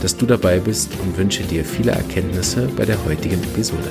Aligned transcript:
dass 0.00 0.16
du 0.16 0.24
dabei 0.24 0.58
bist 0.58 0.90
und 1.02 1.16
wünsche 1.18 1.42
dir 1.42 1.64
viele 1.64 1.92
Erkenntnisse 1.92 2.68
bei 2.76 2.84
der 2.84 3.04
heutigen 3.04 3.42
Episode. 3.42 3.90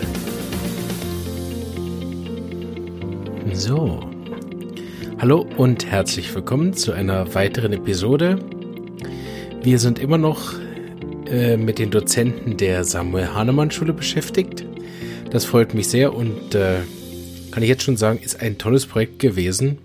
So, 3.54 4.00
hallo 5.20 5.46
und 5.58 5.86
herzlich 5.86 6.34
willkommen 6.34 6.74
zu 6.74 6.94
einer 6.94 7.34
weiteren 7.36 7.74
Episode. 7.74 8.40
Wir 9.62 9.78
sind 9.78 10.00
immer 10.00 10.18
noch 10.18 10.54
äh, 11.28 11.58
mit 11.58 11.78
den 11.78 11.92
Dozenten 11.92 12.58
der 12.58 12.84
Samuel 12.86 13.34
Hahnemann 13.34 13.70
Schule 13.70 13.94
beschäftigt. 13.94 14.66
Das 15.30 15.46
freut 15.46 15.76
mich 15.76 15.90
sehr 15.90 16.16
und 16.16 16.56
äh, 16.56 16.78
kann 17.52 17.62
ich 17.62 17.70
jetzt 17.70 17.84
schon 17.84 17.98
sagen, 17.98 18.20
ist 18.24 18.42
ein 18.42 18.58
tolles 18.58 18.88
Projekt 18.88 19.20
gewesen. 19.20 19.78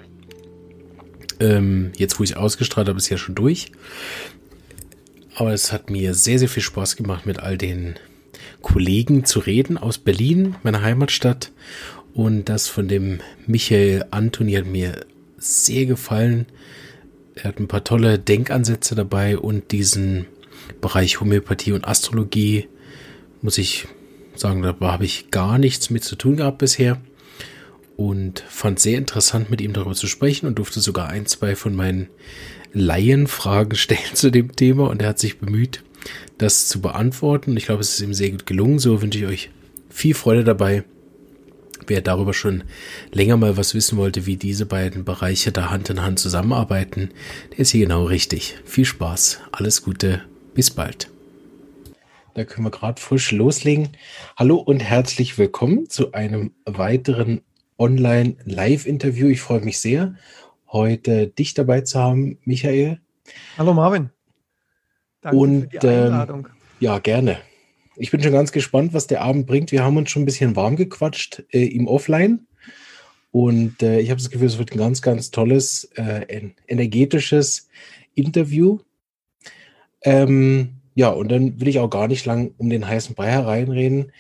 Ähm, 1.41 1.93
jetzt, 1.97 2.19
wo 2.19 2.25
ich 2.25 2.31
es 2.31 2.37
ausgestrahlt 2.37 2.89
habe, 2.89 2.99
ist 2.99 3.11
ja 3.11 3.19
schon 3.19 3.35
durch. 3.35 3.73
Aber 5.35 5.53
es 5.53 5.73
hat 5.73 5.91
mir 5.91 6.15
sehr, 6.15 6.39
sehr 6.39 6.49
viel 6.49 6.63
Spaß 6.63 6.97
gemacht, 6.97 7.27
mit 7.27 7.41
all 7.41 7.59
den 7.59 7.95
Kollegen 8.63 9.25
zu 9.25 9.41
reden 9.41 9.77
aus 9.79 9.99
Berlin, 9.99 10.55
meiner 10.63 10.83
Heimatstadt. 10.83 11.51
Und 12.15 12.49
das 12.49 12.69
von 12.69 12.87
dem 12.87 13.19
Michael 13.47 14.05
Antoni 14.11 14.53
hat 14.53 14.67
mir 14.67 15.05
sehr 15.37 15.87
gefallen. 15.87 16.47
Er 17.35 17.45
hat 17.45 17.59
ein 17.59 17.69
paar 17.69 17.83
tolle 17.83 18.19
Denkansätze 18.19 18.95
dabei 18.95 19.37
und 19.37 19.73
diesen 19.73 20.27
Bereich 20.81 21.21
Homöopathie 21.21 21.73
und 21.73 21.87
Astrologie, 21.87 22.69
muss 23.43 23.59
ich 23.59 23.89
sagen, 24.37 24.63
da 24.63 24.77
habe 24.81 25.05
ich 25.05 25.31
gar 25.31 25.59
nichts 25.59 25.91
mit 25.91 26.05
zu 26.05 26.15
tun 26.15 26.37
gehabt 26.37 26.59
bisher. 26.59 27.01
Und 27.97 28.45
fand 28.49 28.81
sehr 28.81 28.99
interessant, 28.99 29.51
mit 29.51 29.61
ihm 29.61 29.73
darüber 29.73 29.95
zu 29.95 30.07
sprechen 30.07 30.47
und 30.47 30.59
durfte 30.59 30.81
sogar 30.81 31.09
ein, 31.09 31.27
zwei 31.27 31.55
von 31.55 31.75
meinen 31.75 32.09
Laienfragen 32.75 33.77
stellen 33.77 34.01
zu 34.15 34.31
dem 34.31 34.55
Thema 34.55 34.91
und 34.91 35.01
er 35.01 35.09
hat 35.09 35.19
sich 35.19 35.39
bemüht, 35.39 35.83
das 36.39 36.69
zu 36.69 36.81
beantworten. 36.81 37.57
Ich 37.57 37.67
glaube, 37.67 37.81
es 37.81 37.95
ist 37.95 38.01
ihm 38.01 38.13
sehr 38.13 38.31
gut 38.31 38.47
gelungen. 38.47 38.79
So 38.79 39.01
wünsche 39.01 39.21
ich 39.21 39.27
euch 39.27 39.51
viel 39.89 40.15
Freude 40.15 40.45
dabei. 40.45 40.85
Wer 41.87 42.01
darüber 42.01 42.35
schon 42.35 42.65
länger 43.13 43.37
mal 43.37 43.57
was 43.57 43.75
wissen 43.75 43.99
wollte, 43.99 44.27
wie 44.27 44.37
diese 44.37 44.67
beiden 44.67 45.05
Bereiche 45.05 45.53
da 45.53 45.71
Hand 45.71 45.91
in 45.91 46.03
Hand 46.03 46.19
zusammenarbeiten, 46.19 47.11
der 47.53 47.59
ist 47.61 47.71
hier 47.71 47.83
genau 47.87 48.05
richtig. 48.05 48.57
Viel 48.65 48.87
Spaß, 48.87 49.41
alles 49.53 49.83
Gute, 49.83 50.23
bis 50.55 50.71
bald. 50.71 51.11
Da 52.35 52.45
können 52.45 52.67
wir 52.67 52.71
gerade 52.71 53.01
frisch 53.01 53.33
loslegen. 53.33 53.91
Hallo 54.37 54.57
und 54.57 54.81
herzlich 54.81 55.37
willkommen 55.37 55.91
zu 55.91 56.13
einem 56.13 56.53
weiteren 56.65 57.43
Online-Live-Interview. 57.79 59.29
Ich 59.29 59.41
freue 59.41 59.61
mich 59.61 59.79
sehr 59.79 60.15
heute 60.75 61.29
dich 61.29 61.55
dabei 61.55 61.81
zu 61.81 61.99
haben, 61.99 62.37
Michael. 62.45 63.01
Hallo 63.57 63.73
Marvin. 63.73 64.11
Danke 65.23 65.39
Und, 65.39 65.61
für 65.63 65.79
die 65.79 65.89
Einladung. 65.89 66.49
Ähm, 66.49 66.55
ja, 66.81 66.99
gerne. 66.99 67.39
Ich 67.97 68.11
bin 68.11 68.23
schon 68.23 68.33
ganz 68.33 68.53
gespannt, 68.53 68.93
was 68.93 69.07
der 69.07 69.23
Abend 69.23 69.47
bringt. 69.47 69.73
Wir 69.73 69.85
haben 69.85 69.97
uns 69.97 70.11
schon 70.11 70.23
ein 70.23 70.27
bisschen 70.27 70.57
warm 70.57 70.77
gequatscht 70.77 71.45
äh, 71.51 71.65
im 71.65 71.87
Offline. 71.87 72.47
Und 73.31 73.83
äh, 73.83 74.01
ich 74.01 74.11
habe 74.11 74.21
das 74.21 74.31
Gefühl, 74.31 74.49
es 74.49 74.59
wird 74.59 74.73
ein 74.73 74.79
ganz, 74.79 75.01
ganz 75.01 75.31
tolles, 75.31 75.85
äh, 75.95 76.51
energetisches 76.67 77.69
Interview. 78.15 78.81
Ähm, 80.03 80.81
ja, 80.95 81.09
und 81.09 81.31
dann 81.31 81.61
will 81.61 81.69
ich 81.69 81.79
auch 81.79 81.89
gar 81.89 82.09
nicht 82.09 82.27
lang 82.27 82.53
um 82.59 82.69
den 82.69 82.87
heißen 82.87 83.15
Brei 83.15 83.31
hereinreden. 83.31 84.13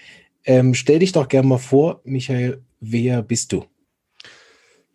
Ähm, 0.45 0.75
stell 0.75 1.01
dich 1.01 1.12
doch 1.12 1.28
gerne 1.28 1.49
mal 1.49 1.59
vor, 1.59 2.01
Michael, 2.05 2.62
wer 2.81 3.23
bist 3.23 3.53
du? 3.53 3.65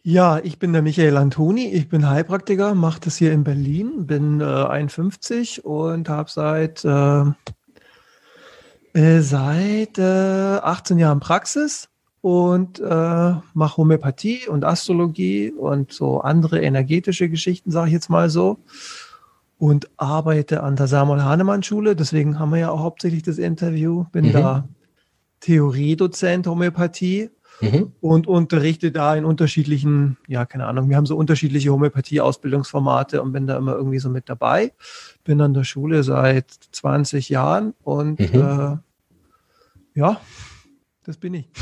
Ja, 0.04 0.40
ich 0.40 0.60
bin 0.60 0.72
der 0.72 0.82
Michael 0.82 1.18
Antoni, 1.18 1.68
ich 1.68 1.90
bin 1.90 2.10
Heilpraktiker, 2.10 2.74
mache 2.74 3.02
das 3.02 3.18
hier 3.18 3.34
in 3.34 3.44
Berlin, 3.44 4.08
bin 4.08 4.40
äh, 4.40 4.44
51 4.44 5.66
und 5.66 6.08
habe 6.08 6.30
seit, 6.30 6.86
äh, 6.86 7.24
äh, 8.94 9.20
seit 9.20 9.98
äh, 9.98 10.60
18 10.62 11.00
Jahren 11.00 11.20
Praxis 11.20 11.90
und 12.22 12.80
äh, 12.80 13.34
mache 13.54 13.78
Homöopathie 13.78 14.48
und 14.48 14.64
Astrologie 14.64 15.52
und 15.52 15.92
so 15.92 16.22
andere 16.22 16.62
energetische 16.62 17.30
Geschichten, 17.30 17.70
sage 17.70 17.88
ich 17.88 17.94
jetzt 17.94 18.10
mal 18.10 18.30
so. 18.30 18.60
Und 19.58 19.90
arbeite 19.98 20.64
an 20.64 20.78
der 20.78 20.88
Samuel 20.88 21.24
Hahnemann 21.24 21.64
Schule, 21.64 21.98
deswegen 21.98 22.40
haben 22.40 22.52
wir 22.52 22.60
ja 22.60 22.72
auch 22.72 22.80
hauptsächlich 22.80 23.24
das 23.24 23.38
Interview. 23.38 24.06
Bin 24.14 24.28
mhm. 24.28 24.32
da 24.32 24.70
Theoriedozent 25.42 26.48
Homöopathie 26.48 27.30
mhm. 27.62 27.94
und 28.02 28.28
unterrichte 28.28 28.92
da 28.92 29.16
in 29.16 29.26
unterschiedlichen, 29.26 30.18
ja, 30.28 30.46
keine 30.46 30.66
Ahnung, 30.66 30.90
wir 30.90 30.98
haben 30.98 31.06
so 31.06 31.16
unterschiedliche 31.16 31.72
Homöopathie-Ausbildungsformate 31.72 33.22
und 33.22 33.32
bin 33.32 33.48
da 33.48 33.58
immer 33.58 33.76
irgendwie 33.76 34.00
so 34.00 34.10
mit 34.10 34.30
dabei. 34.30 34.74
Bin 35.24 35.42
an 35.42 35.54
der 35.54 35.64
Schule 35.64 36.04
seit 36.04 36.52
20 36.72 37.30
Jahren 37.30 37.74
und 37.84 38.20
mhm. 38.20 38.40
äh, 38.40 38.78
ja, 40.00 40.22
das 41.04 41.18
bin 41.18 41.34
ich. 41.34 41.50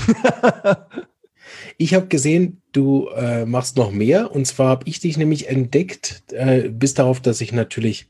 Ich 1.77 1.93
habe 1.93 2.07
gesehen, 2.07 2.61
du 2.71 3.07
äh, 3.15 3.45
machst 3.45 3.77
noch 3.77 3.91
mehr. 3.91 4.31
Und 4.31 4.45
zwar 4.45 4.69
habe 4.69 4.87
ich 4.87 4.99
dich 4.99 5.17
nämlich 5.17 5.47
entdeckt, 5.49 6.23
äh, 6.31 6.69
bis 6.69 6.93
darauf, 6.93 7.21
dass 7.21 7.41
ich 7.41 7.51
natürlich 7.51 8.07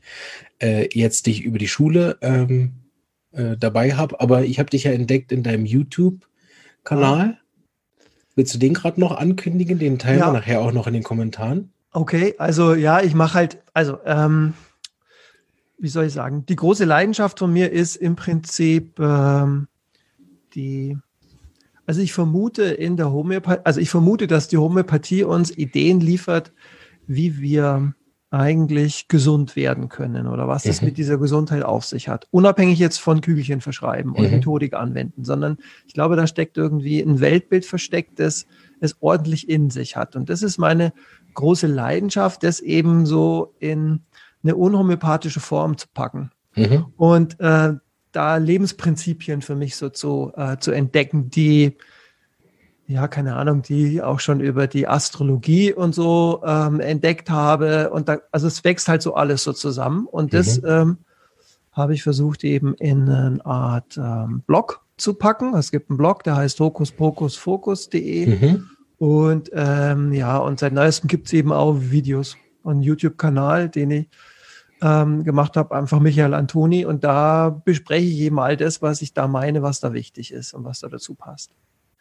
äh, 0.60 0.88
jetzt 0.92 1.26
dich 1.26 1.42
über 1.42 1.58
die 1.58 1.68
Schule 1.68 2.18
ähm, 2.20 2.72
äh, 3.32 3.56
dabei 3.56 3.94
habe. 3.94 4.20
Aber 4.20 4.44
ich 4.44 4.58
habe 4.58 4.70
dich 4.70 4.84
ja 4.84 4.92
entdeckt 4.92 5.32
in 5.32 5.42
deinem 5.42 5.66
YouTube-Kanal. 5.66 7.37
Willst 8.38 8.54
du 8.54 8.58
den 8.60 8.74
gerade 8.74 9.00
noch 9.00 9.16
ankündigen? 9.16 9.80
Den 9.80 9.98
teilen 9.98 10.20
ja. 10.20 10.28
wir 10.28 10.32
nachher 10.32 10.60
auch 10.60 10.70
noch 10.70 10.86
in 10.86 10.92
den 10.92 11.02
Kommentaren. 11.02 11.72
Okay, 11.90 12.36
also 12.38 12.72
ja, 12.74 13.00
ich 13.00 13.12
mache 13.12 13.34
halt, 13.34 13.58
also 13.74 13.98
ähm, 14.04 14.54
wie 15.76 15.88
soll 15.88 16.04
ich 16.04 16.12
sagen, 16.12 16.46
die 16.46 16.54
große 16.54 16.84
Leidenschaft 16.84 17.40
von 17.40 17.52
mir 17.52 17.72
ist 17.72 17.96
im 17.96 18.14
Prinzip 18.14 18.96
ähm, 19.00 19.66
die, 20.54 20.96
also 21.84 22.00
ich 22.00 22.12
vermute 22.12 22.62
in 22.62 22.96
der 22.96 23.10
Homöopathie, 23.10 23.62
also 23.64 23.80
ich 23.80 23.90
vermute, 23.90 24.28
dass 24.28 24.46
die 24.46 24.58
Homöopathie 24.58 25.24
uns 25.24 25.50
Ideen 25.50 25.98
liefert, 25.98 26.52
wie 27.08 27.40
wir 27.40 27.92
eigentlich 28.30 29.08
gesund 29.08 29.56
werden 29.56 29.88
können 29.88 30.26
oder 30.26 30.46
was 30.48 30.64
mhm. 30.64 30.86
mit 30.86 30.98
dieser 30.98 31.16
Gesundheit 31.16 31.62
auf 31.62 31.84
sich 31.84 32.08
hat. 32.08 32.26
Unabhängig 32.30 32.78
jetzt 32.78 32.98
von 32.98 33.22
Kügelchen 33.22 33.62
verschreiben 33.62 34.12
und 34.12 34.24
mhm. 34.24 34.32
Methodik 34.32 34.74
anwenden, 34.74 35.24
sondern 35.24 35.56
ich 35.86 35.94
glaube, 35.94 36.14
da 36.16 36.26
steckt 36.26 36.58
irgendwie 36.58 37.00
ein 37.00 37.20
Weltbild 37.20 37.64
versteckt, 37.64 38.20
das 38.20 38.46
es 38.80 38.96
ordentlich 39.00 39.48
in 39.48 39.70
sich 39.70 39.96
hat. 39.96 40.14
Und 40.14 40.28
das 40.28 40.42
ist 40.42 40.58
meine 40.58 40.92
große 41.34 41.66
Leidenschaft, 41.66 42.42
das 42.42 42.60
eben 42.60 43.06
so 43.06 43.54
in 43.60 44.00
eine 44.42 44.56
unhomöopathische 44.56 45.40
Form 45.40 45.78
zu 45.78 45.88
packen. 45.92 46.30
Mhm. 46.54 46.86
Und 46.96 47.40
äh, 47.40 47.74
da 48.12 48.36
Lebensprinzipien 48.36 49.40
für 49.40 49.54
mich 49.54 49.76
so 49.76 49.88
zu, 49.88 50.32
äh, 50.36 50.58
zu 50.58 50.70
entdecken, 50.72 51.30
die 51.30 51.76
ja, 52.88 53.06
keine 53.06 53.36
Ahnung, 53.36 53.60
die 53.60 54.02
auch 54.02 54.18
schon 54.18 54.40
über 54.40 54.66
die 54.66 54.88
Astrologie 54.88 55.74
und 55.74 55.94
so 55.94 56.42
ähm, 56.44 56.80
entdeckt 56.80 57.28
habe. 57.28 57.90
Und 57.90 58.08
da, 58.08 58.20
also 58.32 58.46
es 58.46 58.64
wächst 58.64 58.88
halt 58.88 59.02
so 59.02 59.14
alles 59.14 59.44
so 59.44 59.52
zusammen. 59.52 60.06
Und 60.06 60.32
das 60.32 60.62
mhm. 60.62 60.68
ähm, 60.68 60.98
habe 61.72 61.92
ich 61.92 62.02
versucht 62.02 62.44
eben 62.44 62.74
in 62.76 63.10
eine 63.10 63.44
Art 63.44 63.98
ähm, 63.98 64.42
Blog 64.46 64.80
zu 64.96 65.12
packen. 65.12 65.54
Es 65.54 65.70
gibt 65.70 65.90
einen 65.90 65.98
Blog, 65.98 66.24
der 66.24 66.36
heißt 66.36 66.58
hokuspokusfokus.de. 66.60 68.26
Mhm. 68.26 68.70
Und 68.96 69.50
ähm, 69.52 70.14
ja, 70.14 70.38
und 70.38 70.58
seit 70.58 70.72
neuestem 70.72 71.08
gibt 71.08 71.26
es 71.26 71.34
eben 71.34 71.52
auch 71.52 71.76
Videos 71.78 72.38
und 72.62 72.80
YouTube-Kanal, 72.80 73.68
den 73.68 73.90
ich 73.90 74.08
ähm, 74.80 75.24
gemacht 75.24 75.58
habe, 75.58 75.76
einfach 75.76 76.00
Michael 76.00 76.32
Antoni. 76.32 76.86
Und 76.86 77.04
da 77.04 77.50
bespreche 77.50 78.06
ich 78.06 78.20
eben 78.20 78.38
all 78.38 78.56
das, 78.56 78.80
was 78.80 79.02
ich 79.02 79.12
da 79.12 79.28
meine, 79.28 79.60
was 79.60 79.80
da 79.80 79.92
wichtig 79.92 80.32
ist 80.32 80.54
und 80.54 80.64
was 80.64 80.80
da 80.80 80.88
dazu 80.88 81.14
passt. 81.14 81.50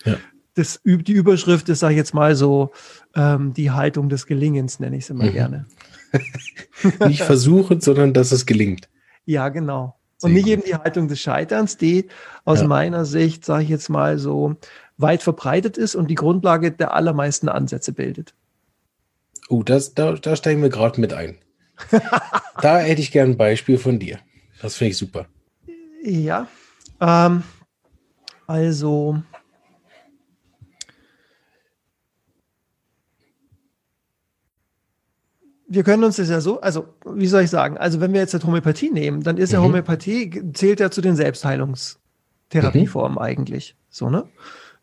Ja 0.05 0.15
das, 0.57 0.81
die 0.83 1.13
Überschrift 1.13 1.69
ist, 1.69 1.79
sage 1.79 1.93
ich 1.93 1.97
jetzt 1.97 2.13
mal 2.13 2.35
so, 2.35 2.71
ähm, 3.15 3.53
die 3.53 3.71
Haltung 3.71 4.09
des 4.09 4.25
Gelingens, 4.25 4.79
nenne 4.79 4.97
ich 4.97 5.03
es 5.03 5.09
immer 5.09 5.25
mhm. 5.25 5.33
gerne. 5.33 5.65
nicht 7.07 7.21
versuchen, 7.21 7.81
sondern 7.81 8.13
dass 8.13 8.31
es 8.31 8.45
gelingt. 8.45 8.89
Ja, 9.25 9.49
genau. 9.49 9.95
Sehr 10.17 10.29
Und 10.29 10.33
nicht 10.33 10.45
gut. 10.45 10.53
eben 10.53 10.63
die 10.65 10.75
Haltung 10.75 11.07
des 11.07 11.19
Scheiterns, 11.19 11.77
die 11.77 12.07
aus 12.43 12.61
ja. 12.61 12.67
meiner 12.67 13.05
Sicht, 13.05 13.45
sage 13.45 13.63
ich 13.63 13.69
jetzt 13.69 13.89
mal 13.89 14.17
so, 14.17 14.55
weit 14.97 15.21
verbreitet 15.21 15.77
ist 15.77 15.95
und 15.95 16.09
die 16.09 16.15
Grundlage 16.15 16.71
der 16.71 16.93
allermeisten 16.93 17.49
Ansätze 17.49 17.93
bildet. 17.93 18.33
Oh, 19.49 19.63
das, 19.63 19.93
da, 19.93 20.13
da 20.13 20.35
steigen 20.35 20.61
wir 20.61 20.69
gerade 20.69 20.99
mit 20.99 21.13
ein. 21.13 21.37
da 22.61 22.79
hätte 22.79 23.01
ich 23.01 23.11
gern 23.11 23.31
ein 23.31 23.37
Beispiel 23.37 23.77
von 23.77 23.99
dir. 23.99 24.17
Das 24.61 24.75
finde 24.75 24.91
ich 24.91 24.97
super. 24.97 25.27
Ja. 26.03 26.47
Ähm, 26.99 27.43
Also, 28.47 29.21
wir 35.67 35.83
können 35.83 36.03
uns 36.03 36.15
das 36.15 36.29
ja 36.29 36.39
so, 36.41 36.61
also 36.61 36.85
wie 37.05 37.27
soll 37.27 37.41
ich 37.43 37.49
sagen, 37.49 37.77
also 37.77 37.99
wenn 37.99 38.13
wir 38.13 38.21
jetzt 38.21 38.33
Homöopathie 38.43 38.89
nehmen, 38.89 39.21
dann 39.23 39.37
ist 39.37 39.51
ja 39.53 39.59
Mhm. 39.59 39.65
Homöopathie, 39.65 40.43
zählt 40.53 40.79
ja 40.79 40.89
zu 40.91 41.01
den 41.01 41.15
Selbstheilungstherapieformen 41.15 43.13
Mhm. 43.13 43.17
eigentlich. 43.21 43.75
So, 43.89 44.09
ne? 44.09 44.25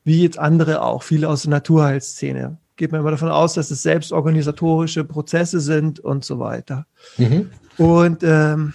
Wie 0.05 0.23
jetzt 0.23 0.39
andere 0.39 0.83
auch, 0.83 1.03
viele 1.03 1.29
aus 1.29 1.43
der 1.43 1.51
Naturheilszene. 1.51 2.59
Geht 2.77 2.93
man 2.93 3.01
immer 3.01 3.13
davon 3.13 3.31
aus, 3.31 3.55
dass 3.55 3.71
es 3.71 3.83
selbstorganisatorische 3.83 5.05
Prozesse 5.05 5.61
sind 5.61 6.01
und 6.01 6.25
so 6.25 6.39
weiter. 6.41 6.87
Mhm. 7.17 7.51
Und, 7.79 8.23
ähm, 8.23 8.75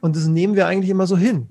und 0.00 0.16
das 0.16 0.26
nehmen 0.26 0.54
wir 0.54 0.66
eigentlich 0.66 0.90
immer 0.90 1.06
so 1.06 1.16
hin. 1.16 1.48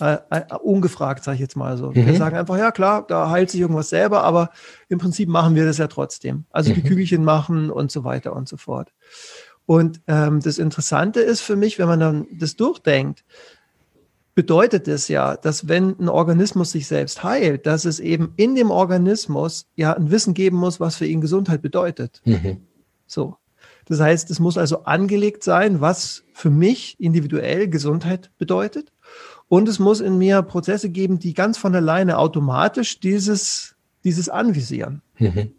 Äh, 0.00 0.16
äh, 0.30 0.42
ungefragt, 0.62 1.22
sage 1.22 1.34
ich 1.34 1.40
jetzt 1.40 1.56
mal 1.56 1.76
so. 1.76 1.94
Wir 1.94 2.04
Mhm. 2.04 2.16
sagen 2.16 2.36
einfach, 2.36 2.56
ja 2.56 2.70
klar, 2.70 3.04
da 3.06 3.28
heilt 3.28 3.50
sich 3.50 3.60
irgendwas 3.60 3.90
selber, 3.90 4.24
aber 4.24 4.50
im 4.88 4.98
Prinzip 4.98 5.28
machen 5.28 5.54
wir 5.54 5.66
das 5.66 5.76
ja 5.78 5.86
trotzdem. 5.86 6.44
Also 6.50 6.72
die 6.72 6.80
Mhm. 6.82 6.86
Kügelchen 6.86 7.24
machen 7.24 7.70
und 7.70 7.90
so 7.90 8.02
weiter 8.04 8.34
und 8.34 8.48
so 8.48 8.56
fort. 8.56 8.90
Und 9.66 10.00
ähm, 10.06 10.40
das 10.40 10.58
Interessante 10.58 11.20
ist 11.20 11.40
für 11.40 11.56
mich, 11.56 11.78
wenn 11.78 11.88
man 11.88 12.00
dann 12.00 12.26
das 12.32 12.56
durchdenkt, 12.56 13.24
bedeutet 14.34 14.88
es 14.88 15.08
ja, 15.08 15.36
dass 15.36 15.68
wenn 15.68 15.98
ein 15.98 16.08
Organismus 16.08 16.72
sich 16.72 16.86
selbst 16.86 17.22
heilt, 17.22 17.66
dass 17.66 17.84
es 17.84 18.00
eben 18.00 18.32
in 18.36 18.54
dem 18.54 18.70
Organismus 18.70 19.66
ja 19.76 19.92
ein 19.92 20.10
Wissen 20.10 20.34
geben 20.34 20.56
muss, 20.56 20.80
was 20.80 20.96
für 20.96 21.06
ihn 21.06 21.20
Gesundheit 21.20 21.62
bedeutet. 21.62 22.22
Mhm. 22.24 22.62
So. 23.06 23.36
Das 23.86 24.00
heißt, 24.00 24.30
es 24.30 24.38
muss 24.38 24.56
also 24.56 24.84
angelegt 24.84 25.42
sein, 25.42 25.80
was 25.80 26.24
für 26.32 26.50
mich 26.50 26.96
individuell 26.98 27.68
Gesundheit 27.68 28.30
bedeutet. 28.38 28.92
Und 29.48 29.68
es 29.68 29.78
muss 29.78 30.00
in 30.00 30.18
mir 30.18 30.40
Prozesse 30.42 30.88
geben, 30.88 31.18
die 31.18 31.34
ganz 31.34 31.58
von 31.58 31.74
alleine 31.74 32.16
automatisch 32.18 33.00
dieses, 33.00 33.74
dieses 34.04 34.28
anvisieren, 34.28 35.02
Mhm. 35.18 35.52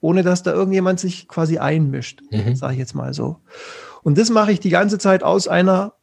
Ohne 0.00 0.22
dass 0.22 0.42
da 0.42 0.52
irgendjemand 0.52 1.00
sich 1.00 1.28
quasi 1.28 1.58
einmischt, 1.58 2.22
Mhm. 2.30 2.54
sage 2.56 2.74
ich 2.74 2.78
jetzt 2.78 2.94
mal 2.94 3.12
so. 3.14 3.36
Und 4.02 4.16
das 4.18 4.30
mache 4.30 4.52
ich 4.52 4.60
die 4.60 4.70
ganze 4.70 4.98
Zeit 4.98 5.22
aus 5.22 5.46
einer 5.48 5.94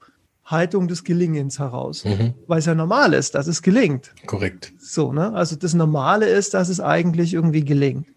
Haltung 0.45 0.87
des 0.87 1.03
Gelingens 1.03 1.59
heraus, 1.59 2.05
Mhm. 2.05 2.33
weil 2.47 2.59
es 2.59 2.65
ja 2.65 2.75
normal 2.75 3.13
ist, 3.13 3.35
dass 3.35 3.47
es 3.47 3.61
gelingt. 3.61 4.13
Korrekt. 4.27 4.71
So, 4.79 5.11
ne? 5.11 5.33
Also 5.33 5.55
das 5.55 5.73
Normale 5.73 6.27
ist, 6.27 6.53
dass 6.53 6.69
es 6.69 6.79
eigentlich 6.79 7.33
irgendwie 7.33 7.65
gelingt. 7.65 8.07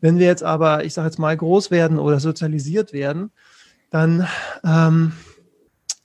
Wenn 0.00 0.18
wir 0.18 0.26
jetzt 0.26 0.42
aber, 0.42 0.84
ich 0.84 0.94
sage 0.94 1.08
jetzt 1.08 1.18
mal, 1.18 1.36
groß 1.36 1.70
werden 1.70 1.98
oder 1.98 2.20
sozialisiert 2.20 2.92
werden, 2.92 3.30
dann 3.90 4.26
ähm, 4.64 5.12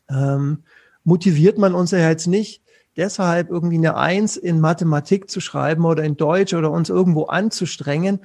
ähm, 0.10 0.64
motiviert 1.04 1.58
man 1.58 1.74
uns 1.74 1.92
ja 1.92 2.10
jetzt 2.10 2.28
nicht, 2.28 2.62
deshalb 2.98 3.50
irgendwie 3.50 3.78
eine 3.78 3.96
Eins 3.96 4.36
in 4.38 4.60
Mathematik 4.60 5.30
zu 5.30 5.40
schreiben 5.40 5.86
oder 5.86 6.04
in 6.04 6.18
Deutsch 6.18 6.54
oder 6.54 6.72
uns 6.72 6.90
irgendwo 6.90 7.26
anzustrengen, 7.26 8.20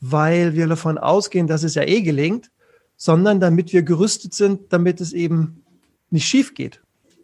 weil 0.00 0.54
wir 0.54 0.66
davon 0.66 0.98
ausgehen, 0.98 1.46
dass 1.46 1.62
es 1.62 1.74
ja 1.74 1.82
eh 1.82 2.02
gelingt, 2.02 2.50
sondern 2.96 3.40
damit 3.40 3.72
wir 3.72 3.82
gerüstet 3.82 4.34
sind, 4.34 4.72
damit 4.72 5.00
es 5.00 5.12
eben 5.12 5.62
nicht 6.10 6.26
schief 6.26 6.54
geht. 6.54 6.80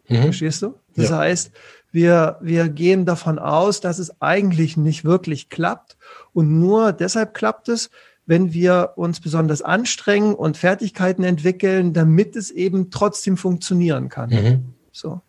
Mhm. 0.07 0.23
Verstehst 0.23 0.61
du? 0.61 0.75
Das 0.95 1.09
Ja. 1.09 1.17
heißt, 1.19 1.51
wir, 1.91 2.37
wir 2.41 2.69
gehen 2.69 3.05
davon 3.05 3.39
aus, 3.39 3.81
dass 3.81 3.99
es 3.99 4.21
eigentlich 4.21 4.77
nicht 4.77 5.05
wirklich 5.05 5.49
klappt. 5.49 5.97
Und 6.33 6.59
nur 6.59 6.93
deshalb 6.93 7.33
klappt 7.33 7.69
es, 7.69 7.89
wenn 8.25 8.53
wir 8.53 8.93
uns 8.97 9.19
besonders 9.21 9.61
anstrengen 9.61 10.35
und 10.35 10.57
Fertigkeiten 10.57 11.23
entwickeln, 11.23 11.93
damit 11.93 12.35
es 12.35 12.51
eben 12.51 12.91
trotzdem 12.91 13.37
funktionieren 13.37 14.09
kann. 14.09 14.29
Mhm. 14.29 14.65
So. 14.91 15.21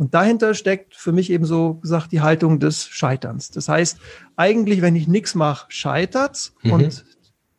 Und 0.00 0.14
dahinter 0.14 0.54
steckt 0.54 0.96
für 0.96 1.12
mich 1.12 1.30
eben 1.30 1.44
so 1.44 1.74
gesagt 1.74 2.10
die 2.10 2.22
Haltung 2.22 2.58
des 2.58 2.86
Scheiterns. 2.86 3.50
Das 3.50 3.68
heißt, 3.68 3.98
eigentlich, 4.34 4.80
wenn 4.80 4.96
ich 4.96 5.08
nichts 5.08 5.34
mache, 5.34 5.66
scheitert's 5.68 6.54
Mhm. 6.62 6.72
und 6.72 7.04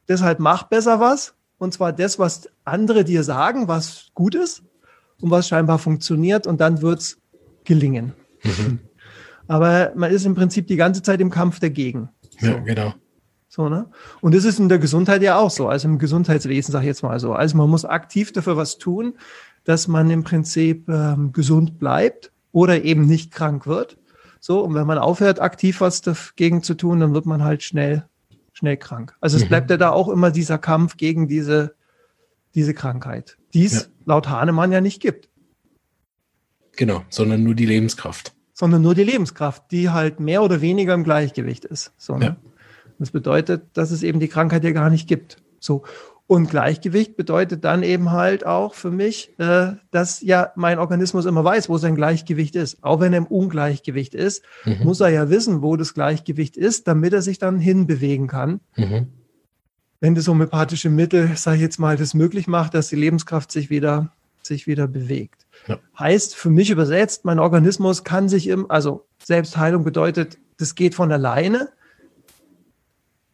deshalb 0.07 0.39
mach 0.39 0.63
besser 0.63 0.99
was. 0.99 1.35
Und 1.59 1.71
zwar 1.71 1.93
das, 1.93 2.17
was 2.17 2.49
andere 2.65 3.03
dir 3.03 3.23
sagen, 3.23 3.67
was 3.67 4.07
gut 4.15 4.33
ist 4.33 4.63
und 5.21 5.29
was 5.29 5.47
scheinbar 5.47 5.77
funktioniert 5.77 6.47
und 6.47 6.59
dann 6.59 6.81
wird's 6.81 7.19
gelingen. 7.63 8.13
Mhm. 8.41 8.79
Aber 9.47 9.91
man 9.95 10.09
ist 10.09 10.25
im 10.25 10.33
Prinzip 10.33 10.65
die 10.65 10.77
ganze 10.77 11.03
Zeit 11.03 11.21
im 11.21 11.29
Kampf 11.29 11.59
dagegen. 11.59 12.09
Ja, 12.39 12.57
genau. 12.57 12.95
So, 13.49 13.69
ne? 13.69 13.85
Und 14.21 14.33
das 14.33 14.45
ist 14.45 14.59
in 14.59 14.67
der 14.67 14.79
Gesundheit 14.79 15.21
ja 15.21 15.37
auch 15.37 15.51
so, 15.51 15.67
also 15.67 15.87
im 15.87 15.99
Gesundheitswesen, 15.99 16.71
sage 16.71 16.85
ich 16.85 16.87
jetzt 16.87 17.03
mal 17.03 17.19
so. 17.19 17.33
Also 17.33 17.55
man 17.55 17.69
muss 17.69 17.85
aktiv 17.85 18.31
dafür 18.31 18.57
was 18.57 18.79
tun, 18.79 19.13
dass 19.63 19.87
man 19.87 20.09
im 20.09 20.23
Prinzip 20.23 20.87
ähm, 20.89 21.31
gesund 21.33 21.77
bleibt 21.79 22.31
oder 22.51 22.83
eben 22.83 23.05
nicht 23.05 23.31
krank 23.31 23.67
wird. 23.67 23.97
So, 24.39 24.61
und 24.61 24.73
wenn 24.73 24.87
man 24.87 24.97
aufhört, 24.97 25.39
aktiv 25.39 25.81
was 25.81 26.01
dagegen 26.01 26.63
zu 26.63 26.73
tun, 26.73 26.99
dann 26.99 27.13
wird 27.13 27.25
man 27.27 27.43
halt 27.43 27.61
schnell, 27.63 28.05
schnell 28.53 28.77
krank. 28.77 29.15
Also 29.21 29.37
es 29.37 29.43
Mhm. 29.43 29.47
bleibt 29.49 29.69
ja 29.69 29.77
da 29.77 29.91
auch 29.91 30.09
immer 30.09 30.31
dieser 30.31 30.57
Kampf 30.57 30.97
gegen 30.97 31.27
diese, 31.27 31.75
diese 32.55 32.73
Krankheit, 32.73 33.37
die 33.53 33.65
es 33.65 33.73
Ja. 33.73 33.87
laut 34.05 34.29
Hahnemann 34.29 34.71
ja 34.71 34.81
nicht 34.81 35.01
gibt, 35.01 35.29
Genau, 36.75 37.03
sondern 37.09 37.43
nur 37.43 37.53
die 37.55 37.65
Lebenskraft. 37.65 38.33
sondern 38.53 38.81
nur 38.81 38.95
die 38.95 39.03
Lebenskraft, 39.03 39.63
die 39.71 39.89
halt 39.89 40.19
mehr 40.19 40.41
oder 40.43 40.61
weniger 40.61 40.93
im 40.93 41.03
Gleichgewicht 41.03 41.65
ist. 41.65 41.91
So, 41.97 42.17
ne? 42.17 42.25
Ja. 42.25 42.35
Das 42.99 43.11
bedeutet, 43.11 43.63
dass 43.73 43.89
es 43.91 44.03
eben 44.03 44.19
die 44.19 44.27
Krankheit 44.27 44.63
ja 44.63 44.71
gar 44.71 44.89
nicht 44.89 45.07
gibt. 45.07 45.37
So. 45.59 45.83
Und 46.31 46.49
Gleichgewicht 46.49 47.17
bedeutet 47.17 47.65
dann 47.65 47.83
eben 47.83 48.11
halt 48.11 48.45
auch 48.45 48.73
für 48.73 48.89
mich, 48.89 49.37
äh, 49.37 49.73
dass 49.91 50.21
ja 50.21 50.53
mein 50.55 50.79
Organismus 50.79 51.25
immer 51.25 51.43
weiß, 51.43 51.67
wo 51.67 51.77
sein 51.77 51.93
Gleichgewicht 51.93 52.55
ist. 52.55 52.81
Auch 52.85 53.01
wenn 53.01 53.11
er 53.11 53.17
im 53.17 53.25
Ungleichgewicht 53.25 54.15
ist, 54.15 54.41
Mhm. 54.63 54.77
muss 54.85 55.01
er 55.01 55.09
ja 55.09 55.29
wissen, 55.29 55.61
wo 55.61 55.75
das 55.75 55.93
Gleichgewicht 55.93 56.55
ist, 56.55 56.87
damit 56.87 57.11
er 57.11 57.21
sich 57.21 57.37
dann 57.37 57.59
hinbewegen 57.59 58.27
kann. 58.27 58.61
Mhm. 58.77 59.07
Wenn 59.99 60.15
das 60.15 60.25
homöopathische 60.29 60.89
Mittel, 60.89 61.35
sage 61.35 61.57
ich 61.57 61.63
jetzt 61.63 61.79
mal, 61.79 61.97
das 61.97 62.13
möglich 62.13 62.47
macht, 62.47 62.75
dass 62.75 62.87
die 62.87 62.95
Lebenskraft 62.95 63.51
sich 63.51 63.69
wieder, 63.69 64.13
sich 64.41 64.67
wieder 64.67 64.87
bewegt. 64.87 65.45
Ja. 65.67 65.79
Heißt 65.99 66.33
für 66.33 66.49
mich 66.49 66.69
übersetzt, 66.69 67.25
mein 67.25 67.39
Organismus 67.39 68.05
kann 68.05 68.29
sich 68.29 68.47
im, 68.47 68.71
also 68.71 69.05
Selbstheilung 69.21 69.83
bedeutet, 69.83 70.37
das 70.55 70.75
geht 70.75 70.95
von 70.95 71.11
alleine. 71.11 71.67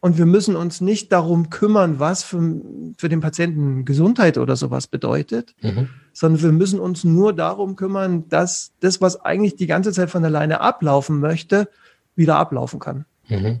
Und 0.00 0.16
wir 0.16 0.26
müssen 0.26 0.54
uns 0.54 0.80
nicht 0.80 1.10
darum 1.10 1.50
kümmern, 1.50 1.98
was 1.98 2.22
für, 2.22 2.60
für 2.96 3.08
den 3.08 3.20
Patienten 3.20 3.84
Gesundheit 3.84 4.38
oder 4.38 4.54
sowas 4.54 4.86
bedeutet, 4.86 5.56
Mhm. 5.60 5.88
sondern 6.12 6.42
wir 6.42 6.52
müssen 6.52 6.78
uns 6.78 7.02
nur 7.02 7.32
darum 7.32 7.74
kümmern, 7.74 8.28
dass 8.28 8.72
das, 8.80 9.00
was 9.00 9.20
eigentlich 9.20 9.56
die 9.56 9.66
ganze 9.66 9.92
Zeit 9.92 10.10
von 10.10 10.24
alleine 10.24 10.60
ablaufen 10.60 11.18
möchte, 11.18 11.68
wieder 12.14 12.36
ablaufen 12.36 12.78
kann. 12.78 13.06
Mhm. 13.28 13.60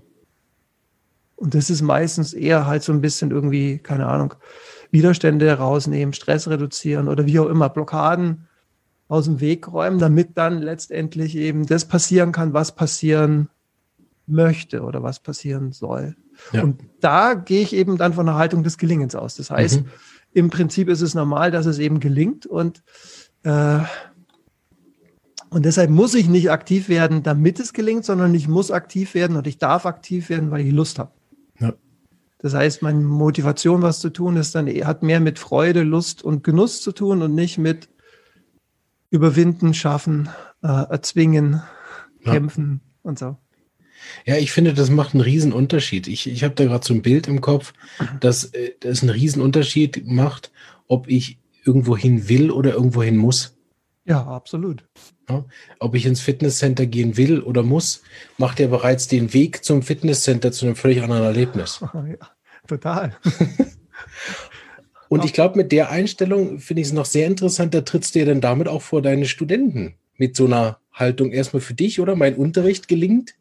Und 1.34 1.54
das 1.54 1.70
ist 1.70 1.82
meistens 1.82 2.34
eher 2.34 2.66
halt 2.66 2.82
so 2.82 2.92
ein 2.92 3.00
bisschen 3.00 3.30
irgendwie, 3.30 3.78
keine 3.78 4.06
Ahnung, 4.06 4.34
Widerstände 4.90 5.46
herausnehmen, 5.46 6.12
Stress 6.12 6.48
reduzieren 6.48 7.08
oder 7.08 7.26
wie 7.26 7.38
auch 7.38 7.48
immer, 7.48 7.68
Blockaden 7.68 8.46
aus 9.08 9.24
dem 9.24 9.40
Weg 9.40 9.72
räumen, 9.72 9.98
damit 9.98 10.36
dann 10.36 10.60
letztendlich 10.60 11.36
eben 11.36 11.66
das 11.66 11.86
passieren 11.86 12.32
kann, 12.32 12.52
was 12.52 12.74
passieren 12.74 13.48
möchte 14.26 14.82
oder 14.82 15.02
was 15.02 15.20
passieren 15.20 15.72
soll. 15.72 16.16
Ja. 16.52 16.62
Und 16.62 16.80
da 17.00 17.34
gehe 17.34 17.62
ich 17.62 17.74
eben 17.74 17.96
dann 17.98 18.12
von 18.14 18.26
der 18.26 18.36
Haltung 18.36 18.62
des 18.62 18.78
Gelingens 18.78 19.14
aus. 19.14 19.36
Das 19.36 19.50
heißt, 19.50 19.80
Mhm. 19.82 19.86
im 20.32 20.50
Prinzip 20.50 20.88
ist 20.88 21.00
es 21.00 21.14
normal, 21.14 21.50
dass 21.50 21.66
es 21.66 21.78
eben 21.78 22.00
gelingt 22.00 22.46
und 22.46 22.82
äh, 23.44 23.80
und 25.50 25.64
deshalb 25.64 25.88
muss 25.90 26.14
ich 26.14 26.28
nicht 26.28 26.50
aktiv 26.50 26.88
werden, 26.90 27.22
damit 27.22 27.58
es 27.58 27.72
gelingt, 27.72 28.04
sondern 28.04 28.34
ich 28.34 28.48
muss 28.48 28.70
aktiv 28.70 29.14
werden 29.14 29.36
und 29.36 29.46
ich 29.46 29.56
darf 29.58 29.86
aktiv 29.86 30.28
werden, 30.28 30.50
weil 30.50 30.66
ich 30.66 30.72
Lust 30.72 30.98
habe. 30.98 31.12
Ja. 31.58 31.72
Das 32.38 32.52
heißt, 32.54 32.82
meine 32.82 33.00
Motivation, 33.00 33.80
was 33.80 34.00
zu 34.00 34.10
tun, 34.10 34.36
ist 34.36 34.54
dann 34.54 34.66
hat 34.68 35.02
mehr 35.02 35.20
mit 35.20 35.38
Freude, 35.38 35.84
Lust 35.84 36.22
und 36.22 36.44
Genuss 36.44 36.82
zu 36.82 36.92
tun 36.92 37.22
und 37.22 37.34
nicht 37.34 37.56
mit 37.56 37.88
überwinden, 39.10 39.72
schaffen, 39.72 40.28
äh, 40.62 40.66
erzwingen, 40.68 41.62
Ja. 42.24 42.32
kämpfen 42.32 42.80
und 43.02 43.18
so. 43.18 43.38
Ja, 44.24 44.36
ich 44.36 44.52
finde, 44.52 44.74
das 44.74 44.90
macht 44.90 45.14
einen 45.14 45.22
riesen 45.22 45.52
Unterschied. 45.52 46.06
Ich, 46.08 46.28
ich 46.28 46.44
habe 46.44 46.54
da 46.54 46.64
gerade 46.64 46.86
so 46.86 46.94
ein 46.94 47.02
Bild 47.02 47.28
im 47.28 47.40
Kopf, 47.40 47.72
dass 48.20 48.44
äh, 48.44 48.72
das 48.80 49.02
einen 49.02 49.10
riesen 49.10 49.42
Unterschied 49.42 50.06
macht, 50.06 50.50
ob 50.86 51.08
ich 51.08 51.38
irgendwo 51.64 51.96
hin 51.96 52.28
will 52.28 52.50
oder 52.50 52.72
irgendwo 52.72 53.02
hin 53.02 53.16
muss. 53.16 53.56
Ja, 54.04 54.26
absolut. 54.26 54.84
Ob 55.78 55.94
ich 55.94 56.06
ins 56.06 56.22
Fitnesscenter 56.22 56.86
gehen 56.86 57.18
will 57.18 57.40
oder 57.40 57.62
muss, 57.62 58.02
macht 58.38 58.58
ja 58.58 58.66
bereits 58.68 59.06
den 59.06 59.34
Weg 59.34 59.62
zum 59.62 59.82
Fitnesscenter 59.82 60.50
zu 60.50 60.64
einem 60.64 60.76
völlig 60.76 61.02
anderen 61.02 61.24
Erlebnis. 61.24 61.80
Ja, 61.94 62.28
total. 62.66 63.16
Und 65.08 65.24
ich 65.24 65.32
glaube, 65.32 65.56
mit 65.56 65.72
der 65.72 65.90
Einstellung 65.90 66.58
finde 66.58 66.82
ich 66.82 66.88
es 66.88 66.92
noch 66.92 67.06
sehr 67.06 67.26
interessant, 67.26 67.72
da 67.74 67.80
trittst 67.80 68.14
du 68.14 68.18
ja 68.20 68.24
dann 68.26 68.40
damit 68.40 68.68
auch 68.68 68.82
vor 68.82 69.00
deine 69.00 69.26
Studenten 69.26 69.94
mit 70.16 70.36
so 70.36 70.44
einer 70.46 70.80
Haltung 70.92 71.30
erstmal 71.30 71.62
für 71.62 71.74
dich, 71.74 72.00
oder? 72.00 72.14
Mein 72.16 72.36
Unterricht 72.36 72.88
gelingt. 72.88 73.34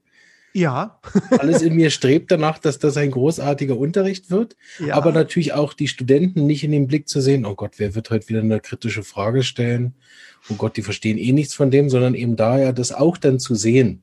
Ja. 0.58 1.00
Alles 1.38 1.62
in 1.62 1.76
mir 1.76 1.92
strebt 1.92 2.32
danach, 2.32 2.58
dass 2.58 2.80
das 2.80 2.98
ein 2.98 3.12
großartiger 3.12 3.78
Unterricht 3.78 4.32
wird. 4.32 4.56
ja. 4.80 4.96
Aber 4.96 5.12
natürlich 5.12 5.54
auch 5.54 5.74
die 5.74 5.88
Studenten 5.88 6.48
nicht 6.48 6.64
in 6.64 6.72
den 6.72 6.88
Blick 6.88 7.08
zu 7.08 7.22
sehen, 7.22 7.46
oh 7.46 7.54
Gott, 7.54 7.74
wer 7.78 7.94
wird 7.94 8.10
heute 8.10 8.28
wieder 8.28 8.40
eine 8.40 8.60
kritische 8.60 9.04
Frage 9.04 9.44
stellen? 9.44 9.94
Oh 10.50 10.56
Gott, 10.56 10.76
die 10.76 10.82
verstehen 10.82 11.20
eh 11.20 11.32
nichts 11.32 11.54
von 11.54 11.70
dem, 11.70 11.92
sondern 11.92 12.16
eben 12.16 12.38
daher 12.38 12.74
das 12.74 12.92
auch 12.92 13.18
dann 13.18 13.40
zu 13.40 13.54
sehen. 13.54 14.02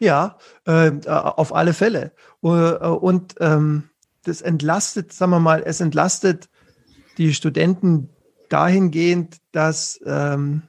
Ja, 0.00 0.36
äh, 0.66 0.90
auf 1.06 1.54
alle 1.54 1.74
Fälle. 1.74 2.10
Äh, 2.42 2.48
und 2.48 3.36
ähm, 3.38 3.84
das 4.24 4.42
entlastet, 4.42 5.12
sagen 5.12 5.30
wir 5.30 5.38
mal, 5.38 5.62
es 5.64 5.80
entlastet 5.80 6.48
die 7.18 7.32
Studenten 7.32 8.08
dahingehend, 8.48 9.36
dass 9.52 10.00
ähm, 10.04 10.62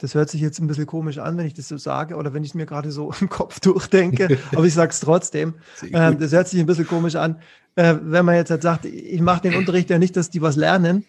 das 0.00 0.14
hört 0.14 0.30
sich 0.30 0.40
jetzt 0.40 0.58
ein 0.58 0.66
bisschen 0.66 0.86
komisch 0.86 1.18
an, 1.18 1.36
wenn 1.36 1.46
ich 1.46 1.54
das 1.54 1.68
so 1.68 1.76
sage 1.76 2.16
oder 2.16 2.32
wenn 2.32 2.42
ich 2.42 2.50
es 2.50 2.54
mir 2.54 2.66
gerade 2.66 2.90
so 2.90 3.12
im 3.20 3.28
Kopf 3.28 3.60
durchdenke, 3.60 4.38
aber 4.54 4.64
ich 4.64 4.74
sage 4.74 4.90
es 4.90 5.00
trotzdem. 5.00 5.54
Ähm, 5.92 6.18
das 6.18 6.32
hört 6.32 6.48
sich 6.48 6.58
ein 6.60 6.66
bisschen 6.66 6.86
komisch 6.86 7.16
an, 7.16 7.40
äh, 7.76 7.94
wenn 8.02 8.24
man 8.24 8.34
jetzt 8.34 8.50
halt 8.50 8.62
sagt, 8.62 8.86
ich 8.86 9.20
mache 9.20 9.42
den 9.42 9.54
Unterricht 9.54 9.90
ja 9.90 9.98
nicht, 9.98 10.16
dass 10.16 10.30
die 10.30 10.42
was 10.42 10.56
lernen. 10.56 11.04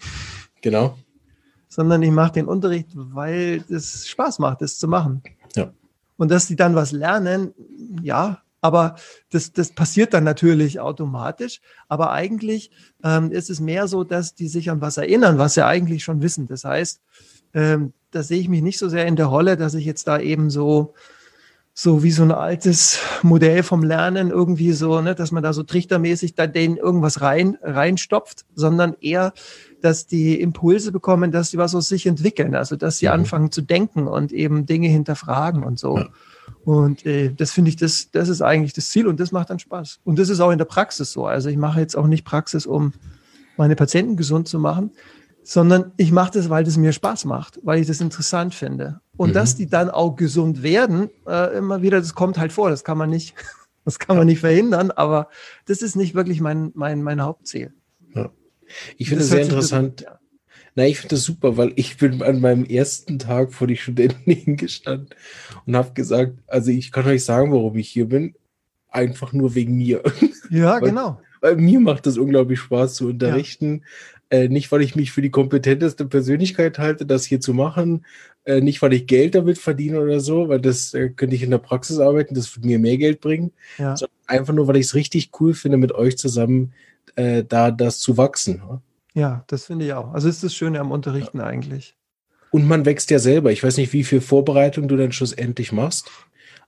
Genau. 0.62 0.98
Sondern 1.68 2.04
ich 2.04 2.12
mache 2.12 2.34
den 2.34 2.46
Unterricht, 2.46 2.90
weil 2.94 3.64
es 3.70 4.08
Spaß 4.08 4.40
macht, 4.40 4.62
das 4.62 4.78
zu 4.78 4.88
machen. 4.88 5.24
Ja. 5.56 5.72
Und 6.18 6.30
dass 6.30 6.48
die 6.48 6.56
dann 6.56 6.76
was 6.76 6.92
lernen, 6.92 7.54
ja, 8.04 8.42
aber 8.60 8.96
das, 9.32 9.54
das 9.54 9.72
passiert 9.72 10.14
dann 10.14 10.24
natürlich 10.24 10.80
automatisch. 10.80 11.62
Aber 11.88 12.12
eigentlich 12.12 12.70
ähm, 13.04 13.32
ist 13.32 13.50
es 13.50 13.60
mehr 13.60 13.88
so, 13.88 14.04
dass 14.04 14.36
die 14.36 14.48
sich 14.48 14.70
an 14.70 14.82
was 14.82 14.98
erinnern, 14.98 15.40
was 15.40 15.56
sie 15.56 15.66
eigentlich 15.66 16.04
schon 16.04 16.22
wissen. 16.22 16.46
Das 16.46 16.64
heißt, 16.64 17.02
ähm, 17.54 17.94
da 18.12 18.24
sehe 18.24 18.40
ich 18.40 18.50
mich 18.50 18.62
nicht 18.62 18.78
so 18.78 18.90
sehr 18.90 19.06
in 19.08 19.16
der 19.16 19.28
Rolle, 19.28 19.58
dass 19.58 19.74
ich 19.74 19.86
jetzt 19.86 20.08
da 20.08 20.20
eben 20.20 20.50
so, 20.50 20.94
so 21.74 22.04
wie 22.04 22.12
so 22.12 22.24
ein 22.24 22.32
altes 22.32 23.00
Modell 23.24 23.64
vom 23.64 23.84
Lernen 23.84 24.30
irgendwie 24.30 24.74
so, 24.74 25.02
ne, 25.02 25.16
dass 25.16 25.32
man 25.32 25.44
da 25.44 25.54
so 25.54 25.64
trichtermäßig 25.64 26.36
da 26.36 26.48
denen 26.48 26.78
irgendwas 26.78 27.22
rein, 27.22 27.58
reinstopft, 27.62 28.46
sondern 28.54 28.96
eher, 29.00 29.34
dass 29.82 30.06
die 30.06 30.40
Impulse 30.40 30.92
bekommen, 30.92 31.32
dass 31.32 31.52
sie 31.52 31.58
was 31.58 31.74
aus 31.74 31.88
sich 31.88 32.06
entwickeln, 32.06 32.56
also 32.56 32.76
dass 32.76 33.00
sie 33.00 33.08
mhm. 33.08 33.14
anfangen 33.14 33.52
zu 33.52 33.62
denken 33.62 34.08
und 34.08 34.32
eben 34.32 34.66
Dinge 34.66 34.90
hinterfragen 34.90 35.64
und 35.64 35.80
so. 35.80 35.98
Ja. 35.98 36.10
Und 36.64 37.06
äh, 37.06 37.34
das 37.34 37.52
finde 37.52 37.70
ich, 37.70 37.78
das, 37.78 38.12
das 38.12 38.30
ist 38.30 38.42
eigentlich 38.42 38.74
das 38.74 38.90
Ziel 38.90 39.08
und 39.08 39.20
das 39.20 39.32
macht 39.32 39.50
dann 39.50 39.60
Spaß. 39.60 40.00
Und 40.04 40.20
das 40.20 40.30
ist 40.30 40.40
auch 40.42 40.52
in 40.52 40.58
der 40.58 40.66
Praxis 40.66 41.12
so. 41.12 41.26
Also 41.26 41.50
ich 41.50 41.58
mache 41.58 41.80
jetzt 41.80 41.96
auch 41.96 42.08
nicht 42.08 42.26
Praxis, 42.26 42.66
um 42.66 42.94
meine 43.58 43.76
Patienten 43.76 44.16
gesund 44.16 44.48
zu 44.48 44.60
machen, 44.60 44.92
sondern 45.52 45.92
ich 45.98 46.14
mache 46.14 46.32
das, 46.32 46.50
weil 46.50 46.64
das 46.64 46.78
mir 46.78 46.94
Spaß 46.94 47.26
macht, 47.26 47.60
weil 47.62 47.82
ich 47.82 47.88
das 47.88 48.00
interessant 48.00 48.56
finde. 48.56 49.02
Und 49.18 49.32
mhm. 49.32 49.34
dass 49.34 49.54
die 49.54 49.68
dann 49.68 49.90
auch 49.90 50.16
gesund 50.16 50.64
werden, 50.64 51.10
äh, 51.28 51.58
immer 51.58 51.82
wieder, 51.82 52.00
das 52.00 52.16
kommt 52.16 52.38
halt 52.38 52.54
vor, 52.54 52.70
das 52.70 52.86
kann 52.86 52.98
man 52.98 53.10
nicht, 53.10 53.36
das 53.84 54.00
kann 54.00 54.16
man 54.16 54.28
nicht 54.28 54.40
verhindern, 54.40 54.92
aber 54.92 55.28
das 55.66 55.82
ist 55.82 55.98
nicht 55.98 56.16
wirklich 56.16 56.40
mein, 56.40 56.72
mein, 56.74 57.04
mein 57.04 57.22
Hauptziel. 57.22 57.74
Ja. 58.16 58.32
Ich 58.96 59.10
finde 59.10 59.26
es 59.26 59.30
sehr 59.30 59.42
interessant. 59.42 60.00
Ja. 60.00 60.20
Na, 60.76 60.86
ich 60.86 61.02
finde 61.02 61.16
das 61.16 61.26
super, 61.26 61.58
weil 61.58 61.74
ich 61.76 61.98
bin 61.98 62.24
an 62.24 62.40
meinem 62.40 62.64
ersten 62.64 63.20
Tag 63.20 63.52
vor 63.52 63.68
die 63.68 63.76
Studenten 63.76 64.32
hingestanden 64.32 65.10
und 65.66 65.76
habe 65.76 65.92
gesagt, 65.92 66.38
also 66.48 66.72
ich 66.72 66.94
kann 66.94 67.06
euch 67.08 67.26
sagen, 67.26 67.52
warum 67.52 67.76
ich 67.76 67.90
hier 67.90 68.08
bin. 68.08 68.36
Einfach 68.88 69.34
nur 69.34 69.54
wegen 69.54 69.76
mir. 69.76 70.02
Ja, 70.50 70.76
weil, 70.82 70.92
genau. 70.92 71.22
Weil 71.42 71.58
mir 71.58 71.82
macht 71.82 72.08
es 72.08 72.18
unglaublich 72.18 72.60
Spaß 72.60 72.94
zu 72.94 73.08
unterrichten. 73.10 73.84
Äh, 74.32 74.48
nicht, 74.48 74.72
weil 74.72 74.82
ich 74.82 74.96
mich 74.96 75.12
für 75.12 75.22
die 75.22 75.30
kompetenteste 75.30 76.06
Persönlichkeit 76.06 76.80
halte, 76.80 77.06
das 77.06 77.26
hier 77.26 77.42
zu 77.42 77.54
machen. 77.54 78.06
Äh, 78.46 78.62
nicht, 78.62 78.82
weil 78.82 78.94
ich 78.94 79.06
Geld 79.06 79.36
damit 79.36 79.58
verdiene 79.58 80.00
oder 80.00 80.22
so, 80.22 80.48
weil 80.48 80.62
das 80.62 80.94
äh, 80.94 81.10
könnte 81.10 81.36
ich 81.36 81.44
in 81.44 81.52
der 81.52 81.58
Praxis 81.58 82.00
arbeiten, 82.00 82.34
das 82.34 82.56
würde 82.56 82.66
mir 82.66 82.80
mehr 82.80 82.98
Geld 82.98 83.20
bringen. 83.20 83.52
Ja. 83.78 83.98
Sondern 83.98 84.16
einfach 84.28 84.54
nur, 84.54 84.68
weil 84.68 84.78
ich 84.78 84.86
es 84.86 84.96
richtig 84.96 85.32
cool 85.40 85.54
finde, 85.54 85.78
mit 85.78 85.92
euch 85.92 86.18
zusammen 86.18 86.72
äh, 87.16 87.44
da 87.44 87.72
das 87.72 88.00
zu 88.00 88.18
wachsen. 88.18 88.62
Ja, 89.14 89.44
das 89.48 89.66
finde 89.66 89.86
ich 89.86 89.94
auch. 89.94 90.14
Also 90.14 90.30
ist 90.30 90.44
das 90.46 90.56
Schöne 90.56 90.80
am 90.80 90.92
Unterrichten 90.92 91.40
ja. 91.40 91.44
eigentlich. 91.44 91.98
Und 92.52 92.66
man 92.68 92.86
wächst 92.86 93.12
ja 93.12 93.20
selber. 93.20 93.52
Ich 93.52 93.64
weiß 93.64 93.76
nicht, 93.78 93.92
wie 93.92 94.06
viel 94.06 94.22
Vorbereitung 94.22 94.88
du 94.88 94.96
dann 94.96 95.12
schlussendlich 95.12 95.74
machst. 95.74 96.10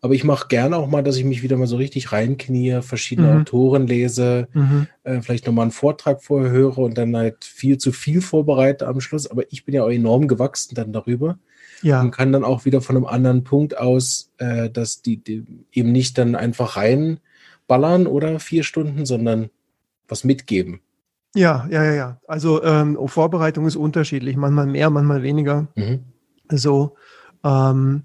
Aber 0.04 0.16
ich 0.16 0.26
mache 0.26 0.50
gerne 0.50 0.76
auch 0.76 0.90
mal, 0.90 1.02
dass 1.02 1.16
ich 1.16 1.24
mich 1.24 1.44
wieder 1.44 1.56
mal 1.56 1.66
so 1.66 1.78
richtig 1.78 2.12
reinknie, 2.12 2.82
verschiedene 2.82 3.30
mhm. 3.30 3.40
Autoren 3.40 3.88
lese, 3.88 4.50
mhm. 4.52 4.88
äh, 5.04 5.22
vielleicht 5.22 5.48
nochmal 5.48 5.64
einen 5.64 5.72
Vortrag 5.72 6.22
vorher 6.22 6.52
höre 6.52 6.78
und 6.80 6.98
dann 6.98 7.16
halt 7.16 7.46
viel 7.46 7.78
zu 7.78 7.94
viel 7.94 8.20
vorbereite 8.20 8.86
am 8.86 9.00
Schluss. 9.00 9.32
Aber 9.32 9.50
ich 9.50 9.64
bin 9.64 9.74
ja 9.74 9.86
auch 9.86 9.90
enorm 9.90 10.28
gewachsen 10.28 10.76
dann 10.76 10.92
darüber. 10.92 11.40
Ja. 11.84 12.02
Und 12.02 12.12
kann 12.12 12.34
dann 12.34 12.44
auch 12.44 12.66
wieder 12.66 12.82
von 12.82 12.98
einem 12.98 13.06
anderen 13.06 13.46
Punkt 13.46 13.78
aus, 13.78 14.30
äh, 14.40 14.70
dass 14.70 15.02
die, 15.02 15.24
die 15.24 15.46
eben 15.72 15.94
nicht 15.94 16.18
dann 16.18 16.36
einfach 16.36 16.76
reinballern 16.76 18.06
oder 18.06 18.42
vier 18.42 18.64
Stunden, 18.64 19.06
sondern 19.06 19.52
was 20.10 20.26
mitgeben. 20.26 20.82
Ja, 21.34 21.66
ja, 21.72 21.82
ja, 21.82 21.94
ja. 21.94 22.22
Also 22.28 22.62
ähm, 22.62 22.98
Vorbereitung 23.06 23.66
ist 23.68 23.78
unterschiedlich, 23.78 24.36
manchmal 24.36 24.68
mehr, 24.68 24.90
manchmal 24.90 25.24
weniger. 25.24 25.70
Mhm. 25.76 26.02
So, 26.50 26.98
ähm, 27.46 28.04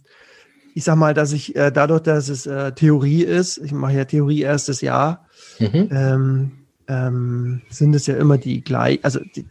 ich 0.78 0.84
sag 0.84 0.94
mal, 0.94 1.12
dass 1.12 1.32
ich 1.32 1.56
äh, 1.56 1.72
dadurch, 1.72 2.02
dass 2.02 2.28
es 2.28 2.46
äh, 2.46 2.70
Theorie 2.70 3.24
ist, 3.24 3.58
ich 3.58 3.72
mache 3.72 3.94
ja 3.94 4.04
Theorie 4.04 4.42
erstes 4.42 4.80
Jahr, 4.80 5.26
mhm. 5.58 5.88
ähm, 5.90 6.52
ähm, 6.86 7.62
sind 7.68 7.96
es 7.96 8.06
ja 8.06 8.16
immer 8.16 8.38
die 8.38 8.62
gleich, 8.62 9.00
also 9.02 9.18
die, 9.34 9.44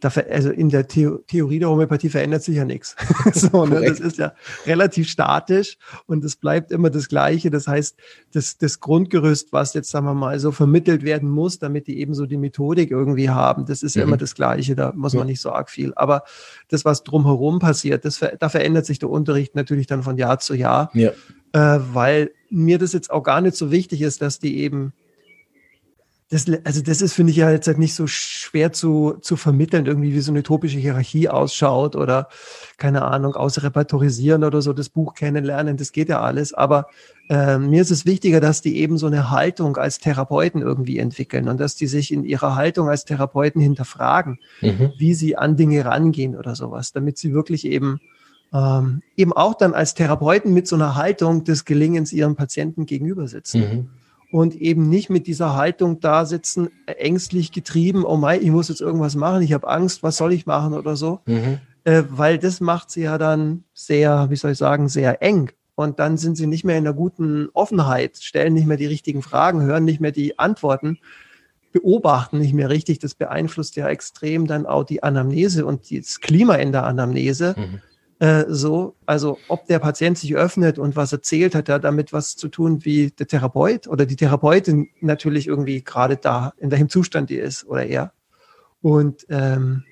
da, 0.00 0.08
also 0.30 0.50
in 0.50 0.68
der 0.68 0.86
The 0.88 1.10
Theorie 1.26 1.58
der 1.58 1.68
Homöopathie 1.68 2.08
verändert 2.08 2.42
sich 2.42 2.56
ja 2.56 2.64
nichts. 2.64 2.96
so, 3.32 3.66
ne? 3.66 3.80
Das 3.80 4.00
ist 4.00 4.18
ja 4.18 4.32
relativ 4.66 5.08
statisch 5.08 5.78
und 6.06 6.24
es 6.24 6.36
bleibt 6.36 6.72
immer 6.72 6.90
das 6.90 7.08
Gleiche. 7.08 7.50
Das 7.50 7.66
heißt, 7.66 7.96
das, 8.32 8.58
das 8.58 8.80
Grundgerüst, 8.80 9.52
was 9.52 9.74
jetzt, 9.74 9.90
sagen 9.90 10.06
wir 10.06 10.14
mal, 10.14 10.38
so 10.40 10.50
vermittelt 10.50 11.02
werden 11.02 11.30
muss, 11.30 11.58
damit 11.58 11.86
die 11.86 11.98
eben 11.98 12.14
so 12.14 12.26
die 12.26 12.36
Methodik 12.36 12.90
irgendwie 12.90 13.30
haben, 13.30 13.66
das 13.66 13.82
ist 13.82 13.96
mhm. 13.96 14.00
ja 14.00 14.06
immer 14.06 14.16
das 14.16 14.34
Gleiche. 14.34 14.74
Da 14.74 14.92
muss 14.94 15.14
man 15.14 15.26
nicht 15.26 15.40
so 15.40 15.52
arg 15.52 15.70
viel. 15.70 15.92
Aber 15.94 16.22
das, 16.68 16.84
was 16.84 17.04
drumherum 17.04 17.58
passiert, 17.58 18.04
das, 18.04 18.20
da 18.38 18.48
verändert 18.48 18.86
sich 18.86 18.98
der 18.98 19.10
Unterricht 19.10 19.54
natürlich 19.54 19.86
dann 19.86 20.02
von 20.02 20.16
Jahr 20.16 20.38
zu 20.38 20.54
Jahr. 20.54 20.90
Ja. 20.94 21.10
Äh, 21.52 21.80
weil 21.92 22.30
mir 22.48 22.78
das 22.78 22.92
jetzt 22.92 23.10
auch 23.10 23.22
gar 23.22 23.40
nicht 23.40 23.56
so 23.56 23.70
wichtig 23.70 24.02
ist, 24.02 24.22
dass 24.22 24.38
die 24.38 24.58
eben 24.58 24.92
das, 26.30 26.46
also 26.62 26.80
das 26.80 27.02
ist, 27.02 27.12
finde 27.14 27.32
ich 27.32 27.38
ja 27.38 27.50
jetzt 27.50 27.66
halt 27.66 27.78
nicht 27.78 27.94
so 27.94 28.06
schwer 28.06 28.72
zu, 28.72 29.16
zu 29.20 29.34
vermitteln, 29.34 29.86
irgendwie 29.86 30.14
wie 30.14 30.20
so 30.20 30.30
eine 30.30 30.38
utopische 30.38 30.78
Hierarchie 30.78 31.28
ausschaut 31.28 31.96
oder 31.96 32.28
keine 32.76 33.02
Ahnung, 33.02 33.34
ausrepertorisieren 33.34 34.44
oder 34.44 34.62
so, 34.62 34.72
das 34.72 34.90
Buch 34.90 35.14
kennenlernen, 35.14 35.76
das 35.76 35.90
geht 35.90 36.08
ja 36.08 36.20
alles. 36.20 36.54
Aber 36.54 36.86
äh, 37.28 37.58
mir 37.58 37.82
ist 37.82 37.90
es 37.90 38.06
wichtiger, 38.06 38.38
dass 38.38 38.62
die 38.62 38.78
eben 38.78 38.96
so 38.96 39.08
eine 39.08 39.30
Haltung 39.32 39.76
als 39.76 39.98
Therapeuten 39.98 40.62
irgendwie 40.62 40.98
entwickeln 40.98 41.48
und 41.48 41.58
dass 41.58 41.74
die 41.74 41.88
sich 41.88 42.12
in 42.12 42.22
ihrer 42.22 42.54
Haltung 42.54 42.88
als 42.88 43.04
Therapeuten 43.04 43.60
hinterfragen, 43.60 44.38
mhm. 44.60 44.92
wie 44.98 45.14
sie 45.14 45.36
an 45.36 45.56
Dinge 45.56 45.84
rangehen 45.84 46.36
oder 46.36 46.54
sowas, 46.54 46.92
damit 46.92 47.18
sie 47.18 47.34
wirklich 47.34 47.66
eben 47.66 47.98
ähm, 48.52 49.02
eben 49.16 49.32
auch 49.32 49.54
dann 49.54 49.74
als 49.74 49.94
Therapeuten 49.94 50.54
mit 50.54 50.68
so 50.68 50.76
einer 50.76 50.94
Haltung 50.94 51.42
des 51.42 51.64
Gelingens 51.64 52.12
ihren 52.12 52.36
Patienten 52.36 52.86
gegenüber 52.86 53.26
sitzen. 53.26 53.60
Mhm 53.60 53.88
und 54.30 54.54
eben 54.54 54.88
nicht 54.88 55.10
mit 55.10 55.26
dieser 55.26 55.56
Haltung 55.56 56.00
da 56.00 56.24
sitzen, 56.24 56.70
ängstlich 56.86 57.52
getrieben, 57.52 58.04
oh 58.04 58.16
mein, 58.16 58.42
ich 58.42 58.50
muss 58.50 58.68
jetzt 58.68 58.80
irgendwas 58.80 59.16
machen, 59.16 59.42
ich 59.42 59.52
habe 59.52 59.68
Angst, 59.68 60.02
was 60.02 60.16
soll 60.16 60.32
ich 60.32 60.46
machen 60.46 60.74
oder 60.74 60.96
so. 60.96 61.20
Mhm. 61.26 61.58
Äh, 61.84 62.02
weil 62.08 62.38
das 62.38 62.60
macht 62.60 62.90
sie 62.90 63.02
ja 63.02 63.18
dann 63.18 63.64
sehr, 63.72 64.28
wie 64.30 64.36
soll 64.36 64.52
ich 64.52 64.58
sagen, 64.58 64.88
sehr 64.88 65.22
eng. 65.22 65.50
Und 65.74 65.98
dann 65.98 66.18
sind 66.18 66.36
sie 66.36 66.46
nicht 66.46 66.64
mehr 66.64 66.76
in 66.76 66.84
der 66.84 66.92
guten 66.92 67.48
Offenheit, 67.54 68.18
stellen 68.18 68.52
nicht 68.52 68.66
mehr 68.66 68.76
die 68.76 68.86
richtigen 68.86 69.22
Fragen, 69.22 69.62
hören 69.62 69.84
nicht 69.84 70.00
mehr 70.00 70.12
die 70.12 70.38
Antworten, 70.38 70.98
beobachten 71.72 72.38
nicht 72.38 72.52
mehr 72.52 72.68
richtig. 72.68 72.98
Das 72.98 73.14
beeinflusst 73.14 73.76
ja 73.76 73.88
extrem 73.88 74.46
dann 74.46 74.66
auch 74.66 74.84
die 74.84 75.02
Anamnese 75.02 75.64
und 75.64 75.90
das 75.90 76.20
Klima 76.20 76.56
in 76.56 76.72
der 76.72 76.84
Anamnese. 76.84 77.54
Mhm 77.56 77.80
äh, 78.20 78.44
so, 78.48 78.96
also 79.06 79.38
ob 79.48 79.66
der 79.66 79.78
Patient 79.78 80.18
sich 80.18 80.36
öffnet 80.36 80.78
und 80.78 80.94
was 80.94 81.10
erzählt, 81.10 81.54
hat 81.54 81.70
er 81.70 81.78
damit 81.78 82.12
was 82.12 82.36
zu 82.36 82.48
tun, 82.48 82.84
wie 82.84 83.10
der 83.10 83.26
Therapeut 83.26 83.88
oder 83.88 84.04
die 84.04 84.16
Therapeutin 84.16 84.90
natürlich 85.00 85.46
irgendwie 85.46 85.82
gerade 85.82 86.18
da, 86.18 86.52
in 86.58 86.70
welchem 86.70 86.90
Zustand 86.90 87.30
die 87.30 87.36
ist 87.36 87.66
oder 87.66 87.86
er. 87.86 88.12
Und 88.82 89.24
ähm, 89.30 89.84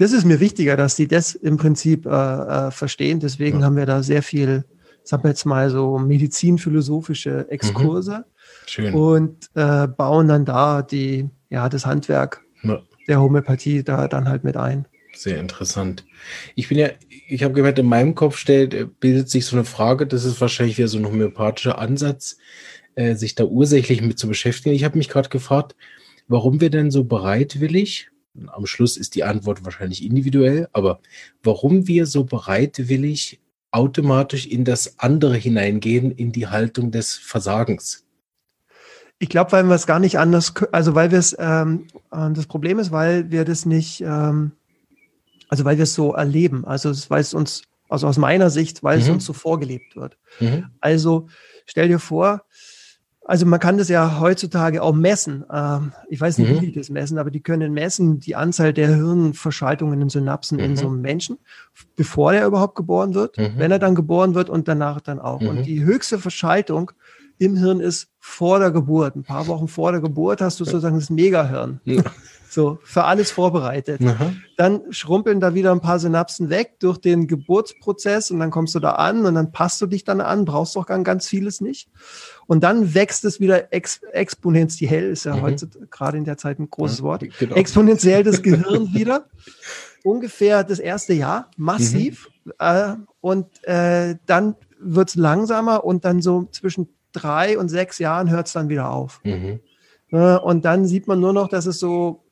das 0.00 0.10
ist 0.10 0.24
mir 0.24 0.40
wichtiger, 0.40 0.76
dass 0.76 0.96
die 0.96 1.06
das 1.06 1.36
im 1.36 1.56
Prinzip 1.56 2.06
äh, 2.06 2.10
äh, 2.10 2.70
verstehen. 2.72 3.20
Deswegen 3.20 3.60
ja. 3.60 3.66
haben 3.66 3.76
wir 3.76 3.86
da 3.86 4.02
sehr 4.02 4.24
viel, 4.24 4.64
sagen 5.04 5.22
wir 5.22 5.30
jetzt 5.30 5.46
mal 5.46 5.70
so 5.70 5.96
medizinphilosophische 5.98 7.48
Exkurse 7.50 8.18
mhm. 8.18 8.24
Schön. 8.66 8.94
und 8.94 9.50
äh, 9.54 9.86
bauen 9.86 10.26
dann 10.26 10.44
da 10.44 10.82
die, 10.82 11.30
ja, 11.50 11.68
das 11.68 11.86
Handwerk 11.86 12.42
ja. 12.64 12.82
der 13.06 13.20
Homöopathie 13.20 13.84
da 13.84 14.08
dann 14.08 14.28
halt 14.28 14.42
mit 14.42 14.56
ein. 14.56 14.86
Sehr 15.16 15.38
interessant. 15.38 16.04
Ich 16.54 16.68
bin 16.68 16.78
ja, 16.78 16.88
ich 17.26 17.42
habe 17.42 17.54
gemerkt, 17.54 17.78
in 17.78 17.86
meinem 17.86 18.14
Kopf 18.14 18.36
stellt, 18.36 18.74
äh, 18.74 18.86
bildet 18.86 19.30
sich 19.30 19.46
so 19.46 19.56
eine 19.56 19.64
Frage, 19.64 20.06
das 20.06 20.24
ist 20.24 20.40
wahrscheinlich 20.40 20.78
wieder 20.78 20.88
so 20.88 20.98
ein 20.98 21.06
homöopathischer 21.06 21.78
Ansatz, 21.78 22.36
äh, 22.94 23.14
sich 23.14 23.34
da 23.34 23.44
ursächlich 23.44 24.02
mit 24.02 24.18
zu 24.18 24.28
beschäftigen. 24.28 24.74
Ich 24.74 24.84
habe 24.84 24.98
mich 24.98 25.08
gerade 25.08 25.28
gefragt, 25.28 25.74
warum 26.28 26.60
wir 26.60 26.70
denn 26.70 26.90
so 26.90 27.04
bereitwillig, 27.04 28.10
am 28.48 28.66
Schluss 28.66 28.96
ist 28.96 29.14
die 29.14 29.24
Antwort 29.24 29.64
wahrscheinlich 29.64 30.04
individuell, 30.04 30.68
aber 30.72 31.00
warum 31.42 31.86
wir 31.86 32.06
so 32.06 32.24
bereitwillig 32.24 33.40
automatisch 33.70 34.46
in 34.46 34.64
das 34.64 34.98
andere 34.98 35.36
hineingehen, 35.36 36.12
in 36.12 36.32
die 36.32 36.46
Haltung 36.46 36.92
des 36.92 37.14
Versagens. 37.14 38.04
Ich 39.18 39.28
glaube, 39.28 39.52
weil 39.52 39.64
wir 39.64 39.74
es 39.74 39.86
gar 39.86 39.98
nicht 39.98 40.18
anders, 40.18 40.54
also 40.70 40.94
weil 40.94 41.10
wir 41.10 41.18
es, 41.18 41.36
ähm, 41.38 41.86
äh, 42.12 42.30
das 42.32 42.46
Problem 42.46 42.78
ist, 42.78 42.92
weil 42.92 43.30
wir 43.30 43.44
das 43.44 43.66
nicht, 43.66 44.00
ähm, 44.00 44.52
also 45.54 45.64
weil 45.64 45.76
wir 45.78 45.84
es 45.84 45.94
so 45.94 46.12
erleben, 46.14 46.64
also 46.64 46.90
weil 47.10 47.20
es 47.20 47.32
uns 47.32 47.62
also 47.88 48.08
aus 48.08 48.18
meiner 48.18 48.50
Sicht, 48.50 48.82
weil 48.82 48.98
es 48.98 49.06
Mhm. 49.06 49.14
uns 49.14 49.24
so 49.24 49.32
vorgelebt 49.32 49.94
wird. 49.94 50.18
Mhm. 50.40 50.64
Also 50.80 51.28
stell 51.64 51.86
dir 51.86 52.00
vor, 52.00 52.42
also 53.24 53.46
man 53.46 53.60
kann 53.60 53.78
das 53.78 53.88
ja 53.88 54.18
heutzutage 54.18 54.82
auch 54.82 54.92
messen. 54.94 55.44
Ähm, 55.52 55.92
ich 56.08 56.20
weiß 56.20 56.38
nicht, 56.38 56.50
Mhm. 56.50 56.56
wie 56.60 56.66
die 56.66 56.72
das 56.72 56.90
messen, 56.90 57.18
aber 57.18 57.30
die 57.30 57.40
können 57.40 57.72
messen 57.72 58.18
die 58.18 58.34
Anzahl 58.34 58.72
der 58.72 58.88
Hirnverschaltungen 58.88 60.00
in 60.02 60.08
Synapsen 60.08 60.58
in 60.58 60.72
Mhm. 60.72 60.76
so 60.76 60.88
einem 60.88 61.00
Menschen, 61.02 61.38
bevor 61.94 62.32
er 62.32 62.46
überhaupt 62.48 62.74
geboren 62.74 63.14
wird, 63.14 63.38
Mhm. 63.38 63.52
wenn 63.58 63.70
er 63.70 63.78
dann 63.78 63.94
geboren 63.94 64.34
wird 64.34 64.50
und 64.50 64.66
danach 64.66 65.00
dann 65.00 65.20
auch. 65.20 65.40
Mhm. 65.40 65.48
Und 65.48 65.66
die 65.66 65.84
höchste 65.84 66.18
Verschaltung 66.18 66.90
im 67.38 67.56
Hirn 67.56 67.80
ist 67.80 68.08
vor 68.18 68.58
der 68.58 68.70
Geburt. 68.70 69.16
Ein 69.16 69.24
paar 69.24 69.46
Wochen 69.46 69.68
vor 69.68 69.92
der 69.92 70.00
Geburt 70.00 70.40
hast 70.40 70.60
du 70.60 70.64
sozusagen 70.64 70.98
das 70.98 71.10
Megahirn. 71.10 71.80
Ja. 71.84 72.02
So, 72.48 72.78
für 72.84 73.02
alles 73.02 73.32
vorbereitet 73.32 74.00
Aha. 74.06 74.32
dann 74.56 74.82
schrumpeln 74.90 75.40
da 75.40 75.54
wieder 75.54 75.72
ein 75.72 75.80
paar 75.80 75.98
Synapsen 75.98 76.50
weg 76.50 76.78
durch 76.78 76.98
den 76.98 77.26
Geburtsprozess 77.26 78.30
und 78.30 78.38
dann 78.38 78.52
kommst 78.52 78.76
du 78.76 78.78
da 78.78 78.92
an 78.92 79.26
und 79.26 79.34
dann 79.34 79.50
passt 79.50 79.80
du 79.82 79.86
dich 79.86 80.04
dann 80.04 80.20
an, 80.20 80.44
brauchst 80.44 80.76
doch 80.76 80.86
ganz, 80.86 81.04
ganz 81.04 81.26
vieles 81.26 81.60
nicht. 81.60 81.88
Und 82.46 82.62
dann 82.62 82.94
wächst 82.94 83.24
es 83.24 83.40
wieder 83.40 83.72
ex 83.72 84.00
exponentiell, 84.12 85.10
ist 85.10 85.24
ja 85.24 85.34
Mhm. 85.34 85.42
heute 85.42 85.68
gerade 85.90 86.16
in 86.16 86.24
der 86.24 86.36
Zeit 86.36 86.60
ein 86.60 86.70
großes 86.70 87.02
Wort, 87.02 87.24
Genau. 87.40 87.56
exponentiell 87.56 88.22
das 88.22 88.40
Gehirn 88.42 88.94
wieder. 88.94 89.26
Ungefähr 90.04 90.62
das 90.62 90.78
erste 90.78 91.12
Jahr, 91.14 91.50
massiv. 91.56 92.28
Äh, 92.60 92.94
und 93.20 93.46
äh, 93.64 94.14
dann 94.26 94.54
wird 94.78 95.08
es 95.08 95.14
langsamer 95.16 95.82
und 95.84 96.04
dann 96.04 96.22
so 96.22 96.46
zwischen 96.52 96.88
drei 97.14 97.58
und 97.58 97.68
sechs 97.68 97.98
Jahren 97.98 98.28
hört 98.28 98.48
es 98.48 98.52
dann 98.52 98.68
wieder 98.68 98.90
auf. 98.90 99.20
Mhm. 99.24 99.60
Und 100.10 100.64
dann 100.64 100.86
sieht 100.86 101.06
man 101.08 101.18
nur 101.20 101.32
noch, 101.32 101.48
dass 101.48 101.66
es 101.66 101.80
so 101.80 102.24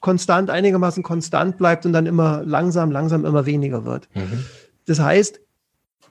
konstant, 0.00 0.50
einigermaßen 0.50 1.02
konstant 1.02 1.56
bleibt 1.56 1.86
und 1.86 1.92
dann 1.92 2.06
immer 2.06 2.42
langsam, 2.44 2.90
langsam 2.90 3.24
immer 3.24 3.46
weniger 3.46 3.84
wird. 3.84 4.08
Mhm. 4.14 4.44
Das 4.86 5.00
heißt, 5.00 5.40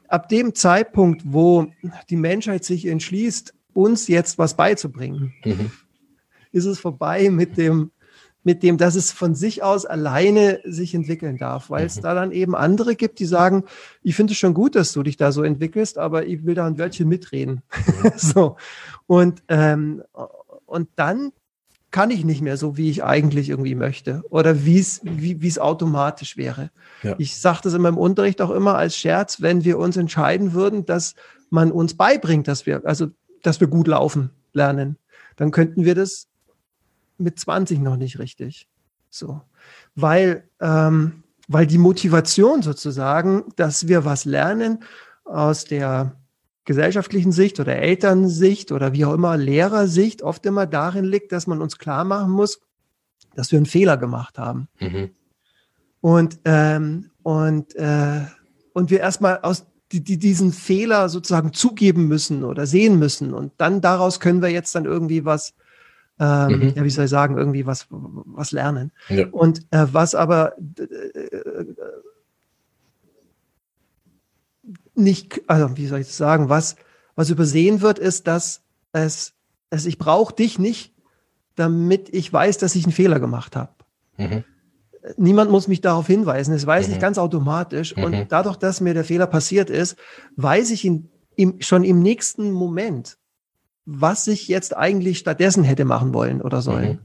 ab 0.08 0.30
dem 0.30 0.56
Zeitpunkt, 0.56 1.22
wo 1.26 1.68
die 2.10 2.16
Menschheit 2.16 2.64
sich 2.64 2.86
entschließt, 2.88 3.54
uns 3.74 4.08
jetzt 4.08 4.38
was 4.38 4.56
beizubringen, 4.56 5.34
Mhm. 5.46 5.72
ist 6.52 6.66
es 6.66 6.80
vorbei 6.80 7.30
mit 7.30 7.58
dem, 7.58 7.92
mit 8.48 8.64
dem, 8.64 8.78
dass 8.78 8.96
es 8.96 9.12
von 9.12 9.36
sich 9.36 9.62
aus 9.62 9.86
alleine 9.86 10.62
sich 10.64 10.96
entwickeln 10.96 11.38
darf, 11.38 11.70
weil 11.70 11.86
es 11.86 11.98
Mhm. 11.98 12.02
da 12.04 12.14
dann 12.14 12.32
eben 12.32 12.56
andere 12.56 12.96
gibt, 12.96 13.20
die 13.20 13.26
sagen, 13.26 13.66
ich 14.04 14.16
finde 14.16 14.32
es 14.32 14.40
schon 14.40 14.54
gut, 14.54 14.76
dass 14.76 14.94
du 14.94 15.04
dich 15.04 15.18
da 15.18 15.34
so 15.34 15.44
entwickelst, 15.44 15.98
aber 15.98 16.26
ich 16.26 16.46
will 16.46 16.56
da 16.56 16.66
ein 16.66 16.78
Wörtchen 16.78 17.10
mitreden. 17.10 17.62
so. 18.16 18.56
Und, 19.06 19.44
ähm, 19.50 20.02
und 20.66 20.88
dann 20.96 21.34
kann 21.92 22.10
ich 22.10 22.24
nicht 22.24 22.42
mehr 22.42 22.56
so, 22.56 22.78
wie 22.78 22.90
ich 22.90 23.04
eigentlich 23.04 23.50
irgendwie 23.50 23.76
möchte 23.76 24.24
oder 24.30 24.64
wie 24.64 24.80
es 24.80 25.02
wie 25.04 25.42
wie 25.42 25.48
es 25.50 25.60
automatisch 25.60 26.38
wäre. 26.38 26.72
Ja. 27.04 27.16
Ich 27.18 27.36
sage 27.36 27.60
das 27.64 27.74
in 27.74 27.82
meinem 27.82 27.98
Unterricht 27.98 28.42
auch 28.42 28.52
immer 28.52 28.76
als 28.78 28.96
Scherz, 28.96 29.42
wenn 29.42 29.66
wir 29.66 29.78
uns 29.78 29.98
entscheiden 29.98 30.54
würden, 30.54 30.86
dass 30.86 31.16
man 31.50 31.70
uns 31.70 31.96
beibringt, 31.96 32.48
dass 32.48 32.66
wir, 32.66 32.82
also, 32.86 33.08
dass 33.44 33.60
wir 33.60 33.68
gut 33.68 33.88
laufen 33.88 34.30
lernen, 34.54 34.96
dann 35.36 35.52
könnten 35.52 35.84
wir 35.84 35.96
das 35.96 36.28
mit 37.18 37.40
20 37.40 37.80
noch 37.80 37.98
nicht 37.98 38.20
richtig. 38.20 38.68
So. 39.10 39.42
Weil, 39.96 40.50
ähm, 40.60 41.24
weil 41.48 41.68
die 41.68 41.78
Motivation 41.78 42.62
sozusagen, 42.62 43.46
dass 43.56 43.88
wir 43.88 44.06
was 44.06 44.26
lernen 44.26 44.84
aus 45.24 45.66
der 45.66 46.16
gesellschaftlichen 46.66 47.32
Sicht 47.32 47.60
oder 47.60 47.78
Elternsicht 47.78 48.72
oder 48.72 48.94
wie 48.94 49.06
auch 49.06 49.14
immer 49.14 49.38
Lehrersicht 49.38 50.22
oft 50.22 50.46
immer 50.46 50.66
darin 50.66 51.06
liegt, 51.06 51.32
dass 51.32 51.48
man 51.48 51.62
uns 51.62 51.78
klar 51.78 52.04
machen 52.04 52.32
muss, 52.32 52.60
dass 53.36 53.52
wir 53.52 53.58
einen 53.58 53.66
Fehler 53.66 53.98
gemacht 53.98 54.38
haben. 54.38 54.68
Mhm. 54.80 55.12
Und, 56.02 56.40
ähm, 56.46 57.10
und, 57.24 57.76
äh, 57.76 58.22
und 58.74 58.90
wir 58.92 59.00
erstmal 59.00 59.40
aus 59.40 59.66
die, 59.92 60.04
die 60.04 60.18
diesen 60.18 60.52
Fehler 60.52 61.08
sozusagen 61.10 61.54
zugeben 61.54 62.08
müssen 62.08 62.44
oder 62.44 62.68
sehen 62.68 63.00
müssen. 63.00 63.34
Und 63.34 63.54
dann 63.58 63.80
daraus 63.82 64.20
können 64.20 64.42
wir 64.42 64.50
jetzt 64.50 64.76
dann 64.76 64.86
irgendwie 64.86 65.24
was, 65.24 65.54
ähm, 66.20 66.60
Mhm. 66.60 66.74
ja, 66.76 66.84
wie 66.84 66.90
soll 66.90 67.06
ich 67.06 67.12
sagen, 67.12 67.38
irgendwie 67.38 67.66
was, 67.66 67.88
was 67.90 68.52
lernen. 68.52 68.92
Ja. 69.10 69.28
Und 69.32 69.62
äh, 69.72 69.86
was 69.92 70.16
aber 70.16 70.58
äh, 70.58 70.84
nicht, 74.96 75.42
also 75.48 75.78
wie 75.78 75.88
soll 75.88 76.00
ich 76.00 76.08
das 76.08 76.18
sagen, 76.18 76.50
was, 76.50 76.76
was 77.16 77.30
übersehen 77.30 77.82
wird, 77.82 78.00
ist, 78.00 78.28
dass 78.28 78.62
es, 78.92 79.34
es 79.70 79.86
ich 79.86 79.98
brauche 79.98 80.34
dich 80.34 80.60
nicht, 80.60 80.94
damit 81.56 82.10
ich 82.14 82.32
weiß, 82.32 82.58
dass 82.58 82.76
ich 82.76 82.84
einen 82.86 82.94
Fehler 82.94 83.20
gemacht 83.20 83.56
habe. 83.56 83.72
Mhm. 84.18 84.44
Niemand 85.16 85.52
muss 85.52 85.68
mich 85.68 85.80
darauf 85.82 86.08
hinweisen. 86.08 86.54
Es 86.54 86.66
weiß 86.68 86.88
Mhm. 86.88 86.94
ich 86.94 87.00
ganz 87.00 87.18
automatisch. 87.18 87.96
Mhm. 87.96 88.04
Und 88.04 88.26
dadurch, 88.32 88.58
dass 88.58 88.82
mir 88.82 88.94
der 88.94 89.06
Fehler 89.06 89.28
passiert 89.28 89.70
ist, 89.70 89.96
weiß 90.36 90.72
ich 90.72 90.84
in, 90.84 91.10
im, 91.36 91.62
schon 91.62 91.84
im 91.84 92.02
nächsten 92.02 92.52
Moment, 92.52 93.18
was 93.90 94.28
ich 94.28 94.50
jetzt 94.50 94.76
eigentlich 94.76 95.18
stattdessen 95.18 95.64
hätte 95.64 95.86
machen 95.86 96.14
wollen 96.14 96.42
oder 96.42 96.62
sollen. 96.62 96.90
Mhm. 96.90 97.00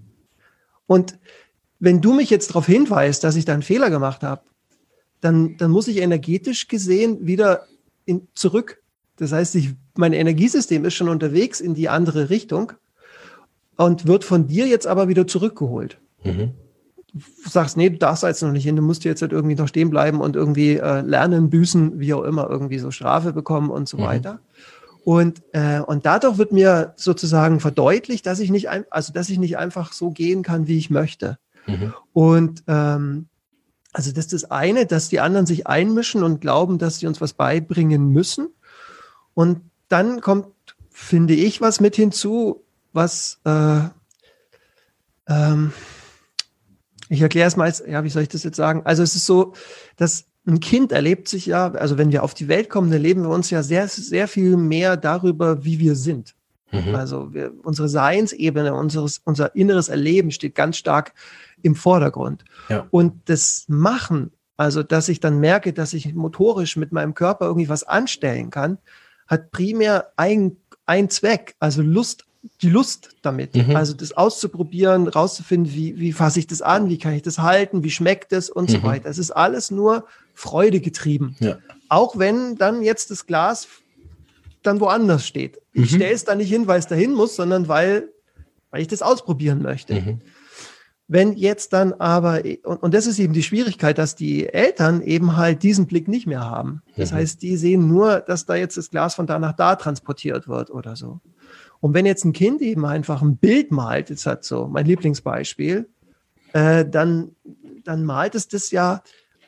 Und 0.88 1.18
wenn 1.78 2.00
du 2.00 2.12
mich 2.12 2.28
jetzt 2.28 2.50
darauf 2.50 2.66
hinweist, 2.66 3.22
dass 3.22 3.36
ich 3.36 3.44
da 3.44 3.54
einen 3.54 3.62
Fehler 3.62 3.88
gemacht 3.88 4.24
habe, 4.24 4.42
dann, 5.20 5.56
dann 5.58 5.70
muss 5.70 5.86
ich 5.86 5.98
energetisch 5.98 6.66
gesehen 6.66 7.24
wieder 7.24 7.66
in, 8.04 8.26
zurück. 8.34 8.82
Das 9.16 9.30
heißt, 9.30 9.54
ich, 9.54 9.74
mein 9.96 10.12
Energiesystem 10.12 10.84
ist 10.84 10.94
schon 10.94 11.08
unterwegs 11.08 11.60
in 11.60 11.74
die 11.74 11.88
andere 11.88 12.30
Richtung 12.30 12.72
und 13.76 14.08
wird 14.08 14.24
von 14.24 14.48
dir 14.48 14.66
jetzt 14.66 14.88
aber 14.88 15.06
wieder 15.06 15.28
zurückgeholt. 15.28 15.98
Mhm. 16.24 16.50
Du 17.12 17.48
sagst, 17.48 17.76
nee, 17.76 17.90
du 17.90 17.98
darfst 17.98 18.24
da 18.24 18.28
jetzt 18.28 18.42
noch 18.42 18.50
nicht 18.50 18.64
hin, 18.64 18.74
du 18.74 18.82
musst 18.82 19.04
jetzt 19.04 19.22
halt 19.22 19.32
irgendwie 19.32 19.54
noch 19.54 19.68
stehen 19.68 19.90
bleiben 19.90 20.20
und 20.20 20.34
irgendwie 20.34 20.78
äh, 20.78 21.02
lernen, 21.02 21.48
büßen, 21.48 22.00
wie 22.00 22.14
auch 22.14 22.24
immer, 22.24 22.50
irgendwie 22.50 22.78
so 22.78 22.90
Strafe 22.90 23.32
bekommen 23.32 23.70
und 23.70 23.88
so 23.88 23.98
Mhm. 23.98 24.02
weiter. 24.02 24.40
Und, 25.04 25.42
äh, 25.52 25.80
und 25.80 26.06
dadurch 26.06 26.38
wird 26.38 26.52
mir 26.52 26.94
sozusagen 26.96 27.60
verdeutlicht, 27.60 28.26
dass 28.26 28.38
ich 28.38 28.50
nicht, 28.50 28.68
ein, 28.68 28.84
also 28.90 29.12
dass 29.12 29.28
ich 29.28 29.38
nicht 29.38 29.58
einfach 29.58 29.92
so 29.92 30.10
gehen 30.10 30.42
kann, 30.42 30.68
wie 30.68 30.78
ich 30.78 30.90
möchte. 30.90 31.38
Mhm. 31.66 31.92
Und 32.12 32.62
ähm, 32.68 33.26
also 33.92 34.12
das 34.12 34.26
ist 34.26 34.32
das 34.32 34.50
eine, 34.50 34.86
dass 34.86 35.08
die 35.08 35.20
anderen 35.20 35.46
sich 35.46 35.66
einmischen 35.66 36.22
und 36.22 36.40
glauben, 36.40 36.78
dass 36.78 36.98
sie 36.98 37.06
uns 37.06 37.20
was 37.20 37.34
beibringen 37.34 38.08
müssen. 38.08 38.48
Und 39.34 39.60
dann 39.88 40.20
kommt, 40.20 40.46
finde 40.90 41.34
ich, 41.34 41.60
was 41.60 41.80
mit 41.80 41.96
hinzu, 41.96 42.64
was 42.92 43.40
äh, 43.44 43.80
ähm, 45.28 45.72
ich 47.08 47.20
erkläre 47.20 47.48
es 47.48 47.56
mal, 47.56 47.64
als, 47.64 47.82
ja, 47.86 48.04
wie 48.04 48.08
soll 48.08 48.22
ich 48.22 48.28
das 48.28 48.42
jetzt 48.42 48.56
sagen? 48.56 48.82
Also 48.84 49.02
es 49.02 49.14
ist 49.14 49.26
so, 49.26 49.52
dass 49.96 50.24
ein 50.46 50.60
Kind 50.60 50.92
erlebt 50.92 51.28
sich 51.28 51.46
ja, 51.46 51.70
also 51.72 51.98
wenn 51.98 52.10
wir 52.10 52.22
auf 52.22 52.34
die 52.34 52.48
Welt 52.48 52.68
kommen, 52.68 52.90
dann 52.90 53.00
leben 53.00 53.22
wir 53.22 53.30
uns 53.30 53.50
ja 53.50 53.62
sehr, 53.62 53.86
sehr 53.88 54.26
viel 54.26 54.56
mehr 54.56 54.96
darüber, 54.96 55.64
wie 55.64 55.78
wir 55.78 55.94
sind. 55.94 56.34
Mhm. 56.72 56.94
Also 56.94 57.32
wir, 57.32 57.52
unsere 57.62 57.88
Seinsebene, 57.88 58.74
unseres, 58.74 59.20
unser 59.24 59.54
inneres 59.54 59.88
Erleben 59.88 60.30
steht 60.30 60.54
ganz 60.54 60.78
stark 60.78 61.12
im 61.62 61.76
Vordergrund. 61.76 62.44
Ja. 62.68 62.86
Und 62.90 63.14
das 63.26 63.66
Machen, 63.68 64.32
also 64.56 64.82
dass 64.82 65.08
ich 65.08 65.20
dann 65.20 65.38
merke, 65.38 65.72
dass 65.72 65.92
ich 65.92 66.12
motorisch 66.14 66.76
mit 66.76 66.92
meinem 66.92 67.14
Körper 67.14 67.46
irgendwie 67.46 67.68
was 67.68 67.84
anstellen 67.84 68.50
kann, 68.50 68.78
hat 69.28 69.50
primär 69.52 70.12
ein, 70.16 70.56
ein 70.86 71.08
Zweck, 71.08 71.54
also 71.60 71.82
Lust, 71.82 72.24
die 72.60 72.70
Lust 72.70 73.10
damit. 73.22 73.54
Mhm. 73.54 73.76
Also 73.76 73.94
das 73.94 74.12
auszuprobieren, 74.16 75.06
rauszufinden, 75.06 75.72
wie, 75.72 75.98
wie 75.98 76.12
fasse 76.12 76.40
ich 76.40 76.48
das 76.48 76.62
an, 76.62 76.88
wie 76.88 76.98
kann 76.98 77.12
ich 77.12 77.22
das 77.22 77.38
halten, 77.38 77.84
wie 77.84 77.90
schmeckt 77.90 78.32
es 78.32 78.50
und 78.50 78.70
so 78.70 78.78
Mhm. 78.78 78.82
weiter. 78.82 79.08
Es 79.08 79.18
ist 79.18 79.30
alles 79.30 79.70
nur 79.70 80.06
Freude 80.34 80.80
getrieben. 80.80 81.36
Ja. 81.40 81.58
Auch 81.88 82.18
wenn 82.18 82.56
dann 82.56 82.82
jetzt 82.82 83.10
das 83.10 83.26
Glas 83.26 83.68
dann 84.62 84.80
woanders 84.80 85.26
steht. 85.26 85.60
Ich 85.72 85.92
Mhm. 85.92 85.96
stelle 85.96 86.12
es 86.14 86.24
da 86.24 86.34
nicht 86.34 86.48
hin, 86.48 86.66
weil 86.66 86.78
es 86.78 86.86
dahin 86.86 87.12
muss, 87.12 87.34
sondern 87.36 87.66
weil, 87.68 88.12
weil 88.70 88.80
ich 88.82 88.88
das 88.88 89.02
ausprobieren 89.02 89.60
möchte. 89.62 89.94
Mhm. 89.94 90.20
Wenn 91.08 91.32
jetzt 91.34 91.72
dann 91.72 91.92
aber, 91.94 92.42
und, 92.62 92.82
und 92.82 92.94
das 92.94 93.06
ist 93.06 93.18
eben 93.18 93.32
die 93.34 93.42
Schwierigkeit, 93.42 93.98
dass 93.98 94.14
die 94.14 94.48
Eltern 94.48 95.02
eben 95.02 95.36
halt 95.36 95.62
diesen 95.62 95.86
Blick 95.86 96.08
nicht 96.08 96.26
mehr 96.26 96.44
haben. 96.48 96.80
Das 96.96 97.10
Mhm. 97.10 97.16
heißt, 97.16 97.42
die 97.42 97.56
sehen 97.56 97.88
nur, 97.88 98.20
dass 98.20 98.46
da 98.46 98.54
jetzt 98.54 98.76
das 98.76 98.88
Glas 98.90 99.16
von 99.16 99.26
da 99.26 99.38
nach 99.38 99.52
da 99.54 99.76
transportiert 99.76 100.48
wird 100.48 100.70
oder 100.70 100.96
so. 100.96 101.20
Und 101.80 101.92
wenn 101.94 102.06
jetzt 102.06 102.24
ein 102.24 102.32
Kind 102.32 102.62
eben 102.62 102.86
einfach 102.86 103.20
ein 103.20 103.36
Bild 103.36 103.72
malt, 103.72 104.08
jetzt 104.08 104.24
hat 104.24 104.44
so 104.44 104.68
mein 104.68 104.86
Lieblingsbeispiel, 104.86 105.88
äh, 106.52 106.86
dann, 106.88 107.34
dann 107.84 108.04
malt 108.04 108.36
es 108.36 108.46
das 108.46 108.70
ja 108.70 109.02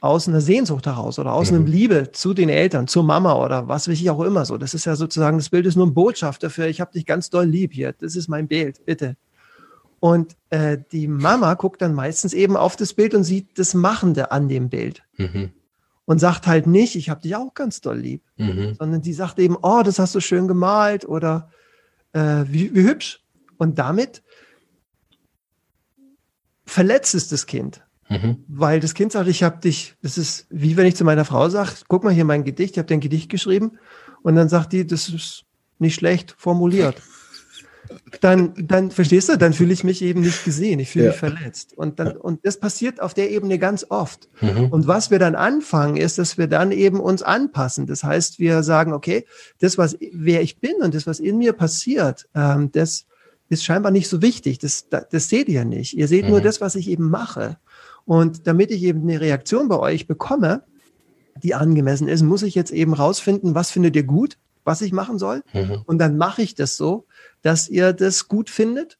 aus 0.05 0.29
einer 0.29 0.40
Sehnsucht 0.40 0.87
heraus 0.87 1.19
oder 1.19 1.33
aus 1.33 1.51
Mhm. 1.51 1.57
einer 1.59 1.67
Liebe 1.67 2.12
zu 2.12 2.35
den 2.35 2.49
Eltern, 2.49 2.87
zur 2.87 3.03
Mama 3.05 3.35
oder 3.43 3.69
was 3.69 3.88
weiß 3.88 3.99
ich 4.01 4.11
auch 4.11 4.21
immer 4.23 4.45
so. 4.45 4.59
Das 4.59 4.75
ist 4.75 4.85
ja 4.85 4.97
sozusagen, 4.97 5.38
das 5.38 5.49
Bild 5.49 5.67
ist 5.67 5.77
nur 5.77 5.87
ein 5.87 5.95
Botschafter 5.95 6.51
für, 6.51 6.67
ich 6.69 6.81
habe 6.81 6.93
dich 6.93 7.07
ganz 7.07 7.31
doll 7.31 7.47
lieb 7.47 7.73
hier, 7.73 7.93
das 7.93 8.14
ist 8.14 8.29
mein 8.29 8.47
Bild, 8.47 8.85
bitte. 8.85 9.17
Und 10.01 10.37
äh, 10.51 10.77
die 10.93 11.09
Mama 11.09 11.55
guckt 11.55 11.81
dann 11.81 11.95
meistens 11.95 12.35
eben 12.35 12.57
auf 12.57 12.77
das 12.77 12.93
Bild 12.93 13.14
und 13.14 13.25
sieht 13.25 13.59
das 13.59 13.73
Machende 13.73 14.31
an 14.31 14.49
dem 14.49 14.69
Bild 14.69 15.03
Mhm. 15.17 15.53
und 16.05 16.19
sagt 16.19 16.47
halt 16.47 16.67
nicht, 16.67 16.97
ich 16.97 17.09
habe 17.09 17.23
dich 17.23 17.35
auch 17.37 17.55
ganz 17.55 17.81
doll 17.81 17.99
lieb, 17.99 18.23
Mhm. 18.37 18.75
sondern 18.79 19.01
die 19.01 19.14
sagt 19.14 19.38
eben, 19.38 19.57
oh, 19.62 19.83
das 19.83 19.99
hast 19.99 20.14
du 20.14 20.21
schön 20.21 20.47
gemalt 20.49 21.09
oder 21.09 21.49
äh, 22.12 22.45
wie, 22.47 22.75
wie 22.75 22.83
hübsch. 22.83 23.23
Und 23.57 23.79
damit 23.79 24.23
verletzt 26.67 27.14
es 27.14 27.29
das 27.29 27.47
Kind. 27.47 27.84
Mhm. 28.09 28.45
Weil 28.49 28.81
das 28.81 28.95
Kind 28.95 29.12
sagt, 29.12 29.29
ich 29.29 29.43
habe 29.43 29.61
dich, 29.61 29.95
das 30.03 30.19
ist 30.19 30.47
wie 30.51 30.77
wenn 30.77 30.87
ich 30.87 30.97
zu 30.97 31.05
meiner 31.05 31.25
Frau 31.25 31.49
sage, 31.49 31.71
guck 31.88 32.05
mal 32.05 32.12
hier 32.12 32.25
mein 32.25 32.45
Gedicht, 32.45 32.73
ich 32.73 32.79
habe 32.79 32.87
dir 32.87 32.95
ein 32.95 33.01
Gedicht 33.01 33.31
geschrieben 33.31 33.79
und 34.23 34.37
dann 34.37 34.49
sagt 34.49 34.73
die, 34.73 34.87
das 34.87 35.09
ist 35.09 35.45
nicht 35.79 35.95
schlecht 35.95 36.35
formuliert. 36.38 37.01
Dann, 38.21 38.55
dann 38.57 38.90
verstehst 38.90 39.29
du, 39.29 39.37
dann 39.37 39.53
fühle 39.53 39.73
ich 39.73 39.85
mich 39.85 40.01
eben 40.01 40.23
nicht 40.23 40.45
gesehen, 40.45 40.81
ich 40.81 40.90
fühle 40.90 41.07
ja. 41.07 41.11
mich 41.11 41.19
verletzt. 41.19 41.77
Und, 41.77 41.99
dann, 41.99 42.17
und 42.17 42.45
das 42.47 42.59
passiert 42.59 43.01
auf 43.01 43.12
der 43.12 43.31
Ebene 43.31 43.59
ganz 43.59 43.85
oft. 43.90 44.29
Mhm. 44.40 44.69
Und 44.69 44.87
was 44.87 45.11
wir 45.11 45.19
dann 45.19 45.35
anfangen, 45.35 45.97
ist, 45.97 46.17
dass 46.17 46.38
wir 46.38 46.47
dann 46.47 46.73
eben 46.73 46.99
uns 46.99 47.23
anpassen. 47.23 47.87
Das 47.87 48.03
heißt, 48.03 48.38
wir 48.38 48.62
sagen, 48.62 48.95
okay, 48.95 49.27
das, 49.61 49.77
was 49.77 49.99
wer 50.12 50.40
ich 50.40 50.61
bin 50.61 50.77
und 50.81 50.95
das, 50.95 51.07
was 51.07 51.21
in 51.21 51.37
mir 51.37 51.53
passiert, 51.53 52.27
ähm, 52.35 52.73
das 52.73 53.05
ist 53.51 53.64
scheinbar 53.64 53.93
nicht 53.93 54.09
so 54.09 54.23
wichtig. 54.23 54.59
Das, 54.59 54.88
das, 54.88 55.09
das 55.11 55.29
seht 55.29 55.49
ihr 55.49 55.64
nicht. 55.67 55.95
Ihr 55.95 56.09
seht 56.09 56.25
mhm. 56.25 56.31
nur 56.31 56.40
das, 56.40 56.62
was 56.62 56.77
ich 56.77 56.88
eben 56.88 57.11
mache. 57.11 57.59
Und 58.07 58.47
damit 58.47 58.71
ich 58.71 58.83
eben 58.83 59.03
eine 59.03 59.21
Reaktion 59.21 59.69
bei 59.69 59.79
euch 59.79 60.07
bekomme, 60.07 60.64
die 61.43 61.55
angemessen 61.55 62.09
ist, 62.09 62.23
muss 62.23 62.43
ich 62.43 62.55
jetzt 62.55 62.71
eben 62.71 62.95
rausfinden, 62.95 63.55
was 63.55 63.71
findet 63.71 63.97
ihr 63.97 64.05
gut, 64.05 64.38
was 64.64 64.83
ich 64.83 64.93
machen 64.93 65.19
soll. 65.19 65.43
Mhm. 65.53 65.83
Und 65.87 65.99
dann 65.99 66.17
mache 66.17 66.43
ich 66.43 66.55
das 66.55 66.77
so, 66.77 67.07
dass 67.43 67.69
ihr 67.69 67.93
das 67.93 68.29
gut 68.29 68.51
findet. 68.51 68.99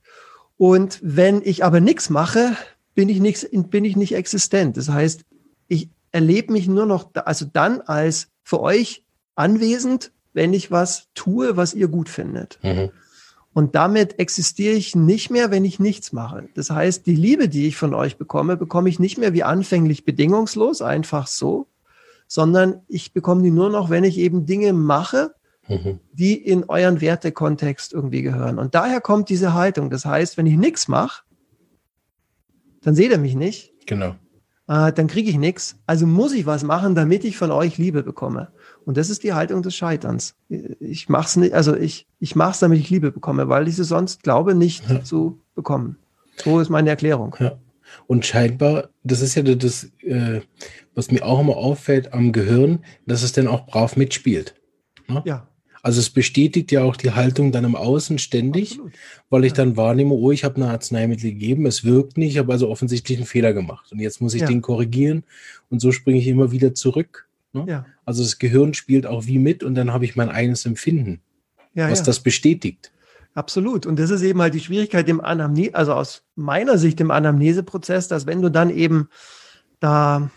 Und 0.57 1.01
wenn 1.03 1.43
ich 1.43 1.65
aber 1.65 1.81
nichts 1.81 2.11
mache, 2.11 2.57
bin 2.95 3.09
ich, 3.09 3.21
nix, 3.21 3.47
bin 3.51 3.85
ich 3.85 3.97
nicht 3.97 4.15
existent. 4.15 4.77
Das 4.77 4.89
heißt, 4.89 5.25
ich 5.69 5.89
erlebe 6.13 6.53
mich 6.53 6.69
nur 6.69 6.87
noch, 6.87 7.11
also 7.15 7.47
dann 7.51 7.81
als 7.81 8.29
für 8.43 8.61
euch 8.61 9.05
anwesend, 9.35 10.13
wenn 10.33 10.53
ich 10.53 10.71
was 10.71 11.09
tue, 11.15 11.57
was 11.57 11.75
ihr 11.75 11.89
gut 11.89 12.09
findet. 12.09 12.59
Mhm. 12.63 12.91
Und 13.55 13.77
damit 13.77 14.19
existiere 14.19 14.75
ich 14.75 14.97
nicht 14.97 15.31
mehr, 15.31 15.53
wenn 15.53 15.65
ich 15.65 15.79
nichts 15.79 16.13
mache. 16.13 16.49
Das 16.55 16.71
heißt, 16.71 17.07
die 17.07 17.15
Liebe, 17.15 17.49
die 17.49 17.69
ich 17.69 17.77
von 17.77 17.95
euch 17.95 18.19
bekomme, 18.19 18.57
bekomme 18.57 18.89
ich 18.89 18.99
nicht 18.99 19.17
mehr 19.17 19.33
wie 19.33 19.45
anfänglich 19.45 20.05
bedingungslos, 20.05 20.83
einfach 20.83 21.29
so, 21.29 21.69
sondern 22.27 22.81
ich 22.89 23.13
bekomme 23.13 23.43
die 23.43 23.53
nur 23.53 23.71
noch, 23.71 23.91
wenn 23.91 24.03
ich 24.03 24.19
eben 24.19 24.45
Dinge 24.45 24.73
mache, 24.73 25.35
mhm. 25.69 26.01
die 26.13 26.35
in 26.35 26.65
euren 26.65 27.01
Wertekontext 27.01 27.93
irgendwie 27.93 28.23
gehören. 28.23 28.59
Und 28.59 28.75
daher 28.75 29.01
kommt 29.01 29.29
diese 29.29 29.55
Haltung. 29.55 29.89
Das 29.89 30.05
heißt, 30.05 30.37
wenn 30.37 30.47
ich 30.47 30.57
nichts 30.57 30.89
mache, 30.89 31.23
dann 32.83 32.97
seht 32.97 33.13
ihr 33.13 33.19
mich 33.19 33.37
nicht. 33.37 33.73
Genau. 33.87 34.17
Äh, 34.67 34.93
dann 34.93 35.07
kriege 35.07 35.31
ich 35.31 35.39
nichts. 35.39 35.77
Also 35.87 36.09
muss 36.09 36.33
ich 36.33 36.45
was 36.45 36.65
machen, 36.65 36.97
damit 36.97 37.25
ich 37.25 37.37
von 37.37 37.53
euch 37.53 37.79
Liebe 37.79 38.03
bekomme. 38.03 38.49
Und 38.85 38.97
das 38.97 39.11
ist 39.11 39.23
die 39.23 39.33
Haltung 39.33 39.63
des 39.63 39.75
Scheiterns. 39.75 40.35
Ich 40.49 41.09
mach's 41.09 41.37
nicht, 41.37 41.55
also 41.55 41.75
ich, 41.75 42.07
ich 42.21 42.37
mach's, 42.37 42.59
damit 42.59 42.79
ich 42.79 42.91
Liebe 42.91 43.13
bekomme, 43.13 43.49
weil 43.49 43.67
ich 43.69 43.77
sie 43.77 43.85
sonst 43.85 44.23
glaube, 44.23 44.55
nicht 44.55 44.89
ja. 44.89 45.03
zu 45.03 45.41
bekommen. 45.55 45.97
So 46.37 46.61
ist 46.61 46.69
meine 46.69 46.91
Erklärung. 46.91 47.35
Ja. 47.39 47.59
Und 48.07 48.27
scheinbar, 48.27 48.91
das 49.03 49.21
ist 49.21 49.35
ja 49.35 49.43
das, 49.43 49.91
äh, 50.01 50.41
was 50.95 51.11
mir 51.11 51.25
auch 51.25 51.41
immer 51.41 51.57
auffällt 51.57 52.13
am 52.13 52.33
Gehirn, 52.33 52.81
dass 53.07 53.23
es 53.23 53.33
dann 53.33 53.47
auch 53.47 53.67
brav 53.67 53.97
mitspielt. 53.97 54.55
Ne? 55.09 55.23
Ja. 55.25 55.49
Also 55.83 56.01
es 56.01 56.11
bestätigt 56.11 56.73
ja 56.73 56.83
auch 56.83 56.97
die 56.97 57.11
Haltung 57.11 57.53
dann 57.53 57.65
im 57.65 57.77
Außen 57.77 58.19
ständig, 58.19 58.73
Absolut. 58.73 58.93
weil 59.29 59.45
ich 59.45 59.53
ja. 59.53 59.57
dann 59.57 59.77
wahrnehme, 59.77 60.15
oh, 60.15 60.33
ich 60.33 60.43
habe 60.43 60.57
ein 60.57 60.63
Arzneimittel 60.63 61.31
gegeben, 61.31 61.67
es 61.67 61.85
wirkt 61.85 62.17
nicht, 62.17 62.33
ich 62.33 62.39
habe 62.39 62.53
also 62.53 62.71
offensichtlich 62.71 63.19
einen 63.19 63.27
Fehler 63.27 63.53
gemacht. 63.53 63.93
Und 63.93 64.01
jetzt 64.01 64.21
muss 64.23 64.35
ich 64.35 64.43
ja. 64.43 64.49
den 64.49 64.63
korrigieren 64.63 65.25
und 65.69 65.81
so 65.81 65.93
springe 65.93 66.19
ich 66.19 66.27
immer 66.27 66.53
wieder 66.53 66.75
zurück 66.75 67.29
Ne? 67.55 67.65
Ja. 67.69 67.87
Also 68.05 68.23
das 68.23 68.39
Gehirn 68.39 68.75
spielt 68.75 69.07
auch 69.07 69.27
wie 69.27 69.39
mit 69.39 69.63
und 69.63 69.75
dann 69.75 69.93
habe 69.93 70.05
ich 70.05 70.17
mein 70.17 70.29
eigenes 70.29 70.67
Empfinden, 70.67 71.21
ja, 71.75 71.91
was 71.91 72.01
ja. 72.01 72.05
das 72.07 72.21
bestätigt. 72.21 72.93
Absolut. 73.35 73.85
Und 73.85 73.99
das 73.99 74.11
ist 74.11 74.23
eben 74.23 74.41
halt 74.41 74.55
die 74.55 74.61
Schwierigkeit 74.61 75.09
im 75.09 75.21
Anamnese, 75.21 75.75
also 75.75 75.93
aus 75.93 76.23
meiner 76.37 76.79
Sicht 76.79 77.01
im 77.01 77.11
Anamneseprozess, 77.11 78.07
dass 78.07 78.27
wenn 78.27 78.43
du 78.43 78.51
dann 78.51 78.71
eben 78.71 79.09
da, 79.81 80.31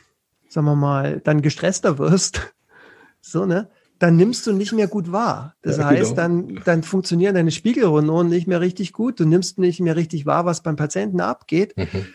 sagen 0.49 0.65
wir 0.65 0.75
mal, 0.75 1.21
dann 1.23 1.41
gestresster 1.41 1.99
wirst, 1.99 2.53
so, 3.21 3.45
ne, 3.45 3.69
dann 3.99 4.15
nimmst 4.15 4.45
du 4.47 4.53
nicht 4.53 4.73
mehr 4.73 4.87
gut 4.87 5.11
wahr. 5.11 5.55
Das 5.61 5.77
ja, 5.77 5.85
heißt, 5.85 6.15
genau. 6.15 6.15
dann, 6.15 6.61
dann 6.65 6.83
funktionieren 6.83 7.35
deine 7.35 7.51
Spiegelrundonen 7.51 8.29
nicht 8.29 8.47
mehr 8.47 8.61
richtig 8.61 8.93
gut. 8.93 9.19
Du 9.19 9.25
nimmst 9.25 9.57
nicht 9.57 9.79
mehr 9.79 9.95
richtig 9.95 10.25
wahr, 10.25 10.45
was 10.45 10.61
beim 10.61 10.75
Patienten 10.75 11.19
abgeht. 11.19 11.75
Mhm. 11.77 12.05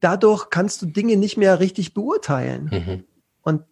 Dadurch 0.00 0.48
kannst 0.50 0.82
du 0.82 0.86
Dinge 0.86 1.16
nicht 1.16 1.36
mehr 1.36 1.60
richtig 1.60 1.94
beurteilen. 1.94 2.70
Mhm. 2.72 3.04
Und 3.42 3.62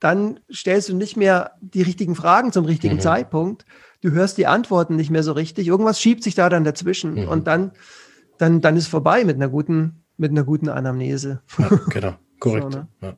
dann 0.00 0.40
stellst 0.52 0.88
du 0.88 0.96
nicht 0.96 1.16
mehr 1.16 1.52
die 1.60 1.82
richtigen 1.82 2.14
Fragen 2.14 2.52
zum 2.52 2.64
richtigen 2.64 2.96
mhm. 2.96 3.00
Zeitpunkt. 3.00 3.64
Du 4.02 4.10
hörst 4.10 4.38
die 4.38 4.46
Antworten 4.46 4.96
nicht 4.96 5.10
mehr 5.10 5.22
so 5.22 5.32
richtig. 5.32 5.66
Irgendwas 5.66 6.00
schiebt 6.00 6.22
sich 6.22 6.34
da 6.34 6.48
dann 6.48 6.64
dazwischen 6.64 7.14
mhm. 7.14 7.28
und 7.28 7.46
dann, 7.46 7.72
dann, 8.38 8.60
dann 8.60 8.76
ist 8.76 8.88
vorbei 8.88 9.24
mit 9.24 9.36
einer 9.36 9.48
guten, 9.48 10.02
mit 10.16 10.30
einer 10.30 10.44
guten 10.44 10.68
Anamnese. 10.68 11.40
Ja, 11.58 11.68
genau, 11.88 12.14
korrekt. 12.40 12.72
so, 12.72 12.78
ne? 12.78 12.88
ja. 13.02 13.16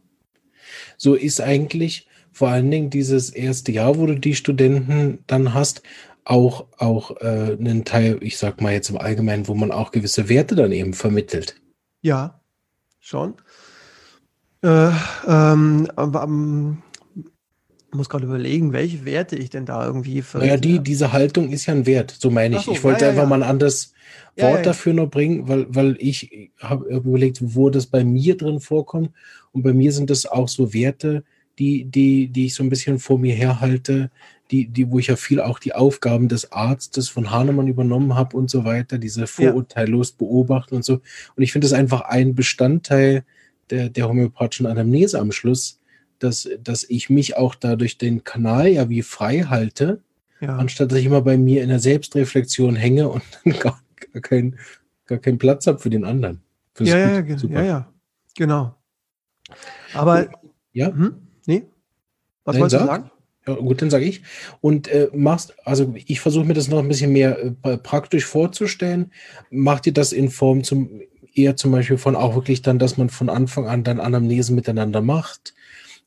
so 0.96 1.14
ist 1.14 1.40
eigentlich 1.40 2.08
vor 2.30 2.48
allen 2.48 2.70
Dingen 2.70 2.90
dieses 2.90 3.30
erste 3.30 3.72
Jahr, 3.72 3.98
wo 3.98 4.06
du 4.06 4.16
die 4.16 4.36
Studenten 4.36 5.24
dann 5.26 5.54
hast, 5.54 5.82
auch, 6.24 6.66
auch 6.76 7.20
äh, 7.20 7.56
einen 7.58 7.84
Teil, 7.84 8.18
ich 8.20 8.38
sag 8.38 8.60
mal 8.60 8.72
jetzt 8.72 8.90
im 8.90 8.98
Allgemeinen, 8.98 9.48
wo 9.48 9.54
man 9.54 9.72
auch 9.72 9.90
gewisse 9.90 10.28
Werte 10.28 10.54
dann 10.54 10.72
eben 10.72 10.92
vermittelt. 10.92 11.60
Ja, 12.02 12.40
schon. 13.00 13.34
Äh, 14.62 14.90
ähm, 15.26 15.88
ähm, 15.98 16.78
muss 17.92 18.08
gerade 18.08 18.26
überlegen, 18.26 18.72
welche 18.72 19.04
Werte 19.04 19.36
ich 19.36 19.50
denn 19.50 19.66
da 19.66 19.86
irgendwie 19.86 20.22
für. 20.22 20.38
Naja, 20.38 20.56
die, 20.56 20.80
diese 20.80 21.12
Haltung 21.12 21.50
ist 21.50 21.66
ja 21.66 21.74
ein 21.74 21.86
Wert, 21.86 22.14
so 22.18 22.30
meine 22.30 22.56
ich. 22.56 22.62
So, 22.62 22.72
ich 22.72 22.84
wollte 22.84 23.04
ja, 23.04 23.10
einfach 23.10 23.22
ja. 23.22 23.28
mal 23.28 23.42
ein 23.42 23.48
anderes 23.48 23.94
Wort 24.36 24.58
ja, 24.58 24.62
dafür 24.62 24.94
noch 24.94 25.08
bringen, 25.08 25.48
weil, 25.48 25.66
weil 25.68 25.96
ich 25.98 26.50
habe 26.60 26.86
überlegt, 26.86 27.38
wo 27.40 27.70
das 27.70 27.86
bei 27.86 28.04
mir 28.04 28.36
drin 28.36 28.60
vorkommt. 28.60 29.10
Und 29.52 29.62
bei 29.62 29.72
mir 29.72 29.92
sind 29.92 30.10
das 30.10 30.26
auch 30.26 30.48
so 30.48 30.74
Werte, 30.74 31.24
die, 31.58 31.84
die, 31.84 32.28
die 32.28 32.46
ich 32.46 32.54
so 32.54 32.62
ein 32.62 32.68
bisschen 32.68 32.98
vor 32.98 33.18
mir 33.18 33.34
herhalte, 33.34 34.10
die, 34.50 34.66
die, 34.66 34.90
wo 34.90 34.98
ich 34.98 35.08
ja 35.08 35.16
viel 35.16 35.40
auch 35.40 35.58
die 35.58 35.74
Aufgaben 35.74 36.28
des 36.28 36.52
Arztes 36.52 37.08
von 37.08 37.30
Hahnemann 37.30 37.68
übernommen 37.68 38.14
habe 38.14 38.36
und 38.36 38.50
so 38.50 38.64
weiter, 38.64 38.98
diese 38.98 39.26
vorurteillos 39.26 40.12
beobachten 40.12 40.76
und 40.76 40.84
so. 40.84 41.00
Und 41.36 41.42
ich 41.42 41.52
finde 41.52 41.66
das 41.66 41.72
einfach 41.72 42.02
ein 42.02 42.34
Bestandteil 42.34 43.24
der, 43.70 43.88
der 43.88 44.08
homöopathischen 44.08 44.66
Anamnese 44.66 45.18
am 45.18 45.32
Schluss, 45.32 45.80
dass, 46.18 46.48
dass 46.62 46.84
ich 46.84 47.10
mich 47.10 47.36
auch 47.36 47.54
dadurch 47.54 47.98
den 47.98 48.24
Kanal 48.24 48.68
ja 48.68 48.88
wie 48.88 49.02
frei 49.02 49.42
halte, 49.42 50.02
ja. 50.40 50.56
anstatt 50.56 50.90
dass 50.90 50.98
ich 50.98 51.06
immer 51.06 51.22
bei 51.22 51.36
mir 51.36 51.62
in 51.62 51.68
der 51.68 51.78
Selbstreflexion 51.78 52.76
hänge 52.76 53.08
und 53.08 53.22
gar, 53.60 53.80
gar, 54.12 54.22
kein, 54.22 54.58
gar 55.06 55.18
keinen 55.18 55.38
Platz 55.38 55.66
habe 55.66 55.78
für 55.78 55.90
den 55.90 56.04
anderen. 56.04 56.42
Ja, 56.80 56.98
ja, 56.98 57.20
ja, 57.20 57.62
ja, 57.62 57.92
genau. 58.36 58.74
Aber, 59.94 60.28
ja, 60.72 60.88
hm? 60.88 61.16
nee, 61.46 61.64
was 62.44 62.54
Nein, 62.54 62.62
wolltest 62.62 62.80
sag. 62.80 62.80
du 62.80 62.86
sagen? 62.86 63.10
Ja, 63.48 63.54
gut, 63.54 63.80
dann 63.80 63.90
sage 63.90 64.04
ich. 64.04 64.22
Und 64.60 64.88
äh, 64.88 65.08
machst, 65.14 65.54
also 65.64 65.94
ich 65.94 66.20
versuche 66.20 66.44
mir 66.44 66.54
das 66.54 66.68
noch 66.68 66.78
ein 66.80 66.88
bisschen 66.88 67.12
mehr 67.12 67.54
äh, 67.62 67.78
praktisch 67.78 68.26
vorzustellen. 68.26 69.10
Mach 69.50 69.80
dir 69.80 69.94
das 69.94 70.12
in 70.12 70.28
Form 70.28 70.64
zum 70.64 71.00
eher 71.38 71.56
zum 71.56 71.72
Beispiel 71.72 71.98
von 71.98 72.16
auch 72.16 72.34
wirklich 72.34 72.62
dann, 72.62 72.78
dass 72.78 72.96
man 72.96 73.08
von 73.08 73.28
Anfang 73.30 73.66
an 73.68 73.84
dann 73.84 74.00
Anamnesen 74.00 74.54
miteinander 74.54 75.00
macht? 75.00 75.54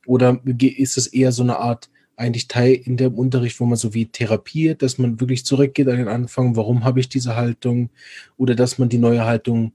Oder 0.06 0.40
ist 0.46 0.98
es 0.98 1.08
eher 1.08 1.32
so 1.32 1.44
eine 1.44 1.60
Art 1.60 1.90
eigentlich 2.16 2.48
Teil 2.48 2.74
in 2.74 2.98
dem 2.98 3.16
Unterricht, 3.16 3.60
wo 3.60 3.66
man 3.66 3.78
so 3.78 3.94
wie 3.94 4.06
therapiert, 4.06 4.82
dass 4.82 4.98
man 4.98 5.20
wirklich 5.20 5.46
zurückgeht 5.46 5.88
an 5.88 5.98
den 5.98 6.08
Anfang, 6.08 6.56
warum 6.56 6.84
habe 6.84 7.00
ich 7.00 7.10
diese 7.10 7.36
Haltung? 7.36 7.90
Oder 8.38 8.56
dass 8.56 8.78
man 8.78 8.90
die 8.90 9.00
neue 9.00 9.26
Haltung 9.26 9.74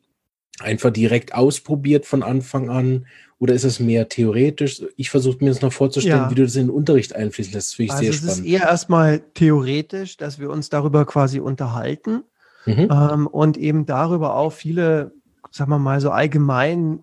einfach 0.60 0.90
direkt 0.90 1.34
ausprobiert 1.34 2.06
von 2.06 2.22
Anfang 2.22 2.70
an? 2.70 3.06
Oder 3.38 3.54
ist 3.54 3.64
es 3.64 3.80
mehr 3.80 4.08
theoretisch? 4.08 4.82
Ich 4.96 5.10
versuche 5.10 5.44
mir 5.44 5.50
das 5.50 5.60
noch 5.60 5.72
vorzustellen, 5.72 6.22
ja. 6.22 6.30
wie 6.30 6.36
du 6.36 6.44
das 6.44 6.56
in 6.56 6.68
den 6.68 6.70
Unterricht 6.70 7.14
einfließen 7.14 7.52
lässt. 7.52 7.70
Das 7.70 7.74
finde 7.74 7.86
ich 7.86 7.92
also 7.92 8.02
sehr 8.02 8.10
es 8.10 8.16
spannend. 8.16 8.32
Es 8.32 8.38
ist 8.38 8.46
eher 8.46 8.68
erstmal 8.68 9.20
theoretisch, 9.34 10.16
dass 10.16 10.38
wir 10.38 10.50
uns 10.50 10.70
darüber 10.70 11.04
quasi 11.04 11.40
unterhalten 11.40 12.22
mhm. 12.64 12.88
ähm, 12.90 13.26
und 13.26 13.58
eben 13.58 13.86
darüber 13.86 14.36
auch 14.36 14.52
viele 14.52 15.12
sagen 15.56 15.70
wir 15.70 15.78
mal, 15.78 16.00
so 16.00 16.10
allgemein, 16.10 17.00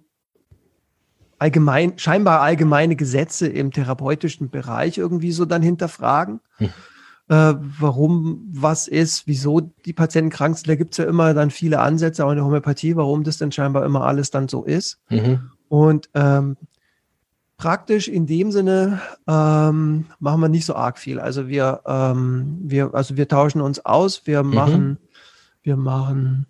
allgemein, 1.40 1.98
scheinbar 1.98 2.42
allgemeine 2.42 2.96
Gesetze 2.96 3.48
im 3.48 3.72
therapeutischen 3.72 4.50
Bereich 4.50 4.98
irgendwie 4.98 5.32
so 5.32 5.46
dann 5.46 5.62
hinterfragen. 5.62 6.40
Hm. 6.58 6.70
Äh, 7.30 7.56
warum 7.80 8.46
was 8.52 8.88
ist, 8.88 9.28
wieso 9.28 9.62
die 9.62 9.94
Patienten 9.94 10.30
krank 10.30 10.58
sind. 10.58 10.68
Da 10.68 10.76
gibt 10.76 10.94
es 10.94 10.98
ja 10.98 11.06
immer 11.06 11.34
dann 11.34 11.52
viele 11.52 11.80
Ansätze 11.80 12.26
auch 12.26 12.30
in 12.32 12.36
der 12.36 12.46
Homöopathie, 12.46 12.96
warum 12.96 13.24
das 13.24 13.38
denn 13.38 13.52
scheinbar 13.52 13.86
immer 13.86 14.06
alles 14.06 14.30
dann 14.30 14.48
so 14.48 14.64
ist. 14.64 15.00
Mhm. 15.10 15.52
Und 15.70 16.10
ähm, 16.14 16.58
praktisch 17.58 18.10
in 18.10 18.28
dem 18.28 18.52
Sinne 18.52 19.00
ähm, 19.26 20.06
machen 20.20 20.42
wir 20.42 20.50
nicht 20.50 20.66
so 20.66 20.76
arg 20.76 21.00
viel. 21.00 21.20
Also 21.20 21.48
wir, 21.48 21.82
ähm, 21.86 22.60
wir, 22.62 22.94
also 22.94 23.16
wir 23.16 23.28
tauschen 23.28 23.62
uns 23.62 23.84
aus, 23.86 24.28
wir 24.28 24.44
mhm. 24.44 24.54
machen, 24.54 24.98
wir 25.64 25.78
machen 25.78 26.46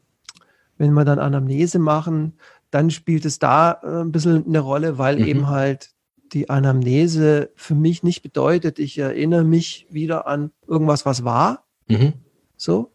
wenn 0.77 0.93
wir 0.93 1.05
dann 1.05 1.19
Anamnese 1.19 1.79
machen, 1.79 2.33
dann 2.71 2.89
spielt 2.89 3.25
es 3.25 3.39
da 3.39 3.79
äh, 3.83 4.01
ein 4.01 4.11
bisschen 4.11 4.45
eine 4.47 4.59
Rolle, 4.59 4.97
weil 4.97 5.19
mhm. 5.19 5.25
eben 5.25 5.47
halt 5.47 5.91
die 6.33 6.49
Anamnese 6.49 7.51
für 7.55 7.75
mich 7.75 8.01
nicht 8.03 8.23
bedeutet, 8.23 8.79
ich 8.79 8.97
erinnere 8.97 9.43
mich 9.43 9.87
wieder 9.89 10.27
an 10.27 10.51
irgendwas, 10.67 11.05
was 11.05 11.23
war, 11.23 11.63
mhm. 11.87 12.13
so, 12.57 12.91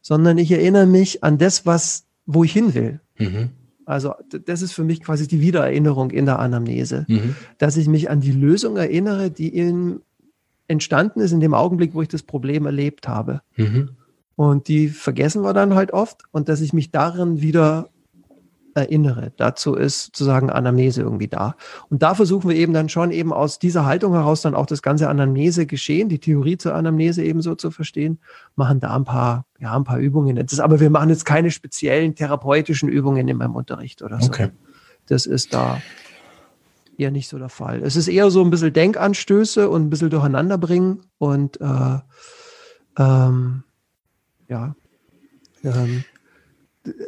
sondern 0.00 0.38
ich 0.38 0.50
erinnere 0.50 0.86
mich 0.86 1.22
an 1.22 1.38
das, 1.38 1.64
was, 1.64 2.06
wo 2.26 2.42
ich 2.42 2.52
hin 2.52 2.74
will. 2.74 3.00
Mhm. 3.18 3.50
Also 3.84 4.14
das 4.46 4.62
ist 4.62 4.72
für 4.72 4.84
mich 4.84 5.02
quasi 5.02 5.28
die 5.28 5.40
Wiedererinnerung 5.40 6.10
in 6.10 6.26
der 6.26 6.38
Anamnese, 6.38 7.04
mhm. 7.08 7.36
dass 7.58 7.76
ich 7.76 7.88
mich 7.88 8.10
an 8.10 8.20
die 8.20 8.32
Lösung 8.32 8.76
erinnere, 8.76 9.30
die 9.30 9.48
in, 9.48 10.00
entstanden 10.66 11.20
ist 11.20 11.32
in 11.32 11.40
dem 11.40 11.54
Augenblick, 11.54 11.94
wo 11.94 12.02
ich 12.02 12.08
das 12.08 12.22
Problem 12.22 12.66
erlebt 12.66 13.06
habe. 13.08 13.42
Und 14.36 14.68
die 14.68 14.88
vergessen 14.88 15.42
wir 15.42 15.52
dann 15.52 15.74
halt 15.74 15.92
oft 15.92 16.22
und 16.30 16.48
dass 16.48 16.60
ich 16.60 16.72
mich 16.72 16.90
darin 16.90 17.40
wieder 17.40 17.90
erinnere. 18.74 19.32
Dazu 19.36 19.74
ist 19.74 20.04
sozusagen 20.06 20.50
Anamnese 20.50 21.02
irgendwie 21.02 21.28
da. 21.28 21.56
Und 21.88 22.02
da 22.02 22.14
versuchen 22.14 22.48
wir 22.48 22.56
eben 22.56 22.72
dann 22.72 22.88
schon 22.88 23.10
eben 23.10 23.32
aus 23.32 23.58
dieser 23.58 23.84
Haltung 23.84 24.12
heraus 24.14 24.42
dann 24.42 24.54
auch 24.54 24.66
das 24.66 24.82
ganze 24.82 25.08
Anamnese-Geschehen, 25.08 26.08
die 26.08 26.18
Theorie 26.18 26.56
zur 26.56 26.74
Anamnese 26.74 27.22
ebenso 27.22 27.54
zu 27.54 27.70
verstehen, 27.70 28.18
machen 28.56 28.80
da 28.80 28.94
ein 28.96 29.04
paar, 29.04 29.46
ja, 29.58 29.76
ein 29.76 29.84
paar 29.84 29.98
Übungen. 29.98 30.36
Das 30.36 30.52
ist, 30.52 30.60
aber 30.60 30.80
wir 30.80 30.90
machen 30.90 31.10
jetzt 31.10 31.24
keine 31.24 31.50
speziellen 31.50 32.14
therapeutischen 32.14 32.88
Übungen 32.88 33.28
in 33.28 33.36
meinem 33.36 33.54
Unterricht 33.54 34.02
oder 34.02 34.20
so. 34.20 34.28
Okay. 34.28 34.50
Das 35.06 35.26
ist 35.26 35.52
da 35.52 35.80
eher 36.96 37.10
nicht 37.10 37.28
so 37.28 37.38
der 37.38 37.48
Fall. 37.48 37.82
Es 37.82 37.96
ist 37.96 38.08
eher 38.08 38.30
so 38.30 38.42
ein 38.42 38.50
bisschen 38.50 38.72
Denkanstöße 38.72 39.68
und 39.68 39.82
ein 39.82 39.90
bisschen 39.90 40.10
durcheinander 40.10 40.58
bringen 40.58 41.02
und 41.18 41.60
äh, 41.60 41.98
ähm, 42.98 43.64
ja, 44.52 44.76
ähm, 45.64 46.04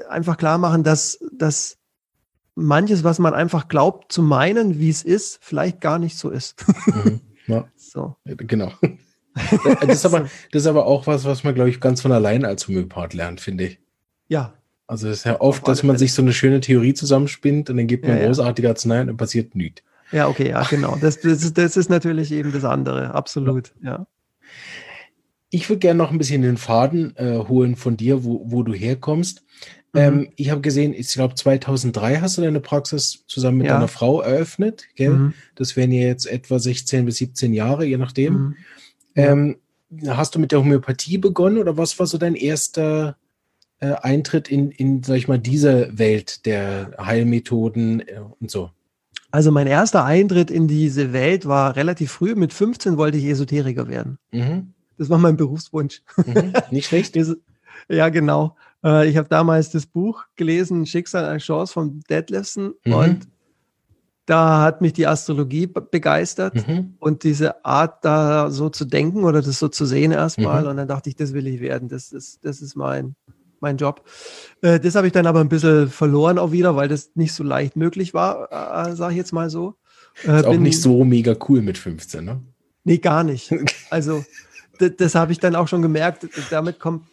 einfach 0.08 0.36
klar 0.36 0.58
machen, 0.58 0.82
dass, 0.82 1.18
dass 1.32 1.76
manches, 2.54 3.04
was 3.04 3.18
man 3.18 3.34
einfach 3.34 3.68
glaubt 3.68 4.12
zu 4.12 4.22
meinen, 4.22 4.78
wie 4.78 4.88
es 4.88 5.02
ist, 5.02 5.38
vielleicht 5.42 5.80
gar 5.80 5.98
nicht 5.98 6.16
so 6.16 6.30
ist. 6.30 6.64
Mhm. 6.86 7.20
Ja. 7.46 7.68
So. 7.76 8.16
Genau. 8.24 8.72
Das 9.80 9.88
ist, 9.88 10.06
aber, 10.06 10.22
das 10.52 10.62
ist 10.62 10.66
aber 10.66 10.86
auch 10.86 11.06
was, 11.06 11.24
was 11.24 11.44
man, 11.44 11.54
glaube 11.54 11.70
ich, 11.70 11.78
ganz 11.78 12.00
von 12.00 12.10
allein 12.10 12.44
als 12.44 12.66
Homöopath 12.66 13.14
lernt, 13.14 13.40
finde 13.40 13.64
ich. 13.64 13.78
Ja. 14.26 14.54
Also 14.88 15.08
es 15.08 15.18
ist 15.18 15.24
ja 15.24 15.40
oft, 15.40 15.68
dass 15.68 15.84
man 15.84 15.96
sich 15.96 16.12
so 16.12 16.22
eine 16.22 16.32
schöne 16.32 16.60
Theorie 16.60 16.94
zusammenspinnt 16.94 17.70
und 17.70 17.76
dann 17.76 17.86
gibt 17.86 18.06
man 18.06 18.18
ja, 18.18 18.26
großartige 18.26 18.68
Arznei 18.68 19.02
und 19.02 19.06
dann 19.06 19.16
passiert 19.16 19.54
nichts. 19.54 19.82
Ja, 20.10 20.26
okay, 20.26 20.48
ja, 20.48 20.62
genau. 20.64 20.96
Das, 21.00 21.20
das, 21.20 21.44
ist, 21.44 21.56
das 21.56 21.76
ist 21.76 21.88
natürlich 21.88 22.32
eben 22.32 22.52
das 22.52 22.64
andere, 22.64 23.14
absolut, 23.14 23.72
ja. 23.80 24.06
Ich 25.54 25.68
würde 25.68 25.78
gerne 25.78 25.98
noch 25.98 26.10
ein 26.10 26.18
bisschen 26.18 26.42
den 26.42 26.56
Faden 26.56 27.16
äh, 27.16 27.38
holen 27.38 27.76
von 27.76 27.96
dir, 27.96 28.24
wo, 28.24 28.42
wo 28.44 28.64
du 28.64 28.74
herkommst. 28.74 29.44
Mhm. 29.92 30.00
Ähm, 30.00 30.28
ich 30.34 30.50
habe 30.50 30.62
gesehen, 30.62 30.92
ich 30.92 31.12
glaube 31.12 31.36
2003 31.36 32.16
hast 32.16 32.36
du 32.36 32.42
deine 32.42 32.58
Praxis 32.58 33.22
zusammen 33.28 33.58
mit 33.58 33.68
ja. 33.68 33.74
deiner 33.74 33.86
Frau 33.86 34.20
eröffnet. 34.20 34.82
Mhm. 34.98 35.32
Das 35.54 35.76
wären 35.76 35.92
ja 35.92 36.08
jetzt 36.08 36.26
etwa 36.26 36.58
16 36.58 37.06
bis 37.06 37.18
17 37.18 37.54
Jahre, 37.54 37.84
je 37.84 37.98
nachdem. 37.98 38.34
Mhm. 38.34 38.56
Ähm, 39.14 39.56
hast 40.08 40.34
du 40.34 40.40
mit 40.40 40.50
der 40.50 40.58
Homöopathie 40.58 41.18
begonnen 41.18 41.58
oder 41.58 41.76
was 41.76 42.00
war 42.00 42.08
so 42.08 42.18
dein 42.18 42.34
erster 42.34 43.16
äh, 43.78 43.92
Eintritt 43.92 44.48
in, 44.48 44.72
in, 44.72 45.04
sag 45.04 45.18
ich 45.18 45.28
mal, 45.28 45.38
diese 45.38 45.96
Welt 45.96 46.46
der 46.46 46.96
Heilmethoden 46.98 48.00
äh, 48.00 48.18
und 48.40 48.50
so? 48.50 48.70
Also 49.30 49.52
mein 49.52 49.68
erster 49.68 50.04
Eintritt 50.04 50.50
in 50.50 50.66
diese 50.66 51.12
Welt 51.12 51.46
war 51.46 51.76
relativ 51.76 52.10
früh. 52.10 52.34
Mit 52.34 52.52
15 52.52 52.96
wollte 52.96 53.18
ich 53.18 53.26
Esoteriker 53.26 53.86
werden. 53.86 54.18
Mhm. 54.32 54.74
Das 54.98 55.10
war 55.10 55.18
mein 55.18 55.36
Berufswunsch. 55.36 56.02
Mhm, 56.16 56.52
nicht 56.70 56.86
schlecht. 56.86 57.16
ja, 57.88 58.08
genau. 58.08 58.56
Äh, 58.84 59.08
ich 59.08 59.16
habe 59.16 59.28
damals 59.28 59.70
das 59.70 59.86
Buch 59.86 60.24
gelesen, 60.36 60.86
Schicksal 60.86 61.24
eine 61.24 61.38
Chance 61.38 61.72
von 61.72 62.00
Detlefsen 62.08 62.74
mhm. 62.84 62.92
und 62.92 63.28
da 64.26 64.62
hat 64.62 64.80
mich 64.80 64.94
die 64.94 65.06
Astrologie 65.06 65.66
begeistert 65.66 66.66
mhm. 66.66 66.94
und 66.98 67.24
diese 67.24 67.64
Art 67.64 68.04
da 68.04 68.50
so 68.50 68.70
zu 68.70 68.86
denken 68.86 69.24
oder 69.24 69.42
das 69.42 69.58
so 69.58 69.68
zu 69.68 69.84
sehen 69.84 70.12
erstmal 70.12 70.62
mhm. 70.62 70.68
und 70.68 70.76
dann 70.78 70.88
dachte 70.88 71.10
ich, 71.10 71.16
das 71.16 71.34
will 71.34 71.46
ich 71.46 71.60
werden, 71.60 71.88
das 71.88 72.12
ist, 72.12 72.44
das 72.44 72.62
ist 72.62 72.74
mein, 72.74 73.16
mein 73.60 73.76
Job. 73.76 74.02
Äh, 74.62 74.80
das 74.80 74.94
habe 74.94 75.06
ich 75.06 75.12
dann 75.12 75.26
aber 75.26 75.40
ein 75.40 75.48
bisschen 75.48 75.88
verloren 75.88 76.38
auch 76.38 76.52
wieder, 76.52 76.74
weil 76.76 76.88
das 76.88 77.10
nicht 77.14 77.34
so 77.34 77.44
leicht 77.44 77.76
möglich 77.76 78.14
war, 78.14 78.50
äh, 78.50 78.96
sage 78.96 79.12
ich 79.12 79.18
jetzt 79.18 79.32
mal 79.32 79.50
so. 79.50 79.74
Äh, 80.24 80.40
ist 80.40 80.46
auch 80.46 80.56
nicht 80.56 80.80
so 80.80 81.04
mega 81.04 81.36
cool 81.48 81.60
mit 81.60 81.76
15, 81.76 82.24
ne? 82.24 82.40
Nee, 82.84 82.98
gar 82.98 83.24
nicht. 83.24 83.50
Also 83.90 84.24
das, 84.78 84.92
das 84.96 85.14
habe 85.14 85.32
ich 85.32 85.38
dann 85.38 85.56
auch 85.56 85.68
schon 85.68 85.82
gemerkt. 85.82 86.26
Damit 86.50 86.78
kommt, 86.78 87.04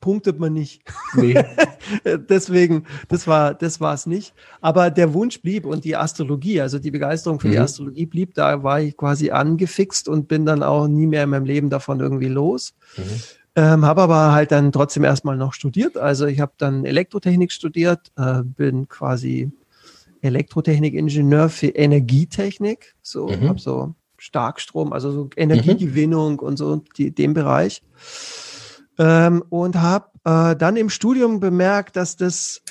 punktet 0.00 0.38
man 0.38 0.52
nicht. 0.52 0.82
Nee. 1.14 1.42
Deswegen, 2.04 2.84
das 3.08 3.26
war, 3.26 3.54
das 3.54 3.80
war 3.80 3.94
es 3.94 4.06
nicht. 4.06 4.34
Aber 4.60 4.90
der 4.90 5.14
Wunsch 5.14 5.40
blieb 5.42 5.64
und 5.64 5.84
die 5.84 5.96
Astrologie, 5.96 6.60
also 6.60 6.78
die 6.78 6.90
Begeisterung 6.90 7.40
für 7.40 7.48
mhm. 7.48 7.52
die 7.52 7.58
Astrologie 7.58 8.06
blieb, 8.06 8.34
da 8.34 8.62
war 8.62 8.80
ich 8.80 8.96
quasi 8.96 9.30
angefixt 9.30 10.08
und 10.08 10.28
bin 10.28 10.46
dann 10.46 10.62
auch 10.62 10.86
nie 10.88 11.06
mehr 11.06 11.24
in 11.24 11.30
meinem 11.30 11.46
Leben 11.46 11.70
davon 11.70 12.00
irgendwie 12.00 12.28
los. 12.28 12.74
Mhm. 12.96 13.02
Ähm, 13.56 13.84
habe 13.84 14.02
aber 14.02 14.32
halt 14.32 14.52
dann 14.52 14.70
trotzdem 14.70 15.02
erstmal 15.02 15.36
noch 15.36 15.52
studiert. 15.52 15.96
Also 15.96 16.26
ich 16.26 16.38
habe 16.38 16.52
dann 16.58 16.84
Elektrotechnik 16.84 17.50
studiert, 17.50 18.12
äh, 18.16 18.42
bin 18.44 18.86
quasi 18.88 19.50
Elektrotechnik-Ingenieur 20.20 21.48
für 21.48 21.68
Energietechnik. 21.68 22.94
So, 23.02 23.26
mhm. 23.26 23.48
habe 23.48 23.58
so 23.58 23.94
Starkstrom, 24.18 24.92
also 24.92 25.10
so 25.10 25.30
Energiegewinnung 25.36 26.34
mhm. 26.34 26.38
und 26.40 26.56
so 26.56 26.82
die, 26.96 27.14
dem 27.14 27.34
Bereich. 27.34 27.82
Ähm, 28.98 29.44
und 29.48 29.76
habe 29.76 30.10
äh, 30.24 30.56
dann 30.56 30.76
im 30.76 30.90
Studium 30.90 31.40
bemerkt, 31.40 31.96
dass 31.96 32.16
das, 32.16 32.62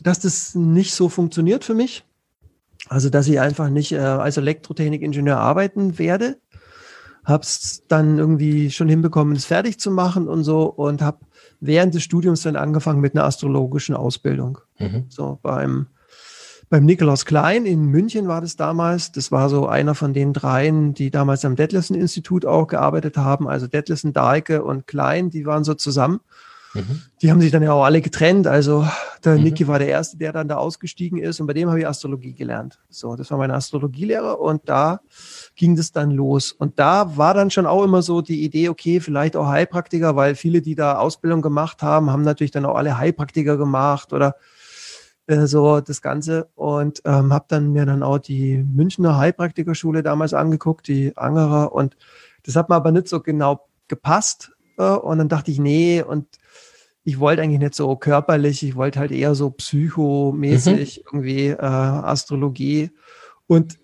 dass 0.00 0.20
das 0.20 0.54
nicht 0.54 0.94
so 0.94 1.08
funktioniert 1.08 1.64
für 1.64 1.74
mich. 1.74 2.04
Also, 2.88 3.10
dass 3.10 3.26
ich 3.26 3.40
einfach 3.40 3.68
nicht 3.68 3.92
äh, 3.92 3.98
als 3.98 4.36
Elektrotechnikingenieur 4.36 5.36
arbeiten 5.36 5.98
werde. 5.98 6.38
Habe 7.24 7.42
es 7.42 7.82
dann 7.88 8.18
irgendwie 8.18 8.70
schon 8.70 8.88
hinbekommen, 8.88 9.34
es 9.34 9.44
fertig 9.44 9.80
zu 9.80 9.90
machen 9.90 10.28
und 10.28 10.44
so 10.44 10.64
und 10.66 11.02
habe 11.02 11.18
während 11.58 11.94
des 11.94 12.04
Studiums 12.04 12.42
dann 12.42 12.54
angefangen 12.54 13.00
mit 13.00 13.16
einer 13.16 13.24
astrologischen 13.24 13.96
Ausbildung. 13.96 14.58
Mhm. 14.78 15.06
So 15.08 15.40
beim 15.42 15.88
beim 16.68 16.84
Nikolaus 16.84 17.24
Klein 17.24 17.64
in 17.64 17.86
München 17.86 18.26
war 18.26 18.40
das 18.40 18.56
damals. 18.56 19.12
Das 19.12 19.30
war 19.30 19.48
so 19.48 19.68
einer 19.68 19.94
von 19.94 20.12
den 20.12 20.32
dreien, 20.32 20.94
die 20.94 21.10
damals 21.10 21.44
am 21.44 21.56
Detlefsen-Institut 21.56 22.44
auch 22.44 22.66
gearbeitet 22.66 23.16
haben. 23.16 23.48
Also 23.48 23.66
Detlefsen, 23.66 24.12
Dahlke 24.12 24.64
und 24.64 24.86
Klein, 24.86 25.30
die 25.30 25.46
waren 25.46 25.62
so 25.62 25.74
zusammen. 25.74 26.20
Mhm. 26.74 27.02
Die 27.22 27.30
haben 27.30 27.40
sich 27.40 27.52
dann 27.52 27.62
ja 27.62 27.72
auch 27.72 27.84
alle 27.84 28.00
getrennt. 28.00 28.48
Also 28.48 28.86
der 29.24 29.36
mhm. 29.36 29.44
Niki 29.44 29.68
war 29.68 29.78
der 29.78 29.88
Erste, 29.88 30.16
der 30.16 30.32
dann 30.32 30.48
da 30.48 30.56
ausgestiegen 30.56 31.18
ist. 31.18 31.40
Und 31.40 31.46
bei 31.46 31.52
dem 31.52 31.68
habe 31.68 31.78
ich 31.78 31.86
Astrologie 31.86 32.32
gelernt. 32.32 32.80
So, 32.90 33.14
das 33.14 33.30
war 33.30 33.38
mein 33.38 33.52
Astrologielehrer. 33.52 34.40
Und 34.40 34.68
da 34.68 35.00
ging 35.54 35.76
das 35.76 35.92
dann 35.92 36.10
los. 36.10 36.50
Und 36.50 36.80
da 36.80 37.16
war 37.16 37.32
dann 37.32 37.50
schon 37.50 37.66
auch 37.66 37.84
immer 37.84 38.02
so 38.02 38.22
die 38.22 38.44
Idee, 38.44 38.68
okay, 38.68 38.98
vielleicht 38.98 39.36
auch 39.36 39.46
Heilpraktiker, 39.46 40.16
weil 40.16 40.34
viele, 40.34 40.62
die 40.62 40.74
da 40.74 40.98
Ausbildung 40.98 41.42
gemacht 41.42 41.82
haben, 41.82 42.10
haben 42.10 42.22
natürlich 42.22 42.50
dann 42.50 42.66
auch 42.66 42.74
alle 42.74 42.98
Heilpraktiker 42.98 43.56
gemacht 43.56 44.12
oder 44.12 44.34
äh, 45.26 45.46
so 45.46 45.80
das 45.80 46.02
Ganze 46.02 46.48
und 46.54 47.02
ähm, 47.04 47.32
habe 47.32 47.46
dann 47.48 47.72
mir 47.72 47.86
dann 47.86 48.02
auch 48.02 48.18
die 48.18 48.58
Münchner 48.58 49.16
Heilpraktikerschule 49.18 50.02
damals 50.02 50.34
angeguckt, 50.34 50.88
die 50.88 51.16
Angerer 51.16 51.72
und 51.72 51.96
das 52.44 52.56
hat 52.56 52.68
mir 52.68 52.76
aber 52.76 52.92
nicht 52.92 53.08
so 53.08 53.20
genau 53.20 53.68
gepasst 53.88 54.52
äh, 54.78 54.84
und 54.84 55.18
dann 55.18 55.28
dachte 55.28 55.50
ich, 55.50 55.58
nee 55.58 56.02
und 56.02 56.26
ich 57.04 57.20
wollte 57.20 57.42
eigentlich 57.42 57.60
nicht 57.60 57.74
so 57.74 57.94
körperlich, 57.96 58.62
ich 58.62 58.76
wollte 58.76 58.98
halt 58.98 59.12
eher 59.12 59.34
so 59.34 59.50
psychomäßig 59.50 60.98
mhm. 60.98 61.18
irgendwie 61.18 61.46
äh, 61.48 61.56
Astrologie 61.60 62.90
und 63.46 63.78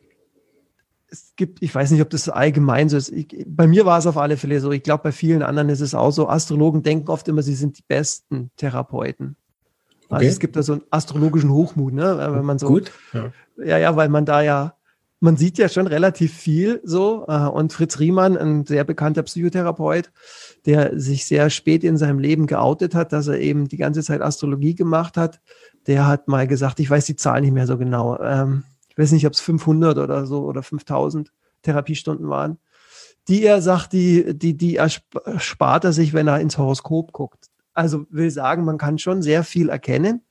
es 1.13 1.35
gibt, 1.37 1.63
ich 1.63 1.75
weiß 1.75 1.91
nicht, 1.91 2.01
ob 2.01 2.09
das 2.09 2.31
allgemein 2.31 2.89
so 2.89 2.97
ist. 2.97 3.11
Ich, 3.11 3.45
bei 3.47 3.67
mir 3.67 3.85
war 3.85 3.99
es 3.99 4.07
auf 4.07 4.17
alle 4.17 4.39
Fälle 4.39 4.61
so. 4.61 4.73
Ich 4.73 4.83
glaube, 4.83 5.03
bei 5.03 5.13
vielen 5.13 5.43
anderen 5.43 5.69
ist 5.69 5.83
es 5.83 5.95
auch 5.95 6.11
so. 6.11 6.27
Astrologen 6.27 6.83
denken 6.83 7.11
oft 7.11 7.29
immer, 7.29 7.43
sie 7.43 7.55
sind 7.55 7.79
die 7.79 7.85
besten 7.87 8.51
Therapeuten. 8.57 9.37
Also 10.13 10.29
es 10.29 10.39
gibt 10.39 10.57
da 10.57 10.63
so 10.63 10.75
einen 10.75 10.83
astrologischen 10.91 11.51
Hochmut, 11.51 11.93
ne? 11.93 12.17
Wenn 12.33 12.45
man 12.45 12.59
so. 12.59 12.67
Gut. 12.69 12.93
Ja. 13.13 13.33
ja, 13.65 13.79
ja, 13.79 13.97
weil 13.97 14.09
man 14.09 14.25
da 14.25 14.43
ja, 14.43 14.75
man 15.21 15.37
sieht 15.37 15.57
ja 15.57 15.69
schon 15.69 15.87
relativ 15.87 16.35
viel 16.35 16.81
so. 16.85 17.25
Äh, 17.29 17.47
und 17.47 17.73
Fritz 17.73 17.99
Riemann, 17.99 18.37
ein 18.37 18.67
sehr 18.67 18.85
bekannter 18.85 19.23
Psychotherapeut, 19.23 20.11
der 20.67 20.99
sich 20.99 21.25
sehr 21.27 21.49
spät 21.51 21.85
in 21.85 21.97
seinem 21.97 22.19
Leben 22.19 22.47
geoutet 22.47 22.95
hat, 22.95 23.13
dass 23.13 23.29
er 23.29 23.39
eben 23.39 23.69
die 23.69 23.77
ganze 23.77 24.03
Zeit 24.03 24.21
Astrologie 24.21 24.75
gemacht 24.75 25.17
hat, 25.17 25.41
der 25.87 26.07
hat 26.07 26.29
mal 26.29 26.47
gesagt, 26.47 26.81
ich 26.81 26.91
weiß 26.91 27.07
die 27.07 27.17
Zahl 27.17 27.41
nicht 27.41 27.53
mehr 27.53 27.67
so 27.67 27.79
genau. 27.79 28.21
Ähm, 28.21 28.65
ich 28.89 28.99
weiß 28.99 29.13
nicht, 29.13 29.27
ob 29.27 29.33
es 29.33 29.41
500 29.41 29.99
oder 29.99 30.27
so 30.27 30.45
oder 30.45 30.63
5000 30.63 31.33
Therapiestunden 31.63 32.29
waren, 32.29 32.59
die 33.29 33.45
er 33.45 33.63
sagt, 33.63 33.93
die, 33.93 34.37
die, 34.37 34.57
die 34.57 34.77
erspart 34.77 35.85
er 35.85 35.93
sich, 35.93 36.13
wenn 36.13 36.29
er 36.29 36.41
ins 36.41 36.59
Horoskop 36.59 37.13
guckt. 37.13 37.47
Also 37.75 38.07
will 38.11 38.31
sagen, 38.31 38.65
man 38.65 38.79
kann 38.79 38.99
schon 38.99 39.23
sehr 39.23 39.45
viel 39.45 39.69
erkennen. 39.69 40.23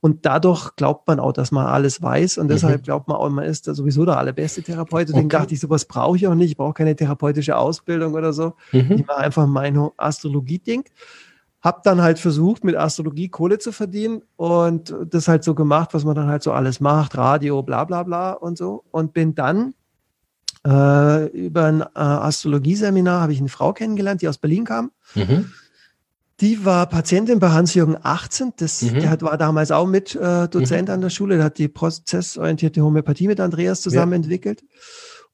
Und 0.00 0.26
dadurch 0.26 0.76
glaubt 0.76 1.08
man 1.08 1.18
auch, 1.18 1.32
dass 1.32 1.50
man 1.50 1.66
alles 1.66 2.00
weiß. 2.00 2.38
Und 2.38 2.46
mhm. 2.46 2.50
deshalb 2.50 2.84
glaubt 2.84 3.08
man 3.08 3.16
auch, 3.16 3.28
man 3.30 3.44
ist 3.44 3.66
da 3.66 3.74
sowieso 3.74 4.04
der 4.04 4.16
allerbeste 4.16 4.62
Therapeut. 4.62 5.08
Deswegen 5.08 5.26
okay. 5.26 5.38
dachte 5.38 5.54
ich, 5.54 5.60
sowas 5.60 5.86
brauche 5.86 6.16
ich 6.16 6.26
auch 6.26 6.34
nicht. 6.34 6.50
Ich 6.50 6.56
brauche 6.56 6.74
keine 6.74 6.94
therapeutische 6.94 7.56
Ausbildung 7.56 8.14
oder 8.14 8.32
so. 8.32 8.54
Mhm. 8.72 8.92
Ich 8.92 9.06
mache 9.06 9.18
einfach 9.18 9.46
mein 9.46 9.90
Astrologie-Ding. 9.96 10.84
Hab 11.60 11.82
dann 11.82 12.00
halt 12.00 12.20
versucht, 12.20 12.62
mit 12.62 12.76
Astrologie 12.76 13.28
Kohle 13.28 13.58
zu 13.58 13.72
verdienen 13.72 14.22
und 14.36 14.94
das 15.04 15.26
halt 15.26 15.42
so 15.42 15.56
gemacht, 15.56 15.92
was 15.92 16.04
man 16.04 16.14
dann 16.14 16.28
halt 16.28 16.44
so 16.44 16.52
alles 16.52 16.78
macht, 16.78 17.16
Radio, 17.16 17.64
bla 17.64 17.82
bla 17.82 18.04
bla 18.04 18.32
und 18.32 18.56
so. 18.56 18.84
Und 18.92 19.12
bin 19.12 19.34
dann 19.34 19.74
äh, 20.64 21.26
über 21.26 21.64
ein 21.64 21.80
äh, 21.80 21.86
Astrologie-Seminar 21.94 23.22
habe 23.22 23.32
ich 23.32 23.40
eine 23.40 23.48
Frau 23.48 23.72
kennengelernt, 23.72 24.22
die 24.22 24.28
aus 24.28 24.38
Berlin 24.38 24.64
kam. 24.64 24.92
Mhm. 25.16 25.52
Die 26.40 26.64
war 26.64 26.86
Patientin 26.86 27.40
bei 27.40 27.50
Hans-Jürgen 27.50 27.96
18. 28.00 28.52
Das, 28.56 28.82
mhm. 28.82 29.00
Der 29.00 29.10
hat, 29.10 29.22
war 29.22 29.36
damals 29.36 29.72
auch 29.72 29.86
mit 29.86 30.14
äh, 30.14 30.48
Dozent 30.48 30.88
mhm. 30.88 30.94
an 30.94 31.00
der 31.00 31.10
Schule. 31.10 31.36
Der 31.36 31.46
hat 31.46 31.58
die 31.58 31.68
prozessorientierte 31.68 32.82
Homöopathie 32.82 33.26
mit 33.26 33.40
Andreas 33.40 33.80
zusammen 33.80 34.12
ja. 34.12 34.16
entwickelt. 34.16 34.62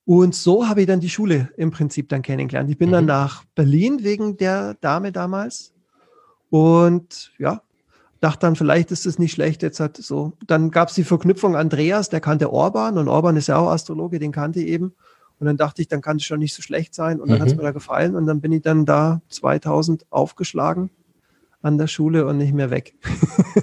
Und 0.06 0.34
so 0.34 0.68
habe 0.68 0.82
ich 0.82 0.86
dann 0.86 1.00
die 1.00 1.10
Schule 1.10 1.50
im 1.56 1.70
Prinzip 1.70 2.08
dann 2.08 2.22
kennengelernt. 2.22 2.70
Ich 2.70 2.78
bin 2.78 2.88
mhm. 2.88 2.92
dann 2.92 3.04
nach 3.06 3.44
Berlin 3.54 4.02
wegen 4.02 4.36
der 4.36 4.74
Dame 4.80 5.12
damals. 5.12 5.72
Und 6.50 7.32
ja, 7.38 7.62
dachte 8.20 8.40
dann, 8.40 8.56
vielleicht 8.56 8.90
ist 8.90 9.04
es 9.04 9.18
nicht 9.18 9.32
schlecht. 9.32 9.62
Jetzt 9.62 9.80
hat 9.80 9.98
so, 9.98 10.32
dann 10.46 10.70
gab 10.70 10.88
es 10.88 10.94
die 10.94 11.04
Verknüpfung 11.04 11.56
Andreas, 11.56 12.08
der 12.08 12.20
kannte 12.20 12.52
Orban 12.52 12.96
und 12.96 13.08
Orban 13.08 13.36
ist 13.36 13.48
ja 13.48 13.58
auch 13.58 13.68
Astrologe, 13.68 14.18
den 14.18 14.32
kannte 14.32 14.60
ich 14.60 14.68
eben. 14.68 14.94
Und 15.44 15.48
dann 15.48 15.56
dachte 15.58 15.82
ich, 15.82 15.88
dann 15.88 16.00
kann 16.00 16.16
es 16.16 16.24
schon 16.24 16.38
nicht 16.38 16.54
so 16.54 16.62
schlecht 16.62 16.94
sein. 16.94 17.20
Und 17.20 17.28
dann 17.28 17.36
mhm. 17.36 17.42
hat 17.42 17.48
es 17.48 17.54
mir 17.54 17.62
da 17.62 17.70
gefallen. 17.70 18.16
Und 18.16 18.26
dann 18.26 18.40
bin 18.40 18.50
ich 18.50 18.62
dann 18.62 18.86
da 18.86 19.20
2000 19.28 20.06
aufgeschlagen 20.08 20.88
an 21.60 21.76
der 21.76 21.86
Schule 21.86 22.24
und 22.26 22.38
nicht 22.38 22.54
mehr 22.54 22.70
weg. 22.70 22.94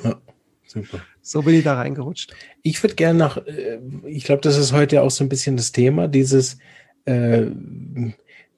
Ja, 0.03 0.19
super. 0.65 0.99
So 1.21 1.41
bin 1.41 1.55
ich 1.55 1.63
da 1.63 1.73
reingerutscht. 1.73 2.33
Ich 2.61 2.81
würde 2.81 2.95
gerne 2.95 3.19
nach, 3.19 3.37
äh, 3.45 3.79
ich 4.05 4.23
glaube, 4.23 4.41
das 4.41 4.57
ist 4.57 4.71
heute 4.71 5.01
auch 5.01 5.11
so 5.11 5.23
ein 5.23 5.29
bisschen 5.29 5.57
das 5.57 5.71
Thema, 5.71 6.07
dieses, 6.07 6.59
äh, 7.05 7.47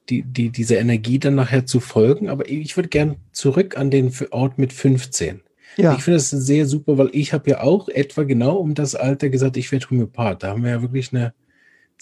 die, 0.10 0.22
die, 0.22 0.50
diese 0.50 0.76
Energie 0.76 1.18
dann 1.18 1.36
nachher 1.36 1.66
zu 1.66 1.80
folgen. 1.80 2.30
Aber 2.30 2.48
ich 2.50 2.76
würde 2.76 2.90
gerne 2.90 3.16
zurück 3.32 3.78
an 3.78 3.90
den 3.90 4.14
Ort 4.32 4.58
mit 4.58 4.74
15. 4.74 5.42
Ja. 5.78 5.96
Ich 5.96 6.04
finde 6.04 6.18
das 6.18 6.30
sehr 6.30 6.66
super, 6.68 6.98
weil 6.98 7.10
ich 7.14 7.34
habe 7.34 7.50
ja 7.50 7.62
auch 7.62 7.90
etwa 7.90 8.24
genau 8.24 8.58
um 8.58 8.76
das 8.76 8.96
Alter 8.96 9.30
gesagt, 9.30 9.58
ich 9.58 9.72
werde 9.72 9.90
Homöopath. 9.90 10.44
Da 10.44 10.50
haben 10.50 10.64
wir 10.64 10.72
ja 10.72 10.82
wirklich 10.82 11.12
eine. 11.14 11.34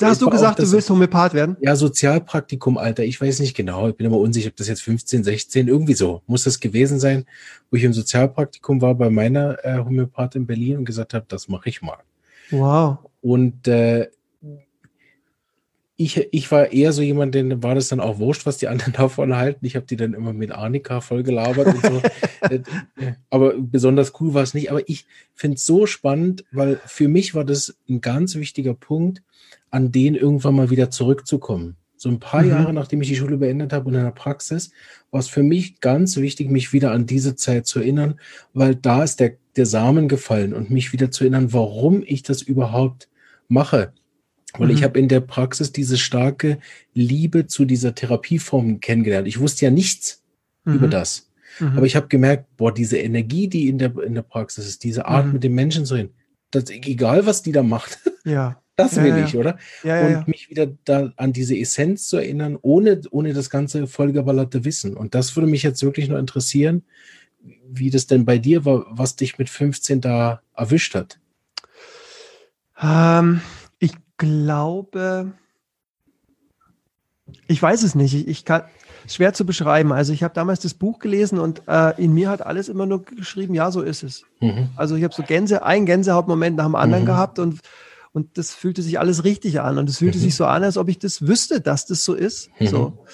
Da 0.02 0.08
hast 0.10 0.22
du 0.22 0.30
gesagt, 0.30 0.60
das, 0.60 0.70
du 0.70 0.76
willst 0.76 0.90
Homöopath 0.90 1.34
werden? 1.34 1.58
Ja, 1.62 1.76
Sozialpraktikum, 1.76 2.78
Alter. 2.78 3.04
Ich 3.04 3.20
weiß 3.22 3.40
nicht 3.40 3.56
genau. 3.56 3.90
Ich 3.90 3.96
bin 3.96 4.08
immer 4.08 4.18
unsicher, 4.18 4.50
ob 4.50 4.56
das 4.56 4.68
jetzt 4.68 4.82
15, 4.82 5.24
16, 5.24 5.68
irgendwie 5.68 5.94
so 5.94 6.22
muss 6.28 6.44
das 6.44 6.60
gewesen 6.60 7.00
sein, 7.00 7.26
wo 7.70 7.78
ich 7.78 7.84
im 7.84 7.94
Sozialpraktikum 7.94 8.82
war 8.82 8.96
bei 8.96 9.10
meiner 9.10 9.64
äh, 9.64 9.78
Homöopath 9.78 10.36
in 10.36 10.48
Berlin 10.48 10.78
und 10.78 10.86
gesagt 10.86 11.14
habe, 11.14 11.26
das 11.28 11.48
mache 11.48 11.70
ich 11.70 11.82
mal. 11.82 12.00
Wow. 12.50 12.98
Und 13.22 13.68
äh, 13.68 14.08
ich, 16.04 16.28
ich 16.32 16.52
war 16.52 16.72
eher 16.72 16.94
so 16.94 17.04
jemand, 17.04 17.36
den 17.36 17.62
war 17.62 17.76
das 17.76 17.90
dann 17.90 18.00
auch 18.00 18.18
wurscht, 18.18 18.46
was 18.46 18.58
die 18.58 18.68
anderen 18.68 18.94
davon 18.98 19.36
halten. 19.36 19.66
Ich 19.66 19.76
habe 19.76 19.86
die 19.86 19.96
dann 19.96 20.14
immer 20.14 20.34
mit 20.34 20.52
Arnika 20.52 21.02
voll 21.02 21.24
gelabert 21.24 21.68
und 21.68 21.82
so. 21.82 22.02
Äh, 22.50 22.62
aber 23.30 23.54
besonders 23.56 24.20
cool 24.20 24.34
war 24.34 24.42
es 24.42 24.56
nicht. 24.56 24.72
Aber 24.72 24.90
ich 24.90 25.06
finde 25.36 25.58
es 25.58 25.66
so 25.68 25.86
spannend, 25.86 26.44
weil 26.52 26.82
für 26.88 27.08
mich 27.08 27.36
war 27.36 27.46
das 27.46 27.76
ein 27.88 28.02
ganz 28.02 28.34
wichtiger 28.34 28.74
Punkt, 28.74 29.22
an 29.72 29.92
den 29.92 30.16
irgendwann 30.16 30.56
mal 30.56 30.70
wieder 30.70 30.92
zurückzukommen. 30.92 31.78
So 31.98 32.10
ein 32.10 32.20
paar 32.20 32.44
mhm. 32.44 32.50
Jahre, 32.50 32.74
nachdem 32.74 33.02
ich 33.02 33.08
die 33.08 33.16
Schule 33.16 33.38
beendet 33.38 33.74
habe 33.74 33.88
und 33.88 33.96
in 33.96 34.04
der 34.04 34.12
Praxis, 34.12 34.72
war 35.12 35.20
es 35.20 35.28
für 35.28 35.44
mich 35.44 35.80
ganz 35.82 36.18
wichtig, 36.18 36.50
mich 36.50 36.74
wieder 36.74 36.92
an 36.92 37.06
diese 37.06 37.36
Zeit 37.36 37.66
zu 37.68 37.80
erinnern, 37.80 38.20
weil 38.54 38.76
da 38.76 39.04
ist 39.04 39.20
der, 39.20 39.38
der 39.56 39.66
Samen 39.66 40.08
gefallen 40.08 40.54
und 40.54 40.70
mich 40.70 40.94
wieder 40.94 41.12
zu 41.12 41.24
erinnern, 41.24 41.54
warum 41.54 42.04
ich 42.06 42.24
das 42.24 42.42
überhaupt 42.42 43.10
mache 43.48 43.94
weil 44.58 44.68
mhm. 44.68 44.74
ich 44.74 44.84
habe 44.84 45.00
in 45.00 45.08
der 45.08 45.22
Praxis 45.22 45.72
diese 45.72 45.98
starke 45.98 46.60
Liebe 46.94 47.48
zu 47.48 47.66
dieser 47.66 47.96
Therapieform 47.96 48.80
kennengelernt. 48.80 49.28
Ich 49.28 49.40
wusste 49.40 49.66
ja 49.66 49.72
nichts 49.72 50.24
mhm. 50.66 50.76
über 50.76 50.88
das. 50.88 51.30
Mhm. 51.60 51.78
Aber 51.78 51.86
ich 51.86 51.96
habe 51.96 52.08
gemerkt, 52.08 52.58
boah, 52.58 52.74
diese 52.74 52.98
Energie, 52.98 53.48
die 53.48 53.70
in 53.70 53.78
der, 53.78 53.98
in 54.00 54.16
der 54.16 54.22
Praxis 54.24 54.68
ist, 54.68 54.84
diese 54.84 55.06
Art 55.06 55.28
mhm. 55.28 55.34
mit 55.34 55.44
den 55.44 55.54
Menschen 55.54 55.86
zu 55.86 55.96
reden, 55.96 56.14
das, 56.52 56.70
egal 56.70 57.26
was 57.26 57.44
die 57.44 57.54
da 57.54 57.64
macht, 57.64 58.00
ja. 58.26 58.61
das 58.76 58.96
will 58.96 59.10
ja, 59.10 59.26
ich, 59.26 59.36
oder? 59.36 59.58
Ja, 59.84 60.06
und 60.08 60.28
mich 60.28 60.50
wieder 60.50 60.68
da 60.86 61.12
an 61.18 61.34
diese 61.34 61.58
Essenz 61.58 62.08
zu 62.08 62.18
erinnern, 62.18 62.58
ohne, 62.62 63.02
ohne 63.12 63.34
das 63.34 63.50
ganze 63.50 63.86
vollgeballerte 63.88 64.66
Wissen. 64.66 64.96
Und 64.96 65.14
das 65.14 65.36
würde 65.36 65.50
mich 65.50 65.64
jetzt 65.64 65.84
wirklich 65.84 66.08
nur 66.08 66.20
interessieren, 66.20 66.84
wie 67.70 67.90
das 67.90 68.08
denn 68.08 68.26
bei 68.26 68.38
dir 68.38 68.66
war, 68.66 68.86
was 68.90 69.16
dich 69.16 69.38
mit 69.38 69.50
15 69.50 70.02
da 70.02 70.42
erwischt 70.56 70.96
hat. 70.96 71.20
Ähm, 72.82 73.42
glaube, 74.22 75.32
ich 77.48 77.62
weiß 77.62 77.82
es 77.82 77.96
nicht. 77.96 78.14
Ich, 78.14 78.28
ich 78.28 78.46
kann 78.46 78.62
schwer 79.08 79.34
zu 79.34 79.48
beschreiben. 79.48 79.92
Also 79.92 80.14
ich 80.14 80.22
habe 80.22 80.36
damals 80.36 80.60
das 80.60 80.76
Buch 80.76 81.00
gelesen 81.00 81.40
und 81.40 81.64
äh, 81.68 82.00
in 82.00 82.14
mir 82.14 82.30
hat 82.30 82.46
alles 82.46 82.70
immer 82.70 82.86
nur 82.86 83.04
geschrieben, 83.04 83.56
ja, 83.56 83.72
so 83.72 83.82
ist 83.82 84.04
es. 84.04 84.24
Mhm. 84.40 84.70
Also 84.76 84.96
ich 84.96 85.04
habe 85.04 85.14
so 85.14 85.24
Gänse, 85.24 85.64
ein 85.64 85.88
Gänsehautmoment 85.88 86.56
nach 86.56 86.66
dem 86.66 86.76
anderen 86.76 87.04
mhm. 87.04 87.08
gehabt 87.08 87.40
und 87.40 87.60
und 88.14 88.38
das 88.38 88.54
fühlte 88.54 88.82
sich 88.82 89.00
alles 89.00 89.24
richtig 89.24 89.62
an 89.62 89.78
und 89.78 89.90
es 89.90 89.98
fühlte 90.00 90.18
mhm. 90.18 90.24
sich 90.24 90.36
so 90.36 90.46
an, 90.46 90.64
als 90.64 90.78
ob 90.78 90.90
ich 90.90 91.00
das 91.00 91.28
wüsste, 91.28 91.62
dass 91.62 91.86
das 91.86 92.04
so 92.04 92.14
ist. 92.14 92.50
Mhm. 92.60 92.68
So. 92.68 93.06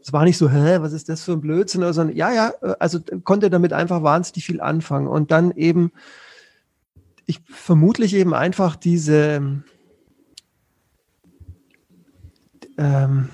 Es 0.00 0.12
war 0.12 0.24
nicht 0.24 0.38
so, 0.38 0.48
hä, 0.48 0.78
was 0.80 0.92
ist 0.92 1.08
das 1.08 1.24
für 1.24 1.32
ein 1.32 1.40
Blödsinn, 1.40 1.82
sondern 1.92 2.16
ja, 2.16 2.32
ja, 2.32 2.52
äh, 2.62 2.74
also 2.78 3.00
konnte 3.24 3.50
damit 3.50 3.72
einfach 3.72 4.02
wahnsinnig 4.02 4.44
viel 4.44 4.60
anfangen 4.60 5.08
und 5.08 5.30
dann 5.30 5.50
eben 5.52 5.92
ich 7.26 7.40
vermutlich 7.48 8.14
eben 8.14 8.32
einfach 8.32 8.76
diese 8.76 9.62
ähm, 12.78 13.28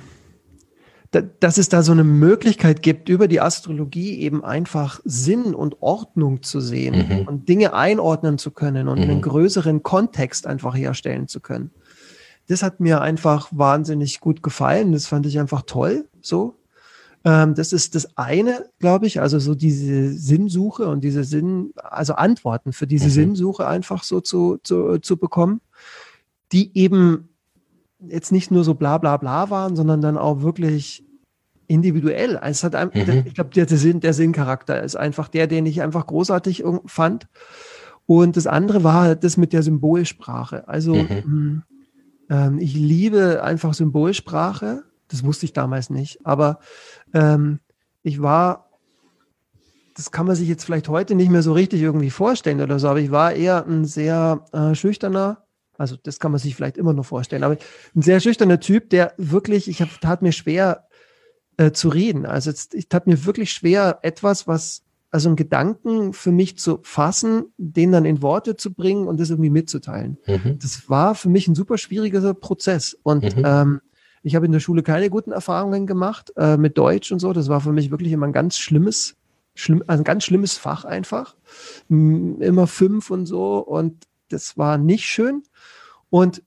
dass 1.12 1.58
es 1.58 1.68
da 1.68 1.82
so 1.82 1.92
eine 1.92 2.04
Möglichkeit 2.04 2.80
gibt, 2.80 3.10
über 3.10 3.28
die 3.28 3.40
Astrologie 3.40 4.18
eben 4.20 4.42
einfach 4.42 5.00
Sinn 5.04 5.54
und 5.54 5.82
Ordnung 5.82 6.42
zu 6.42 6.60
sehen 6.60 7.06
mhm. 7.06 7.28
und 7.28 7.48
Dinge 7.50 7.74
einordnen 7.74 8.38
zu 8.38 8.50
können 8.50 8.88
und 8.88 8.98
mhm. 8.98 9.10
einen 9.10 9.20
größeren 9.20 9.82
Kontext 9.82 10.46
einfach 10.46 10.74
herstellen 10.74 11.28
zu 11.28 11.40
können. 11.40 11.70
Das 12.48 12.62
hat 12.62 12.80
mir 12.80 13.02
einfach 13.02 13.48
wahnsinnig 13.50 14.20
gut 14.20 14.42
gefallen. 14.42 14.92
Das 14.92 15.06
fand 15.06 15.26
ich 15.26 15.38
einfach 15.38 15.62
toll. 15.62 16.08
So. 16.22 16.56
Ähm, 17.24 17.54
das 17.54 17.74
ist 17.74 17.94
das 17.94 18.16
eine, 18.16 18.64
glaube 18.78 19.06
ich, 19.06 19.20
also 19.20 19.38
so 19.38 19.54
diese 19.54 20.14
Sinnsuche 20.14 20.88
und 20.88 21.04
diese 21.04 21.24
Sinn, 21.24 21.72
also 21.76 22.14
Antworten 22.14 22.72
für 22.72 22.86
diese 22.86 23.06
mhm. 23.06 23.10
Sinnsuche 23.10 23.66
einfach 23.66 24.02
so 24.02 24.22
zu, 24.22 24.58
zu, 24.62 24.98
zu 24.98 25.18
bekommen, 25.18 25.60
die 26.52 26.76
eben 26.76 27.28
jetzt 28.08 28.32
nicht 28.32 28.50
nur 28.50 28.64
so 28.64 28.74
bla 28.74 28.98
bla 28.98 29.16
bla 29.16 29.50
waren, 29.50 29.76
sondern 29.76 30.00
dann 30.00 30.18
auch 30.18 30.42
wirklich 30.42 31.04
individuell. 31.66 32.36
Also 32.36 32.50
es 32.50 32.64
hat 32.64 32.74
ein, 32.74 32.90
mhm. 32.94 33.24
ich 33.26 33.34
glaube, 33.34 33.50
der, 33.50 33.66
der, 33.66 33.78
Sinn, 33.78 34.00
der 34.00 34.12
Sinncharakter 34.12 34.82
ist 34.82 34.96
einfach 34.96 35.28
der, 35.28 35.46
den 35.46 35.66
ich 35.66 35.82
einfach 35.82 36.06
großartig 36.06 36.64
fand. 36.86 37.28
Und 38.06 38.36
das 38.36 38.46
andere 38.46 38.84
war 38.84 39.14
das 39.14 39.36
mit 39.36 39.52
der 39.52 39.62
Symbolsprache. 39.62 40.68
Also 40.68 40.94
mhm. 40.94 41.62
ähm, 42.28 42.58
ich 42.58 42.74
liebe 42.74 43.42
einfach 43.42 43.74
Symbolsprache. 43.74 44.82
Das 45.08 45.24
wusste 45.24 45.46
ich 45.46 45.52
damals 45.52 45.88
nicht. 45.88 46.26
Aber 46.26 46.58
ähm, 47.14 47.60
ich 48.02 48.20
war, 48.20 48.70
das 49.96 50.10
kann 50.10 50.26
man 50.26 50.36
sich 50.36 50.48
jetzt 50.48 50.64
vielleicht 50.64 50.88
heute 50.88 51.14
nicht 51.14 51.30
mehr 51.30 51.42
so 51.42 51.52
richtig 51.52 51.80
irgendwie 51.80 52.10
vorstellen 52.10 52.60
oder 52.60 52.78
so, 52.78 52.88
aber 52.88 53.00
ich 53.00 53.10
war 53.10 53.32
eher 53.32 53.66
ein 53.66 53.84
sehr 53.84 54.44
äh, 54.52 54.74
schüchterner 54.74 55.44
also 55.78 55.96
das 56.02 56.20
kann 56.20 56.32
man 56.32 56.38
sich 56.38 56.54
vielleicht 56.54 56.76
immer 56.76 56.92
noch 56.92 57.06
vorstellen. 57.06 57.44
Aber 57.44 57.56
ein 57.94 58.02
sehr 58.02 58.20
schüchterner 58.20 58.60
Typ, 58.60 58.90
der 58.90 59.14
wirklich, 59.16 59.68
ich 59.68 59.80
hab, 59.80 60.00
tat 60.00 60.22
mir 60.22 60.32
schwer 60.32 60.86
äh, 61.56 61.72
zu 61.72 61.88
reden. 61.88 62.26
Also 62.26 62.50
jetzt, 62.50 62.74
ich 62.74 62.88
tat 62.88 63.06
mir 63.06 63.24
wirklich 63.24 63.52
schwer, 63.52 63.98
etwas, 64.02 64.46
was, 64.46 64.82
also 65.10 65.28
einen 65.28 65.36
Gedanken 65.36 66.12
für 66.12 66.32
mich 66.32 66.58
zu 66.58 66.80
fassen, 66.82 67.52
den 67.58 67.92
dann 67.92 68.04
in 68.04 68.22
Worte 68.22 68.56
zu 68.56 68.72
bringen 68.72 69.06
und 69.06 69.20
das 69.20 69.30
irgendwie 69.30 69.50
mitzuteilen. 69.50 70.18
Mhm. 70.26 70.58
Das 70.60 70.88
war 70.88 71.14
für 71.14 71.28
mich 71.28 71.48
ein 71.48 71.54
super 71.54 71.78
schwieriger 71.78 72.32
Prozess. 72.34 72.96
Und 73.02 73.36
mhm. 73.36 73.42
ähm, 73.44 73.80
ich 74.22 74.34
habe 74.36 74.46
in 74.46 74.52
der 74.52 74.60
Schule 74.60 74.82
keine 74.82 75.10
guten 75.10 75.32
Erfahrungen 75.32 75.86
gemacht 75.86 76.32
äh, 76.36 76.56
mit 76.56 76.78
Deutsch 76.78 77.12
und 77.12 77.18
so. 77.18 77.32
Das 77.32 77.48
war 77.48 77.60
für 77.60 77.72
mich 77.72 77.90
wirklich 77.90 78.12
immer 78.12 78.26
ein 78.26 78.32
ganz 78.32 78.56
schlimmes, 78.56 79.16
schlimm, 79.54 79.82
also 79.86 80.02
ein 80.02 80.04
ganz 80.04 80.24
schlimmes 80.24 80.56
Fach 80.56 80.84
einfach. 80.84 81.36
Immer 81.88 82.66
fünf 82.66 83.10
und 83.10 83.26
so. 83.26 83.58
Und 83.58 84.06
das 84.28 84.56
war 84.56 84.78
nicht 84.78 85.04
schön. 85.04 85.42
Und 86.12 86.42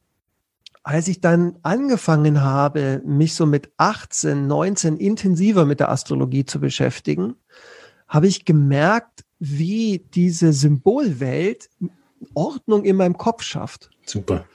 als 0.84 1.08
ich 1.08 1.21
dann 1.21 1.58
angefangen 1.63 2.43
habe, 2.43 3.01
mich 3.04 3.34
so 3.34 3.47
mit 3.47 3.71
18, 3.78 4.45
19 4.45 4.97
intensiver 4.97 5.65
mit 5.65 5.80
der 5.80 5.89
Astrologie 5.89 6.45
zu 6.45 6.60
beschäftigen, 6.60 7.34
habe 8.08 8.28
ich 8.28 8.45
gemerkt, 8.45 9.25
wie 9.39 10.06
diese 10.13 10.54
Symbolwelt 10.54 11.71
Ordnung 12.35 12.85
in 12.85 12.96
meinem 12.98 13.17
Kopf 13.17 13.42
schafft. 13.42 13.90
Super. 14.06 14.46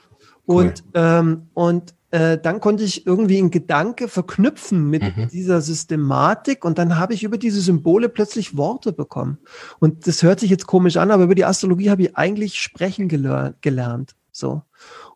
Cool. 0.47 0.67
Und, 0.67 0.83
ähm, 0.93 1.49
und 1.55 1.93
äh, 2.11 2.37
dann 2.37 2.61
konnte 2.61 2.85
ich 2.85 3.05
irgendwie 3.05 3.39
einen 3.39 3.51
Gedanke 3.51 4.07
verknüpfen 4.07 4.89
mit 4.89 5.03
mhm. 5.03 5.27
dieser 5.27 5.59
Systematik 5.59 6.63
und 6.63 6.77
dann 6.77 6.97
habe 6.97 7.13
ich 7.13 7.23
über 7.23 7.37
diese 7.37 7.59
Symbole 7.59 8.07
plötzlich 8.07 8.55
Worte 8.55 8.93
bekommen. 8.93 9.39
Und 9.79 10.07
das 10.07 10.23
hört 10.23 10.39
sich 10.39 10.49
jetzt 10.49 10.67
komisch 10.67 10.95
an, 10.95 11.11
aber 11.11 11.25
über 11.25 11.35
die 11.35 11.43
Astrologie 11.43 11.89
habe 11.89 12.03
ich 12.03 12.15
eigentlich 12.15 12.61
sprechen 12.61 13.09
gelernt. 13.09 14.15
So. 14.31 14.61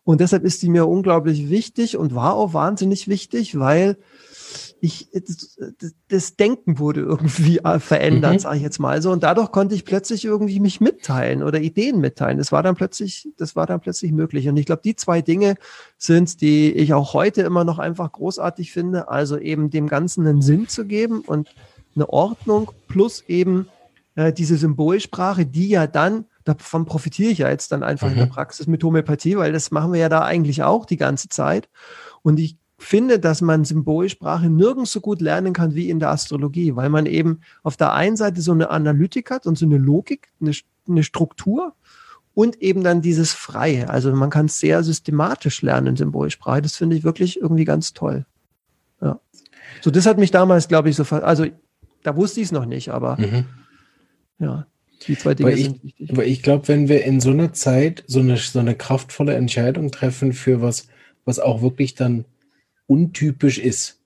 Und 0.04 0.20
deshalb 0.20 0.44
ist 0.44 0.62
die 0.62 0.68
mir 0.68 0.86
unglaublich 0.86 1.50
wichtig 1.50 1.96
und 1.96 2.14
war 2.14 2.34
auch 2.34 2.52
wahnsinnig 2.54 3.08
wichtig, 3.08 3.58
weil 3.58 3.96
ich, 4.80 5.08
das, 6.08 6.36
Denken 6.36 6.78
wurde 6.78 7.00
irgendwie 7.00 7.60
verändert, 7.78 8.34
mhm. 8.34 8.38
sage 8.38 8.56
ich 8.58 8.62
jetzt 8.62 8.78
mal 8.78 9.00
so. 9.02 9.10
Und 9.10 9.22
dadurch 9.22 9.50
konnte 9.50 9.74
ich 9.74 9.84
plötzlich 9.84 10.24
irgendwie 10.24 10.60
mich 10.60 10.80
mitteilen 10.80 11.42
oder 11.42 11.60
Ideen 11.60 12.00
mitteilen. 12.00 12.38
Das 12.38 12.52
war 12.52 12.62
dann 12.62 12.74
plötzlich, 12.74 13.28
das 13.36 13.56
war 13.56 13.66
dann 13.66 13.80
plötzlich 13.80 14.12
möglich. 14.12 14.48
Und 14.48 14.56
ich 14.58 14.66
glaube, 14.66 14.82
die 14.84 14.94
zwei 14.94 15.22
Dinge 15.22 15.56
sind, 15.96 16.40
die 16.40 16.72
ich 16.72 16.94
auch 16.94 17.14
heute 17.14 17.42
immer 17.42 17.64
noch 17.64 17.78
einfach 17.78 18.12
großartig 18.12 18.72
finde. 18.72 19.08
Also 19.08 19.38
eben 19.38 19.70
dem 19.70 19.88
Ganzen 19.88 20.26
einen 20.26 20.42
Sinn 20.42 20.68
zu 20.68 20.84
geben 20.84 21.20
und 21.20 21.48
eine 21.94 22.08
Ordnung 22.10 22.70
plus 22.86 23.24
eben 23.26 23.68
äh, 24.14 24.32
diese 24.32 24.56
Symbolsprache, 24.56 25.46
die 25.46 25.68
ja 25.68 25.86
dann, 25.86 26.26
davon 26.46 26.86
profitiere 26.86 27.30
ich 27.30 27.38
ja 27.38 27.50
jetzt 27.50 27.72
dann 27.72 27.82
einfach 27.82 28.06
mhm. 28.06 28.12
in 28.12 28.18
der 28.18 28.26
mhm. 28.26 28.30
Praxis 28.30 28.66
mit 28.66 28.82
Homöopathie, 28.82 29.36
weil 29.36 29.52
das 29.52 29.70
machen 29.70 29.92
wir 29.92 30.00
ja 30.00 30.08
da 30.08 30.22
eigentlich 30.22 30.62
auch 30.62 30.86
die 30.86 30.96
ganze 30.96 31.28
Zeit. 31.28 31.68
Und 32.22 32.38
ich 32.38 32.56
finde, 32.78 33.18
dass 33.18 33.40
man 33.40 33.64
Symbolsprache 33.64 34.48
nirgends 34.48 34.92
so 34.92 35.00
gut 35.00 35.20
lernen 35.20 35.52
kann 35.52 35.74
wie 35.74 35.90
in 35.90 35.98
der 35.98 36.10
Astrologie, 36.10 36.76
weil 36.76 36.88
man 36.88 37.06
eben 37.06 37.40
auf 37.62 37.76
der 37.76 37.92
einen 37.92 38.16
Seite 38.16 38.40
so 38.40 38.52
eine 38.52 38.70
Analytik 38.70 39.30
hat 39.30 39.46
und 39.46 39.58
so 39.58 39.66
eine 39.66 39.78
Logik, 39.78 40.28
eine, 40.40 40.52
eine 40.88 41.02
Struktur 41.02 41.74
und 42.34 42.60
eben 42.62 42.84
dann 42.84 43.00
dieses 43.00 43.32
Freie. 43.32 43.88
Also 43.88 44.14
man 44.14 44.30
kann 44.30 44.46
es 44.46 44.60
sehr 44.60 44.84
systematisch 44.84 45.62
lernen, 45.62 45.96
Symbolsprache. 45.96 46.62
Das 46.62 46.76
finde 46.76 46.96
ich 46.96 47.02
wirklich 47.02 47.40
irgendwie 47.40 47.64
ganz 47.64 47.92
toll. 47.92 48.26
Ja. 49.00 49.20
So, 49.80 49.90
das 49.90 50.06
hat 50.06 50.18
mich 50.18 50.30
damals, 50.30 50.68
glaube 50.68 50.90
ich, 50.90 50.96
so, 50.96 51.02
also 51.16 51.46
da 52.02 52.16
wusste 52.16 52.40
ich 52.40 52.46
es 52.46 52.52
noch 52.52 52.66
nicht, 52.66 52.90
aber 52.90 53.16
mhm. 53.18 53.46
ja, 54.38 54.66
die 55.06 55.16
zwei 55.16 55.34
Dinge 55.34 55.50
weil 55.50 55.58
sind 55.58 55.76
ich, 55.76 55.84
wichtig. 55.84 56.16
Weil 56.16 56.26
ich 56.26 56.42
glaube, 56.42 56.68
wenn 56.68 56.88
wir 56.88 57.04
in 57.04 57.20
so 57.20 57.30
einer 57.30 57.52
Zeit 57.52 58.04
so 58.06 58.20
eine, 58.20 58.36
so 58.36 58.58
eine 58.58 58.74
kraftvolle 58.74 59.34
Entscheidung 59.34 59.90
treffen 59.90 60.32
für 60.32 60.62
was, 60.62 60.88
was 61.24 61.38
auch 61.38 61.62
wirklich 61.62 61.94
dann 61.94 62.24
untypisch 62.86 63.58
ist, 63.58 64.00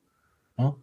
ja? 0.59 0.75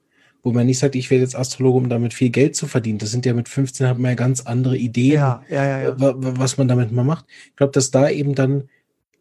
wo 0.43 0.51
man 0.51 0.65
nicht 0.65 0.79
sagt, 0.79 0.95
ich 0.95 1.09
werde 1.09 1.23
jetzt 1.23 1.35
Astrologe, 1.35 1.77
um 1.77 1.89
damit 1.89 2.13
viel 2.13 2.29
Geld 2.29 2.55
zu 2.55 2.67
verdienen. 2.67 2.99
Das 2.99 3.11
sind 3.11 3.25
ja 3.25 3.33
mit 3.33 3.49
15 3.49 3.87
hat 3.87 3.97
man 3.97 4.11
ja 4.11 4.15
ganz 4.15 4.41
andere 4.41 4.77
Ideen, 4.77 5.15
ja, 5.15 5.43
ja, 5.49 5.65
ja, 5.65 5.81
ja. 5.81 5.95
was 5.97 6.57
man 6.57 6.67
damit 6.67 6.91
mal 6.91 7.03
macht. 7.03 7.25
Ich 7.49 7.55
glaube, 7.55 7.73
dass 7.73 7.91
da 7.91 8.09
eben 8.09 8.35
dann 8.35 8.69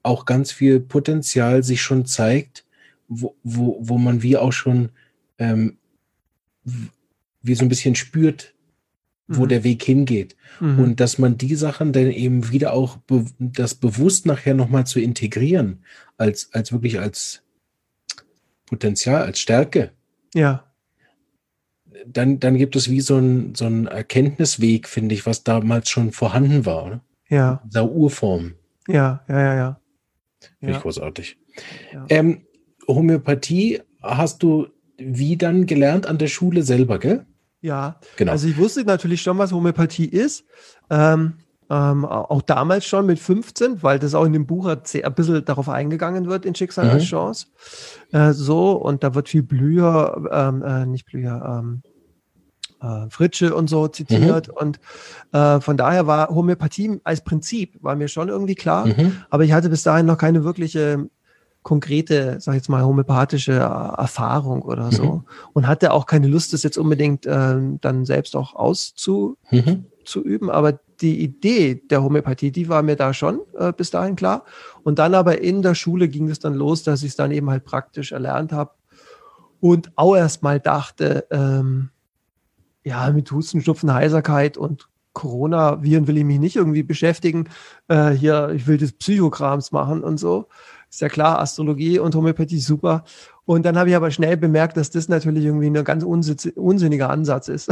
auch 0.03 0.25
ganz 0.25 0.53
viel 0.53 0.79
Potenzial 0.81 1.65
sich 1.65 1.83
schon 1.83 2.07
zeigt, 2.07 2.65
wo, 3.09 3.35
wo, 3.43 3.79
wo 3.81 3.99
man 3.99 4.23
wie 4.23 4.37
auch 4.37 4.53
schon 4.53 4.91
ähm, 5.39 5.79
wie 7.43 7.55
so 7.55 7.65
ein 7.65 7.69
bisschen 7.69 7.95
spürt, 7.95 8.55
wo 9.29 9.45
mhm. 9.45 9.49
der 9.49 9.65
Weg 9.65 9.83
hingeht. 9.83 10.37
Mhm. 10.61 10.79
Und 10.79 11.01
dass 11.01 11.19
man 11.19 11.37
die 11.39 11.55
Sachen 11.55 11.93
dann 11.93 12.11
eben 12.11 12.51
wieder 12.51 12.73
auch 12.73 12.97
be 12.99 13.25
das 13.39 13.75
bewusst 13.75 14.27
nachher 14.27 14.55
nochmal 14.55 14.87
zu 14.87 15.01
integrieren, 15.01 15.85
als, 16.17 16.53
als 16.53 16.73
wirklich 16.73 17.01
als 17.01 17.43
Potenzial, 18.67 19.23
als 19.23 19.39
Stärke. 19.39 19.93
Ja. 20.35 20.65
Dann, 22.07 22.39
dann 22.41 22.57
gibt 22.57 22.77
es 22.77 22.91
wie 22.91 23.01
so 23.01 23.17
ein, 23.17 23.55
so 23.55 23.65
ein 23.65 23.87
Erkenntnisweg, 23.87 24.87
finde 24.87 25.15
ich, 25.15 25.27
was 25.27 25.45
damals 25.45 25.89
schon 25.89 26.13
vorhanden 26.13 26.67
war, 26.67 26.87
oder? 26.87 27.01
Ja. 27.29 27.61
In 27.65 27.71
dieser 27.71 27.91
Urform. 27.91 28.55
Ja, 28.87 29.25
ja, 29.29 29.41
ja, 29.41 29.55
ja. 29.57 29.81
Finde 30.59 30.73
ja. 30.73 30.77
ich 30.77 30.83
großartig. 30.83 31.39
Ja. 31.93 32.07
Ähm, 32.09 32.43
Homöopathie 32.87 33.81
hast 34.03 34.43
du 34.43 34.69
wie 34.99 35.37
dann 35.37 35.67
gelernt 35.67 36.07
an 36.07 36.19
der 36.19 36.29
Schule 36.29 36.63
selber, 36.63 36.99
gell? 36.99 37.27
Ja, 37.61 38.01
genau. 38.17 38.33
Also 38.33 38.49
ich 38.49 38.57
wusste 38.57 38.85
natürlich 38.85 39.23
schon, 39.23 39.39
was 39.39 39.53
Homöopathie 39.53 40.07
ist. 40.07 40.45
Ähm, 40.91 41.39
ähm, 41.69 42.05
auch 42.05 42.43
damals 42.43 42.85
schon 42.85 43.07
mit 43.07 43.19
15, 43.19 43.83
weil 43.83 43.99
das 43.99 44.15
auch 44.15 44.25
in 44.25 44.33
dem 44.33 44.47
Buch 44.47 44.67
ein 44.67 45.15
bisschen 45.15 45.45
darauf 45.45 45.69
eingegangen 45.69 46.29
wird 46.29 46.47
in 46.47 46.55
Schicksal 46.55 46.85
mhm. 46.85 46.91
als 46.93 47.05
Chance. 47.05 47.47
Äh, 48.13 48.33
so, 48.33 48.73
und 48.73 49.03
da 49.03 49.15
wird 49.15 49.29
viel 49.29 49.43
Blüher, 49.43 50.29
ähm, 50.31 50.63
äh, 50.63 50.87
nicht 50.87 51.07
Blüher, 51.07 51.61
ähm, 51.61 51.83
äh, 52.81 53.11
Fritsche 53.11 53.55
und 53.55 53.69
so 53.69 53.89
zitiert. 53.89 54.49
Mhm. 54.49 54.55
Und 54.55 54.81
äh, 55.33 55.61
von 55.61 55.77
daher 55.77 56.07
war 56.07 56.29
Homöopathie 56.29 57.01
als 57.03 57.25
Prinzip, 57.25 57.83
war 57.83 57.97
mir 57.97 58.09
schon 58.09 58.29
irgendwie 58.29 58.55
klar. 58.55 58.87
Mhm. 58.87 59.17
Aber 59.31 59.45
ich 59.45 59.53
hatte 59.53 59.69
bis 59.69 59.83
dahin 59.83 60.07
noch 60.07 60.19
keine 60.19 60.45
wirkliche 60.45 61.09
konkrete, 61.67 62.37
sag 62.39 62.53
ich 62.53 62.59
jetzt 62.59 62.69
mal, 62.69 62.85
homöopathische 62.85 63.55
äh, 63.55 63.57
Erfahrung 63.57 64.63
oder 64.63 64.93
so. 64.93 65.05
Mhm. 65.05 65.25
Und 65.53 65.67
hatte 65.67 65.93
auch 65.93 66.07
keine 66.07 66.29
Lust, 66.29 66.53
das 66.53 66.63
jetzt 66.63 66.79
unbedingt 66.79 67.27
äh, 67.27 67.57
dann 67.81 68.05
selbst 68.05 68.37
auch 68.37 68.55
auszuüben. 68.55 69.37
Mhm. 69.51 70.51
Aber 70.51 70.79
die 71.01 71.21
Idee 71.21 71.75
der 71.75 72.05
Homöopathie, 72.05 72.53
die 72.53 72.69
war 72.69 72.85
mir 72.85 72.95
da 72.95 73.13
schon 73.13 73.41
äh, 73.59 73.73
bis 73.73 73.91
dahin 73.91 74.15
klar. 74.15 74.45
Und 74.85 75.01
dann 75.01 75.17
aber 75.17 75.41
in 75.41 75.61
der 75.61 75.75
Schule 75.75 76.07
ging 76.07 76.31
es 76.31 76.39
dann 76.39 76.55
los, 76.55 76.85
dass 76.85 77.03
ich 77.03 77.09
es 77.09 77.17
dann 77.17 77.33
eben 77.33 77.51
halt 77.51 77.65
praktisch 77.65 78.13
erlernt 78.13 78.53
habe 78.53 78.71
und 79.59 79.91
auch 79.97 80.15
erst 80.15 80.45
mal 80.45 80.61
dachte, 80.61 81.27
ähm, 81.33 81.91
ja, 82.85 83.11
mit 83.11 83.33
Husten, 83.33 83.61
Schnupfen, 83.61 83.93
Heiserkeit 83.93 84.57
und 84.57 84.89
Corona-Viren 85.15 86.07
will 86.07 86.19
ich 86.19 86.25
mich 86.25 86.39
nicht 86.39 86.55
irgendwie 86.55 86.85
beschäftigen. 86.85 87.49
Äh, 87.89 88.11
hier, 88.11 88.51
ich 88.51 88.69
will 88.69 88.77
das 88.77 88.93
Psychograms 88.93 89.73
machen 89.73 90.05
und 90.05 90.19
so. 90.19 90.47
Ist 90.97 91.01
ja 91.03 91.11
klar, 91.11 91.41
Astrologie 91.41 91.99
und 91.99 92.15
Homöopathie 92.15 92.59
super. 92.59 93.05
Und 93.45 93.67
dann 93.67 93.77
habe 93.77 93.91
ich 93.91 93.97
aber 93.97 94.11
schnell 94.11 94.39
bemerkt, 94.39 94.79
dass 94.79 94.89
das 94.89 95.11
natürlich 95.11 95.45
irgendwie 95.45 95.67
ein 95.67 95.85
ganz 95.85 96.03
unsinniger 96.03 97.11
Ansatz 97.11 97.49
ist, 97.49 97.69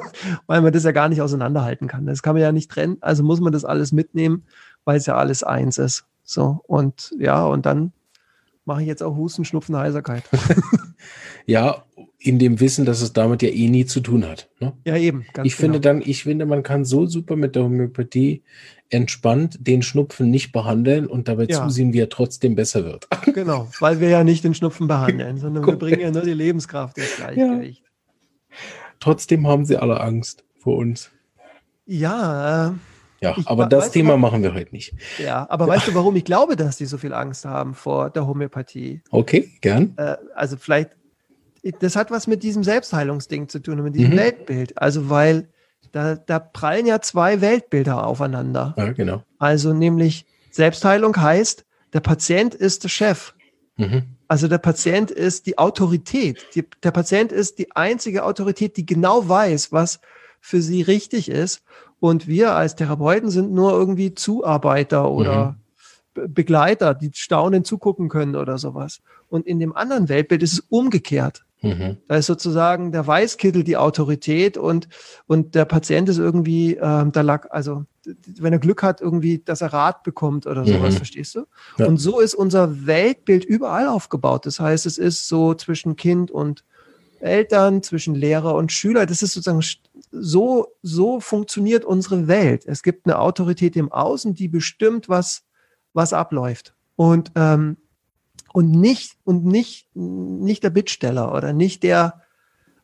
weil 0.46 0.60
man 0.60 0.70
das 0.70 0.84
ja 0.84 0.92
gar 0.92 1.08
nicht 1.08 1.22
auseinanderhalten 1.22 1.88
kann. 1.88 2.04
Das 2.04 2.22
kann 2.22 2.34
man 2.34 2.42
ja 2.42 2.52
nicht 2.52 2.70
trennen. 2.70 2.98
Also 3.00 3.22
muss 3.22 3.40
man 3.40 3.54
das 3.54 3.64
alles 3.64 3.92
mitnehmen, 3.92 4.44
weil 4.84 4.98
es 4.98 5.06
ja 5.06 5.16
alles 5.16 5.42
eins 5.42 5.78
ist. 5.78 6.04
So, 6.24 6.60
und 6.66 7.14
ja, 7.18 7.42
und 7.46 7.64
dann 7.64 7.94
mache 8.66 8.82
ich 8.82 8.86
jetzt 8.86 9.02
auch 9.02 9.16
Husten, 9.16 9.46
Schnupfen, 9.46 9.74
Heiserkeit. 9.74 10.24
ja, 11.46 11.84
in 12.20 12.38
dem 12.38 12.58
Wissen, 12.58 12.84
dass 12.84 13.00
es 13.00 13.12
damit 13.12 13.42
ja 13.42 13.48
eh 13.48 13.68
nie 13.68 13.86
zu 13.86 14.00
tun 14.00 14.26
hat. 14.26 14.50
Ne? 14.58 14.72
Ja, 14.84 14.96
eben. 14.96 15.22
ich 15.22 15.34
genau. 15.34 15.48
finde 15.54 15.80
dann, 15.80 16.02
ich 16.04 16.24
finde, 16.24 16.46
man 16.46 16.64
kann 16.64 16.84
so 16.84 17.06
super 17.06 17.36
mit 17.36 17.54
der 17.54 17.62
Homöopathie 17.62 18.42
entspannt 18.90 19.58
den 19.60 19.82
Schnupfen 19.82 20.30
nicht 20.30 20.50
behandeln 20.50 21.06
und 21.06 21.28
dabei 21.28 21.44
ja. 21.44 21.62
zusehen, 21.62 21.92
wie 21.92 22.00
er 22.00 22.08
trotzdem 22.08 22.54
besser 22.54 22.84
wird. 22.84 23.06
Genau, 23.34 23.68
weil 23.78 24.00
wir 24.00 24.08
ja 24.08 24.24
nicht 24.24 24.42
den 24.42 24.54
Schnupfen 24.54 24.88
behandeln, 24.88 25.38
sondern 25.38 25.64
wir 25.64 25.76
bringen 25.76 26.00
ja 26.00 26.10
nur 26.10 26.22
die 26.22 26.32
Lebenskraft 26.32 26.98
ins 26.98 27.16
Gleichgewicht. 27.16 27.84
Ja. 27.84 28.56
Trotzdem 28.98 29.46
haben 29.46 29.64
sie 29.64 29.76
alle 29.76 30.00
Angst 30.00 30.44
vor 30.58 30.76
uns. 30.76 31.10
Ja, 31.86 32.70
äh, 32.70 32.72
ja, 33.20 33.34
ich, 33.36 33.46
aber 33.48 33.66
das 33.66 33.90
Thema 33.90 34.12
du, 34.12 34.18
machen 34.18 34.42
wir 34.42 34.54
heute 34.54 34.72
nicht. 34.72 34.94
Ja, 35.18 35.46
aber 35.50 35.66
ja. 35.66 35.74
weißt 35.74 35.88
du, 35.88 35.94
warum 35.94 36.16
ich 36.16 36.24
glaube, 36.24 36.56
dass 36.56 36.76
die 36.76 36.86
so 36.86 36.98
viel 36.98 37.12
Angst 37.12 37.44
haben 37.44 37.74
vor 37.74 38.10
der 38.10 38.26
Homöopathie? 38.26 39.02
Okay, 39.10 39.50
gern. 39.60 39.94
Äh, 39.96 40.16
also 40.34 40.56
vielleicht, 40.56 40.90
das 41.80 41.96
hat 41.96 42.10
was 42.10 42.26
mit 42.26 42.42
diesem 42.42 42.64
Selbstheilungsding 42.64 43.48
zu 43.48 43.60
tun, 43.60 43.82
mit 43.82 43.94
diesem 43.94 44.12
mhm. 44.12 44.18
Weltbild. 44.18 44.80
Also 44.80 45.10
weil 45.10 45.48
da, 45.92 46.16
da 46.16 46.38
prallen 46.38 46.86
ja 46.86 47.00
zwei 47.00 47.40
Weltbilder 47.40 48.06
aufeinander. 48.06 48.74
Ja, 48.76 48.92
genau. 48.92 49.22
Also 49.38 49.72
nämlich 49.72 50.26
Selbstheilung 50.50 51.16
heißt, 51.16 51.64
der 51.92 52.00
Patient 52.00 52.54
ist 52.54 52.84
der 52.84 52.88
Chef. 52.88 53.34
Mhm. 53.76 54.02
Also 54.26 54.48
der 54.48 54.58
Patient 54.58 55.10
ist 55.10 55.46
die 55.46 55.56
Autorität. 55.56 56.46
Die, 56.54 56.64
der 56.82 56.90
Patient 56.90 57.32
ist 57.32 57.58
die 57.58 57.74
einzige 57.74 58.24
Autorität, 58.24 58.76
die 58.76 58.84
genau 58.84 59.28
weiß, 59.28 59.72
was 59.72 60.00
für 60.40 60.60
sie 60.60 60.82
richtig 60.82 61.30
ist. 61.30 61.62
Und 62.00 62.28
wir 62.28 62.54
als 62.54 62.76
Therapeuten 62.76 63.30
sind 63.30 63.52
nur 63.52 63.72
irgendwie 63.72 64.14
Zuarbeiter 64.14 65.10
oder 65.10 65.56
mhm. 66.14 66.34
Begleiter, 66.34 66.94
die 66.94 67.10
staunend 67.14 67.66
zugucken 67.66 68.08
können 68.08 68.36
oder 68.36 68.58
sowas. 68.58 69.00
Und 69.28 69.46
in 69.46 69.58
dem 69.58 69.74
anderen 69.74 70.08
Weltbild 70.08 70.42
ist 70.42 70.52
es 70.54 70.60
umgekehrt. 70.60 71.44
Mhm. 71.60 71.96
Da 72.06 72.16
ist 72.16 72.26
sozusagen 72.26 72.92
der 72.92 73.06
Weißkittel 73.06 73.64
die 73.64 73.76
Autorität 73.76 74.56
und, 74.56 74.88
und 75.26 75.54
der 75.54 75.64
Patient 75.64 76.08
ist 76.08 76.18
irgendwie, 76.18 76.74
ähm, 76.74 77.12
da 77.12 77.22
lag, 77.22 77.50
also 77.50 77.84
wenn 78.38 78.52
er 78.52 78.58
Glück 78.58 78.82
hat, 78.82 79.00
irgendwie, 79.00 79.38
dass 79.38 79.60
er 79.60 79.72
Rat 79.72 80.02
bekommt 80.02 80.46
oder 80.46 80.64
sowas, 80.64 80.94
mhm. 80.94 80.98
verstehst 80.98 81.34
du? 81.34 81.46
Ja. 81.78 81.86
Und 81.86 81.98
so 81.98 82.20
ist 82.20 82.34
unser 82.34 82.86
Weltbild 82.86 83.44
überall 83.44 83.88
aufgebaut. 83.88 84.46
Das 84.46 84.60
heißt, 84.60 84.86
es 84.86 84.98
ist 84.98 85.28
so 85.28 85.54
zwischen 85.54 85.96
Kind 85.96 86.30
und 86.30 86.64
Eltern, 87.20 87.82
zwischen 87.82 88.14
Lehrer 88.14 88.54
und 88.54 88.72
Schüler. 88.72 89.04
Das 89.04 89.22
ist 89.22 89.32
sozusagen 89.32 89.62
so, 90.10 90.68
so 90.82 91.20
funktioniert 91.20 91.84
unsere 91.84 92.28
Welt. 92.28 92.64
Es 92.66 92.82
gibt 92.82 93.06
eine 93.06 93.18
Autorität 93.18 93.76
im 93.76 93.90
Außen, 93.90 94.34
die 94.34 94.48
bestimmt, 94.48 95.08
was, 95.08 95.42
was 95.92 96.12
abläuft. 96.12 96.74
Und 96.96 97.32
ähm, 97.34 97.76
und 98.52 98.70
nicht 98.70 99.16
und 99.24 99.44
nicht 99.44 99.88
nicht 99.94 100.62
der 100.62 100.70
Bittsteller 100.70 101.34
oder 101.34 101.52
nicht 101.52 101.82
der 101.82 102.22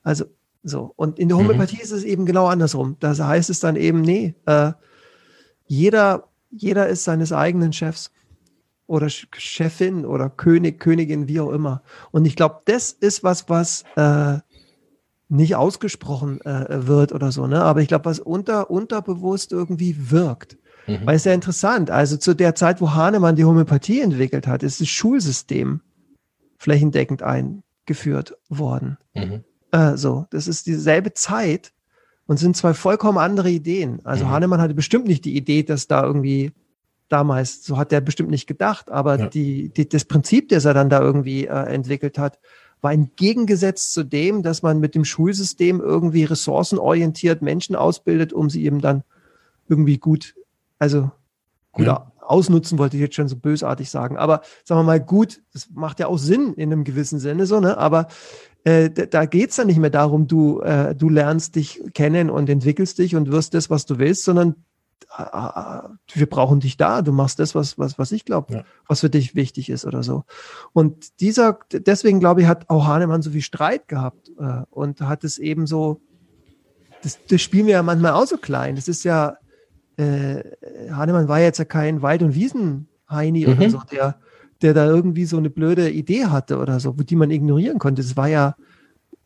also 0.02 0.24
so 0.62 0.92
und 0.96 1.18
in 1.18 1.28
der 1.28 1.36
mhm. 1.36 1.48
Homöopathie 1.48 1.76
mhm. 1.76 1.82
ist 1.82 1.92
es 1.92 2.04
eben 2.04 2.26
genau 2.26 2.46
andersrum. 2.46 2.96
Da 3.00 3.16
heißt 3.16 3.50
es 3.50 3.60
dann 3.60 3.76
eben 3.76 4.00
nee, 4.00 4.34
äh, 4.46 4.72
jeder 5.66 6.28
jeder 6.50 6.88
ist 6.88 7.04
seines 7.04 7.32
eigenen 7.32 7.72
Chefs 7.72 8.10
oder 8.86 9.08
Chefin 9.08 10.04
oder 10.04 10.28
König, 10.28 10.78
Königin, 10.78 11.28
wie 11.28 11.40
auch 11.40 11.50
immer. 11.50 11.82
Und 12.10 12.26
ich 12.26 12.36
glaube, 12.36 12.60
das 12.66 12.92
ist 12.92 13.24
was, 13.24 13.48
was 13.48 13.84
äh, 13.96 14.38
nicht 15.28 15.56
ausgesprochen 15.56 16.40
äh, 16.42 16.86
wird 16.86 17.12
oder 17.12 17.32
so, 17.32 17.46
ne? 17.46 17.62
Aber 17.62 17.80
ich 17.80 17.88
glaube, 17.88 18.04
was 18.04 18.20
unter, 18.20 18.70
unterbewusst 18.70 19.52
irgendwie 19.52 20.10
wirkt. 20.10 20.58
Mhm. 20.86 21.06
Weil 21.06 21.16
es 21.16 21.24
ja 21.24 21.32
interessant. 21.32 21.90
Also 21.90 22.16
zu 22.16 22.34
der 22.34 22.54
Zeit, 22.54 22.80
wo 22.80 22.92
Hahnemann 22.92 23.36
die 23.36 23.44
Homöopathie 23.44 24.00
entwickelt 24.00 24.46
hat, 24.46 24.62
ist 24.62 24.80
das 24.80 24.88
Schulsystem 24.88 25.80
flächendeckend 26.58 27.22
eingeführt 27.22 28.36
worden. 28.48 28.98
Mhm. 29.14 29.44
Äh, 29.72 29.96
so, 29.96 30.26
das 30.30 30.46
ist 30.46 30.66
dieselbe 30.66 31.14
Zeit 31.14 31.72
und 32.26 32.38
sind 32.38 32.56
zwei 32.56 32.74
vollkommen 32.74 33.18
andere 33.18 33.50
Ideen. 33.50 34.00
Also 34.04 34.24
mhm. 34.24 34.30
Hahnemann 34.30 34.60
hatte 34.60 34.74
bestimmt 34.74 35.06
nicht 35.06 35.24
die 35.24 35.36
Idee, 35.36 35.62
dass 35.62 35.86
da 35.86 36.04
irgendwie 36.04 36.52
damals, 37.08 37.64
so 37.64 37.76
hat 37.76 37.92
er 37.92 38.00
bestimmt 38.00 38.30
nicht 38.30 38.46
gedacht, 38.46 38.90
aber 38.90 39.18
ja. 39.18 39.26
die, 39.26 39.68
die, 39.68 39.88
das 39.88 40.04
Prinzip, 40.04 40.48
das 40.48 40.64
er 40.64 40.74
dann 40.74 40.90
da 40.90 41.00
irgendwie 41.00 41.46
äh, 41.46 41.50
entwickelt 41.50 42.18
hat, 42.18 42.38
war 42.80 42.90
ein 42.90 43.12
Gegensatz 43.16 43.90
zu 43.90 44.04
dem, 44.04 44.42
dass 44.42 44.62
man 44.62 44.78
mit 44.78 44.94
dem 44.94 45.04
Schulsystem 45.04 45.80
irgendwie 45.80 46.24
ressourcenorientiert 46.24 47.40
Menschen 47.40 47.76
ausbildet, 47.76 48.32
um 48.32 48.50
sie 48.50 48.64
eben 48.64 48.80
dann 48.80 49.04
irgendwie 49.68 49.98
gut, 49.98 50.34
also 50.78 51.10
gut 51.72 51.86
ja. 51.86 52.12
ausnutzen, 52.20 52.78
wollte 52.78 52.96
ich 52.96 53.02
jetzt 53.02 53.14
schon 53.16 53.28
so 53.28 53.36
bösartig 53.36 53.90
sagen. 53.90 54.16
Aber 54.16 54.42
sagen 54.64 54.80
wir 54.80 54.84
mal, 54.84 55.00
gut, 55.00 55.42
das 55.52 55.68
macht 55.72 56.00
ja 56.00 56.06
auch 56.06 56.18
Sinn 56.18 56.54
in 56.54 56.72
einem 56.72 56.84
gewissen 56.84 57.18
Sinne 57.18 57.46
so, 57.46 57.60
ne? 57.60 57.76
Aber 57.78 58.08
äh, 58.64 58.90
da 58.90 59.26
geht's 59.26 59.56
dann 59.56 59.66
nicht 59.66 59.78
mehr 59.78 59.90
darum, 59.90 60.26
du, 60.26 60.60
äh, 60.60 60.94
du 60.94 61.08
lernst 61.08 61.56
dich 61.56 61.82
kennen 61.92 62.30
und 62.30 62.48
entwickelst 62.48 62.98
dich 62.98 63.14
und 63.14 63.30
wirst 63.30 63.54
das, 63.54 63.68
was 63.68 63.86
du 63.86 63.98
willst, 63.98 64.24
sondern 64.24 64.56
wir 65.16 66.26
brauchen 66.28 66.60
dich 66.60 66.76
da, 66.76 67.02
du 67.02 67.12
machst 67.12 67.38
das, 67.38 67.54
was, 67.54 67.78
was, 67.78 67.98
was 67.98 68.10
ich 68.10 68.24
glaube, 68.24 68.54
ja. 68.54 68.64
was 68.88 69.00
für 69.00 69.10
dich 69.10 69.34
wichtig 69.34 69.70
ist 69.70 69.84
oder 69.84 70.02
so. 70.02 70.24
Und 70.72 71.20
dieser, 71.20 71.58
deswegen 71.70 72.20
glaube 72.20 72.42
ich, 72.42 72.48
hat 72.48 72.68
auch 72.68 72.86
Hahnemann 72.86 73.22
so 73.22 73.30
viel 73.30 73.42
Streit 73.42 73.86
gehabt 73.86 74.32
äh, 74.38 74.62
und 74.70 75.00
hat 75.02 75.22
es 75.22 75.38
eben 75.38 75.66
so, 75.66 76.00
das, 77.02 77.18
das 77.28 77.40
spielen 77.42 77.66
wir 77.66 77.74
ja 77.74 77.82
manchmal 77.82 78.12
auch 78.12 78.26
so 78.26 78.38
klein. 78.38 78.76
Das 78.76 78.88
ist 78.88 79.04
ja, 79.04 79.36
äh, 79.96 80.42
Hahnemann 80.90 81.28
war 81.28 81.40
jetzt 81.40 81.58
ja 81.58 81.64
kein 81.64 82.02
Wald- 82.02 82.22
und 82.22 82.34
Wiesen-Heini 82.34 83.46
mhm. 83.46 83.52
oder 83.52 83.70
so, 83.70 83.80
der, 83.90 84.16
der 84.62 84.74
da 84.74 84.86
irgendwie 84.86 85.24
so 85.24 85.36
eine 85.36 85.50
blöde 85.50 85.90
Idee 85.90 86.26
hatte 86.26 86.58
oder 86.58 86.80
so, 86.80 86.92
die 86.92 87.16
man 87.16 87.30
ignorieren 87.30 87.78
konnte. 87.78 88.02
Das 88.02 88.16
war 88.16 88.28
ja 88.28 88.56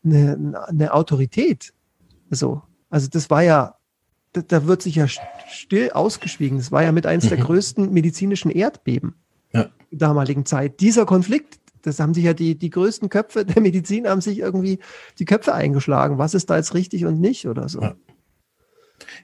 eine, 0.05 0.65
eine 0.67 0.93
Autorität. 0.93 1.73
So. 2.31 2.63
Also 2.91 3.09
das 3.09 3.31
war 3.31 3.43
ja 3.43 3.75
da, 4.33 4.43
da, 4.43 4.67
wird 4.67 4.83
sich 4.83 4.97
ja 4.97 5.07
still 5.09 5.91
ausgeschwiegen. 5.91 6.59
Das 6.59 6.73
war 6.73 6.83
ja 6.83 6.93
mit 6.93 7.07
eines 7.07 7.25
mhm. 7.25 7.29
der 7.31 7.39
größten 7.39 7.93
medizinischen 7.93 8.51
Erdbeben 8.51 9.15
ja. 9.53 9.71
der 9.91 9.99
damaligen 9.99 10.45
Zeit. 10.45 10.81
Dieser 10.81 11.07
Konflikt, 11.07 11.59
das 11.83 12.01
haben 12.01 12.15
sich 12.15 12.25
ja 12.25 12.35
die, 12.35 12.59
die 12.59 12.71
größten 12.71 13.09
Köpfe 13.09 13.45
der 13.45 13.63
Medizin 13.63 14.09
haben 14.09 14.21
sich 14.21 14.39
irgendwie 14.39 14.79
die 15.19 15.25
Köpfe 15.25 15.55
eingeschlagen. 15.55 16.19
Was 16.19 16.35
ist 16.35 16.51
da 16.51 16.57
jetzt 16.57 16.75
richtig 16.75 17.05
und 17.07 17.21
nicht 17.21 17.47
oder 17.49 17.69
so? 17.69 17.81
Ja. 17.81 17.95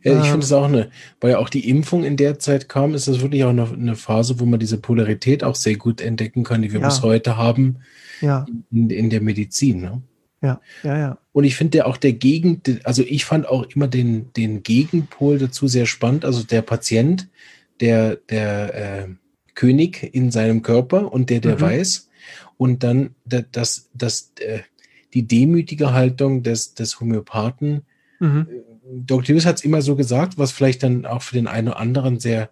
Ja, 0.04 0.20
ich 0.20 0.28
finde 0.28 0.44
es 0.44 0.52
auch 0.52 0.66
eine, 0.66 0.90
weil 1.20 1.30
ja 1.32 1.38
auch 1.38 1.48
die 1.48 1.68
Impfung 1.68 2.04
in 2.04 2.16
der 2.16 2.38
Zeit 2.38 2.68
kam, 2.68 2.94
ist 2.94 3.08
das 3.08 3.22
wirklich 3.22 3.42
auch 3.44 3.50
eine, 3.50 3.66
eine 3.72 3.96
Phase, 3.96 4.38
wo 4.38 4.44
man 4.44 4.60
diese 4.60 4.76
Polarität 4.78 5.42
auch 5.42 5.54
sehr 5.54 5.76
gut 5.76 6.02
entdecken 6.02 6.44
kann, 6.44 6.60
die 6.60 6.72
wir 6.72 6.80
ja. 6.80 6.86
bis 6.86 7.02
heute 7.02 7.38
haben 7.38 7.78
ja. 8.20 8.44
in, 8.70 8.90
in 8.90 9.08
der 9.08 9.22
Medizin. 9.22 9.80
Ne? 9.80 10.02
Ja, 10.42 10.60
ja, 10.82 10.98
ja. 10.98 11.18
Und 11.32 11.44
ich 11.44 11.56
finde 11.56 11.86
auch 11.86 11.96
der 11.96 12.12
Gegen, 12.12 12.60
also 12.84 13.02
ich 13.02 13.24
fand 13.24 13.48
auch 13.48 13.64
immer 13.74 13.88
den, 13.88 14.30
den 14.34 14.62
Gegenpol 14.62 15.38
dazu 15.38 15.68
sehr 15.68 15.86
spannend. 15.86 16.26
Also 16.26 16.42
der 16.42 16.60
Patient, 16.60 17.28
der, 17.80 18.16
der 18.16 18.74
äh, 18.74 19.08
König 19.54 20.14
in 20.14 20.30
seinem 20.30 20.60
Körper 20.60 21.10
und 21.10 21.30
der, 21.30 21.40
der 21.40 21.56
mhm. 21.56 21.60
weiß. 21.62 22.10
Und 22.58 22.82
dann 22.82 23.14
das, 23.24 23.88
das, 23.94 24.32
äh, 24.38 24.60
die 25.14 25.26
demütige 25.26 25.92
Haltung 25.92 26.42
des, 26.42 26.74
des 26.74 27.00
Homöopathen. 27.00 27.82
Mhm. 28.20 28.46
Dr. 28.86 29.34
Lewis 29.34 29.46
hat 29.46 29.56
es 29.56 29.64
immer 29.64 29.82
so 29.82 29.96
gesagt, 29.96 30.38
was 30.38 30.52
vielleicht 30.52 30.82
dann 30.82 31.06
auch 31.06 31.22
für 31.22 31.34
den 31.34 31.46
einen 31.46 31.68
oder 31.68 31.78
anderen 31.78 32.20
sehr, 32.20 32.50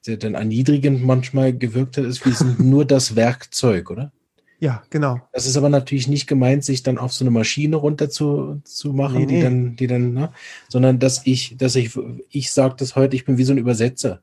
sehr 0.00 0.16
dann 0.16 0.34
erniedrigend 0.34 1.04
manchmal 1.04 1.56
gewirkt 1.56 1.96
hat, 1.96 2.04
ist, 2.04 2.24
wir 2.24 2.32
sind 2.32 2.60
nur 2.64 2.84
das 2.84 3.16
Werkzeug, 3.16 3.90
oder? 3.90 4.12
Ja, 4.58 4.82
genau. 4.90 5.20
Das 5.32 5.46
ist 5.46 5.56
aber 5.56 5.70
natürlich 5.70 6.06
nicht 6.06 6.26
gemeint, 6.26 6.64
sich 6.64 6.82
dann 6.82 6.98
auf 6.98 7.14
so 7.14 7.24
eine 7.24 7.30
Maschine 7.30 7.76
runter 7.76 8.10
zu, 8.10 8.60
zu 8.64 8.92
machen, 8.92 9.20
nee, 9.20 9.26
die 9.26 9.34
nee. 9.36 9.42
dann, 9.42 9.76
die 9.76 9.86
dann, 9.86 10.12
ne? 10.12 10.32
sondern 10.68 10.98
dass 10.98 11.26
ich, 11.26 11.56
dass 11.56 11.76
ich, 11.76 11.98
ich 12.28 12.50
sage 12.50 12.74
das 12.76 12.94
heute, 12.94 13.16
ich 13.16 13.24
bin 13.24 13.38
wie 13.38 13.44
so 13.44 13.54
ein 13.54 13.58
Übersetzer. 13.58 14.20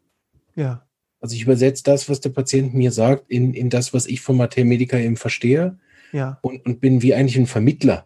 Ja. 0.55 0.85
Also 1.19 1.35
ich 1.35 1.41
übersetze 1.41 1.83
das, 1.83 2.07
was 2.07 2.21
der 2.21 2.29
Patient 2.29 2.75
mir 2.75 2.91
sagt, 2.91 3.31
in, 3.31 3.55
in 3.55 3.71
das, 3.71 3.95
was 3.95 4.05
ich 4.05 4.21
vom 4.21 4.37
Medica 4.37 4.97
eben 4.97 5.17
verstehe. 5.17 5.79
Ja. 6.11 6.37
Und, 6.43 6.63
und 6.67 6.81
bin 6.81 7.01
wie 7.01 7.15
eigentlich 7.15 7.37
ein 7.37 7.47
Vermittler. 7.47 8.05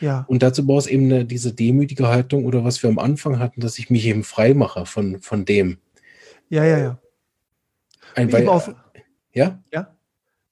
Ja. 0.00 0.24
Und 0.28 0.42
dazu 0.42 0.66
brauchst 0.66 0.88
du 0.88 0.92
eben 0.92 1.04
eine, 1.04 1.24
diese 1.24 1.52
demütige 1.52 2.08
Haltung 2.08 2.44
oder 2.44 2.64
was 2.64 2.82
wir 2.82 2.90
am 2.90 2.98
Anfang 2.98 3.38
hatten, 3.38 3.60
dass 3.60 3.78
ich 3.78 3.90
mich 3.90 4.06
eben 4.06 4.24
frei 4.24 4.54
mache 4.54 4.86
von, 4.86 5.20
von 5.20 5.44
dem. 5.44 5.78
Ja, 6.48 6.64
ja, 6.64 6.78
ja. 6.78 6.98
Ein, 8.14 8.32
weil, 8.32 8.48
auf, 8.48 8.72
ja? 9.32 9.62
Ja 9.72 9.88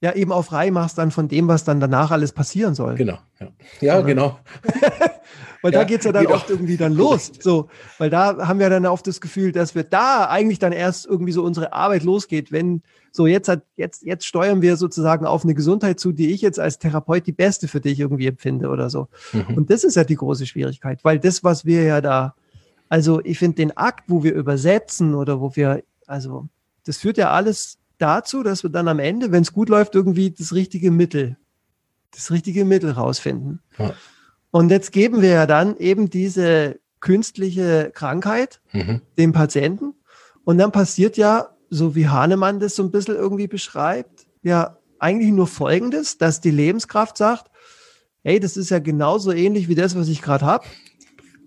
ja 0.01 0.13
eben 0.13 0.31
auf 0.31 0.47
frei 0.47 0.71
machst 0.71 0.97
dann 0.97 1.11
von 1.11 1.27
dem, 1.27 1.47
was 1.47 1.63
dann 1.63 1.79
danach 1.79 2.11
alles 2.11 2.31
passieren 2.31 2.75
soll. 2.75 2.95
Genau, 2.95 3.17
ja, 3.39 3.47
ja 3.81 4.01
genau. 4.01 4.39
weil 5.61 5.73
ja, 5.73 5.79
da 5.79 5.83
geht's 5.85 6.05
ja 6.05 6.11
dann 6.11 6.25
genau. 6.25 6.35
oft 6.35 6.49
irgendwie 6.49 6.77
dann 6.77 6.93
los. 6.93 7.31
So, 7.39 7.69
weil 7.97 8.09
da 8.09 8.47
haben 8.47 8.59
wir 8.59 8.69
dann 8.69 8.85
oft 8.85 9.07
das 9.07 9.21
Gefühl, 9.21 9.51
dass 9.51 9.73
wir 9.73 9.83
da 9.83 10.25
eigentlich 10.29 10.59
dann 10.59 10.71
erst 10.71 11.07
irgendwie 11.07 11.31
so 11.31 11.43
unsere 11.43 11.73
Arbeit 11.73 12.03
losgeht, 12.03 12.51
wenn 12.51 12.83
so 13.17 13.27
jetzt 13.27 13.49
hat, 13.49 13.63
jetzt, 13.75 14.03
jetzt 14.03 14.25
steuern 14.25 14.61
wir 14.61 14.77
sozusagen 14.77 15.25
auf 15.25 15.43
eine 15.43 15.55
Gesundheit 15.55 15.99
zu, 15.99 16.11
die 16.11 16.31
ich 16.31 16.41
jetzt 16.41 16.59
als 16.59 16.77
Therapeut 16.77 17.25
die 17.25 17.31
beste 17.33 17.67
für 17.67 17.81
dich 17.81 17.99
irgendwie 17.99 18.27
empfinde 18.27 18.69
oder 18.69 18.89
so. 18.89 19.07
Mhm. 19.33 19.57
Und 19.57 19.69
das 19.71 19.83
ist 19.83 19.95
ja 19.95 20.03
die 20.03 20.15
große 20.15 20.45
Schwierigkeit, 20.45 21.03
weil 21.03 21.19
das, 21.19 21.43
was 21.43 21.65
wir 21.65 21.83
ja 21.83 21.99
da, 21.99 22.35
also 22.89 23.19
ich 23.23 23.39
finde 23.39 23.55
den 23.55 23.75
Akt, 23.75 24.05
wo 24.07 24.23
wir 24.23 24.33
übersetzen 24.33 25.15
oder 25.15 25.41
wo 25.41 25.55
wir, 25.55 25.83
also 26.05 26.47
das 26.85 26.97
führt 26.97 27.17
ja 27.17 27.31
alles 27.31 27.79
dazu, 27.97 28.43
dass 28.43 28.63
wir 28.63 28.69
dann 28.69 28.87
am 28.87 28.99
Ende, 28.99 29.31
wenn 29.31 29.41
es 29.41 29.51
gut 29.51 29.67
läuft, 29.67 29.95
irgendwie 29.95 30.29
das 30.29 30.53
richtige 30.53 30.91
Mittel, 30.91 31.37
das 32.11 32.29
richtige 32.29 32.65
Mittel 32.65 32.91
rausfinden. 32.91 33.61
Ja. 33.79 33.93
Und 34.51 34.69
jetzt 34.69 34.91
geben 34.91 35.23
wir 35.23 35.29
ja 35.29 35.47
dann 35.47 35.75
eben 35.77 36.11
diese 36.11 36.79
künstliche 36.99 37.91
Krankheit 37.93 38.61
mhm. 38.71 39.01
dem 39.17 39.33
Patienten. 39.33 39.95
Und 40.43 40.59
dann 40.59 40.71
passiert 40.71 41.17
ja, 41.17 41.56
so 41.69 41.95
wie 41.95 42.07
Hahnemann 42.07 42.59
das 42.59 42.75
so 42.75 42.83
ein 42.83 42.91
bisschen 42.91 43.15
irgendwie 43.15 43.47
beschreibt, 43.47 44.27
ja 44.43 44.77
eigentlich 44.99 45.31
nur 45.31 45.47
Folgendes, 45.47 46.17
dass 46.17 46.41
die 46.41 46.51
Lebenskraft 46.51 47.17
sagt, 47.17 47.51
hey, 48.23 48.39
das 48.39 48.57
ist 48.57 48.69
ja 48.69 48.79
genauso 48.79 49.31
ähnlich 49.31 49.67
wie 49.67 49.75
das, 49.75 49.95
was 49.95 50.07
ich 50.07 50.21
gerade 50.21 50.45
habe. 50.45 50.65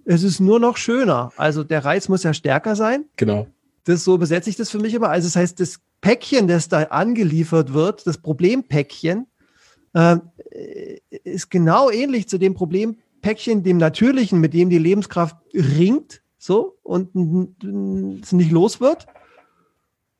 Es 0.04 0.22
ist 0.22 0.40
nur 0.40 0.60
noch 0.60 0.76
schöner. 0.76 1.32
Also 1.36 1.62
der 1.64 1.84
Reiz 1.84 2.08
muss 2.08 2.22
ja 2.22 2.32
stärker 2.32 2.76
sein. 2.76 3.04
Genau. 3.16 3.46
Das 3.84 4.04
so 4.04 4.18
besetze 4.18 4.50
ich 4.50 4.56
das 4.56 4.70
für 4.70 4.78
mich 4.78 4.94
immer. 4.94 5.10
Also 5.10 5.26
das 5.26 5.36
heißt, 5.36 5.60
das 5.60 5.80
Päckchen, 6.00 6.48
das 6.48 6.68
da 6.68 6.84
angeliefert 6.84 7.72
wird, 7.72 8.06
das 8.06 8.18
Problempäckchen, 8.18 9.26
äh, 9.92 10.18
ist 11.24 11.50
genau 11.50 11.90
ähnlich 11.90 12.28
zu 12.28 12.38
dem 12.38 12.54
Problempäckchen, 12.54 13.62
dem 13.62 13.76
natürlichen, 13.76 14.40
mit 14.40 14.54
dem 14.54 14.70
die 14.70 14.78
Lebenskraft 14.78 15.36
ringt, 15.52 16.22
so, 16.38 16.78
und 16.82 17.10
es 18.22 18.32
nicht 18.32 18.50
los 18.50 18.80
wird. 18.80 19.06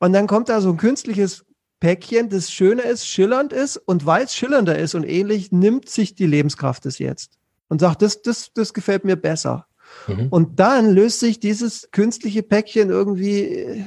Und 0.01 0.13
dann 0.13 0.25
kommt 0.25 0.49
da 0.49 0.61
so 0.61 0.69
ein 0.69 0.77
künstliches 0.77 1.45
Päckchen, 1.79 2.27
das 2.27 2.51
schöner 2.51 2.85
ist, 2.85 3.05
schillernd 3.05 3.53
ist, 3.53 3.77
und 3.77 4.03
weil 4.03 4.23
es 4.25 4.35
schillernder 4.35 4.77
ist 4.77 4.95
und 4.95 5.03
ähnlich, 5.03 5.51
nimmt 5.51 5.89
sich 5.89 6.15
die 6.15 6.25
Lebenskraft 6.25 6.87
es 6.87 6.97
jetzt 6.97 7.37
und 7.69 7.81
sagt, 7.81 8.01
das, 8.01 8.23
das, 8.23 8.51
das 8.51 8.73
gefällt 8.73 9.05
mir 9.05 9.15
besser. 9.15 9.67
Mhm. 10.07 10.29
Und 10.29 10.59
dann 10.59 10.89
löst 10.89 11.19
sich 11.19 11.39
dieses 11.39 11.91
künstliche 11.91 12.41
Päckchen 12.41 12.89
irgendwie 12.89 13.85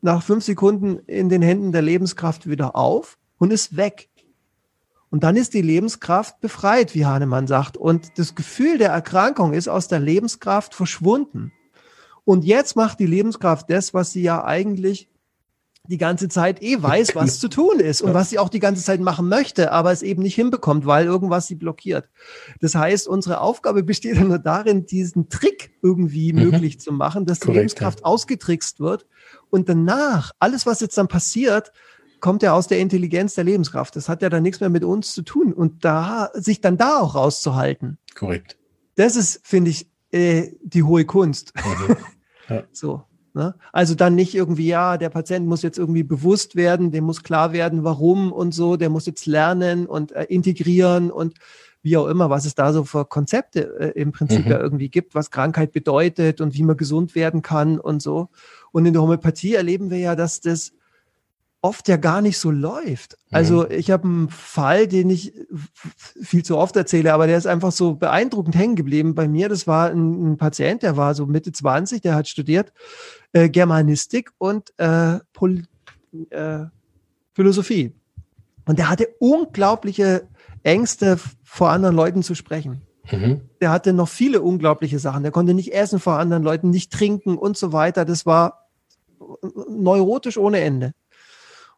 nach 0.00 0.22
fünf 0.22 0.44
Sekunden 0.44 1.00
in 1.00 1.28
den 1.28 1.42
Händen 1.42 1.72
der 1.72 1.82
Lebenskraft 1.82 2.48
wieder 2.48 2.74
auf 2.74 3.18
und 3.36 3.52
ist 3.52 3.76
weg. 3.76 4.08
Und 5.10 5.24
dann 5.24 5.36
ist 5.36 5.52
die 5.52 5.62
Lebenskraft 5.62 6.40
befreit, 6.40 6.94
wie 6.94 7.04
Hahnemann 7.04 7.46
sagt. 7.46 7.76
Und 7.76 8.18
das 8.18 8.34
Gefühl 8.34 8.78
der 8.78 8.92
Erkrankung 8.92 9.52
ist 9.52 9.68
aus 9.68 9.88
der 9.88 10.00
Lebenskraft 10.00 10.74
verschwunden. 10.74 11.52
Und 12.26 12.44
jetzt 12.44 12.74
macht 12.74 12.98
die 12.98 13.06
Lebenskraft 13.06 13.70
das, 13.70 13.94
was 13.94 14.10
sie 14.10 14.20
ja 14.20 14.44
eigentlich 14.44 15.08
die 15.88 15.96
ganze 15.96 16.28
Zeit 16.28 16.60
eh 16.60 16.82
weiß, 16.82 17.14
was 17.14 17.38
zu 17.40 17.48
tun 17.48 17.78
ist 17.78 18.02
und 18.02 18.14
was 18.14 18.30
sie 18.30 18.40
auch 18.40 18.48
die 18.48 18.58
ganze 18.58 18.82
Zeit 18.82 19.00
machen 19.00 19.28
möchte, 19.28 19.70
aber 19.70 19.92
es 19.92 20.02
eben 20.02 20.22
nicht 20.22 20.34
hinbekommt, 20.34 20.86
weil 20.86 21.06
irgendwas 21.06 21.46
sie 21.46 21.54
blockiert. 21.54 22.10
Das 22.60 22.74
heißt, 22.74 23.06
unsere 23.06 23.40
Aufgabe 23.40 23.82
besteht 23.84 24.20
nur 24.20 24.40
darin, 24.40 24.86
diesen 24.86 25.28
Trick 25.28 25.70
irgendwie 25.82 26.32
mhm. 26.32 26.50
möglich 26.50 26.80
zu 26.80 26.92
machen, 26.92 27.26
dass 27.26 27.38
die 27.38 27.52
Lebenskraft 27.52 28.00
ja. 28.00 28.06
ausgetrickst 28.06 28.80
wird 28.80 29.06
und 29.50 29.68
danach, 29.68 30.32
alles, 30.40 30.66
was 30.66 30.80
jetzt 30.80 30.98
dann 30.98 31.06
passiert, 31.06 31.72
kommt 32.18 32.42
ja 32.42 32.54
aus 32.54 32.66
der 32.66 32.80
Intelligenz 32.80 33.34
der 33.34 33.44
Lebenskraft. 33.44 33.94
Das 33.94 34.08
hat 34.08 34.20
ja 34.20 34.28
dann 34.28 34.42
nichts 34.42 34.58
mehr 34.58 34.70
mit 34.70 34.82
uns 34.82 35.12
zu 35.12 35.22
tun. 35.22 35.52
Und 35.52 35.84
da, 35.84 36.30
sich 36.34 36.60
dann 36.60 36.76
da 36.76 36.98
auch 36.98 37.14
rauszuhalten. 37.14 37.98
Korrekt. 38.16 38.56
Das 38.96 39.14
ist, 39.14 39.46
finde 39.46 39.70
ich, 39.70 39.86
äh, 40.10 40.52
die 40.62 40.82
hohe 40.82 41.04
Kunst. 41.04 41.52
Mhm. 41.54 41.96
Ja. 42.48 42.62
so. 42.72 43.04
Ne? 43.34 43.54
Also 43.70 43.94
dann 43.94 44.14
nicht 44.14 44.34
irgendwie, 44.34 44.66
ja, 44.66 44.96
der 44.96 45.10
Patient 45.10 45.46
muss 45.46 45.60
jetzt 45.60 45.78
irgendwie 45.78 46.02
bewusst 46.02 46.56
werden, 46.56 46.90
dem 46.90 47.04
muss 47.04 47.22
klar 47.22 47.52
werden, 47.52 47.84
warum 47.84 48.32
und 48.32 48.54
so, 48.54 48.76
der 48.76 48.88
muss 48.88 49.04
jetzt 49.04 49.26
lernen 49.26 49.86
und 49.86 50.12
äh, 50.12 50.24
integrieren 50.24 51.10
und 51.10 51.34
wie 51.82 51.98
auch 51.98 52.06
immer, 52.06 52.30
was 52.30 52.46
es 52.46 52.54
da 52.54 52.72
so 52.72 52.84
für 52.84 53.04
Konzepte 53.04 53.78
äh, 53.78 54.00
im 54.00 54.10
Prinzip 54.10 54.46
mhm. 54.46 54.50
ja 54.52 54.58
irgendwie 54.58 54.88
gibt, 54.88 55.14
was 55.14 55.30
Krankheit 55.30 55.72
bedeutet 55.72 56.40
und 56.40 56.54
wie 56.54 56.62
man 56.62 56.78
gesund 56.78 57.14
werden 57.14 57.42
kann 57.42 57.78
und 57.78 58.00
so. 58.00 58.30
Und 58.72 58.86
in 58.86 58.94
der 58.94 59.02
Homöopathie 59.02 59.54
erleben 59.54 59.90
wir 59.90 59.98
ja, 59.98 60.16
dass 60.16 60.40
das 60.40 60.72
oft 61.66 61.88
ja 61.88 61.96
gar 61.96 62.22
nicht 62.22 62.38
so 62.38 62.52
läuft. 62.52 63.18
Also 63.32 63.64
mhm. 63.64 63.72
ich 63.72 63.90
habe 63.90 64.04
einen 64.04 64.28
Fall, 64.28 64.86
den 64.86 65.10
ich 65.10 65.32
viel 66.22 66.44
zu 66.44 66.56
oft 66.56 66.76
erzähle, 66.76 67.12
aber 67.12 67.26
der 67.26 67.36
ist 67.36 67.46
einfach 67.46 67.72
so 67.72 67.94
beeindruckend 67.94 68.54
hängen 68.54 68.76
geblieben 68.76 69.16
bei 69.16 69.26
mir. 69.26 69.48
Das 69.48 69.66
war 69.66 69.90
ein, 69.90 70.32
ein 70.32 70.36
Patient, 70.36 70.84
der 70.84 70.96
war 70.96 71.14
so 71.14 71.26
Mitte 71.26 71.50
20, 71.50 72.00
der 72.02 72.14
hat 72.14 72.28
studiert 72.28 72.72
äh, 73.32 73.48
Germanistik 73.48 74.30
und 74.38 74.72
äh, 74.78 75.18
Pol 75.32 75.64
äh, 76.30 76.66
Philosophie. 77.34 77.92
Und 78.64 78.78
der 78.78 78.88
hatte 78.88 79.08
unglaubliche 79.18 80.28
Ängste, 80.62 81.18
vor 81.42 81.70
anderen 81.70 81.96
Leuten 81.96 82.22
zu 82.22 82.34
sprechen. 82.34 82.82
Mhm. 83.10 83.40
Der 83.60 83.70
hatte 83.70 83.92
noch 83.92 84.08
viele 84.08 84.40
unglaubliche 84.40 84.98
Sachen. 85.00 85.22
Der 85.24 85.32
konnte 85.32 85.54
nicht 85.54 85.74
essen 85.74 85.98
vor 85.98 86.18
anderen 86.18 86.42
Leuten, 86.42 86.70
nicht 86.70 86.92
trinken 86.92 87.36
und 87.36 87.56
so 87.56 87.72
weiter. 87.72 88.04
Das 88.04 88.24
war 88.24 88.68
neurotisch 89.68 90.38
ohne 90.38 90.60
Ende. 90.60 90.92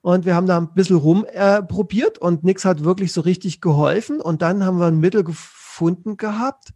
Und 0.01 0.25
wir 0.25 0.35
haben 0.35 0.47
da 0.47 0.59
ein 0.59 0.73
bisschen 0.75 0.97
rumprobiert 0.97 2.19
äh, 2.19 2.21
und 2.21 2.45
nichts 2.45 2.65
hat 2.65 2.85
wirklich 2.85 3.13
so 3.13 3.21
richtig 3.21 3.61
geholfen. 3.61 4.21
Und 4.21 4.43
dann 4.43 4.65
haben 4.65 4.79
wir 4.79 4.87
ein 4.87 5.01
Mittel 5.01 5.25
gefunden 5.25 6.17
gehabt, 6.17 6.73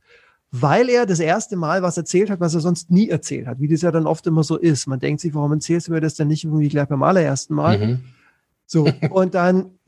weil 0.50 0.88
er 0.88 1.06
das 1.06 1.20
erste 1.20 1.56
Mal 1.56 1.82
was 1.82 1.96
erzählt 1.96 2.30
hat, 2.30 2.40
was 2.40 2.54
er 2.54 2.60
sonst 2.60 2.90
nie 2.90 3.08
erzählt 3.08 3.46
hat, 3.46 3.60
wie 3.60 3.68
das 3.68 3.82
ja 3.82 3.90
dann 3.90 4.06
oft 4.06 4.26
immer 4.26 4.44
so 4.44 4.56
ist. 4.56 4.86
Man 4.86 5.00
denkt 5.00 5.20
sich, 5.20 5.34
warum 5.34 5.52
erzählst 5.52 5.88
du 5.88 5.92
mir 5.92 6.00
das 6.00 6.14
denn 6.14 6.28
nicht 6.28 6.44
irgendwie 6.44 6.68
gleich 6.68 6.88
beim 6.88 7.02
allerersten 7.02 7.54
Mal? 7.54 7.78
Mhm. 7.78 8.04
So, 8.66 8.86
und 9.10 9.34
dann 9.34 9.78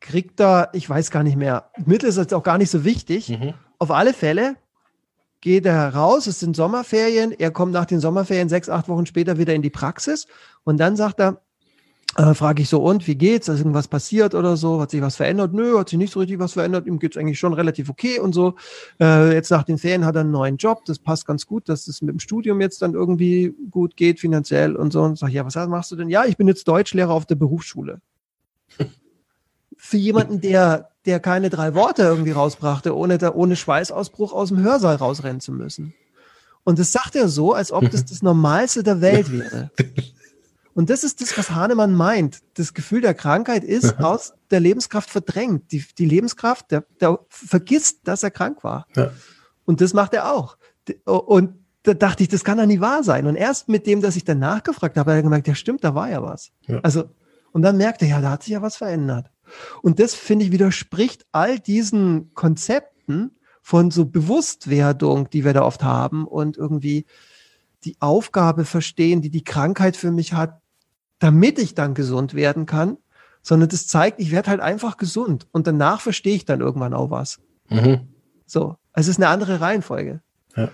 kriegt 0.00 0.40
er, 0.40 0.68
ich 0.72 0.88
weiß 0.88 1.10
gar 1.10 1.22
nicht 1.22 1.36
mehr, 1.36 1.70
Mittel 1.86 2.08
ist 2.08 2.18
jetzt 2.18 2.34
auch 2.34 2.42
gar 2.42 2.58
nicht 2.58 2.70
so 2.70 2.84
wichtig. 2.84 3.30
Mhm. 3.30 3.54
Auf 3.78 3.90
alle 3.90 4.12
Fälle 4.12 4.56
geht 5.40 5.66
er 5.66 5.94
raus, 5.94 6.26
es 6.26 6.40
sind 6.40 6.56
Sommerferien, 6.56 7.32
er 7.32 7.50
kommt 7.50 7.72
nach 7.72 7.86
den 7.86 8.00
Sommerferien 8.00 8.48
sechs, 8.48 8.68
acht 8.68 8.88
Wochen 8.88 9.06
später 9.06 9.38
wieder 9.38 9.54
in 9.54 9.62
die 9.62 9.70
Praxis 9.70 10.26
und 10.64 10.78
dann 10.78 10.96
sagt 10.96 11.20
er, 11.20 11.40
äh, 12.16 12.34
frage 12.34 12.60
ich 12.60 12.68
so, 12.68 12.82
und 12.82 13.06
wie 13.06 13.14
geht's? 13.14 13.48
Ist 13.48 13.60
irgendwas 13.60 13.88
passiert 13.88 14.34
oder 14.34 14.58
so? 14.58 14.80
Hat 14.80 14.90
sich 14.90 15.00
was 15.00 15.16
verändert? 15.16 15.54
Nö, 15.54 15.78
hat 15.78 15.88
sich 15.88 15.98
nicht 15.98 16.12
so 16.12 16.20
richtig 16.20 16.38
was 16.38 16.52
verändert. 16.52 16.86
Ihm 16.86 16.98
geht's 16.98 17.16
eigentlich 17.16 17.38
schon 17.38 17.54
relativ 17.54 17.88
okay 17.88 18.18
und 18.18 18.34
so. 18.34 18.54
Äh, 19.00 19.32
jetzt 19.32 19.50
nach 19.50 19.62
den 19.62 19.78
Ferien 19.78 20.04
hat 20.04 20.16
er 20.16 20.20
einen 20.20 20.30
neuen 20.30 20.58
Job. 20.58 20.84
Das 20.84 20.98
passt 20.98 21.26
ganz 21.26 21.46
gut, 21.46 21.70
dass 21.70 21.88
es 21.88 22.02
mit 22.02 22.10
dem 22.10 22.18
Studium 22.18 22.60
jetzt 22.60 22.82
dann 22.82 22.92
irgendwie 22.92 23.54
gut 23.70 23.96
geht, 23.96 24.20
finanziell 24.20 24.76
und 24.76 24.92
so. 24.92 25.02
Und 25.02 25.18
sag, 25.18 25.30
ja, 25.30 25.46
was 25.46 25.54
machst 25.68 25.90
du 25.90 25.96
denn? 25.96 26.10
Ja, 26.10 26.26
ich 26.26 26.36
bin 26.36 26.48
jetzt 26.48 26.68
Deutschlehrer 26.68 27.12
auf 27.12 27.24
der 27.24 27.36
Berufsschule. 27.36 28.02
Für 29.78 29.96
jemanden, 29.96 30.42
der, 30.42 30.90
der 31.06 31.18
keine 31.18 31.48
drei 31.48 31.74
Worte 31.74 32.02
irgendwie 32.02 32.32
rausbrachte, 32.32 32.94
ohne, 32.94 33.16
da, 33.16 33.32
ohne 33.32 33.56
Schweißausbruch 33.56 34.34
aus 34.34 34.48
dem 34.48 34.62
Hörsaal 34.62 34.96
rausrennen 34.96 35.40
zu 35.40 35.52
müssen. 35.52 35.94
Und 36.62 36.78
das 36.78 36.92
sagt 36.92 37.16
er 37.16 37.28
so, 37.28 37.54
als 37.54 37.72
ob 37.72 37.90
das 37.90 38.04
das 38.04 38.22
Normalste 38.22 38.82
der 38.82 39.00
Welt 39.00 39.32
wäre. 39.32 39.70
Und 40.74 40.90
das 40.90 41.04
ist 41.04 41.20
das, 41.20 41.36
was 41.36 41.50
Hahnemann 41.50 41.94
meint. 41.94 42.40
Das 42.54 42.72
Gefühl 42.72 43.00
der 43.00 43.14
Krankheit 43.14 43.64
ist 43.64 43.98
aus 44.00 44.34
der 44.50 44.60
Lebenskraft 44.60 45.10
verdrängt. 45.10 45.70
Die, 45.72 45.84
die 45.98 46.06
Lebenskraft, 46.06 46.70
der, 46.70 46.84
der 47.00 47.18
vergisst, 47.28 48.00
dass 48.04 48.22
er 48.22 48.30
krank 48.30 48.64
war. 48.64 48.86
Ja. 48.96 49.10
Und 49.64 49.80
das 49.80 49.92
macht 49.92 50.14
er 50.14 50.32
auch. 50.32 50.56
Und 51.04 51.54
da 51.82 51.94
dachte 51.94 52.22
ich, 52.22 52.28
das 52.28 52.44
kann 52.44 52.58
doch 52.58 52.66
nie 52.66 52.80
wahr 52.80 53.02
sein. 53.02 53.26
Und 53.26 53.36
erst 53.36 53.68
mit 53.68 53.86
dem, 53.86 54.00
dass 54.00 54.16
ich 54.16 54.24
dann 54.24 54.38
nachgefragt 54.38 54.96
habe, 54.96 55.10
hat 55.10 55.18
er 55.18 55.22
gemerkt, 55.22 55.48
ja 55.48 55.54
stimmt, 55.54 55.84
da 55.84 55.94
war 55.94 56.10
ja 56.10 56.22
was. 56.22 56.50
Ja. 56.66 56.80
Also, 56.82 57.04
und 57.52 57.62
dann 57.62 57.76
merkte 57.76 58.04
er, 58.06 58.12
ja, 58.12 58.20
da 58.20 58.30
hat 58.30 58.44
sich 58.44 58.52
ja 58.52 58.62
was 58.62 58.76
verändert. 58.76 59.30
Und 59.82 59.98
das, 59.98 60.14
finde 60.14 60.44
ich, 60.44 60.52
widerspricht 60.52 61.26
all 61.32 61.58
diesen 61.58 62.32
Konzepten 62.34 63.32
von 63.60 63.90
so 63.90 64.06
Bewusstwerdung, 64.06 65.28
die 65.30 65.44
wir 65.44 65.52
da 65.52 65.62
oft 65.62 65.82
haben 65.82 66.26
und 66.26 66.56
irgendwie 66.56 67.04
die 67.84 67.96
Aufgabe 68.00 68.64
verstehen, 68.64 69.22
die 69.22 69.30
die 69.30 69.44
Krankheit 69.44 69.96
für 69.96 70.10
mich 70.10 70.32
hat, 70.32 70.61
damit 71.22 71.60
ich 71.60 71.76
dann 71.76 71.94
gesund 71.94 72.34
werden 72.34 72.66
kann, 72.66 72.98
sondern 73.42 73.68
das 73.68 73.86
zeigt, 73.86 74.18
ich 74.18 74.32
werde 74.32 74.50
halt 74.50 74.60
einfach 74.60 74.96
gesund 74.96 75.46
und 75.52 75.68
danach 75.68 76.00
verstehe 76.00 76.34
ich 76.34 76.44
dann 76.44 76.60
irgendwann 76.60 76.94
auch 76.94 77.10
was. 77.10 77.38
Mhm. 77.68 78.08
So, 78.44 78.76
es 78.92 79.06
ist 79.06 79.18
eine 79.18 79.28
andere 79.28 79.60
Reihenfolge. 79.60 80.20
Ja. 80.56 80.70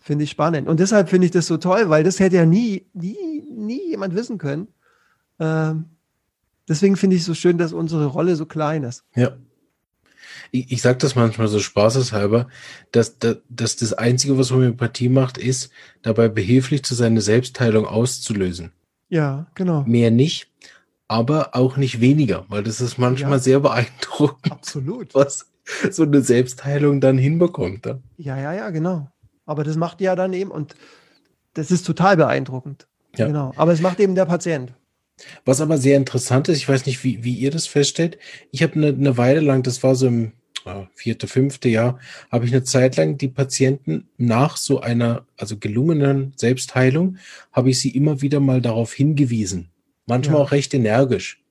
Finde 0.00 0.24
ich 0.24 0.30
spannend. 0.30 0.68
Und 0.68 0.80
deshalb 0.80 1.08
finde 1.08 1.26
ich 1.26 1.30
das 1.30 1.46
so 1.46 1.58
toll, 1.58 1.88
weil 1.88 2.02
das 2.02 2.18
hätte 2.18 2.36
ja 2.36 2.44
nie, 2.44 2.88
nie, 2.92 3.44
nie 3.54 3.90
jemand 3.90 4.16
wissen 4.16 4.36
können. 4.36 4.66
Ähm, 5.38 5.90
deswegen 6.68 6.96
finde 6.96 7.14
ich 7.14 7.22
es 7.22 7.26
so 7.26 7.34
schön, 7.34 7.56
dass 7.56 7.72
unsere 7.72 8.06
Rolle 8.06 8.34
so 8.34 8.46
klein 8.46 8.82
ist. 8.82 9.04
Ja. 9.14 9.36
Ich, 10.50 10.72
ich 10.72 10.82
sage 10.82 10.98
das 10.98 11.14
manchmal 11.14 11.46
so 11.46 11.60
spaßeshalber, 11.60 12.48
dass, 12.90 13.20
dass, 13.20 13.36
dass 13.48 13.76
das 13.76 13.92
Einzige, 13.92 14.36
was 14.38 14.50
Homöopathie 14.50 15.08
macht, 15.08 15.38
ist, 15.38 15.70
dabei 16.02 16.28
behilflich 16.28 16.82
zu 16.82 16.96
sein, 16.96 17.12
eine 17.12 17.20
Selbstheilung 17.20 17.86
auszulösen. 17.86 18.72
Ja, 19.12 19.46
genau. 19.54 19.84
Mehr 19.86 20.10
nicht, 20.10 20.48
aber 21.06 21.54
auch 21.54 21.76
nicht 21.76 22.00
weniger, 22.00 22.46
weil 22.48 22.62
das 22.62 22.80
ist 22.80 22.96
manchmal 22.96 23.32
ja. 23.32 23.38
sehr 23.40 23.60
beeindruckend. 23.60 24.50
Absolut. 24.50 25.14
Was 25.14 25.50
so 25.90 26.04
eine 26.04 26.22
Selbstheilung 26.22 27.02
dann 27.02 27.18
hinbekommt. 27.18 27.84
Ja? 27.84 27.98
ja, 28.16 28.38
ja, 28.38 28.52
ja, 28.54 28.70
genau. 28.70 29.08
Aber 29.44 29.64
das 29.64 29.76
macht 29.76 30.00
ja 30.00 30.16
dann 30.16 30.32
eben, 30.32 30.50
und 30.50 30.76
das 31.52 31.70
ist 31.70 31.84
total 31.84 32.16
beeindruckend. 32.16 32.86
Ja. 33.14 33.26
Genau. 33.26 33.52
Aber 33.56 33.74
es 33.74 33.82
macht 33.82 34.00
eben 34.00 34.14
der 34.14 34.24
Patient. 34.24 34.72
Was 35.44 35.60
aber 35.60 35.76
sehr 35.76 35.98
interessant 35.98 36.48
ist, 36.48 36.56
ich 36.56 36.68
weiß 36.68 36.86
nicht, 36.86 37.04
wie, 37.04 37.22
wie 37.22 37.34
ihr 37.34 37.50
das 37.50 37.66
feststellt. 37.66 38.16
Ich 38.50 38.62
habe 38.62 38.76
eine, 38.76 38.86
eine 38.88 39.18
Weile 39.18 39.40
lang, 39.40 39.62
das 39.62 39.82
war 39.82 39.94
so 39.94 40.06
im 40.06 40.32
vierte, 40.94 41.26
fünfte 41.26 41.68
Jahr, 41.68 41.98
habe 42.30 42.44
ich 42.44 42.52
eine 42.52 42.64
Zeit 42.64 42.96
lang 42.96 43.18
die 43.18 43.28
Patienten 43.28 44.08
nach 44.16 44.56
so 44.56 44.80
einer, 44.80 45.26
also 45.36 45.56
gelungenen 45.56 46.32
Selbstheilung, 46.36 47.16
habe 47.52 47.70
ich 47.70 47.80
sie 47.80 47.90
immer 47.90 48.22
wieder 48.22 48.40
mal 48.40 48.60
darauf 48.60 48.92
hingewiesen. 48.92 49.68
Manchmal 50.06 50.36
ja. 50.38 50.42
auch 50.42 50.52
recht 50.52 50.74
energisch. 50.74 51.42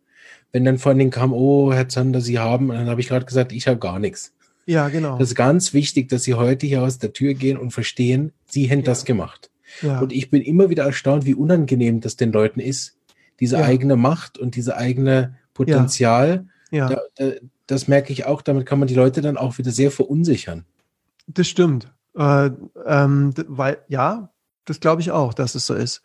Wenn 0.52 0.66
dann 0.66 0.78
vor 0.78 0.92
allen 0.92 1.10
kam, 1.10 1.34
oh, 1.34 1.72
Herr 1.74 1.88
Zander, 1.88 2.20
Sie 2.22 2.40
haben, 2.40 2.70
dann 2.70 2.90
habe 2.90 3.00
ich 3.00 3.08
gerade 3.08 3.26
gesagt, 3.26 3.54
ich 3.54 3.68
habe 3.68 3.80
gar 3.80 4.00
nichts. 4.00 4.34
Ja, 4.66 4.90
genau. 4.90 5.18
Das 5.18 5.30
ist 5.30 5.36
ganz 5.36 5.74
wichtig, 5.74 6.10
dass 6.10 6.24
Sie 6.24 6.34
heute 6.34 6.68
hier 6.68 6.84
aus 6.84 7.00
der 7.00 7.14
Tür 7.14 7.34
gehen 7.34 7.58
und 7.58 7.72
verstehen, 7.72 8.34
Sie 8.46 8.66
hätten 8.66 8.82
ja. 8.82 8.86
das 8.86 9.06
gemacht. 9.06 9.50
Ja. 9.82 10.00
Und 10.00 10.12
ich 10.12 10.30
bin 10.30 10.42
immer 10.42 10.70
wieder 10.70 10.84
erstaunt, 10.84 11.26
wie 11.26 11.34
unangenehm 11.34 12.02
das 12.02 12.18
den 12.18 12.32
Leuten 12.32 12.60
ist, 12.60 12.98
diese 13.40 13.64
eigene 13.64 13.96
Macht 13.96 14.38
und 14.38 14.56
diese 14.56 14.78
eigene 14.78 15.38
Potenzial. 15.54 16.46
Ja. 16.70 16.90
Da, 16.90 17.02
da, 17.16 17.32
das 17.72 17.88
merke 17.88 18.12
ich 18.12 18.26
auch, 18.26 18.42
damit 18.42 18.66
kann 18.66 18.80
man 18.80 18.88
die 18.88 18.96
Leute 18.96 19.22
dann 19.22 19.38
auch 19.38 19.58
wieder 19.58 19.72
sehr 19.72 19.92
verunsichern. 19.92 20.66
Das 21.28 21.48
stimmt. 21.48 21.92
Äh, 22.16 22.52
ähm, 22.86 23.34
weil, 23.48 23.78
ja, 23.88 24.30
das 24.66 24.80
glaube 24.80 25.02
ich 25.02 25.12
auch, 25.12 25.34
dass 25.34 25.56
es 25.56 25.66
so 25.66 25.74
ist. 25.74 26.02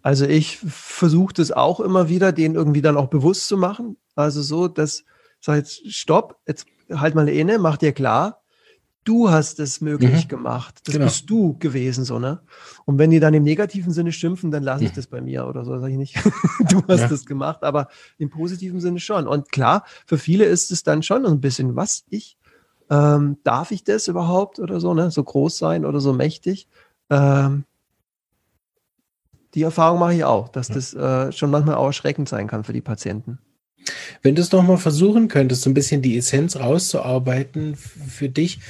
Also 0.00 0.26
ich 0.26 0.58
versuche 0.58 1.34
das 1.34 1.50
auch 1.50 1.80
immer 1.80 2.08
wieder, 2.08 2.32
denen 2.32 2.54
irgendwie 2.54 2.82
dann 2.82 2.96
auch 2.96 3.08
bewusst 3.08 3.48
zu 3.48 3.56
machen. 3.56 3.96
Also 4.14 4.42
so, 4.42 4.68
dass, 4.68 5.04
sag 5.40 5.56
jetzt, 5.56 5.92
stopp, 5.92 6.38
jetzt 6.46 6.66
halt 6.90 7.14
mal 7.14 7.28
inne, 7.28 7.58
mach 7.58 7.76
dir 7.76 7.92
klar, 7.92 8.42
du 9.08 9.30
hast 9.30 9.58
es 9.58 9.80
möglich 9.80 10.24
mhm. 10.24 10.28
gemacht. 10.28 10.80
Das 10.84 10.92
genau. 10.92 11.06
bist 11.06 11.30
du 11.30 11.56
gewesen, 11.58 12.04
so, 12.04 12.18
ne? 12.18 12.40
Und 12.84 12.98
wenn 12.98 13.10
die 13.10 13.20
dann 13.20 13.32
im 13.32 13.42
negativen 13.42 13.90
Sinne 13.90 14.12
schimpfen, 14.12 14.50
dann 14.50 14.62
lasse 14.62 14.84
ich 14.84 14.90
mhm. 14.90 14.96
das 14.96 15.06
bei 15.06 15.22
mir 15.22 15.46
oder 15.46 15.64
so, 15.64 15.78
sage 15.78 15.92
ich 15.92 15.98
nicht. 15.98 16.16
du 16.70 16.82
hast 16.86 17.00
ja. 17.00 17.08
das 17.08 17.24
gemacht, 17.24 17.62
aber 17.62 17.88
im 18.18 18.28
positiven 18.28 18.80
Sinne 18.80 19.00
schon. 19.00 19.26
Und 19.26 19.50
klar, 19.50 19.84
für 20.06 20.18
viele 20.18 20.44
ist 20.44 20.70
es 20.70 20.82
dann 20.82 21.02
schon 21.02 21.24
ein 21.24 21.40
bisschen, 21.40 21.74
was 21.74 22.04
ich? 22.10 22.36
Ähm, 22.90 23.38
darf 23.44 23.70
ich 23.70 23.82
das 23.82 24.08
überhaupt 24.08 24.58
oder 24.58 24.78
so, 24.78 24.92
ne? 24.92 25.10
So 25.10 25.24
groß 25.24 25.56
sein 25.56 25.86
oder 25.86 26.00
so 26.00 26.12
mächtig? 26.12 26.68
Ähm, 27.08 27.64
die 29.54 29.62
Erfahrung 29.62 30.00
mache 30.00 30.14
ich 30.14 30.24
auch, 30.24 30.50
dass 30.50 30.68
ja. 30.68 30.74
das 30.74 30.94
äh, 30.94 31.32
schon 31.32 31.50
manchmal 31.50 31.76
auch 31.76 31.86
erschreckend 31.86 32.28
sein 32.28 32.46
kann 32.46 32.64
für 32.64 32.74
die 32.74 32.82
Patienten. 32.82 33.38
Wenn 34.22 34.34
du 34.34 34.42
es 34.42 34.52
nochmal 34.52 34.76
versuchen 34.76 35.28
könntest, 35.28 35.62
so 35.62 35.70
ein 35.70 35.74
bisschen 35.74 36.02
die 36.02 36.18
Essenz 36.18 36.56
rauszuarbeiten 36.56 37.76
für 37.76 38.28
dich 38.28 38.60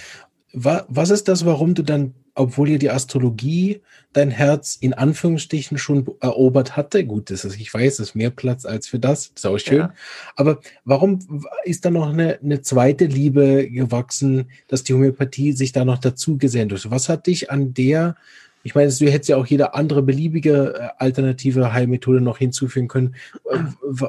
was 0.53 1.11
ist 1.11 1.29
das, 1.29 1.45
warum 1.45 1.75
du 1.75 1.83
dann, 1.83 2.15
obwohl 2.35 2.69
dir 2.69 2.79
die 2.79 2.91
Astrologie 2.91 3.83
dein 4.13 4.31
Herz 4.31 4.77
in 4.81 4.95
Anführungsstrichen 4.95 5.77
schon 5.77 6.07
erobert 6.21 6.77
hatte? 6.77 7.05
Gut, 7.05 7.31
das 7.31 7.45
ist, 7.45 7.61
ich 7.61 7.73
weiß, 7.73 7.95
es 7.95 8.11
ist 8.11 8.15
mehr 8.15 8.31
Platz 8.31 8.65
als 8.65 8.87
für 8.87 8.99
das, 8.99 9.35
das 9.35 9.45
ist 9.45 9.47
auch 9.47 9.59
schön. 9.59 9.79
Ja. 9.79 9.95
Aber 10.37 10.61
warum 10.85 11.19
ist 11.65 11.85
da 11.85 11.91
noch 11.91 12.09
eine, 12.09 12.39
eine 12.43 12.63
zweite 12.63 13.05
Liebe 13.05 13.69
gewachsen, 13.69 14.51
dass 14.69 14.85
die 14.85 14.95
Homöopathie 14.95 15.53
sich 15.53 15.73
da 15.73 15.85
noch 15.85 15.99
dazu 15.99 16.39
gesendet 16.39 16.85
hat? 16.85 16.91
Was 16.91 17.09
hat 17.09 17.27
dich 17.27 17.51
an 17.51 17.75
der 17.75 18.17
ich 18.65 18.75
meine, 18.75 18.93
du 18.93 19.11
hättest 19.11 19.29
ja 19.29 19.37
auch 19.37 19.47
jede 19.47 19.75
andere 19.75 20.03
beliebige 20.03 20.75
äh, 20.75 20.89
alternative 20.99 21.73
Heilmethode 21.73 22.21
noch 22.21 22.39
hinzufügen 22.39 22.89
können. 22.89 23.15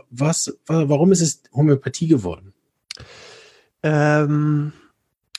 Was, 0.10 0.58
warum 0.66 1.12
ist 1.12 1.22
es 1.22 1.44
Homöopathie 1.54 2.08
geworden? 2.08 2.54
Ähm, 3.84 4.74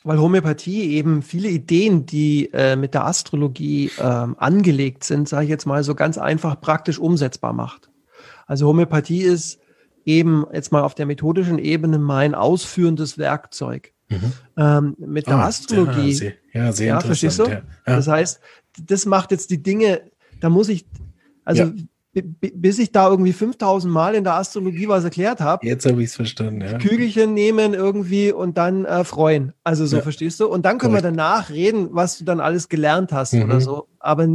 weil 0.02 0.18
Homöopathie 0.18 0.92
eben 0.92 1.22
viele 1.22 1.48
Ideen, 1.48 2.06
die 2.06 2.50
äh, 2.52 2.76
mit 2.76 2.94
der 2.94 3.06
Astrologie 3.06 3.90
ähm, 3.98 4.34
angelegt 4.38 5.04
sind, 5.04 5.28
sage 5.28 5.44
ich 5.44 5.50
jetzt 5.50 5.66
mal 5.66 5.84
so 5.84 5.94
ganz 5.94 6.16
einfach 6.18 6.60
praktisch 6.60 6.98
umsetzbar 6.98 7.52
macht. 7.52 7.90
Also 8.46 8.66
Homöopathie 8.66 9.22
ist 9.22 9.60
eben 10.04 10.46
jetzt 10.52 10.72
mal 10.72 10.82
auf 10.82 10.94
der 10.94 11.06
methodischen 11.06 11.58
Ebene 11.58 11.98
mein 11.98 12.34
ausführendes 12.34 13.18
Werkzeug. 13.18 13.92
Mhm. 14.08 14.32
Ähm, 14.56 14.96
mit 14.98 15.26
der 15.28 15.36
ah, 15.36 15.46
Astrologie. 15.46 16.10
Ja, 16.10 16.14
sehr, 16.14 16.32
ja, 16.52 16.72
sehr 16.72 16.86
ja, 16.86 17.00
verstehst 17.00 17.38
du? 17.38 17.44
Ja. 17.44 17.62
Das 17.84 18.08
heißt, 18.08 18.40
das 18.82 19.06
macht 19.06 19.30
jetzt 19.30 19.50
die 19.50 19.62
Dinge, 19.62 20.00
da 20.40 20.48
muss 20.48 20.68
ich, 20.68 20.86
also 21.44 21.64
ja 21.64 21.72
bis 22.12 22.78
ich 22.78 22.90
da 22.90 23.08
irgendwie 23.08 23.32
5000 23.32 23.92
Mal 23.92 24.14
in 24.16 24.24
der 24.24 24.34
Astrologie 24.34 24.88
was 24.88 25.04
erklärt 25.04 25.40
habe. 25.40 25.64
Jetzt 25.64 25.86
habe 25.86 26.02
ich 26.02 26.10
es 26.10 26.16
verstanden, 26.16 26.62
ja. 26.62 26.78
Kügelchen 26.78 27.34
nehmen 27.34 27.72
irgendwie 27.72 28.32
und 28.32 28.58
dann 28.58 28.84
äh, 28.84 29.04
freuen. 29.04 29.52
Also 29.62 29.86
so, 29.86 29.96
ja. 29.96 30.02
verstehst 30.02 30.40
du? 30.40 30.48
Und 30.48 30.64
dann 30.64 30.78
können 30.78 30.94
Correct. 30.94 31.04
wir 31.04 31.10
danach 31.10 31.50
reden, 31.50 31.90
was 31.92 32.18
du 32.18 32.24
dann 32.24 32.40
alles 32.40 32.68
gelernt 32.68 33.12
hast 33.12 33.34
mhm. 33.34 33.44
oder 33.44 33.60
so. 33.60 33.86
Aber 34.00 34.26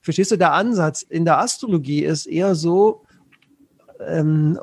verstehst 0.00 0.30
du, 0.30 0.36
der 0.36 0.52
Ansatz 0.52 1.02
in 1.02 1.24
der 1.24 1.38
Astrologie 1.38 2.04
ist 2.04 2.26
eher 2.26 2.54
so, 2.54 3.04
ähm, 4.06 4.58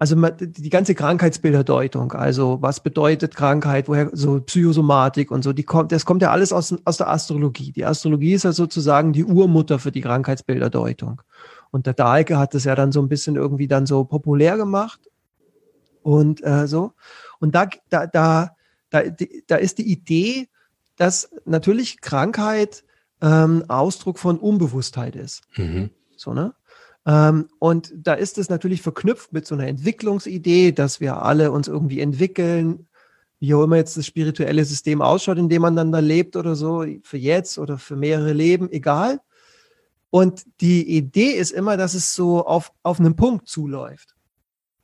also 0.00 0.14
die 0.14 0.70
ganze 0.70 0.94
Krankheitsbilderdeutung, 0.94 2.12
also 2.12 2.58
was 2.60 2.80
bedeutet 2.80 3.34
Krankheit, 3.34 3.88
woher 3.88 4.10
so 4.12 4.40
Psychosomatik 4.40 5.32
und 5.32 5.42
so, 5.42 5.52
die 5.52 5.64
kommt, 5.64 5.90
das 5.90 6.04
kommt 6.04 6.22
ja 6.22 6.30
alles 6.30 6.52
aus, 6.52 6.74
aus 6.84 6.98
der 6.98 7.08
Astrologie. 7.08 7.72
Die 7.72 7.84
Astrologie 7.84 8.34
ist 8.34 8.44
ja 8.44 8.52
sozusagen 8.52 9.12
die 9.12 9.24
Urmutter 9.24 9.80
für 9.80 9.90
die 9.90 10.00
Krankheitsbilderdeutung. 10.00 11.22
Und 11.72 11.86
der 11.86 11.94
Dahlke 11.94 12.38
hat 12.38 12.54
das 12.54 12.62
ja 12.62 12.76
dann 12.76 12.92
so 12.92 13.02
ein 13.02 13.08
bisschen 13.08 13.34
irgendwie 13.34 13.66
dann 13.66 13.86
so 13.86 14.04
populär 14.04 14.56
gemacht 14.56 15.00
und 16.02 16.44
äh, 16.44 16.68
so. 16.68 16.92
Und 17.40 17.56
da, 17.56 17.66
da, 17.90 18.06
da, 18.06 18.52
da, 18.90 19.02
da 19.48 19.56
ist 19.56 19.78
die 19.78 19.90
Idee, 19.90 20.48
dass 20.96 21.28
natürlich 21.44 22.00
Krankheit 22.00 22.84
ähm, 23.20 23.64
Ausdruck 23.66 24.20
von 24.20 24.38
Unbewusstheit 24.38 25.16
ist. 25.16 25.42
Mhm. 25.56 25.90
So, 26.16 26.34
ne? 26.34 26.54
Ähm, 27.08 27.48
und 27.58 27.90
da 27.96 28.12
ist 28.12 28.36
es 28.36 28.50
natürlich 28.50 28.82
verknüpft 28.82 29.32
mit 29.32 29.46
so 29.46 29.54
einer 29.54 29.66
Entwicklungsidee, 29.66 30.72
dass 30.72 31.00
wir 31.00 31.22
alle 31.22 31.50
uns 31.50 31.66
irgendwie 31.66 32.00
entwickeln, 32.00 32.86
wie 33.40 33.54
auch 33.54 33.64
immer 33.64 33.76
jetzt 33.76 33.96
das 33.96 34.04
spirituelle 34.04 34.64
System 34.66 35.00
ausschaut, 35.00 35.38
in 35.38 35.48
dem 35.48 35.62
man 35.62 35.74
dann 35.74 35.90
da 35.90 36.00
lebt 36.00 36.36
oder 36.36 36.54
so, 36.54 36.84
für 37.02 37.16
jetzt 37.16 37.58
oder 37.58 37.78
für 37.78 37.96
mehrere 37.96 38.34
Leben, 38.34 38.70
egal. 38.70 39.20
Und 40.10 40.44
die 40.60 40.96
Idee 40.96 41.32
ist 41.32 41.50
immer, 41.50 41.78
dass 41.78 41.94
es 41.94 42.14
so 42.14 42.44
auf, 42.44 42.72
auf 42.82 43.00
einen 43.00 43.16
Punkt 43.16 43.48
zuläuft. 43.48 44.14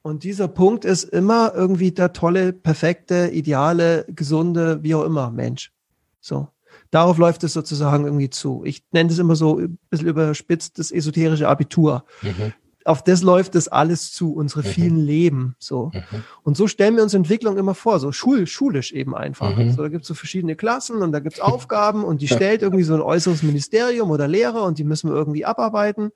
Und 0.00 0.24
dieser 0.24 0.48
Punkt 0.48 0.86
ist 0.86 1.04
immer 1.04 1.52
irgendwie 1.54 1.92
der 1.92 2.14
tolle, 2.14 2.54
perfekte, 2.54 3.30
ideale, 3.32 4.06
gesunde, 4.08 4.82
wie 4.82 4.94
auch 4.94 5.04
immer 5.04 5.30
Mensch. 5.30 5.72
So. 6.20 6.48
Darauf 6.94 7.18
läuft 7.18 7.42
es 7.42 7.52
sozusagen 7.52 8.04
irgendwie 8.04 8.30
zu. 8.30 8.62
Ich 8.64 8.84
nenne 8.92 9.08
das 9.08 9.18
immer 9.18 9.34
so 9.34 9.58
ein 9.58 9.78
bisschen 9.90 10.06
überspitzt 10.06 10.78
das 10.78 10.92
esoterische 10.92 11.48
Abitur. 11.48 12.04
Mhm. 12.22 12.52
Auf 12.84 13.02
das 13.02 13.22
läuft 13.22 13.56
das 13.56 13.66
alles 13.66 14.12
zu, 14.12 14.32
unsere 14.32 14.60
mhm. 14.60 14.66
vielen 14.66 14.96
Leben. 14.98 15.56
So. 15.58 15.90
Mhm. 15.92 16.22
Und 16.44 16.56
so 16.56 16.68
stellen 16.68 16.94
wir 16.94 17.02
uns 17.02 17.12
Entwicklung 17.12 17.58
immer 17.58 17.74
vor, 17.74 17.98
so 17.98 18.12
schul 18.12 18.46
schulisch 18.46 18.92
eben 18.92 19.16
einfach. 19.16 19.56
Mhm. 19.56 19.72
So, 19.72 19.82
da 19.82 19.88
gibt 19.88 20.02
es 20.02 20.08
so 20.08 20.14
verschiedene 20.14 20.54
Klassen 20.54 21.02
und 21.02 21.10
da 21.10 21.18
gibt 21.18 21.34
es 21.34 21.40
Aufgaben 21.40 22.04
und 22.04 22.22
die 22.22 22.28
stellt 22.28 22.62
irgendwie 22.62 22.84
so 22.84 22.94
ein 22.94 23.00
äußeres 23.00 23.42
Ministerium 23.42 24.12
oder 24.12 24.28
Lehrer 24.28 24.62
und 24.62 24.78
die 24.78 24.84
müssen 24.84 25.10
wir 25.10 25.16
irgendwie 25.16 25.44
abarbeiten. 25.44 26.12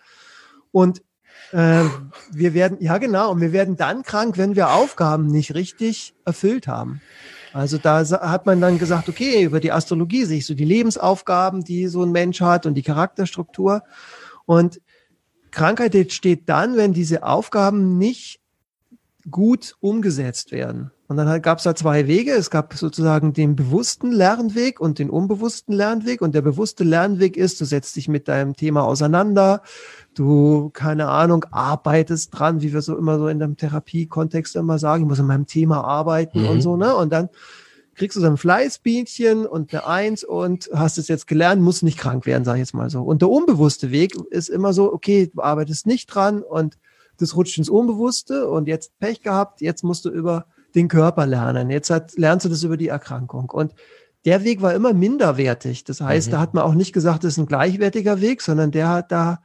Und 0.70 1.02
äh, 1.50 1.82
wir 2.30 2.54
werden, 2.54 2.78
ja 2.80 2.98
genau, 2.98 3.32
und 3.32 3.40
wir 3.40 3.50
werden 3.50 3.76
dann 3.76 4.04
krank, 4.04 4.38
wenn 4.38 4.54
wir 4.54 4.70
Aufgaben 4.70 5.26
nicht 5.26 5.56
richtig 5.56 6.14
erfüllt 6.24 6.68
haben. 6.68 7.00
Also 7.53 7.78
da 7.78 8.05
hat 8.05 8.46
man 8.46 8.61
dann 8.61 8.78
gesagt, 8.78 9.09
okay, 9.09 9.42
über 9.42 9.61
die 9.61 9.72
Astrologie 9.72 10.24
sehe 10.24 10.38
ich 10.38 10.46
so 10.46 10.55
die 10.55 10.64
Lebensaufgaben, 10.64 11.64
die 11.64 11.86
so 11.88 12.03
ein 12.03 12.12
Mensch 12.12 12.40
hat 12.40 12.66
und 12.66 12.74
die 12.74 12.82
Charakterstruktur. 12.82 13.82
Und 14.44 14.80
Krankheit 15.51 15.94
entsteht 15.94 16.49
dann, 16.49 16.76
wenn 16.76 16.92
diese 16.92 17.22
Aufgaben 17.22 17.99
nicht 17.99 18.40
gut 19.30 19.76
umgesetzt 19.80 20.53
werden. 20.53 20.90
Und 21.09 21.16
dann 21.16 21.40
gab 21.40 21.56
es 21.56 21.64
da 21.64 21.74
zwei 21.74 22.06
Wege. 22.06 22.32
Es 22.32 22.50
gab 22.50 22.74
sozusagen 22.74 23.32
den 23.32 23.56
bewussten 23.56 24.12
Lernweg 24.12 24.78
und 24.78 24.98
den 24.98 25.09
unbewussten 25.09 25.74
Lernweg. 25.74 26.20
Und 26.20 26.34
der 26.34 26.42
bewusste 26.42 26.84
Lernweg 26.84 27.38
ist, 27.38 27.59
du 27.62 27.64
setzt 27.64 27.96
dich 27.96 28.09
mit 28.09 28.28
deinem 28.28 28.54
Thema 28.54 28.84
auseinander, 28.84 29.62
du, 30.14 30.68
keine 30.68 31.09
Ahnung, 31.09 31.46
arbeitest 31.50 32.38
dran, 32.38 32.61
wie 32.61 32.74
wir 32.74 32.82
so 32.82 32.96
immer 32.96 33.18
so 33.18 33.28
in 33.28 33.38
dem 33.38 33.56
Therapiekontext 33.56 34.54
immer 34.56 34.78
sagen, 34.78 35.04
ich 35.04 35.09
muss 35.09 35.18
an 35.18 35.26
meinem 35.26 35.46
Thema 35.46 35.82
arbeiten 35.82 36.42
mhm. 36.42 36.48
und 36.48 36.61
so, 36.61 36.76
ne? 36.76 36.94
Und 36.94 37.11
dann 37.11 37.30
kriegst 37.94 38.16
du 38.16 38.20
so 38.20 38.26
ein 38.26 38.36
Fleißbienchen 38.36 39.46
und 39.46 39.72
eine 39.72 39.86
Eins 39.86 40.24
und 40.24 40.68
hast 40.74 40.98
es 40.98 41.09
jetzt 41.09 41.26
gelernt, 41.26 41.62
musst 41.62 41.82
nicht 41.82 41.98
krank 41.98 42.26
werden, 42.26 42.44
sag 42.44 42.54
ich 42.54 42.61
jetzt 42.61 42.74
mal 42.74 42.90
so. 42.90 43.02
Und 43.02 43.22
der 43.22 43.30
unbewusste 43.30 43.90
Weg 43.90 44.14
ist 44.30 44.50
immer 44.50 44.74
so, 44.74 44.92
okay, 44.92 45.30
du 45.34 45.40
arbeitest 45.40 45.86
nicht 45.86 46.06
dran 46.06 46.42
und 46.42 46.76
das 47.16 47.34
rutscht 47.34 47.56
ins 47.56 47.70
Unbewusste 47.70 48.46
und 48.48 48.68
jetzt 48.68 48.98
Pech 48.98 49.22
gehabt, 49.22 49.62
jetzt 49.62 49.82
musst 49.82 50.04
du 50.04 50.11
über 50.11 50.44
den 50.74 50.88
Körper 50.88 51.26
lernen. 51.26 51.70
Jetzt 51.70 51.90
hat, 51.90 52.16
lernst 52.16 52.44
du 52.46 52.50
das 52.50 52.62
über 52.62 52.76
die 52.76 52.88
Erkrankung. 52.88 53.50
Und 53.50 53.74
der 54.24 54.44
Weg 54.44 54.62
war 54.62 54.74
immer 54.74 54.92
minderwertig. 54.92 55.84
Das 55.84 56.00
heißt, 56.00 56.28
mhm. 56.28 56.32
da 56.32 56.40
hat 56.40 56.54
man 56.54 56.64
auch 56.64 56.74
nicht 56.74 56.92
gesagt, 56.92 57.24
das 57.24 57.34
ist 57.34 57.38
ein 57.38 57.46
gleichwertiger 57.46 58.20
Weg, 58.20 58.42
sondern 58.42 58.70
der 58.70 58.88
hat 58.88 59.12
da 59.12 59.40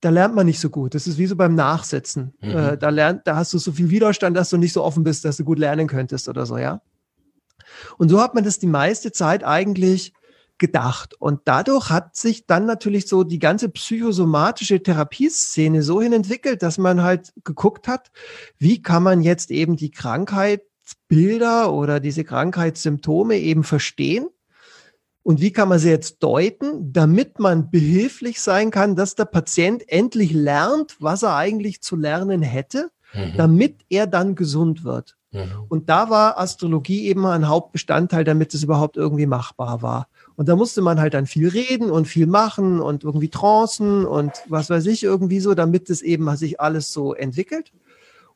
da 0.00 0.10
lernt 0.10 0.34
man 0.34 0.46
nicht 0.46 0.60
so 0.60 0.70
gut. 0.70 0.94
Das 0.94 1.06
ist 1.06 1.18
wie 1.18 1.26
so 1.26 1.36
beim 1.36 1.54
Nachsitzen. 1.54 2.34
Mhm. 2.40 2.50
Äh, 2.50 2.78
da 2.78 2.90
lernt, 2.90 3.26
da 3.26 3.36
hast 3.36 3.52
du 3.52 3.58
so 3.58 3.72
viel 3.72 3.90
Widerstand, 3.90 4.36
dass 4.36 4.50
du 4.50 4.56
nicht 4.56 4.72
so 4.72 4.84
offen 4.84 5.04
bist, 5.04 5.24
dass 5.24 5.36
du 5.36 5.44
gut 5.44 5.58
lernen 5.58 5.88
könntest 5.88 6.28
oder 6.28 6.46
so, 6.46 6.58
ja. 6.58 6.82
Und 7.98 8.08
so 8.08 8.20
hat 8.20 8.34
man 8.34 8.44
das 8.44 8.58
die 8.58 8.66
meiste 8.66 9.10
Zeit 9.10 9.42
eigentlich 9.42 10.12
gedacht. 10.58 11.14
Und 11.14 11.42
dadurch 11.44 11.90
hat 11.90 12.16
sich 12.16 12.46
dann 12.46 12.66
natürlich 12.66 13.08
so 13.08 13.24
die 13.24 13.38
ganze 13.38 13.68
psychosomatische 13.68 14.82
Therapieszene 14.82 15.82
so 15.82 16.00
hin 16.00 16.12
entwickelt, 16.12 16.62
dass 16.62 16.78
man 16.78 17.02
halt 17.02 17.32
geguckt 17.44 17.88
hat, 17.88 18.10
wie 18.58 18.82
kann 18.82 19.02
man 19.02 19.22
jetzt 19.22 19.50
eben 19.50 19.76
die 19.76 19.90
Krankheitsbilder 19.90 21.72
oder 21.72 22.00
diese 22.00 22.24
Krankheitssymptome 22.24 23.36
eben 23.36 23.64
verstehen 23.64 24.28
und 25.26 25.40
wie 25.40 25.50
kann 25.50 25.68
man 25.68 25.80
sie 25.80 25.90
jetzt 25.90 26.22
deuten, 26.22 26.92
damit 26.92 27.40
man 27.40 27.68
behilflich 27.68 28.40
sein 28.40 28.70
kann, 28.70 28.94
dass 28.94 29.16
der 29.16 29.24
Patient 29.24 29.82
endlich 29.88 30.32
lernt, 30.32 30.94
was 31.00 31.24
er 31.24 31.34
eigentlich 31.34 31.82
zu 31.82 31.96
lernen 31.96 32.42
hätte, 32.42 32.92
mhm. 33.12 33.32
damit 33.36 33.80
er 33.88 34.06
dann 34.06 34.36
gesund 34.36 34.84
wird. 34.84 35.16
Mhm. 35.32 35.64
Und 35.68 35.88
da 35.88 36.10
war 36.10 36.38
Astrologie 36.38 37.08
eben 37.08 37.26
ein 37.26 37.48
Hauptbestandteil, 37.48 38.22
damit 38.22 38.54
es 38.54 38.62
überhaupt 38.62 38.96
irgendwie 38.96 39.26
machbar 39.26 39.82
war. 39.82 40.06
Und 40.36 40.48
da 40.48 40.56
musste 40.56 40.82
man 40.82 41.00
halt 41.00 41.14
dann 41.14 41.26
viel 41.26 41.48
reden 41.48 41.90
und 41.90 42.06
viel 42.06 42.26
machen 42.26 42.80
und 42.80 43.04
irgendwie 43.04 43.30
Trancen 43.30 44.04
und 44.04 44.32
was 44.48 44.68
weiß 44.68 44.86
ich 44.86 45.02
irgendwie 45.02 45.40
so, 45.40 45.54
damit 45.54 45.88
es 45.88 46.02
eben 46.02 46.34
sich 46.36 46.60
alles 46.60 46.92
so 46.92 47.14
entwickelt. 47.14 47.72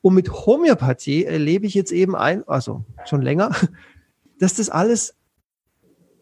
Und 0.01 0.15
mit 0.15 0.33
Homöopathie 0.33 1.25
erlebe 1.25 1.67
ich 1.67 1.75
jetzt 1.75 1.93
eben 1.93 2.17
ein, 2.17 2.47
also 2.49 2.85
schon 3.05 3.21
länger, 3.21 3.55
dass 4.39 4.55
das 4.55 4.71
alles 4.71 5.15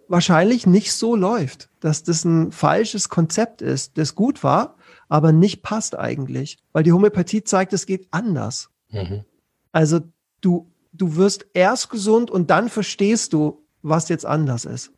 wahrscheinlich 0.08 0.66
nicht 0.66 0.92
so 0.92 1.14
läuft, 1.14 1.70
dass 1.80 2.02
das 2.02 2.24
ein 2.24 2.50
falsches 2.50 3.08
Konzept 3.08 3.62
ist, 3.62 3.98
das 3.98 4.14
gut 4.14 4.42
war, 4.42 4.76
aber 5.08 5.32
nicht 5.32 5.62
passt 5.62 5.96
eigentlich, 5.96 6.58
weil 6.72 6.82
die 6.82 6.92
Homöopathie 6.92 7.44
zeigt, 7.44 7.72
es 7.72 7.86
geht 7.86 8.08
anders. 8.10 8.70
Mhm. 8.90 9.24
Also 9.70 10.00
du, 10.40 10.72
du 10.92 11.16
wirst 11.16 11.46
erst 11.54 11.90
gesund 11.90 12.30
und 12.30 12.50
dann 12.50 12.68
verstehst 12.68 13.32
du, 13.32 13.64
was 13.82 14.08
jetzt 14.08 14.26
anders 14.26 14.64
ist. 14.64 14.92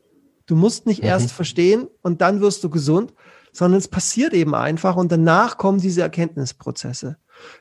Du 0.50 0.56
musst 0.56 0.86
nicht 0.86 1.02
mhm. 1.02 1.08
erst 1.08 1.32
verstehen 1.32 1.88
und 2.02 2.20
dann 2.20 2.40
wirst 2.40 2.64
du 2.64 2.70
gesund, 2.70 3.14
sondern 3.52 3.78
es 3.78 3.88
passiert 3.88 4.32
eben 4.32 4.54
einfach 4.54 4.96
und 4.96 5.10
danach 5.10 5.58
kommen 5.58 5.80
diese 5.80 6.02
Erkenntnisprozesse 6.02 7.16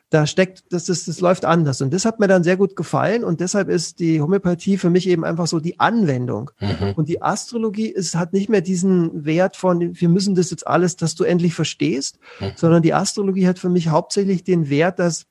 da 0.09 0.25
steckt, 0.25 0.63
das, 0.71 0.85
das, 0.85 1.05
das 1.05 1.21
läuft 1.21 1.45
anders. 1.45 1.81
Und 1.81 1.93
das 1.93 2.05
hat 2.05 2.19
mir 2.19 2.27
dann 2.27 2.43
sehr 2.43 2.57
gut 2.57 2.75
gefallen 2.75 3.23
und 3.23 3.39
deshalb 3.41 3.69
ist 3.69 3.99
die 3.99 4.21
Homöopathie 4.21 4.77
für 4.77 4.89
mich 4.89 5.07
eben 5.07 5.23
einfach 5.23 5.47
so 5.47 5.59
die 5.59 5.79
Anwendung. 5.79 6.51
Mhm. 6.59 6.93
Und 6.95 7.09
die 7.09 7.21
Astrologie 7.21 7.87
ist, 7.87 8.15
hat 8.15 8.33
nicht 8.33 8.49
mehr 8.49 8.61
diesen 8.61 9.25
Wert 9.25 9.55
von, 9.55 9.99
wir 9.99 10.09
müssen 10.09 10.35
das 10.35 10.49
jetzt 10.49 10.65
alles, 10.65 10.95
dass 10.95 11.15
du 11.15 11.23
endlich 11.23 11.53
verstehst, 11.53 12.17
mhm. 12.39 12.51
sondern 12.55 12.81
die 12.81 12.93
Astrologie 12.93 13.47
hat 13.47 13.59
für 13.59 13.69
mich 13.69 13.89
hauptsächlich 13.89 14.43
den 14.43 14.69
Wert, 14.69 14.99
dass 14.99 15.25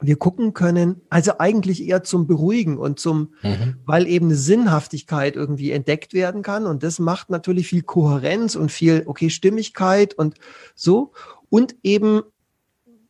wir 0.00 0.16
gucken 0.16 0.52
können, 0.52 1.00
also 1.08 1.38
eigentlich 1.38 1.82
eher 1.82 2.02
zum 2.02 2.26
Beruhigen 2.26 2.76
und 2.76 3.00
zum, 3.00 3.34
mhm. 3.42 3.76
weil 3.86 4.06
eben 4.06 4.26
eine 4.26 4.36
Sinnhaftigkeit 4.36 5.36
irgendwie 5.36 5.70
entdeckt 5.70 6.12
werden 6.12 6.42
kann. 6.42 6.66
Und 6.66 6.82
das 6.82 6.98
macht 6.98 7.30
natürlich 7.30 7.66
viel 7.68 7.82
Kohärenz 7.82 8.56
und 8.56 8.70
viel, 8.70 9.04
okay, 9.06 9.30
Stimmigkeit 9.30 10.14
und 10.14 10.34
so. 10.74 11.12
Und 11.48 11.76
eben 11.82 12.22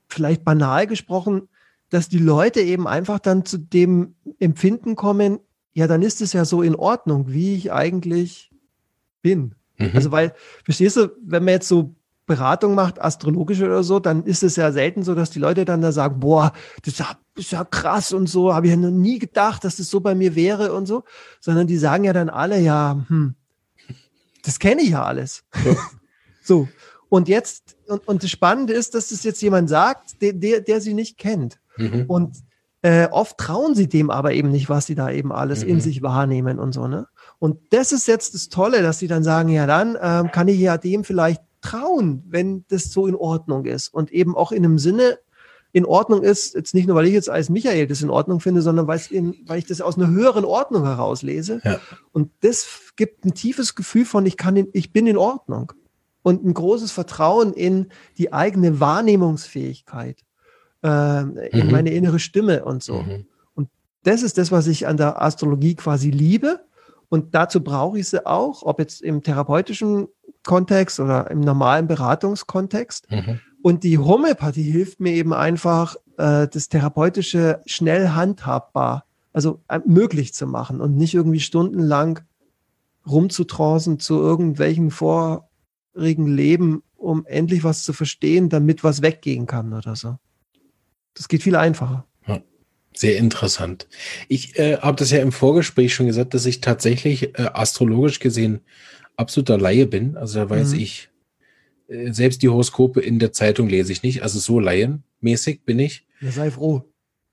vielleicht 0.09 0.45
banal 0.45 0.87
gesprochen, 0.87 1.49
dass 1.91 2.09
die 2.09 2.18
Leute 2.18 2.61
eben 2.61 2.87
einfach 2.87 3.18
dann 3.18 3.45
zu 3.45 3.59
dem 3.59 4.14
Empfinden 4.39 4.97
kommen, 4.97 5.39
ja, 5.72 5.87
dann 5.87 6.03
ist 6.03 6.22
es 6.22 6.32
ja 6.32 6.45
so 6.45 6.62
in 6.62 6.74
Ordnung, 6.74 7.28
wie 7.28 7.55
ich 7.55 7.72
eigentlich 7.72 8.51
bin. 9.22 9.55
Mhm. 9.78 9.91
Also, 9.95 10.11
weil, 10.11 10.34
verstehst 10.64 10.97
du, 10.97 11.09
wenn 11.22 11.45
man 11.45 11.55
jetzt 11.55 11.68
so 11.68 11.95
Beratung 12.26 12.74
macht, 12.74 13.00
astrologische 13.00 13.66
oder 13.66 13.84
so, 13.84 14.00
dann 14.00 14.24
ist 14.24 14.42
es 14.42 14.56
ja 14.56 14.72
selten 14.72 15.04
so, 15.04 15.14
dass 15.14 15.30
die 15.30 15.38
Leute 15.38 15.64
dann 15.64 15.80
da 15.80 15.92
sagen, 15.92 16.20
boah, 16.20 16.52
das 16.82 16.94
ist 16.94 16.98
ja, 16.98 17.16
ist 17.36 17.52
ja 17.52 17.64
krass 17.64 18.12
und 18.12 18.28
so, 18.28 18.52
habe 18.52 18.66
ich 18.66 18.72
ja 18.72 18.76
noch 18.76 18.90
nie 18.90 19.18
gedacht, 19.18 19.64
dass 19.64 19.76
das 19.76 19.88
so 19.88 20.00
bei 20.00 20.14
mir 20.14 20.34
wäre 20.34 20.72
und 20.72 20.86
so, 20.86 21.04
sondern 21.40 21.66
die 21.66 21.78
sagen 21.78 22.04
ja 22.04 22.12
dann 22.12 22.28
alle, 22.28 22.60
ja, 22.60 23.04
hm, 23.08 23.34
das 24.44 24.58
kenne 24.58 24.82
ich 24.82 24.90
ja 24.90 25.04
alles. 25.04 25.44
Ja. 25.64 25.76
so. 26.42 26.68
Und 27.08 27.28
jetzt, 27.28 27.76
und, 27.86 28.06
und 28.08 28.24
das 28.24 28.30
Spannende 28.30 28.72
ist, 28.72 28.94
dass 28.94 29.10
das 29.10 29.22
jetzt 29.22 29.40
jemand 29.40 29.68
sagt, 29.68 30.20
der, 30.20 30.32
der, 30.32 30.60
der 30.60 30.80
sie 30.80 30.94
nicht 30.94 31.18
kennt. 31.18 31.60
Mhm. 31.76 32.04
Und 32.08 32.36
äh, 32.82 33.08
oft 33.10 33.38
trauen 33.38 33.74
sie 33.76 33.88
dem 33.88 34.10
aber 34.10 34.32
eben 34.32 34.50
nicht, 34.50 34.68
was 34.68 34.86
sie 34.86 34.96
da 34.96 35.10
eben 35.10 35.32
alles 35.32 35.62
mhm. 35.62 35.70
in 35.70 35.80
sich 35.80 36.02
wahrnehmen 36.02 36.58
und 36.58 36.72
so, 36.72 36.88
ne? 36.88 37.06
Und 37.38 37.58
das 37.70 37.92
ist 37.92 38.08
jetzt 38.08 38.34
das 38.34 38.48
Tolle, 38.48 38.82
dass 38.82 38.98
sie 38.98 39.08
dann 39.08 39.22
sagen, 39.22 39.50
ja, 39.50 39.66
dann 39.66 39.96
ähm, 40.00 40.32
kann 40.32 40.48
ich 40.48 40.58
ja 40.58 40.78
dem 40.78 41.04
vielleicht 41.04 41.42
trauen, 41.66 42.22
wenn 42.28 42.64
das 42.68 42.90
so 42.92 43.06
in 43.06 43.14
Ordnung 43.14 43.64
ist. 43.64 43.92
Und 43.92 44.10
eben 44.12 44.36
auch 44.36 44.52
in 44.52 44.64
einem 44.64 44.78
Sinne 44.78 45.18
in 45.72 45.84
Ordnung 45.84 46.22
ist, 46.22 46.54
jetzt 46.54 46.74
nicht 46.74 46.86
nur, 46.86 46.96
weil 46.96 47.06
ich 47.06 47.12
jetzt 47.12 47.28
als 47.28 47.50
Michael 47.50 47.86
das 47.86 48.00
in 48.00 48.08
Ordnung 48.10 48.40
finde, 48.40 48.62
sondern 48.62 48.86
weil, 48.86 49.00
in, 49.10 49.34
weil 49.46 49.58
ich 49.58 49.66
das 49.66 49.80
aus 49.80 49.96
einer 49.98 50.08
höheren 50.08 50.44
Ordnung 50.44 50.84
herauslese. 50.84 51.60
Ja. 51.64 51.78
Und 52.12 52.30
das 52.40 52.66
gibt 52.96 53.24
ein 53.24 53.34
tiefes 53.34 53.74
Gefühl 53.74 54.04
von, 54.06 54.24
ich 54.24 54.36
kann, 54.36 54.56
in, 54.56 54.68
ich 54.72 54.92
bin 54.92 55.06
in 55.06 55.18
Ordnung 55.18 55.72
und 56.22 56.44
ein 56.44 56.54
großes 56.54 56.92
Vertrauen 56.92 57.52
in 57.52 57.88
die 58.16 58.32
eigene 58.32 58.80
Wahrnehmungsfähigkeit. 58.80 60.18
äh, 60.82 61.20
in 61.50 61.66
Mhm. 61.66 61.72
meine 61.72 61.90
innere 61.90 62.18
Stimme 62.18 62.64
und 62.64 62.82
so. 62.82 63.02
Mhm. 63.02 63.26
Das 64.02 64.22
ist 64.22 64.38
das, 64.38 64.52
was 64.52 64.68
ich 64.68 64.86
an 64.86 64.96
der 64.96 65.20
Astrologie 65.20 65.74
quasi 65.74 66.10
liebe. 66.10 66.60
Und 67.08 67.34
dazu 67.34 67.60
brauche 67.60 67.98
ich 67.98 68.08
sie 68.08 68.24
auch, 68.24 68.62
ob 68.62 68.78
jetzt 68.78 69.02
im 69.02 69.20
therapeutischen 69.22 70.06
Kontext 70.47 70.99
oder 70.99 71.30
im 71.30 71.40
normalen 71.40 71.86
Beratungskontext. 71.86 73.11
Mhm. 73.11 73.40
Und 73.62 73.84
die 73.84 73.99
Homöopathie 73.99 74.70
hilft 74.70 75.01
mir 75.01 75.12
eben 75.12 75.34
einfach, 75.34 75.97
äh, 76.16 76.49
das 76.49 76.68
Therapeutische 76.68 77.61
schnell 77.66 78.11
handhabbar, 78.11 79.05
also 79.32 79.61
äh, 79.68 79.80
möglich 79.84 80.32
zu 80.32 80.47
machen 80.47 80.80
und 80.80 80.97
nicht 80.97 81.12
irgendwie 81.12 81.40
stundenlang 81.40 82.20
rumzutrancen 83.07 83.99
zu 83.99 84.14
irgendwelchen 84.20 84.90
vorigen 84.90 86.26
Leben, 86.26 86.82
um 86.97 87.26
endlich 87.26 87.62
was 87.62 87.82
zu 87.82 87.92
verstehen, 87.92 88.49
damit 88.49 88.82
was 88.82 89.03
weggehen 89.03 89.47
kann 89.47 89.74
oder 89.74 89.94
so. 89.94 90.16
Das 91.14 91.28
geht 91.28 91.42
viel 91.42 91.57
einfacher. 91.57 92.07
Sehr 92.97 93.18
interessant. 93.18 93.88
Ich 94.26 94.59
äh, 94.59 94.78
habe 94.78 94.97
das 94.97 95.11
ja 95.11 95.18
im 95.18 95.30
Vorgespräch 95.30 95.94
schon 95.94 96.07
gesagt, 96.07 96.32
dass 96.32 96.47
ich 96.47 96.62
tatsächlich 96.62 97.38
äh, 97.38 97.51
astrologisch 97.53 98.20
gesehen 98.20 98.61
absoluter 99.16 99.58
Laie 99.58 99.86
bin. 99.86 100.16
Also 100.16 100.40
da 100.40 100.50
weiß 100.50 100.72
Mhm. 100.72 100.78
ich, 100.80 101.08
äh, 101.88 102.12
selbst 102.12 102.42
die 102.42 102.48
Horoskope 102.48 103.00
in 103.00 103.18
der 103.18 103.32
Zeitung 103.32 103.68
lese 103.68 103.92
ich 103.92 104.02
nicht. 104.02 104.22
Also 104.22 104.38
so 104.38 104.60
laienmäßig 104.60 105.62
bin 105.64 105.78
ich. 105.78 106.06
Ja, 106.20 106.30
sei 106.30 106.50
froh. 106.50 106.82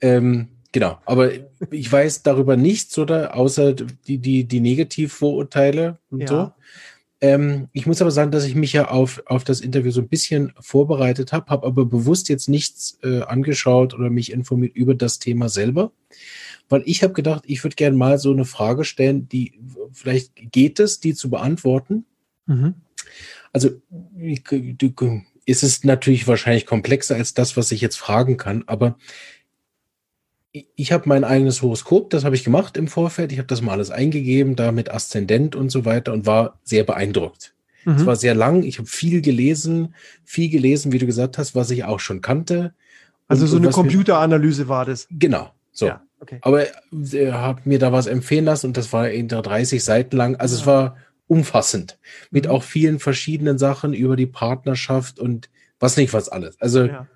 Ähm, 0.01 0.47
genau, 0.71 0.99
aber 1.05 1.31
ich 1.71 1.91
weiß 1.91 2.23
darüber 2.23 2.57
nichts, 2.57 2.97
oder? 2.97 3.35
Außer 3.35 3.73
die, 3.73 4.17
die, 4.17 4.43
die 4.45 4.59
Negativvorurteile 4.59 5.97
und 6.09 6.21
Ja. 6.21 6.27
so. 6.27 6.51
Ähm, 7.21 7.69
ich 7.71 7.85
muss 7.87 8.01
aber 8.01 8.11
sagen, 8.11 8.31
dass 8.31 8.43
ich 8.43 8.53
mich 8.53 8.73
ja 8.73 8.89
auf, 8.89 9.23
auf 9.27 9.45
das 9.45 9.61
Interview 9.61 9.91
so 9.91 10.01
ein 10.01 10.09
bisschen 10.09 10.51
vorbereitet 10.59 11.31
habe, 11.31 11.45
habe 11.49 11.65
aber 11.65 11.85
bewusst 11.85 12.27
jetzt 12.27 12.49
nichts 12.49 12.99
äh, 13.01 13.21
angeschaut 13.21 13.93
oder 13.93 14.09
mich 14.09 14.29
informiert 14.33 14.75
über 14.75 14.93
das 14.93 15.19
Thema 15.19 15.47
selber. 15.47 15.93
Weil 16.69 16.83
ich 16.85 17.03
habe 17.03 17.13
gedacht, 17.13 17.43
ich 17.47 17.63
würde 17.63 17.75
gerne 17.75 17.95
mal 17.97 18.17
so 18.17 18.31
eine 18.31 18.45
Frage 18.45 18.83
stellen, 18.83 19.27
die 19.29 19.59
vielleicht 19.91 20.31
geht 20.51 20.79
es, 20.79 20.99
die 20.99 21.13
zu 21.13 21.29
beantworten. 21.29 22.05
Mhm. 22.45 22.75
Also 23.51 23.69
ist 25.45 25.63
es 25.63 25.83
natürlich 25.83 26.27
wahrscheinlich 26.27 26.65
komplexer 26.65 27.15
als 27.15 27.33
das, 27.33 27.57
was 27.57 27.71
ich 27.71 27.81
jetzt 27.81 27.97
fragen 27.97 28.37
kann, 28.37 28.63
aber 28.65 28.97
ich- 30.75 30.91
habe 30.91 31.09
mein 31.09 31.23
eigenes 31.23 31.61
Horoskop, 31.61 32.09
das 32.11 32.23
habe 32.23 32.35
ich 32.35 32.43
gemacht 32.43 32.77
im 32.77 32.87
Vorfeld. 32.87 33.31
Ich 33.31 33.39
habe 33.39 33.47
das 33.47 33.61
mal 33.61 33.71
alles 33.73 33.89
eingegeben, 33.91 34.55
da 34.55 34.71
mit 34.71 34.89
Aszendent 34.91 35.55
und 35.55 35.69
so 35.69 35.83
weiter 35.85 36.13
und 36.13 36.25
war 36.25 36.59
sehr 36.63 36.83
beeindruckt. 36.83 37.53
Es 37.85 38.01
Mhm. 38.03 38.05
war 38.05 38.15
sehr 38.15 38.35
lang, 38.35 38.63
ich 38.63 38.77
habe 38.77 38.87
viel 38.87 39.21
gelesen, 39.21 39.95
viel 40.23 40.49
gelesen, 40.49 40.91
wie 40.91 40.99
du 40.99 41.05
gesagt 41.05 41.37
hast, 41.37 41.55
was 41.55 41.69
ich 41.71 41.83
auch 41.83 41.99
schon 41.99 42.21
kannte. 42.21 42.73
Also 43.27 43.43
Und- 43.45 43.49
so 43.51 43.57
eine 43.57 43.69
Computeranalyse 43.71 44.67
war 44.69 44.85
das. 44.85 45.07
Genau, 45.11 45.51
so. 45.71 45.87
Ja, 45.87 46.01
okay. 46.23 46.39
Aber 46.41 46.63
äh, 46.65 47.31
habe 47.31 47.61
mir 47.65 47.77
da 47.79 47.91
was 47.91 48.07
empfehlen 48.07 48.45
lassen 48.45 48.67
und 48.67 48.77
das 48.77 48.91
war 48.91 49.09
in 49.09 49.27
30 49.27 49.83
Seiten 49.83 50.17
lang. 50.17 50.35
Also 50.37 50.55
es 50.55 50.61
Ja. 50.61 50.67
war 50.67 50.97
umfassend 51.27 51.99
mit 52.31 52.45
Mhm. 52.45 52.51
auch 52.51 52.63
vielen 52.63 52.99
verschiedenen 52.99 53.57
Sachen 53.57 53.93
über 53.93 54.15
die 54.15 54.25
Partnerschaft 54.27 55.19
und 55.19 55.49
was 55.79 55.97
nicht 55.97 56.13
was 56.13 56.29
alles. 56.29 56.59
Also 56.59 56.85
Ja, 56.85 57.07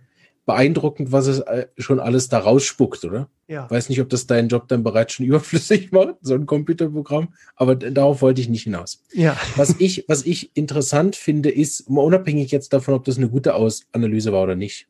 beeindruckend, 0.45 1.11
was 1.11 1.27
es 1.27 1.39
äh, 1.39 1.67
schon 1.77 1.99
alles 1.99 2.29
da 2.29 2.39
rausspuckt, 2.39 3.03
oder? 3.03 3.29
ja. 3.49 3.69
Weiß 3.69 3.89
nicht, 3.89 3.99
ob 4.01 4.09
das 4.09 4.27
deinen 4.27 4.47
Job 4.49 4.67
dann 4.69 4.81
bereits 4.83 5.13
schon 5.13 5.25
überflüssig 5.31 5.91
macht, 5.91 6.15
so 6.21 6.35
ein 6.35 6.45
Computerprogramm, 6.45 7.33
aber 7.55 7.75
darauf 7.75 8.21
wollte 8.21 8.39
ich 8.41 8.47
nicht 8.49 8.63
hinaus. 8.63 9.03
ja. 9.13 9.35
Was 9.57 9.75
ich, 9.79 10.05
was 10.07 10.25
ich 10.25 10.55
interessant 10.55 11.15
finde, 11.17 11.49
ist, 11.49 11.81
unabhängig 11.87 12.51
jetzt 12.51 12.71
davon, 12.73 12.93
ob 12.93 13.03
das 13.05 13.17
eine 13.17 13.29
gute 13.29 13.55
Aus 13.55 13.83
Analyse 13.91 14.31
war 14.31 14.43
oder 14.43 14.55
nicht. 14.55 14.87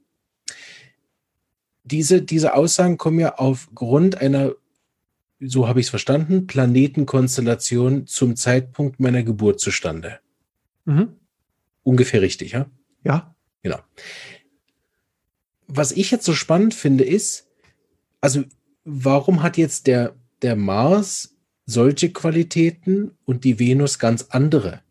Diese, 1.88 2.22
diese 2.22 2.54
Aussagen 2.54 2.98
kommen 2.98 3.20
ja 3.20 3.36
aufgrund 3.36 4.20
einer, 4.20 4.54
so 5.40 5.68
habe 5.68 5.80
ich 5.80 5.88
es 5.88 5.90
verstanden, 5.90 6.48
Planetenkonstellation 6.48 8.08
zum 8.08 8.36
Zeitpunkt 8.36 9.00
meiner 9.00 9.24
Geburt 9.24 9.60
zustande. 9.60 10.20
Mhm. 10.86 11.10
Ungefähr 11.84 12.22
richtig, 12.22 12.52
ja? 12.52 12.66
Ja. 13.04 13.34
Genau. 13.64 13.80
Was 15.68 15.92
ich 15.92 16.12
jetzt 16.12 16.26
so 16.26 16.34
spannend 16.34 16.74
finde, 16.74 17.04
ist, 17.04 17.48
also 18.22 18.44
warum 18.86 19.44
hat 19.44 19.58
jetzt 19.58 19.88
der, 19.88 20.16
der 20.42 20.56
Mars 20.56 21.36
solche 21.66 22.12
Qualitäten 22.12 23.12
und 23.26 23.44
die 23.44 23.60
Venus 23.60 24.00
ganz 24.00 24.28
andere? 24.30 24.82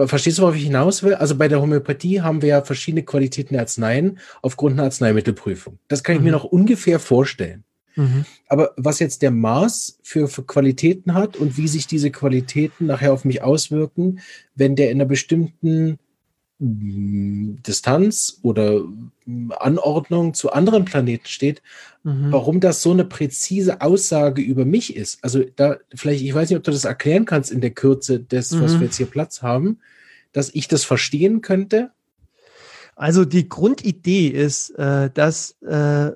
Ver- 0.00 0.08
Verstehst 0.08 0.38
du, 0.38 0.42
worauf 0.42 0.56
ich 0.56 0.64
hinaus 0.64 1.02
will? 1.02 1.14
Also 1.14 1.34
bei 1.36 1.48
der 1.48 1.60
Homöopathie 1.60 2.20
haben 2.22 2.40
wir 2.42 2.48
ja 2.48 2.62
verschiedene 2.62 3.02
Qualitäten 3.04 3.54
der 3.54 3.62
Arzneien 3.62 4.18
aufgrund 4.42 4.74
einer 4.74 4.84
Arzneimittelprüfung. 4.84 5.78
Das 5.88 6.02
kann 6.02 6.16
ich 6.16 6.22
mir 6.22 6.28
Mhm. 6.28 6.32
noch 6.36 6.44
ungefähr 6.44 6.98
vorstellen. 6.98 7.64
Mhm. 7.96 8.24
Aber 8.48 8.72
was 8.76 8.98
jetzt 9.00 9.20
der 9.22 9.30
Mars 9.30 9.98
für, 10.02 10.28
für 10.28 10.44
Qualitäten 10.44 11.14
hat 11.14 11.36
und 11.36 11.56
wie 11.56 11.68
sich 11.68 11.86
diese 11.86 12.10
Qualitäten 12.10 12.86
nachher 12.86 13.12
auf 13.12 13.24
mich 13.24 13.42
auswirken, 13.42 14.20
wenn 14.54 14.76
der 14.76 14.90
in 14.90 14.98
einer 14.98 15.06
bestimmten 15.08 15.98
mm, 16.60 17.56
Distanz 17.66 18.38
oder 18.42 18.80
mm, 19.26 19.52
Anordnung 19.58 20.34
zu 20.34 20.52
anderen 20.52 20.84
Planeten 20.84 21.26
steht, 21.26 21.62
Mhm. 22.02 22.32
warum 22.32 22.60
das 22.60 22.82
so 22.82 22.92
eine 22.92 23.04
präzise 23.04 23.82
Aussage 23.82 24.40
über 24.40 24.64
mich 24.64 24.96
ist. 24.96 25.22
Also 25.22 25.44
da 25.56 25.76
vielleicht, 25.94 26.22
ich 26.22 26.34
weiß 26.34 26.48
nicht, 26.48 26.56
ob 26.56 26.64
du 26.64 26.70
das 26.70 26.86
erklären 26.86 27.26
kannst 27.26 27.52
in 27.52 27.60
der 27.60 27.72
Kürze 27.72 28.20
des, 28.20 28.58
was 28.58 28.74
Mhm. 28.74 28.80
wir 28.80 28.86
jetzt 28.86 28.96
hier 28.96 29.06
Platz 29.06 29.42
haben, 29.42 29.80
dass 30.32 30.48
ich 30.54 30.66
das 30.66 30.84
verstehen 30.84 31.42
könnte. 31.42 31.90
Also 32.96 33.24
die 33.24 33.48
Grundidee 33.48 34.28
ist, 34.28 34.70
äh, 34.78 35.10
dass 35.12 35.56
äh, 35.62 36.12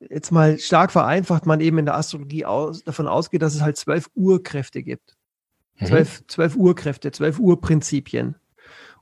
jetzt 0.00 0.32
mal 0.32 0.58
stark 0.58 0.92
vereinfacht 0.92 1.46
man 1.46 1.60
eben 1.60 1.78
in 1.78 1.86
der 1.86 1.96
Astrologie 1.96 2.44
aus, 2.44 2.84
davon 2.84 3.06
ausgeht, 3.06 3.40
dass 3.42 3.54
es 3.54 3.62
halt 3.62 3.76
zwölf 3.78 4.10
Urkräfte 4.14 4.82
gibt. 4.82 5.16
Mhm. 5.78 5.86
Zwölf, 5.86 6.24
zwölf 6.26 6.56
Urkräfte, 6.56 7.10
zwölf 7.10 7.38
Urprinzipien. 7.38 8.34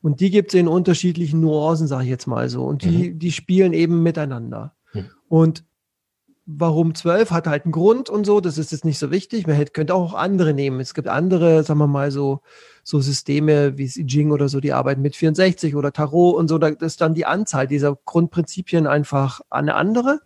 Und 0.00 0.20
die 0.20 0.30
gibt 0.30 0.54
es 0.54 0.60
in 0.60 0.68
unterschiedlichen 0.68 1.40
Nuancen, 1.40 1.86
sage 1.88 2.04
ich 2.04 2.10
jetzt 2.10 2.26
mal 2.26 2.48
so. 2.48 2.64
Und 2.64 2.84
die, 2.84 3.14
die 3.14 3.32
spielen 3.32 3.72
eben 3.72 4.02
miteinander. 4.02 4.74
Mhm. 4.92 5.06
Und 5.28 5.64
warum 6.46 6.94
zwölf 6.94 7.30
hat 7.30 7.46
halt 7.46 7.64
einen 7.64 7.72
Grund 7.72 8.10
und 8.10 8.26
so, 8.26 8.40
das 8.40 8.58
ist 8.58 8.72
jetzt 8.72 8.84
nicht 8.84 8.98
so 8.98 9.10
wichtig. 9.10 9.46
Man 9.46 9.56
hätte, 9.56 9.72
könnte 9.72 9.94
auch 9.94 10.12
andere 10.12 10.52
nehmen. 10.52 10.80
Es 10.80 10.92
gibt 10.92 11.08
andere, 11.08 11.62
sagen 11.62 11.78
wir 11.78 11.86
mal, 11.86 12.10
so, 12.10 12.40
so 12.82 13.00
Systeme 13.00 13.78
wie 13.78 13.84
I 13.84 14.06
Ching 14.06 14.30
oder 14.30 14.48
so, 14.48 14.60
die 14.60 14.72
arbeiten 14.72 15.00
mit 15.00 15.16
64 15.16 15.74
oder 15.74 15.92
Tarot 15.92 16.36
und 16.36 16.48
so. 16.48 16.58
Da 16.58 16.68
ist 16.68 17.00
dann 17.00 17.14
die 17.14 17.24
Anzahl 17.24 17.66
dieser 17.66 17.96
Grundprinzipien 18.04 18.86
einfach 18.86 19.40
eine 19.48 19.74
andere. 19.74 20.20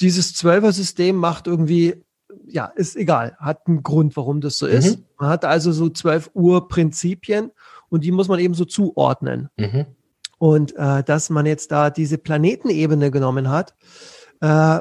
Dieses 0.00 0.34
Zwölfer-System 0.34 1.14
macht 1.14 1.46
irgendwie, 1.46 2.02
ja, 2.46 2.64
ist 2.64 2.96
egal, 2.96 3.36
hat 3.38 3.66
einen 3.66 3.82
Grund, 3.84 4.16
warum 4.16 4.40
das 4.40 4.58
so 4.58 4.66
ist. 4.66 4.98
Mhm. 4.98 5.04
Man 5.18 5.28
hat 5.28 5.44
also 5.44 5.70
so 5.70 5.88
zwölf 5.90 6.30
Urprinzipien 6.34 7.52
und 7.90 8.02
die 8.02 8.10
muss 8.10 8.28
man 8.28 8.40
eben 8.40 8.54
so 8.54 8.64
zuordnen. 8.64 9.50
Mhm. 9.56 9.86
Und 10.38 10.74
äh, 10.76 11.04
dass 11.04 11.30
man 11.30 11.46
jetzt 11.46 11.70
da 11.70 11.90
diese 11.90 12.16
Planetenebene 12.16 13.10
genommen 13.10 13.50
hat, 13.50 13.74
äh, 14.40 14.80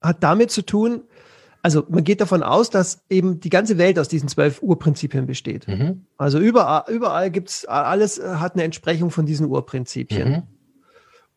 hat 0.00 0.22
damit 0.22 0.50
zu 0.50 0.62
tun, 0.62 1.02
also 1.62 1.84
man 1.88 2.04
geht 2.04 2.20
davon 2.20 2.44
aus, 2.44 2.70
dass 2.70 3.02
eben 3.10 3.40
die 3.40 3.48
ganze 3.48 3.76
Welt 3.76 3.98
aus 3.98 4.06
diesen 4.06 4.28
zwölf 4.28 4.62
Urprinzipien 4.62 5.26
besteht. 5.26 5.66
Mhm. 5.66 6.06
Also 6.16 6.38
überall, 6.38 6.84
überall 6.88 7.30
gibt's 7.30 7.64
alles 7.66 8.18
äh, 8.18 8.36
hat 8.36 8.54
eine 8.54 8.62
Entsprechung 8.62 9.10
von 9.10 9.26
diesen 9.26 9.46
Urprinzipien. 9.46 10.28
Mhm. 10.28 10.42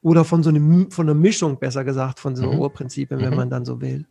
Oder 0.02 0.24
von 0.24 0.44
so 0.44 0.50
einem, 0.50 0.92
von 0.92 1.08
einer 1.10 1.20
Mischung, 1.20 1.60
besser 1.60 1.84
gesagt, 1.84 2.20
von 2.20 2.36
so 2.36 2.44
Mhm. 2.44 2.60
Urprinzipien, 2.60 3.20
wenn 3.22 3.32
Mhm. 3.32 3.36
man 3.36 3.50
dann 3.50 3.66
so 3.66 3.82
will. 3.82 4.06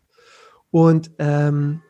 Und, 0.70 1.12
ähm, 1.18 1.80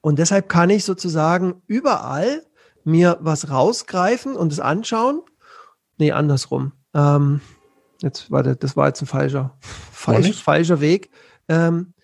und 0.00 0.18
deshalb 0.18 0.48
kann 0.48 0.70
ich 0.70 0.84
sozusagen 0.84 1.62
überall 1.66 2.42
mir 2.84 3.18
was 3.20 3.50
rausgreifen 3.50 4.34
und 4.34 4.52
es 4.52 4.58
anschauen. 4.58 5.20
Nee, 5.98 6.12
andersrum. 6.12 6.72
Ähm, 6.94 7.40
jetzt, 8.02 8.30
warte, 8.30 8.56
das 8.56 8.76
war 8.76 8.88
jetzt 8.88 9.02
ein 9.02 9.06
falscher, 9.06 9.56
falsch, 9.60 10.42
falscher 10.42 10.80
Weg. 10.80 11.10
Ähm, 11.48 11.94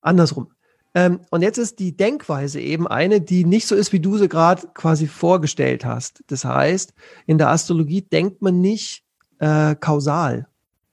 andersrum. 0.00 0.52
Ähm, 0.94 1.20
und 1.30 1.42
jetzt 1.42 1.58
ist 1.58 1.78
die 1.78 1.96
Denkweise 1.96 2.60
eben 2.60 2.88
eine, 2.88 3.20
die 3.20 3.44
nicht 3.44 3.66
so 3.66 3.74
ist, 3.76 3.92
wie 3.92 4.00
du 4.00 4.18
sie 4.18 4.28
gerade 4.28 4.66
quasi 4.74 5.06
vorgestellt 5.06 5.84
hast. 5.84 6.24
Das 6.26 6.44
heißt, 6.44 6.92
in 7.26 7.38
der 7.38 7.50
Astrologie 7.50 8.02
denkt 8.02 8.42
man 8.42 8.60
nicht 8.60 9.04
äh, 9.38 9.76
kausal, 9.76 10.48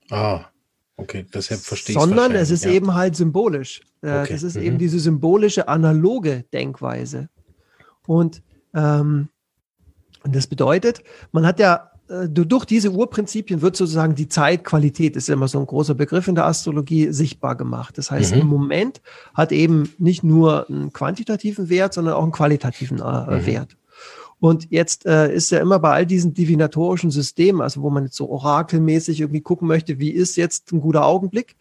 Ah, 0.10 0.46
okay, 0.96 1.26
deshalb 1.34 1.62
verstehe 1.62 1.96
ich 1.96 2.00
sondern 2.02 2.34
es 2.34 2.50
ist 2.50 2.66
ja. 2.66 2.72
eben 2.72 2.94
halt 2.94 3.16
symbolisch. 3.16 3.82
Äh, 4.02 4.22
Okay, 4.22 4.34
Das 4.34 4.44
ist 4.44 4.56
mhm. 4.56 4.64
eben 4.64 4.78
diese 4.78 5.00
symbolische, 5.00 5.68
analoge 5.68 6.46
Denkweise. 6.54 7.30
Und, 8.06 8.42
ähm, 8.74 9.30
und 10.24 10.36
das 10.36 10.48
bedeutet, 10.48 11.04
man 11.32 11.46
hat 11.46 11.60
ja 11.60 11.92
durch 12.30 12.66
diese 12.66 12.92
Urprinzipien 12.92 13.62
wird 13.62 13.76
sozusagen 13.76 14.16
die 14.16 14.30
Zeitqualität, 14.30 15.16
ist 15.16 15.30
immer 15.30 15.48
so 15.48 15.60
ein 15.60 15.66
großer 15.66 15.94
Begriff 15.94 16.28
in 16.28 16.36
der 16.36 16.46
Astrologie, 16.46 17.12
sichtbar 17.12 17.56
gemacht. 17.56 17.98
Das 17.98 18.12
heißt, 18.12 18.34
Mhm. 18.36 18.42
ein 18.42 18.48
Moment 18.48 19.02
hat 19.34 19.52
eben 19.52 19.90
nicht 19.98 20.24
nur 20.24 20.70
einen 20.70 20.94
quantitativen 20.94 21.70
Wert, 21.70 21.94
sondern 21.94 22.14
auch 22.16 22.24
einen 22.24 22.32
qualitativen 22.32 23.00
äh, 23.00 23.02
Mhm. 23.40 23.46
Wert. 23.46 23.78
Und 24.40 24.68
jetzt 24.70 25.06
äh, 25.08 25.34
ist 25.34 25.50
ja 25.50 25.60
immer 25.60 25.80
bei 25.80 25.92
all 25.92 26.06
diesen 26.06 26.34
divinatorischen 26.36 27.10
Systemen, 27.10 27.60
also 27.62 27.82
wo 27.82 27.90
man 27.90 28.04
jetzt 28.06 28.16
so 28.18 28.30
orakelmäßig 28.30 29.20
irgendwie 29.20 29.42
gucken 29.42 29.68
möchte, 29.68 30.00
wie 30.00 30.12
ist 30.12 30.38
jetzt 30.38 30.72
ein 30.72 30.80
guter 30.80 31.06
Augenblick, 31.06 31.56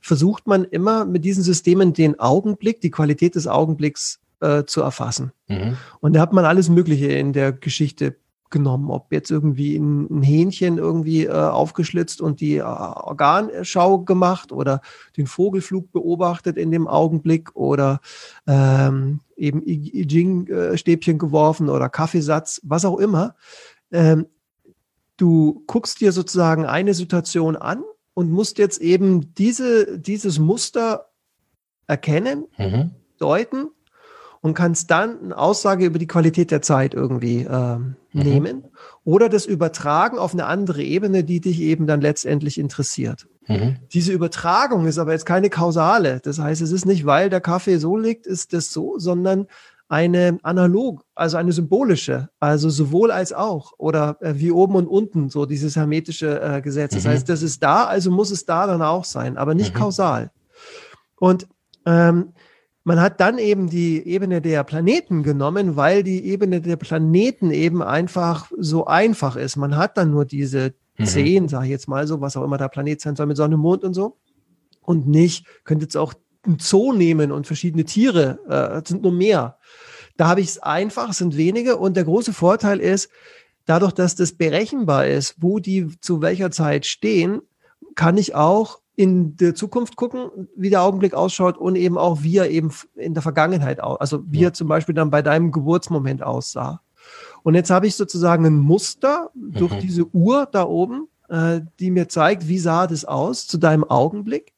versucht 0.00 0.46
man 0.46 0.64
immer 0.64 1.04
mit 1.04 1.24
diesen 1.24 1.42
Systemen 1.42 1.92
den 1.92 2.20
Augenblick, 2.20 2.80
die 2.80 2.90
Qualität 2.92 3.34
des 3.34 3.48
Augenblicks 3.48 4.20
äh, 4.40 4.62
zu 4.64 4.80
erfassen. 4.80 5.32
Mhm. 5.48 5.76
Und 6.00 6.14
da 6.14 6.20
hat 6.20 6.32
man 6.32 6.44
alles 6.44 6.68
Mögliche 6.68 7.06
in 7.08 7.32
der 7.32 7.50
Geschichte 7.52 8.14
genommen, 8.50 8.90
ob 8.90 9.12
jetzt 9.12 9.30
irgendwie 9.30 9.76
ein, 9.76 10.22
Hähnchen 10.22 10.78
irgendwie 10.78 11.26
äh, 11.26 11.30
aufgeschlitzt 11.30 12.20
und 12.20 12.40
die 12.40 12.56
äh, 12.56 12.62
Organschau 12.62 14.00
gemacht 14.00 14.52
oder 14.52 14.80
den 15.16 15.26
Vogelflug 15.26 15.92
beobachtet 15.92 16.56
in 16.56 16.70
dem 16.70 16.86
Augenblick 16.86 17.54
oder 17.54 18.00
ähm, 18.46 19.20
eben 19.36 19.62
I 19.64 20.06
Ching-Stäbchen 20.06 21.18
geworfen 21.18 21.68
oder 21.68 21.88
Kaffeesatz, 21.88 22.60
was 22.64 22.84
auch 22.84 22.98
immer. 22.98 23.34
Ähm, 23.90 24.26
du 25.16 25.62
guckst 25.66 26.00
dir 26.00 26.12
sozusagen 26.12 26.66
eine 26.66 26.94
Situation 26.94 27.56
an 27.56 27.82
und 28.14 28.30
musst 28.30 28.58
jetzt 28.58 28.80
eben 28.80 29.34
diese, 29.34 29.98
dieses 29.98 30.38
Muster 30.38 31.10
erkennen, 31.86 32.46
mhm. 32.58 32.90
deuten 33.18 33.68
und 34.42 34.54
kannst 34.54 34.90
dann 34.90 35.22
eine 35.22 35.38
Aussage 35.38 35.84
über 35.84 35.98
die 35.98 36.06
Qualität 36.06 36.50
der 36.50 36.62
Zeit 36.62 36.94
irgendwie 36.94 37.46
ähm, 37.50 37.96
mhm. 38.12 38.22
nehmen 38.22 38.64
oder 39.04 39.28
das 39.28 39.46
übertragen 39.46 40.18
auf 40.18 40.32
eine 40.32 40.46
andere 40.46 40.82
Ebene, 40.82 41.24
die 41.24 41.40
dich 41.40 41.60
eben 41.60 41.86
dann 41.86 42.00
letztendlich 42.00 42.58
interessiert. 42.58 43.26
Mhm. 43.46 43.76
Diese 43.92 44.12
Übertragung 44.12 44.86
ist 44.86 44.98
aber 44.98 45.12
jetzt 45.12 45.26
keine 45.26 45.50
kausale. 45.50 46.20
Das 46.20 46.38
heißt, 46.38 46.62
es 46.62 46.72
ist 46.72 46.86
nicht, 46.86 47.04
weil 47.04 47.28
der 47.28 47.40
Kaffee 47.40 47.78
so 47.78 47.96
liegt, 47.96 48.26
ist 48.26 48.52
das 48.52 48.72
so, 48.72 48.98
sondern 48.98 49.46
eine 49.88 50.38
analog, 50.44 51.04
also 51.16 51.36
eine 51.36 51.52
symbolische, 51.52 52.28
also 52.38 52.70
sowohl 52.70 53.10
als 53.10 53.32
auch 53.32 53.72
oder 53.76 54.16
äh, 54.20 54.34
wie 54.36 54.52
oben 54.52 54.76
und 54.76 54.86
unten, 54.86 55.30
so 55.30 55.46
dieses 55.46 55.74
hermetische 55.74 56.40
äh, 56.40 56.62
Gesetz. 56.62 56.94
Das 56.94 57.04
mhm. 57.04 57.08
heißt, 57.08 57.28
das 57.28 57.42
ist 57.42 57.62
da, 57.62 57.84
also 57.84 58.12
muss 58.12 58.30
es 58.30 58.46
da 58.46 58.68
dann 58.68 58.82
auch 58.82 59.04
sein, 59.04 59.36
aber 59.36 59.54
nicht 59.54 59.74
mhm. 59.74 59.78
kausal. 59.78 60.30
Und 61.16 61.48
ähm, 61.86 62.32
man 62.90 63.00
hat 63.00 63.20
dann 63.20 63.38
eben 63.38 63.70
die 63.70 64.04
Ebene 64.04 64.40
der 64.40 64.64
Planeten 64.64 65.22
genommen, 65.22 65.76
weil 65.76 66.02
die 66.02 66.24
Ebene 66.24 66.60
der 66.60 66.74
Planeten 66.74 67.52
eben 67.52 67.84
einfach 67.84 68.50
so 68.58 68.86
einfach 68.86 69.36
ist. 69.36 69.54
Man 69.54 69.76
hat 69.76 69.96
dann 69.96 70.10
nur 70.10 70.24
diese 70.24 70.74
mhm. 70.98 71.06
zehn, 71.06 71.48
sage 71.48 71.66
ich 71.66 71.70
jetzt 71.70 71.86
mal 71.86 72.08
so, 72.08 72.20
was 72.20 72.36
auch 72.36 72.42
immer 72.42 72.58
der 72.58 72.68
Planet 72.68 73.00
sein 73.00 73.14
soll 73.14 73.26
mit 73.26 73.36
Sonne, 73.36 73.56
Mond 73.56 73.84
und 73.84 73.94
so. 73.94 74.16
Und 74.80 75.06
nicht, 75.06 75.46
könnte 75.62 75.84
jetzt 75.84 75.96
auch 75.96 76.14
ein 76.44 76.58
Zoo 76.58 76.92
nehmen 76.92 77.30
und 77.30 77.46
verschiedene 77.46 77.84
Tiere, 77.84 78.40
äh, 78.48 78.84
sind 78.84 79.02
nur 79.02 79.12
mehr. 79.12 79.58
Da 80.16 80.26
habe 80.26 80.40
ich 80.40 80.48
es 80.48 80.58
einfach, 80.58 81.10
es 81.10 81.18
sind 81.18 81.36
wenige. 81.36 81.76
Und 81.76 81.96
der 81.96 82.02
große 82.02 82.32
Vorteil 82.32 82.80
ist, 82.80 83.08
dadurch, 83.66 83.92
dass 83.92 84.16
das 84.16 84.32
berechenbar 84.32 85.06
ist, 85.06 85.36
wo 85.38 85.60
die 85.60 85.96
zu 86.00 86.22
welcher 86.22 86.50
Zeit 86.50 86.86
stehen, 86.86 87.40
kann 87.94 88.16
ich 88.16 88.34
auch 88.34 88.80
in 89.00 89.34
der 89.36 89.54
Zukunft 89.54 89.96
gucken, 89.96 90.48
wie 90.56 90.68
der 90.68 90.82
Augenblick 90.82 91.14
ausschaut 91.14 91.56
und 91.56 91.74
eben 91.74 91.96
auch, 91.96 92.22
wie 92.22 92.36
er 92.36 92.50
eben 92.50 92.70
in 92.94 93.14
der 93.14 93.22
Vergangenheit 93.22 93.80
aussah. 93.80 93.98
Also 93.98 94.22
wie 94.26 94.44
er 94.44 94.52
zum 94.52 94.68
Beispiel 94.68 94.94
dann 94.94 95.08
bei 95.08 95.22
deinem 95.22 95.52
Geburtsmoment 95.52 96.22
aussah. 96.22 96.82
Und 97.42 97.54
jetzt 97.54 97.70
habe 97.70 97.86
ich 97.86 97.96
sozusagen 97.96 98.44
ein 98.44 98.58
Muster 98.58 99.30
durch 99.34 99.72
mhm. 99.72 99.80
diese 99.80 100.14
Uhr 100.14 100.46
da 100.52 100.64
oben, 100.64 101.08
äh, 101.30 101.62
die 101.78 101.90
mir 101.90 102.10
zeigt, 102.10 102.46
wie 102.46 102.58
sah 102.58 102.86
das 102.86 103.06
aus 103.06 103.46
zu 103.46 103.56
deinem 103.56 103.84
Augenblick. 103.84 104.52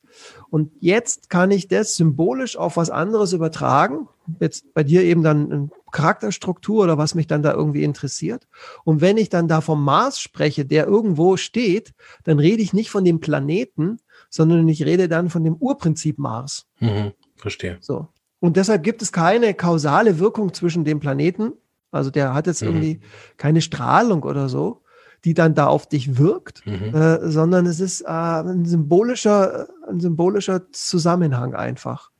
Und 0.50 0.72
jetzt 0.80 1.30
kann 1.30 1.52
ich 1.52 1.68
das 1.68 1.94
symbolisch 1.94 2.56
auf 2.56 2.76
was 2.76 2.90
anderes 2.90 3.32
übertragen. 3.32 4.08
Jetzt 4.40 4.74
bei 4.74 4.82
dir 4.82 5.04
eben 5.04 5.22
dann 5.22 5.52
eine 5.52 5.68
Charakterstruktur 5.92 6.82
oder 6.82 6.98
was 6.98 7.14
mich 7.14 7.28
dann 7.28 7.44
da 7.44 7.54
irgendwie 7.54 7.84
interessiert. 7.84 8.48
Und 8.82 9.00
wenn 9.00 9.18
ich 9.18 9.28
dann 9.28 9.46
da 9.46 9.60
vom 9.60 9.84
Mars 9.84 10.18
spreche, 10.18 10.64
der 10.64 10.88
irgendwo 10.88 11.36
steht, 11.36 11.94
dann 12.24 12.40
rede 12.40 12.60
ich 12.60 12.72
nicht 12.72 12.90
von 12.90 13.04
dem 13.04 13.20
Planeten, 13.20 13.98
sondern 14.32 14.66
ich 14.66 14.84
rede 14.84 15.08
dann 15.08 15.28
von 15.28 15.44
dem 15.44 15.56
Urprinzip 15.56 16.18
Mars. 16.18 16.66
Mhm, 16.80 17.12
verstehe. 17.36 17.76
So. 17.80 18.08
Und 18.40 18.56
deshalb 18.56 18.82
gibt 18.82 19.02
es 19.02 19.12
keine 19.12 19.52
kausale 19.52 20.18
Wirkung 20.18 20.54
zwischen 20.54 20.84
dem 20.84 21.00
Planeten. 21.00 21.52
Also 21.90 22.10
der 22.10 22.32
hat 22.32 22.46
jetzt 22.46 22.62
mhm. 22.62 22.68
irgendwie 22.68 23.00
keine 23.36 23.60
Strahlung 23.60 24.22
oder 24.22 24.48
so, 24.48 24.80
die 25.26 25.34
dann 25.34 25.54
da 25.54 25.66
auf 25.66 25.86
dich 25.86 26.16
wirkt, 26.16 26.66
mhm. 26.66 26.94
äh, 26.94 27.30
sondern 27.30 27.66
es 27.66 27.78
ist 27.78 28.00
äh, 28.00 28.06
ein 28.06 28.64
symbolischer, 28.64 29.68
ein 29.86 30.00
symbolischer 30.00 30.72
Zusammenhang 30.72 31.54
einfach. 31.54 32.10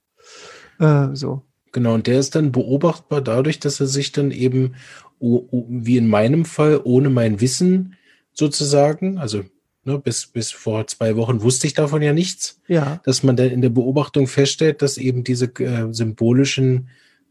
Äh, 0.79 1.09
so. 1.15 1.43
Genau, 1.73 1.95
und 1.95 2.07
der 2.07 2.21
ist 2.21 2.35
dann 2.35 2.53
beobachtbar 2.53 3.23
dadurch, 3.23 3.59
dass 3.59 3.81
er 3.81 3.87
sich 3.87 4.13
dann 4.13 4.33
eben, 4.33 4.75
wie 5.19 5.97
in 5.97 6.09
meinem 6.09 6.45
Fall, 6.45 6.79
ohne 6.85 7.09
mein 7.09 7.41
Wissen 7.41 7.97
sozusagen, 8.35 9.17
also 9.17 9.45
Ne, 9.85 9.99
bis, 9.99 10.29
bis 10.29 10.53
vor 10.53 10.87
zwei 10.87 11.17
Wochen 11.17 11.43
wusste 11.43 11.67
ich 11.67 11.75
davon 11.75 12.03
ja 12.03 12.13
nichts. 12.13 12.61
Ja. 12.69 13.01
Dass 13.05 13.25
man 13.25 13.37
dann 13.37 13.51
in 13.51 13.63
der 13.63 13.71
Beobachtung 13.71 14.29
feststellt, 14.29 14.81
dass 14.81 14.97
eben 14.97 15.25
diese 15.25 15.47
äh, 15.47 15.93
symbolischen 15.93 16.89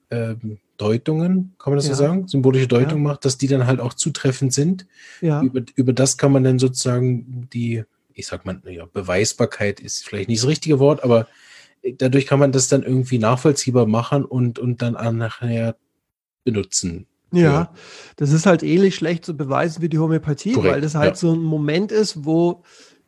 äh, 0.09 0.35
Deutungen, 0.75 1.53
kann 1.59 1.71
man 1.71 1.77
das 1.77 1.87
ja. 1.87 1.93
so 1.93 2.03
sagen, 2.03 2.27
symbolische 2.27 2.67
Deutung 2.67 3.03
ja. 3.03 3.09
macht, 3.09 3.23
dass 3.23 3.37
die 3.37 3.47
dann 3.47 3.67
halt 3.67 3.79
auch 3.79 3.93
zutreffend 3.93 4.51
sind. 4.51 4.85
Ja. 5.21 5.41
Über, 5.41 5.61
über 5.75 5.93
das 5.93 6.17
kann 6.17 6.31
man 6.31 6.43
dann 6.43 6.59
sozusagen 6.59 7.47
die, 7.53 7.83
ich 8.13 8.27
sag 8.27 8.45
mal, 8.45 8.59
ja, 8.65 8.85
Beweisbarkeit 8.85 9.79
ist 9.79 10.05
vielleicht 10.05 10.27
nicht 10.27 10.41
das 10.41 10.49
richtige 10.49 10.79
Wort, 10.79 11.03
aber 11.03 11.27
dadurch 11.97 12.25
kann 12.25 12.39
man 12.39 12.51
das 12.51 12.67
dann 12.67 12.83
irgendwie 12.83 13.19
nachvollziehbar 13.19 13.85
machen 13.85 14.25
und, 14.25 14.59
und 14.59 14.81
dann 14.81 14.93
nachher 15.17 15.77
benutzen. 16.43 17.05
Ja, 17.31 17.73
das 18.17 18.31
ist 18.31 18.45
halt 18.45 18.61
ähnlich 18.63 18.95
schlecht 18.95 19.25
zu 19.25 19.35
beweisen 19.35 19.81
wie 19.81 19.89
die 19.89 19.99
Homöopathie, 19.99 20.53
Korrekt, 20.53 20.73
weil 20.73 20.81
das 20.81 20.95
halt 20.95 21.11
ja. 21.11 21.15
so 21.15 21.33
ein 21.33 21.41
Moment 21.41 21.91
ist, 21.91 22.25
wo 22.25 22.63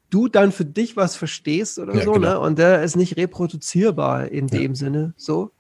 du 0.10 0.28
dann 0.28 0.52
für 0.52 0.66
dich 0.66 0.96
was 0.96 1.16
verstehst 1.16 1.80
oder 1.80 1.96
ja, 1.96 2.04
so, 2.04 2.14
genau. 2.14 2.30
ne? 2.30 2.40
Und 2.40 2.60
der 2.60 2.84
ist 2.84 2.96
nicht 2.96 3.18
reproduzierbar 3.18 4.30
in 4.30 4.48
ja. 4.48 4.60
dem 4.60 4.76
Sinne 4.76 5.14
so. 5.18 5.52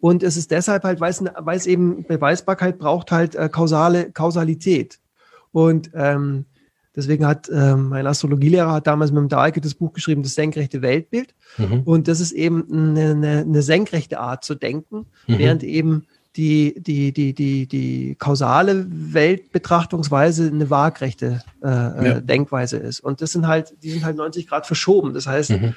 Und 0.00 0.22
es 0.22 0.36
ist 0.36 0.50
deshalb 0.50 0.84
halt, 0.84 1.00
weil 1.00 1.10
es, 1.10 1.22
es 1.22 1.66
eben 1.66 2.04
Beweisbarkeit 2.04 2.78
braucht 2.78 3.12
halt 3.12 3.34
äh, 3.36 3.48
kausale 3.48 4.10
Kausalität. 4.10 4.98
Und 5.52 5.92
ähm, 5.94 6.46
deswegen 6.96 7.24
hat 7.26 7.48
ähm, 7.54 7.88
mein 7.88 8.06
Astrologielehrer 8.06 8.72
hat 8.72 8.86
damals 8.86 9.12
mit 9.12 9.20
dem 9.20 9.28
Dahlke 9.28 9.60
das 9.60 9.74
Buch 9.74 9.92
geschrieben, 9.92 10.22
das 10.22 10.34
senkrechte 10.34 10.82
Weltbild. 10.82 11.34
Mhm. 11.56 11.82
Und 11.84 12.08
das 12.08 12.20
ist 12.20 12.32
eben 12.32 12.66
eine, 12.70 13.12
eine, 13.12 13.38
eine 13.42 13.62
senkrechte 13.62 14.18
Art 14.18 14.44
zu 14.44 14.54
denken, 14.54 15.06
mhm. 15.26 15.38
während 15.38 15.62
eben 15.62 16.06
die, 16.36 16.74
die, 16.78 17.12
die, 17.12 17.34
die, 17.34 17.66
die 17.66 18.16
kausale 18.18 18.86
Weltbetrachtungsweise 18.88 20.48
eine 20.48 20.70
waagrechte 20.70 21.42
äh, 21.62 21.68
äh, 21.68 22.08
ja. 22.08 22.20
Denkweise 22.20 22.78
ist. 22.78 23.00
Und 23.00 23.20
das 23.20 23.32
sind 23.32 23.46
halt, 23.46 23.74
die 23.82 23.90
sind 23.90 24.04
halt 24.04 24.16
90 24.16 24.46
Grad 24.46 24.66
verschoben. 24.66 25.12
Das 25.12 25.26
heißt, 25.26 25.50
mhm. 25.50 25.74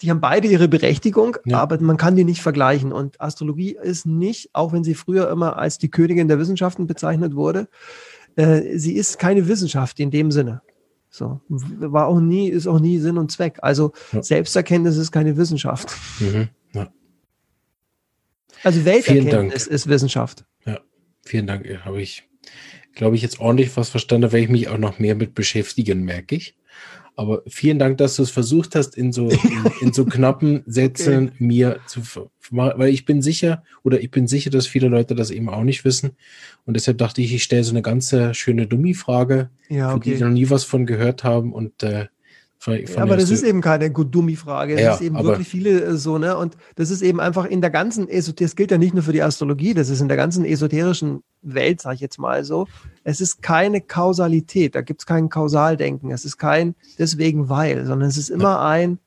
die 0.00 0.10
haben 0.10 0.20
beide 0.20 0.48
ihre 0.48 0.66
Berechtigung, 0.66 1.36
ja. 1.44 1.60
aber 1.60 1.80
man 1.80 1.96
kann 1.96 2.16
die 2.16 2.24
nicht 2.24 2.42
vergleichen. 2.42 2.92
Und 2.92 3.20
Astrologie 3.20 3.76
ist 3.80 4.04
nicht, 4.04 4.50
auch 4.52 4.72
wenn 4.72 4.82
sie 4.82 4.94
früher 4.94 5.30
immer 5.30 5.56
als 5.58 5.78
die 5.78 5.90
Königin 5.90 6.26
der 6.26 6.40
Wissenschaften 6.40 6.88
bezeichnet 6.88 7.36
wurde, 7.36 7.68
äh, 8.34 8.78
sie 8.78 8.94
ist 8.94 9.18
keine 9.18 9.46
Wissenschaft 9.46 10.00
in 10.00 10.10
dem 10.10 10.32
Sinne. 10.32 10.62
So, 11.08 11.40
war 11.48 12.06
auch 12.06 12.20
nie, 12.20 12.48
ist 12.48 12.66
auch 12.66 12.80
nie 12.80 12.98
Sinn 12.98 13.18
und 13.18 13.30
Zweck. 13.30 13.58
Also 13.60 13.92
ja. 14.12 14.22
Selbsterkenntnis 14.22 14.96
ist 14.96 15.12
keine 15.12 15.36
Wissenschaft. 15.36 15.94
Mhm. 16.18 16.48
Also 18.62 18.84
Welterkenntnis 18.84 19.66
ist 19.66 19.88
Wissenschaft. 19.88 20.44
Ja, 20.64 20.80
vielen 21.24 21.46
Dank. 21.46 21.66
Habe 21.84 22.00
ich, 22.00 22.24
glaube 22.94 23.16
ich, 23.16 23.22
jetzt 23.22 23.40
ordentlich 23.40 23.76
was 23.76 23.90
verstanden, 23.90 24.22
da 24.22 24.32
werde 24.32 24.44
ich 24.44 24.50
mich 24.50 24.68
auch 24.68 24.78
noch 24.78 24.98
mehr 24.98 25.14
mit 25.14 25.34
beschäftigen, 25.34 26.04
merke 26.04 26.36
ich. 26.36 26.56
Aber 27.14 27.42
vielen 27.46 27.78
Dank, 27.78 27.98
dass 27.98 28.16
du 28.16 28.22
es 28.22 28.30
versucht 28.30 28.74
hast, 28.74 28.96
in 28.96 29.12
so, 29.12 29.28
in, 29.30 29.72
in 29.80 29.92
so 29.92 30.04
knappen 30.04 30.62
Sätzen 30.66 31.28
okay. 31.28 31.44
mir 31.44 31.80
zu 31.86 32.00
machen, 32.50 32.78
weil 32.78 32.88
ich 32.88 33.04
bin 33.04 33.20
sicher, 33.20 33.62
oder 33.82 34.00
ich 34.00 34.10
bin 34.10 34.26
sicher, 34.26 34.50
dass 34.50 34.66
viele 34.66 34.88
Leute 34.88 35.14
das 35.14 35.30
eben 35.30 35.50
auch 35.50 35.62
nicht 35.62 35.84
wissen. 35.84 36.16
Und 36.64 36.74
deshalb 36.74 36.98
dachte 36.98 37.20
ich, 37.20 37.34
ich 37.34 37.42
stelle 37.42 37.64
so 37.64 37.72
eine 37.72 37.82
ganz 37.82 38.14
schöne 38.32 38.66
Dummi-Frage, 38.66 39.50
ja, 39.68 39.94
okay. 39.94 40.10
für 40.10 40.16
die 40.16 40.22
noch 40.22 40.30
nie 40.30 40.48
was 40.48 40.64
von 40.64 40.86
gehört 40.86 41.22
haben. 41.22 41.52
Und 41.52 41.82
äh, 41.82 42.06
von, 42.62 42.86
von 42.86 42.94
ja, 42.94 43.02
aber 43.02 43.16
das 43.16 43.28
ist 43.28 43.42
eben 43.42 43.60
keine 43.60 43.90
Dummi-Frage. 43.90 44.76
Das 44.76 44.84
ja, 44.84 44.94
ist 44.94 45.00
eben 45.00 45.20
wirklich 45.20 45.48
viele 45.48 45.82
äh, 45.82 45.96
so, 45.96 46.18
ne? 46.18 46.36
Und 46.36 46.56
das 46.76 46.90
ist 46.90 47.02
eben 47.02 47.18
einfach 47.18 47.44
in 47.44 47.60
der 47.60 47.70
ganzen 47.70 48.08
Esoterik, 48.08 48.50
das 48.50 48.54
gilt 48.54 48.70
ja 48.70 48.78
nicht 48.78 48.94
nur 48.94 49.02
für 49.02 49.12
die 49.12 49.20
Astrologie, 49.20 49.74
das 49.74 49.88
ist 49.88 50.00
in 50.00 50.06
der 50.06 50.16
ganzen 50.16 50.44
esoterischen 50.44 51.24
Welt, 51.42 51.80
sag 51.80 51.94
ich 51.94 52.00
jetzt 52.00 52.20
mal 52.20 52.44
so. 52.44 52.68
Es 53.02 53.20
ist 53.20 53.42
keine 53.42 53.80
Kausalität, 53.80 54.76
da 54.76 54.80
gibt 54.82 55.00
es 55.00 55.06
kein 55.06 55.28
Kausaldenken. 55.28 56.12
Es 56.12 56.24
ist 56.24 56.38
kein 56.38 56.76
deswegen 57.00 57.48
weil, 57.48 57.84
sondern 57.84 58.08
es 58.08 58.16
ist 58.16 58.28
immer 58.30 58.60
ein 58.60 59.00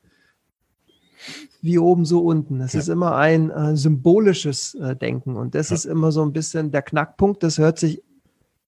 wie 1.62 1.80
oben 1.80 2.03
so 2.03 2.20
unten. 2.20 2.60
Es 2.60 2.74
ja. 2.74 2.82
ist 2.82 2.89
immer 2.89 3.16
ein 3.16 3.51
äh, 3.51 3.78
symbolisches 3.78 4.76
äh, 4.76 4.97
Denken. 4.97 5.38
Und 5.38 5.56
das 5.56 5.70
ja. 5.70 5.76
ist 5.76 5.86
immer 5.86 6.12
so 6.12 6.24
ein 6.24 6.34
bisschen 6.34 6.72
der 6.72 6.82
Knackpunkt. 6.82 7.41
Das 7.41 7.58
hört 7.58 7.80
sich 7.80 8.03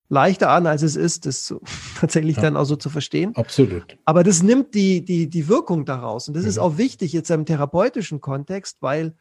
leichter 0.10 0.50
an, 0.50 0.68
als 0.68 0.84
es 0.84 0.96
ist, 0.96 1.26
das 1.26 1.54
tatsächlich 2.00 2.38
ja. 2.38 2.44
dann 2.44 2.58
auch 2.58 2.66
so 2.66 2.76
zu 2.76 2.90
verstehen. 2.90 3.36
Absolut. 3.36 3.98
Aber 4.06 4.24
das 4.24 4.44
nimmt 4.44 4.74
die, 4.74 5.04
die, 5.04 5.30
die 5.30 5.48
Wirkung 5.48 5.86
daraus. 5.86 6.28
Und 6.28 6.36
das 6.36 6.44
mhm. 6.44 6.50
ist 6.50 6.58
auch 6.58 6.78
wichtig 6.78 7.14
jetzt 7.14 7.30
im 7.30 7.46
therapeutischen 7.46 8.22
Kontext, 8.22 8.78
weil 8.82 9.14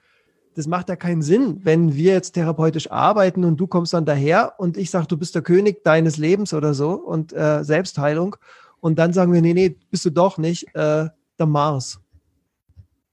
das 0.54 0.66
macht 0.66 0.88
ja 0.88 0.96
keinen 0.96 1.20
Sinn, 1.20 1.60
wenn 1.64 1.94
wir 1.94 2.14
jetzt 2.14 2.32
therapeutisch 2.32 2.90
arbeiten 2.90 3.44
und 3.44 3.58
du 3.58 3.66
kommst 3.66 3.92
dann 3.92 4.06
daher 4.06 4.54
und 4.58 4.78
ich 4.78 4.90
sage, 4.90 5.06
du 5.06 5.18
bist 5.18 5.34
der 5.34 5.42
König 5.42 5.84
deines 5.84 6.16
Lebens 6.16 6.54
oder 6.54 6.72
so 6.72 6.92
und 6.92 7.34
äh, 7.34 7.62
Selbstheilung. 7.62 8.36
Und 8.80 8.98
dann 8.98 9.12
sagen 9.12 9.32
wir, 9.32 9.42
nee, 9.42 9.52
nee, 9.52 9.76
bist 9.90 10.06
du 10.06 10.10
doch 10.10 10.38
nicht, 10.38 10.74
äh, 10.74 11.08
der 11.38 11.46
Mars. 11.46 12.00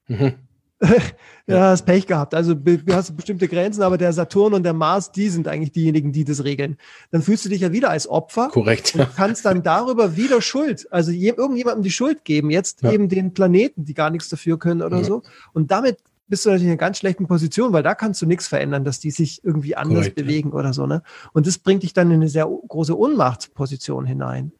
Mhm. 0.06 0.34
ja, 1.46 1.60
hast 1.70 1.86
Pech 1.86 2.06
gehabt. 2.06 2.34
Also 2.34 2.54
du 2.54 2.80
hast 2.92 3.16
bestimmte 3.16 3.48
Grenzen, 3.48 3.82
aber 3.82 3.98
der 3.98 4.12
Saturn 4.12 4.54
und 4.54 4.62
der 4.64 4.72
Mars, 4.72 5.12
die 5.12 5.28
sind 5.28 5.48
eigentlich 5.48 5.72
diejenigen, 5.72 6.12
die 6.12 6.24
das 6.24 6.44
regeln. 6.44 6.76
Dann 7.10 7.22
fühlst 7.22 7.44
du 7.44 7.48
dich 7.48 7.60
ja 7.60 7.72
wieder 7.72 7.90
als 7.90 8.08
Opfer. 8.08 8.48
Korrekt. 8.48 8.94
Und 8.94 9.14
kannst 9.16 9.44
dann 9.44 9.62
darüber 9.62 10.16
wieder 10.16 10.42
Schuld, 10.42 10.86
also 10.90 11.10
irgendjemandem 11.10 11.82
die 11.82 11.90
Schuld 11.90 12.24
geben, 12.24 12.50
jetzt 12.50 12.82
ja. 12.82 12.92
eben 12.92 13.08
den 13.08 13.34
Planeten, 13.34 13.84
die 13.84 13.94
gar 13.94 14.10
nichts 14.10 14.28
dafür 14.28 14.58
können 14.58 14.82
oder 14.82 14.98
ja. 14.98 15.04
so. 15.04 15.22
Und 15.52 15.70
damit 15.70 15.98
bist 16.26 16.44
du 16.44 16.50
natürlich 16.50 16.64
in 16.64 16.70
einer 16.70 16.78
ganz 16.78 16.98
schlechten 16.98 17.26
Position, 17.26 17.72
weil 17.72 17.82
da 17.82 17.94
kannst 17.94 18.20
du 18.22 18.26
nichts 18.26 18.48
verändern, 18.48 18.84
dass 18.84 18.98
die 18.98 19.10
sich 19.10 19.44
irgendwie 19.44 19.76
anders 19.76 19.98
Korrekt, 19.98 20.16
bewegen 20.16 20.50
ja. 20.50 20.56
oder 20.56 20.72
so. 20.72 20.86
Ne? 20.86 21.02
Und 21.32 21.46
das 21.46 21.58
bringt 21.58 21.82
dich 21.82 21.92
dann 21.92 22.08
in 22.08 22.16
eine 22.16 22.28
sehr 22.28 22.46
große 22.46 22.98
Ohnmachtsposition 22.98 24.06
hinein. 24.06 24.52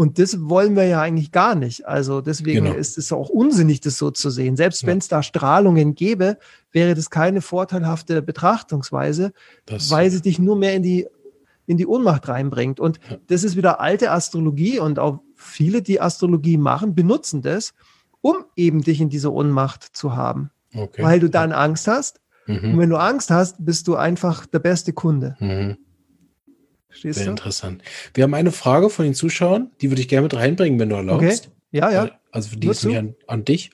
Und 0.00 0.18
das 0.18 0.48
wollen 0.48 0.76
wir 0.76 0.84
ja 0.84 1.02
eigentlich 1.02 1.30
gar 1.30 1.54
nicht. 1.54 1.86
Also 1.86 2.22
deswegen 2.22 2.64
genau. 2.64 2.74
ist 2.74 2.96
es 2.96 3.12
auch 3.12 3.28
unsinnig, 3.28 3.82
das 3.82 3.98
so 3.98 4.10
zu 4.10 4.30
sehen. 4.30 4.56
Selbst 4.56 4.80
ja. 4.80 4.88
wenn 4.88 4.96
es 4.96 5.08
da 5.08 5.22
Strahlungen 5.22 5.94
gäbe, 5.94 6.38
wäre 6.72 6.94
das 6.94 7.10
keine 7.10 7.42
vorteilhafte 7.42 8.22
Betrachtungsweise, 8.22 9.34
das, 9.66 9.90
weil 9.90 10.10
sie 10.10 10.22
dich 10.22 10.38
nur 10.38 10.56
mehr 10.56 10.72
in 10.72 10.82
die, 10.82 11.06
in 11.66 11.76
die 11.76 11.86
Ohnmacht 11.86 12.28
reinbringt. 12.28 12.80
Und 12.80 12.98
ja. 13.10 13.18
das 13.26 13.44
ist 13.44 13.56
wieder 13.56 13.82
alte 13.82 14.10
Astrologie 14.10 14.78
und 14.78 14.98
auch 14.98 15.18
viele, 15.34 15.82
die 15.82 16.00
Astrologie 16.00 16.56
machen, 16.56 16.94
benutzen 16.94 17.42
das, 17.42 17.74
um 18.22 18.36
eben 18.56 18.80
dich 18.80 19.02
in 19.02 19.10
diese 19.10 19.30
Ohnmacht 19.30 19.84
zu 19.94 20.16
haben. 20.16 20.50
Okay. 20.74 21.02
Weil 21.02 21.20
du 21.20 21.28
dann 21.28 21.52
Angst 21.52 21.88
hast. 21.88 22.22
Mhm. 22.46 22.72
Und 22.72 22.78
wenn 22.78 22.88
du 22.88 22.96
Angst 22.96 23.30
hast, 23.30 23.62
bist 23.66 23.86
du 23.86 23.96
einfach 23.96 24.46
der 24.46 24.60
beste 24.60 24.94
Kunde. 24.94 25.36
Mhm. 25.40 25.76
Verstehst 26.90 27.18
Sehr 27.18 27.26
du? 27.26 27.30
interessant. 27.30 27.82
Wir 28.14 28.24
haben 28.24 28.34
eine 28.34 28.50
Frage 28.50 28.90
von 28.90 29.04
den 29.04 29.14
Zuschauern, 29.14 29.70
die 29.80 29.90
würde 29.90 30.02
ich 30.02 30.08
gerne 30.08 30.24
mit 30.24 30.34
reinbringen, 30.34 30.78
wenn 30.78 30.88
du 30.88 30.96
erlaubst. 30.96 31.46
Okay. 31.46 31.56
Ja, 31.70 31.90
ja. 31.90 32.10
Also 32.32 32.56
die 32.56 32.66
ist 32.66 32.84
an, 32.84 33.14
an 33.28 33.44
dich. 33.44 33.70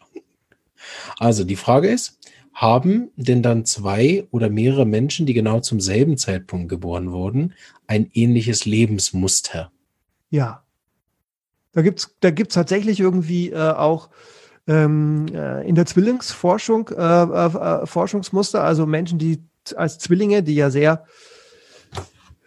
Also 1.18 1.44
die 1.44 1.56
Frage 1.56 1.88
ist, 1.88 2.18
haben 2.52 3.10
denn 3.16 3.42
dann 3.42 3.64
zwei 3.64 4.26
oder 4.30 4.50
mehrere 4.50 4.86
Menschen, 4.86 5.26
die 5.26 5.34
genau 5.34 5.60
zum 5.60 5.80
selben 5.80 6.16
Zeitpunkt 6.16 6.68
geboren 6.68 7.10
wurden, 7.10 7.54
ein 7.86 8.10
ähnliches 8.12 8.64
Lebensmuster? 8.64 9.72
Ja. 10.30 10.62
Da 11.72 11.82
gibt 11.82 11.98
es 12.00 12.16
da 12.20 12.30
gibt's 12.30 12.54
tatsächlich 12.54 13.00
irgendwie 13.00 13.50
äh, 13.50 13.72
auch 13.72 14.10
ähm, 14.66 15.26
äh, 15.34 15.66
in 15.66 15.74
der 15.74 15.86
Zwillingsforschung 15.86 16.88
äh, 16.88 16.94
äh, 16.94 17.82
äh, 17.82 17.86
Forschungsmuster, 17.86 18.62
also 18.62 18.86
Menschen, 18.86 19.18
die 19.18 19.42
als 19.74 19.98
Zwillinge, 19.98 20.42
die 20.42 20.54
ja 20.54 20.70
sehr 20.70 21.04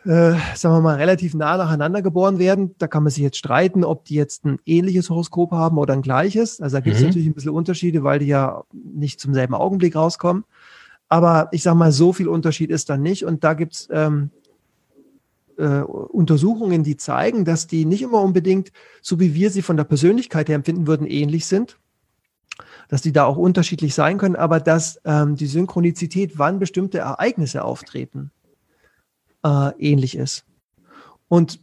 äh, 0.05 0.33
sagen 0.55 0.75
wir 0.75 0.81
mal, 0.81 0.95
relativ 0.95 1.33
nah 1.33 1.57
nacheinander 1.57 2.01
geboren 2.01 2.39
werden. 2.39 2.75
Da 2.77 2.87
kann 2.87 3.03
man 3.03 3.11
sich 3.11 3.23
jetzt 3.23 3.37
streiten, 3.37 3.83
ob 3.83 4.05
die 4.05 4.15
jetzt 4.15 4.45
ein 4.45 4.59
ähnliches 4.65 5.09
Horoskop 5.09 5.51
haben 5.51 5.77
oder 5.77 5.93
ein 5.93 6.01
gleiches. 6.01 6.61
Also 6.61 6.77
da 6.77 6.81
gibt 6.81 6.95
es 6.95 7.01
mhm. 7.01 7.07
natürlich 7.07 7.27
ein 7.27 7.33
bisschen 7.33 7.51
Unterschiede, 7.51 8.03
weil 8.03 8.19
die 8.19 8.27
ja 8.27 8.63
nicht 8.71 9.19
zum 9.19 9.33
selben 9.33 9.53
Augenblick 9.53 9.95
rauskommen. 9.95 10.45
Aber 11.09 11.49
ich 11.51 11.63
sage 11.63 11.77
mal, 11.77 11.91
so 11.91 12.13
viel 12.13 12.27
Unterschied 12.27 12.69
ist 12.69 12.89
da 12.89 12.97
nicht. 12.97 13.25
Und 13.25 13.43
da 13.43 13.55
gibt 13.55 13.73
es 13.73 13.89
ähm, 13.91 14.29
äh, 15.57 15.81
Untersuchungen, 15.81 16.83
die 16.83 16.95
zeigen, 16.95 17.43
dass 17.43 17.67
die 17.67 17.83
nicht 17.85 18.01
immer 18.01 18.21
unbedingt, 18.21 18.71
so 19.01 19.19
wie 19.19 19.33
wir 19.33 19.49
sie 19.49 19.61
von 19.61 19.75
der 19.75 19.83
Persönlichkeit 19.83 20.47
her 20.47 20.55
empfinden 20.55 20.87
würden, 20.87 21.07
ähnlich 21.07 21.45
sind. 21.45 21.77
Dass 22.87 23.01
die 23.01 23.11
da 23.11 23.25
auch 23.25 23.37
unterschiedlich 23.37 23.93
sein 23.93 24.17
können, 24.17 24.35
aber 24.35 24.59
dass 24.59 25.01
ähm, 25.03 25.35
die 25.35 25.45
Synchronizität, 25.45 26.37
wann 26.39 26.59
bestimmte 26.59 26.99
Ereignisse 26.99 27.63
auftreten, 27.63 28.31
äh, 29.43 29.71
ähnlich 29.79 30.15
ist. 30.15 30.45
Und 31.27 31.59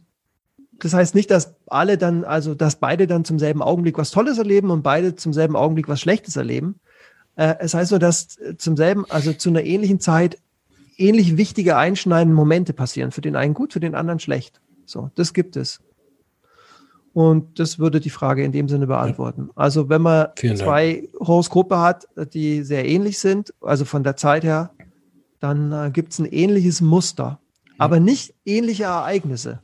das 0.79 0.93
heißt 0.93 1.15
nicht, 1.15 1.31
dass 1.31 1.55
alle 1.67 1.97
dann, 1.97 2.23
also 2.23 2.53
dass 2.53 2.77
beide 2.77 3.07
dann 3.07 3.25
zum 3.25 3.39
selben 3.39 3.61
Augenblick 3.61 3.97
was 3.97 4.11
Tolles 4.11 4.37
erleben 4.37 4.69
und 4.69 4.83
beide 4.83 5.15
zum 5.15 5.33
selben 5.33 5.55
Augenblick 5.55 5.87
was 5.87 5.99
Schlechtes 5.99 6.35
erleben. 6.35 6.79
Äh, 7.35 7.55
es 7.59 7.73
heißt 7.73 7.91
nur, 7.91 7.99
dass 7.99 8.37
zum 8.57 8.77
selben, 8.77 9.05
also 9.09 9.33
zu 9.33 9.49
einer 9.49 9.63
ähnlichen 9.63 9.99
Zeit 9.99 10.37
ähnlich 10.97 11.37
wichtige 11.37 11.77
einschneidende 11.77 12.35
Momente 12.35 12.73
passieren. 12.73 13.11
Für 13.11 13.21
den 13.21 13.35
einen 13.35 13.53
gut, 13.53 13.73
für 13.73 13.79
den 13.79 13.95
anderen 13.95 14.19
schlecht. 14.19 14.61
So, 14.85 15.11
das 15.15 15.33
gibt 15.33 15.55
es. 15.55 15.79
Und 17.13 17.59
das 17.59 17.79
würde 17.79 17.99
die 17.99 18.11
Frage 18.11 18.43
in 18.43 18.51
dem 18.51 18.69
Sinne 18.69 18.85
beantworten. 18.85 19.49
Also 19.55 19.89
wenn 19.89 20.03
man 20.03 20.27
zwei 20.35 21.09
Horoskope 21.19 21.79
hat, 21.79 22.07
die 22.33 22.61
sehr 22.61 22.85
ähnlich 22.85 23.17
sind, 23.17 23.55
also 23.59 23.85
von 23.85 24.03
der 24.03 24.15
Zeit 24.15 24.43
her, 24.43 24.71
dann 25.39 25.71
äh, 25.71 25.89
gibt 25.91 26.13
es 26.13 26.19
ein 26.19 26.25
ähnliches 26.25 26.81
Muster 26.81 27.39
aber 27.77 27.99
nicht 27.99 28.33
ähnliche 28.45 28.85
Ereignisse. 28.85 29.59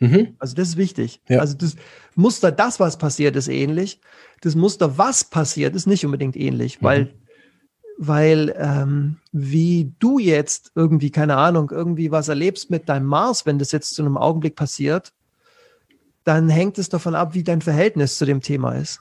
Mhm. 0.00 0.34
Also 0.38 0.54
das 0.54 0.68
ist 0.68 0.76
wichtig. 0.76 1.20
Ja. 1.28 1.40
Also 1.40 1.56
das 1.56 1.76
Muster, 2.14 2.50
das, 2.50 2.80
was 2.80 2.98
passiert, 2.98 3.36
ist 3.36 3.48
ähnlich. 3.48 4.00
Das 4.40 4.54
Muster, 4.54 4.96
was 4.98 5.24
passiert, 5.24 5.76
ist 5.76 5.86
nicht 5.86 6.04
unbedingt 6.04 6.36
ähnlich, 6.36 6.80
mhm. 6.80 6.84
weil, 6.84 7.14
weil 7.98 8.54
ähm, 8.58 9.16
wie 9.32 9.92
du 9.98 10.18
jetzt 10.18 10.72
irgendwie, 10.74 11.10
keine 11.10 11.36
Ahnung, 11.36 11.70
irgendwie 11.70 12.10
was 12.10 12.28
erlebst 12.28 12.70
mit 12.70 12.88
deinem 12.88 13.06
Mars, 13.06 13.44
wenn 13.44 13.58
das 13.58 13.72
jetzt 13.72 13.94
zu 13.94 14.02
einem 14.02 14.16
Augenblick 14.16 14.56
passiert, 14.56 15.12
dann 16.24 16.48
hängt 16.48 16.78
es 16.78 16.88
davon 16.88 17.14
ab, 17.14 17.34
wie 17.34 17.42
dein 17.42 17.60
Verhältnis 17.60 18.16
zu 18.16 18.24
dem 18.24 18.40
Thema 18.40 18.72
ist. 18.72 19.00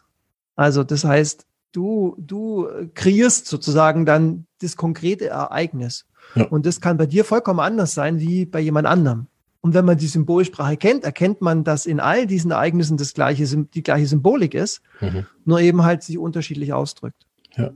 Also 0.55 0.83
das 0.83 1.05
heißt, 1.05 1.45
du, 1.71 2.15
du 2.17 2.67
kreierst 2.93 3.47
sozusagen 3.47 4.05
dann 4.05 4.45
das 4.61 4.75
konkrete 4.75 5.27
Ereignis. 5.27 6.05
Ja. 6.35 6.45
Und 6.45 6.65
das 6.65 6.81
kann 6.81 6.97
bei 6.97 7.05
dir 7.05 7.25
vollkommen 7.25 7.59
anders 7.59 7.93
sein 7.93 8.19
wie 8.19 8.45
bei 8.45 8.59
jemand 8.59 8.87
anderem. 8.87 9.27
Und 9.61 9.73
wenn 9.73 9.85
man 9.85 9.97
die 9.97 10.07
Symbolsprache 10.07 10.77
kennt, 10.77 11.03
erkennt 11.03 11.41
man, 11.41 11.63
dass 11.63 11.85
in 11.85 11.99
all 11.99 12.25
diesen 12.25 12.51
Ereignissen 12.51 12.97
das 12.97 13.13
gleiche, 13.13 13.45
die 13.45 13.83
gleiche 13.83 14.07
Symbolik 14.07 14.53
ist, 14.53 14.81
mhm. 15.01 15.25
nur 15.43 15.59
eben 15.59 15.83
halt 15.83 16.03
sich 16.03 16.17
unterschiedlich 16.17 16.71
ausdrückt. 16.71 17.25
Ja. 17.57 17.71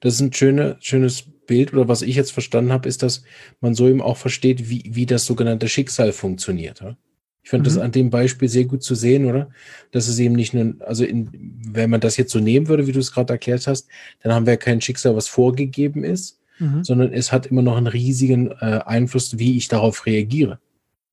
Das 0.00 0.14
ist 0.14 0.20
ein 0.20 0.32
schöne, 0.32 0.76
schönes 0.80 1.24
Bild 1.46 1.72
oder 1.72 1.88
was 1.88 2.02
ich 2.02 2.16
jetzt 2.16 2.32
verstanden 2.32 2.72
habe, 2.72 2.88
ist, 2.88 3.02
dass 3.02 3.22
man 3.60 3.74
so 3.74 3.88
eben 3.88 4.00
auch 4.00 4.16
versteht, 4.16 4.68
wie, 4.68 4.90
wie 4.94 5.06
das 5.06 5.24
sogenannte 5.24 5.68
Schicksal 5.68 6.12
funktioniert. 6.12 6.80
Ja? 6.80 6.96
Ich 7.42 7.50
fand 7.50 7.62
mhm. 7.62 7.64
das 7.64 7.78
an 7.78 7.92
dem 7.92 8.10
Beispiel 8.10 8.48
sehr 8.48 8.64
gut 8.64 8.82
zu 8.82 8.94
sehen, 8.94 9.26
oder? 9.26 9.50
Dass 9.90 10.08
es 10.08 10.18
eben 10.18 10.34
nicht 10.34 10.54
nur, 10.54 10.74
also 10.80 11.04
in, 11.04 11.30
wenn 11.66 11.90
man 11.90 12.00
das 12.00 12.16
jetzt 12.16 12.32
so 12.32 12.38
nehmen 12.38 12.68
würde, 12.68 12.86
wie 12.86 12.92
du 12.92 13.00
es 13.00 13.12
gerade 13.12 13.32
erklärt 13.32 13.66
hast, 13.66 13.88
dann 14.22 14.32
haben 14.32 14.46
wir 14.46 14.56
kein 14.56 14.80
Schicksal, 14.80 15.16
was 15.16 15.28
vorgegeben 15.28 16.04
ist, 16.04 16.38
mhm. 16.62 16.84
sondern 16.84 17.12
es 17.12 17.32
hat 17.32 17.46
immer 17.46 17.62
noch 17.62 17.76
einen 17.76 17.86
riesigen 17.86 18.50
äh, 18.52 18.80
Einfluss, 18.84 19.38
wie 19.38 19.56
ich 19.56 19.68
darauf 19.68 20.06
reagiere. 20.06 20.58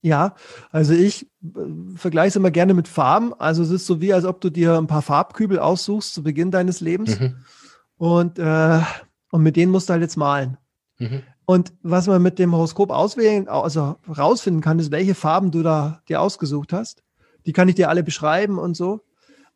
Ja, 0.02 0.36
also 0.72 0.93
ich 0.93 1.28
äh, 1.43 1.47
vergleiche 1.95 2.30
es 2.30 2.36
immer 2.36 2.52
gerne 2.52 2.74
mit 2.74 2.88
Farben. 2.88 3.34
Also 3.34 3.64
es 3.64 3.72
ist 3.72 3.86
so 3.86 4.00
wie, 4.00 4.14
als 4.14 4.26
ob 4.26 4.39
du 4.41 4.50
dir 4.50 4.78
ein 4.78 4.88
paar 4.88 5.02
Farbkübel 5.02 5.60
aussuchst 5.60 6.14
zu 6.14 6.24
Beginn 6.24 6.52
deines 6.52 6.80
Lebens 6.80 7.20
mhm. 7.20 7.36
und, 7.98 8.40
äh, 8.40 8.80
und 9.32 9.44
mit 9.44 9.56
denen 9.56 9.72
musst 9.72 9.90
du 9.90 9.94
halt 9.94 10.02
jetzt 10.02 10.18
malen. 10.18 10.57
Mhm. 10.99 11.24
Und 11.45 11.74
was 11.82 12.07
man 12.07 12.22
mit 12.22 12.38
dem 12.38 12.53
Horoskop 12.53 12.91
auswählen, 12.91 13.48
also 13.48 13.95
rausfinden 14.07 14.61
kann, 14.61 14.78
ist, 14.78 14.91
welche 14.91 15.15
Farben 15.15 15.49
du 15.49 15.64
da 15.64 16.02
dir 16.07 16.22
ausgesucht 16.22 16.74
hast. 16.74 17.03
Die 17.45 17.53
kann 17.53 17.68
ich 17.68 17.76
dir 17.76 17.90
alle 17.90 18.03
beschreiben 18.03 18.60
und 18.60 18.78
so. 18.78 19.02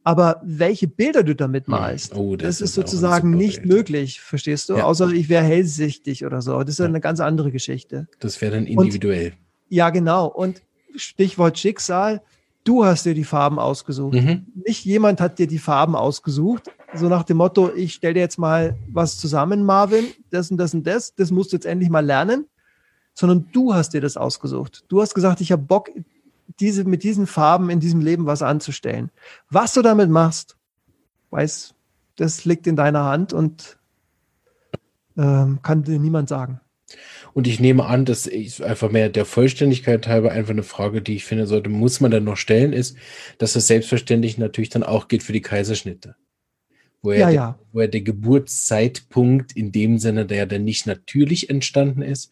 Aber 0.04 0.42
welche 0.44 0.88
Bilder 0.88 1.24
du 1.24 1.34
damit 1.34 1.68
malst, 1.68 2.16
oh, 2.16 2.36
das, 2.36 2.58
das, 2.58 2.62
ist 2.62 2.76
sozusagen 2.76 3.32
nicht 3.32 3.66
möglich, 3.66 4.20
verstehst 4.20 4.70
du? 4.70 4.76
Ja. 4.78 4.84
Außer 4.84 5.10
ich 5.10 5.30
wäre 5.30 5.44
hellsichtig 5.44 6.26
oder 6.26 6.42
so. 6.42 6.60
Das 6.60 6.72
ist 6.72 6.80
ja. 6.80 6.86
eine 6.86 7.00
ganz 7.00 7.22
andere 7.22 7.52
Geschichte. 7.52 8.08
Das 8.20 8.42
wäre 8.42 8.56
dann 8.56 8.66
individuell. 8.66 9.28
Und, 9.28 9.38
ja, 9.70 9.90
genau. 9.92 10.28
Und 10.28 10.62
Stichwort 10.96 11.58
Schicksal, 11.58 12.22
du 12.66 12.84
hast 12.84 13.06
dir 13.06 13.14
die 13.14 13.24
Farben 13.24 13.60
ausgesucht. 13.60 14.16
Mhm. 14.16 14.46
Nicht 14.66 14.84
jemand 14.84 15.22
hat 15.22 15.40
dir 15.40 15.48
die 15.48 15.60
Farben 15.60 15.96
ausgesucht. 15.96 16.70
So 16.94 17.08
nach 17.08 17.24
dem 17.24 17.38
Motto, 17.38 17.74
ich 17.74 17.94
stelle 17.94 18.16
dir 18.16 18.20
jetzt 18.20 18.38
mal 18.38 18.78
was 18.92 19.18
zusammen, 19.18 19.64
Marvin, 19.64 20.06
das 20.30 20.52
und 20.52 20.58
das 20.58 20.74
und 20.74 20.86
das, 20.86 21.16
das 21.16 21.32
musst 21.32 21.54
du 21.54 21.56
jetzt 21.56 21.66
endlich 21.66 21.90
mal 21.90 22.06
lernen. 22.06 22.48
Sondern 23.16 23.48
du 23.52 23.74
hast 23.74 23.94
dir 23.94 24.02
das 24.02 24.18
ausgesucht. 24.18 24.84
Du 24.90 25.02
hast 25.02 25.14
gesagt, 25.14 25.40
ich 25.40 25.52
habe 25.52 25.62
Bock, 25.62 25.90
diese, 26.60 26.84
mit 26.84 27.04
diesen 27.04 27.28
Farben 27.28 27.70
in 27.70 27.80
diesem 27.80 28.02
Leben 28.02 28.26
was 28.26 28.42
anzustellen. 28.42 29.12
Was 29.50 29.74
du 29.74 29.82
damit 29.82 30.10
machst, 30.10 30.58
weiß, 31.32 31.74
das 32.16 32.46
liegt 32.46 32.68
in 32.68 32.76
deiner 32.76 33.06
Hand 33.06 33.34
und 33.34 33.78
ähm, 35.18 35.60
kann 35.62 35.84
dir 35.84 36.00
niemand 36.00 36.30
sagen. 36.30 36.60
Und 37.34 37.48
ich 37.48 37.60
nehme 37.60 37.86
an, 37.86 38.06
dass 38.06 38.28
ich 38.28 38.64
einfach 38.64 38.92
mehr 38.92 39.10
der 39.10 39.26
Vollständigkeit 39.26 40.08
halber 40.08 40.32
einfach 40.32 40.52
eine 40.52 40.64
Frage, 40.64 41.02
die 41.02 41.16
ich 41.16 41.26
finde, 41.26 41.48
sollte, 41.48 41.70
muss 41.70 42.00
man 42.00 42.12
dann 42.12 42.24
noch 42.24 42.38
stellen, 42.38 42.74
ist, 42.74 42.96
dass 43.40 43.56
es 43.56 43.66
selbstverständlich 43.66 44.38
natürlich 44.38 44.70
dann 44.70 44.84
auch 44.84 45.08
geht 45.08 45.24
für 45.24 45.34
die 45.34 45.42
Kaiserschnitte. 45.42 46.16
Wo 47.02 47.12
ja, 47.12 47.26
der, 47.26 47.36
ja. 47.36 47.60
wo 47.72 47.80
er 47.82 47.88
der 47.88 48.02
Geburtszeitpunkt 48.02 49.52
in 49.54 49.72
dem 49.72 49.98
Sinne, 49.98 50.26
der 50.26 50.38
ja 50.38 50.46
dann 50.46 50.64
nicht 50.64 50.86
natürlich 50.86 51.50
entstanden 51.50 52.02
ist, 52.02 52.32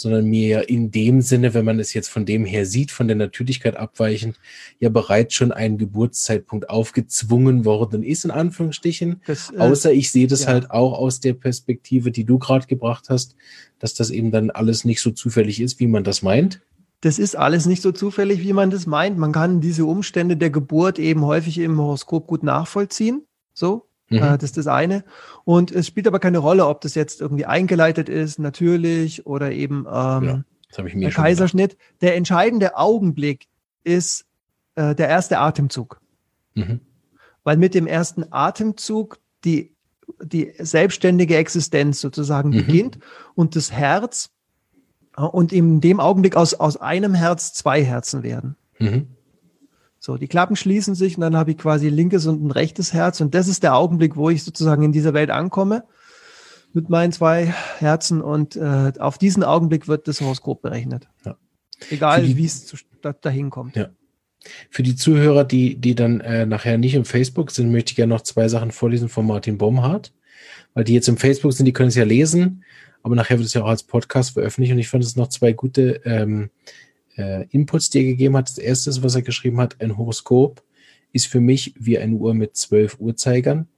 sondern 0.00 0.24
mir 0.24 0.48
ja 0.48 0.60
in 0.60 0.90
dem 0.90 1.20
Sinne, 1.20 1.52
wenn 1.52 1.66
man 1.66 1.78
es 1.78 1.92
jetzt 1.92 2.08
von 2.08 2.24
dem 2.24 2.46
her 2.46 2.64
sieht, 2.64 2.90
von 2.90 3.06
der 3.06 3.16
Natürlichkeit 3.16 3.76
abweichend, 3.76 4.40
ja 4.78 4.88
bereits 4.88 5.34
schon 5.34 5.52
ein 5.52 5.76
Geburtszeitpunkt 5.76 6.70
aufgezwungen 6.70 7.66
worden 7.66 8.02
ist, 8.02 8.24
in 8.24 8.30
Anführungsstrichen. 8.30 9.20
Das, 9.26 9.52
äh, 9.52 9.58
Außer 9.58 9.92
ich 9.92 10.10
sehe 10.10 10.26
das 10.26 10.44
ja. 10.44 10.48
halt 10.48 10.70
auch 10.70 10.94
aus 10.94 11.20
der 11.20 11.34
Perspektive, 11.34 12.10
die 12.10 12.24
du 12.24 12.38
gerade 12.38 12.66
gebracht 12.66 13.10
hast, 13.10 13.36
dass 13.78 13.92
das 13.92 14.08
eben 14.08 14.30
dann 14.30 14.48
alles 14.48 14.86
nicht 14.86 15.02
so 15.02 15.10
zufällig 15.10 15.60
ist, 15.60 15.80
wie 15.80 15.86
man 15.86 16.02
das 16.02 16.22
meint. 16.22 16.62
Das 17.02 17.18
ist 17.18 17.36
alles 17.36 17.66
nicht 17.66 17.82
so 17.82 17.92
zufällig, 17.92 18.40
wie 18.42 18.54
man 18.54 18.70
das 18.70 18.86
meint. 18.86 19.18
Man 19.18 19.32
kann 19.32 19.60
diese 19.60 19.84
Umstände 19.84 20.38
der 20.38 20.50
Geburt 20.50 20.98
eben 20.98 21.26
häufig 21.26 21.58
im 21.58 21.78
Horoskop 21.78 22.26
gut 22.26 22.42
nachvollziehen. 22.42 23.26
So, 23.52 23.86
Mhm. 24.10 24.18
Äh, 24.18 24.38
das 24.38 24.44
ist 24.44 24.56
das 24.58 24.66
eine. 24.66 25.04
Und 25.44 25.70
es 25.70 25.86
spielt 25.86 26.06
aber 26.06 26.18
keine 26.18 26.38
Rolle, 26.38 26.66
ob 26.66 26.80
das 26.82 26.94
jetzt 26.94 27.20
irgendwie 27.20 27.46
eingeleitet 27.46 28.08
ist, 28.08 28.38
natürlich, 28.38 29.26
oder 29.26 29.52
eben 29.52 29.86
ähm, 29.90 30.24
ja, 30.24 30.44
der 30.76 31.10
Kaiserschnitt. 31.10 31.70
Gedacht. 31.70 32.02
Der 32.02 32.16
entscheidende 32.16 32.76
Augenblick 32.76 33.46
ist 33.84 34.26
äh, 34.74 34.94
der 34.94 35.08
erste 35.08 35.38
Atemzug. 35.38 36.00
Mhm. 36.54 36.80
Weil 37.44 37.56
mit 37.56 37.74
dem 37.74 37.86
ersten 37.86 38.26
Atemzug 38.30 39.18
die, 39.44 39.74
die 40.22 40.52
selbstständige 40.58 41.36
Existenz 41.36 42.00
sozusagen 42.00 42.50
mhm. 42.50 42.56
beginnt 42.66 42.98
und 43.34 43.56
das 43.56 43.72
Herz 43.72 44.30
äh, 45.16 45.22
und 45.22 45.52
in 45.52 45.80
dem 45.80 46.00
Augenblick 46.00 46.36
aus, 46.36 46.54
aus 46.54 46.76
einem 46.76 47.14
Herz 47.14 47.52
zwei 47.52 47.82
Herzen 47.84 48.22
werden. 48.22 48.56
Mhm. 48.78 49.08
So, 50.02 50.16
die 50.16 50.28
Klappen 50.28 50.56
schließen 50.56 50.94
sich 50.94 51.16
und 51.16 51.20
dann 51.20 51.36
habe 51.36 51.50
ich 51.50 51.58
quasi 51.58 51.90
linkes 51.90 52.24
und 52.24 52.42
ein 52.42 52.50
rechtes 52.50 52.94
Herz. 52.94 53.20
Und 53.20 53.34
das 53.34 53.48
ist 53.48 53.62
der 53.62 53.76
Augenblick, 53.76 54.16
wo 54.16 54.30
ich 54.30 54.42
sozusagen 54.42 54.82
in 54.82 54.92
dieser 54.92 55.12
Welt 55.12 55.28
ankomme 55.28 55.84
mit 56.72 56.88
meinen 56.88 57.12
zwei 57.12 57.54
Herzen. 57.78 58.22
Und 58.22 58.56
äh, 58.56 58.92
auf 58.98 59.18
diesen 59.18 59.44
Augenblick 59.44 59.88
wird 59.88 60.08
das 60.08 60.22
Horoskop 60.22 60.62
berechnet. 60.62 61.06
Ja. 61.26 61.36
Egal, 61.90 62.26
wie 62.26 62.44
es 62.46 62.74
dahin 63.20 63.50
kommt. 63.50 63.76
Ja. 63.76 63.90
Für 64.70 64.82
die 64.82 64.96
Zuhörer, 64.96 65.44
die, 65.44 65.76
die 65.76 65.94
dann 65.94 66.20
äh, 66.20 66.46
nachher 66.46 66.78
nicht 66.78 66.94
im 66.94 67.04
Facebook 67.04 67.50
sind, 67.50 67.70
möchte 67.70 67.92
ich 67.92 67.96
gerne 67.96 68.14
noch 68.14 68.22
zwei 68.22 68.48
Sachen 68.48 68.70
vorlesen 68.70 69.10
von 69.10 69.26
Martin 69.26 69.58
Baumhardt. 69.58 70.14
Weil 70.72 70.84
die 70.84 70.94
jetzt 70.94 71.08
im 71.08 71.18
Facebook 71.18 71.52
sind, 71.52 71.66
die 71.66 71.74
können 71.74 71.90
es 71.90 71.94
ja 71.94 72.04
lesen, 72.04 72.64
aber 73.02 73.16
nachher 73.16 73.36
wird 73.36 73.48
es 73.48 73.54
ja 73.54 73.62
auch 73.62 73.68
als 73.68 73.82
Podcast 73.82 74.30
veröffentlicht. 74.30 74.72
Und 74.72 74.78
ich 74.78 74.88
fand 74.88 75.04
es 75.04 75.16
noch 75.16 75.28
zwei 75.28 75.52
gute 75.52 76.00
ähm, 76.06 76.48
äh, 77.20 77.46
Inputs, 77.50 77.90
die 77.90 77.98
er 77.98 78.04
gegeben 78.04 78.36
hat. 78.36 78.48
Das 78.48 78.58
erste, 78.58 79.02
was 79.02 79.14
er 79.14 79.22
geschrieben 79.22 79.60
hat, 79.60 79.80
ein 79.80 79.96
Horoskop 79.96 80.62
ist 81.12 81.26
für 81.26 81.40
mich 81.40 81.74
wie 81.78 81.98
eine 81.98 82.14
Uhr 82.14 82.34
mit 82.34 82.56
zwölf 82.56 82.98
Uhrzeigern. 82.98 83.68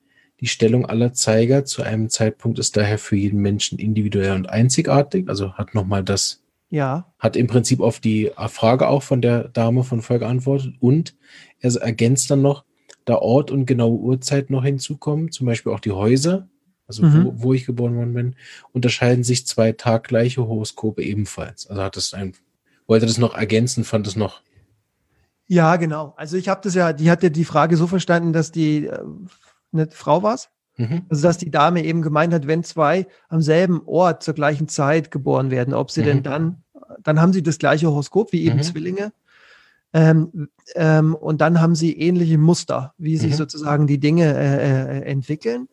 Die 0.40 0.48
Stellung 0.48 0.86
aller 0.86 1.12
Zeiger 1.12 1.64
zu 1.64 1.82
einem 1.82 2.08
Zeitpunkt 2.08 2.58
ist 2.58 2.76
daher 2.76 2.98
für 2.98 3.16
jeden 3.16 3.40
Menschen 3.40 3.78
individuell 3.78 4.32
und 4.32 4.48
einzigartig. 4.48 5.28
Also 5.28 5.52
hat 5.54 5.74
nochmal 5.74 6.02
das, 6.02 6.42
ja. 6.68 7.12
hat 7.18 7.36
im 7.36 7.46
Prinzip 7.46 7.80
auf 7.80 8.00
die 8.00 8.30
Frage 8.48 8.88
auch 8.88 9.02
von 9.02 9.22
der 9.22 9.48
Dame 9.48 9.84
von 9.84 10.02
Volk 10.02 10.20
geantwortet 10.20 10.74
und 10.80 11.14
er 11.60 11.74
ergänzt 11.76 12.30
dann 12.30 12.42
noch, 12.42 12.64
da 13.04 13.16
Ort 13.16 13.50
und 13.50 13.66
genaue 13.66 13.98
Uhrzeit 13.98 14.50
noch 14.50 14.64
hinzukommen, 14.64 15.32
zum 15.32 15.46
Beispiel 15.46 15.72
auch 15.72 15.80
die 15.80 15.90
Häuser, 15.90 16.48
also 16.86 17.04
mhm. 17.04 17.24
wo, 17.24 17.32
wo 17.36 17.52
ich 17.52 17.66
geboren 17.66 17.96
worden 17.96 18.14
bin, 18.14 18.36
unterscheiden 18.72 19.24
sich 19.24 19.46
zwei 19.46 19.72
taggleiche 19.72 20.46
Horoskope 20.46 21.02
ebenfalls. 21.02 21.66
Also 21.66 21.82
hat 21.82 21.96
es 21.96 22.14
ein 22.14 22.34
wollte 22.86 23.06
das 23.06 23.18
noch 23.18 23.34
ergänzen, 23.34 23.84
fand 23.84 24.06
es 24.06 24.16
noch. 24.16 24.42
Ja, 25.46 25.76
genau. 25.76 26.14
Also 26.16 26.36
ich 26.36 26.48
habe 26.48 26.60
das 26.62 26.74
ja, 26.74 26.92
die 26.92 27.10
hat 27.10 27.22
ja 27.22 27.28
die 27.28 27.44
Frage 27.44 27.76
so 27.76 27.86
verstanden, 27.86 28.32
dass 28.32 28.52
die 28.52 28.86
äh, 28.86 28.98
eine 29.72 29.90
Frau 29.90 30.22
war 30.22 30.38
mhm. 30.76 31.02
Also 31.08 31.22
dass 31.22 31.38
die 31.38 31.50
Dame 31.50 31.84
eben 31.84 32.02
gemeint 32.02 32.32
hat, 32.32 32.46
wenn 32.46 32.64
zwei 32.64 33.06
am 33.28 33.42
selben 33.42 33.82
Ort 33.86 34.22
zur 34.22 34.34
gleichen 34.34 34.68
Zeit 34.68 35.10
geboren 35.10 35.50
werden, 35.50 35.74
ob 35.74 35.90
sie 35.90 36.02
mhm. 36.02 36.06
denn 36.06 36.22
dann, 36.22 36.62
dann 37.02 37.20
haben 37.20 37.32
sie 37.32 37.42
das 37.42 37.58
gleiche 37.58 37.86
Horoskop 37.88 38.32
wie 38.32 38.44
eben 38.44 38.56
mhm. 38.56 38.62
Zwillinge. 38.62 39.12
Ähm, 39.94 40.48
ähm, 40.74 41.14
und 41.14 41.42
dann 41.42 41.60
haben 41.60 41.74
sie 41.74 41.98
ähnliche 41.98 42.38
Muster, 42.38 42.94
wie 42.96 43.18
sich 43.18 43.32
mhm. 43.32 43.36
sozusagen 43.36 43.86
die 43.86 44.00
Dinge 44.00 44.34
äh, 44.34 45.00
äh, 45.00 45.02
entwickeln. 45.02 45.68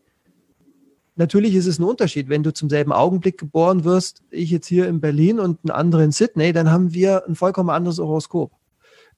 Natürlich 1.19 1.53
ist 1.53 1.65
es 1.65 1.79
ein 1.79 1.83
Unterschied, 1.83 2.29
wenn 2.29 2.43
du 2.43 2.53
zum 2.53 2.69
selben 2.69 2.93
Augenblick 2.93 3.37
geboren 3.37 3.83
wirst, 3.83 4.23
ich 4.29 4.51
jetzt 4.51 4.67
hier 4.67 4.87
in 4.87 5.01
Berlin 5.01 5.37
und 5.41 5.65
ein 5.65 5.69
anderer 5.69 6.01
in 6.01 6.13
Sydney, 6.13 6.53
dann 6.53 6.71
haben 6.71 6.93
wir 6.93 7.27
ein 7.27 7.35
vollkommen 7.35 7.69
anderes 7.69 7.99
Horoskop. 7.99 8.53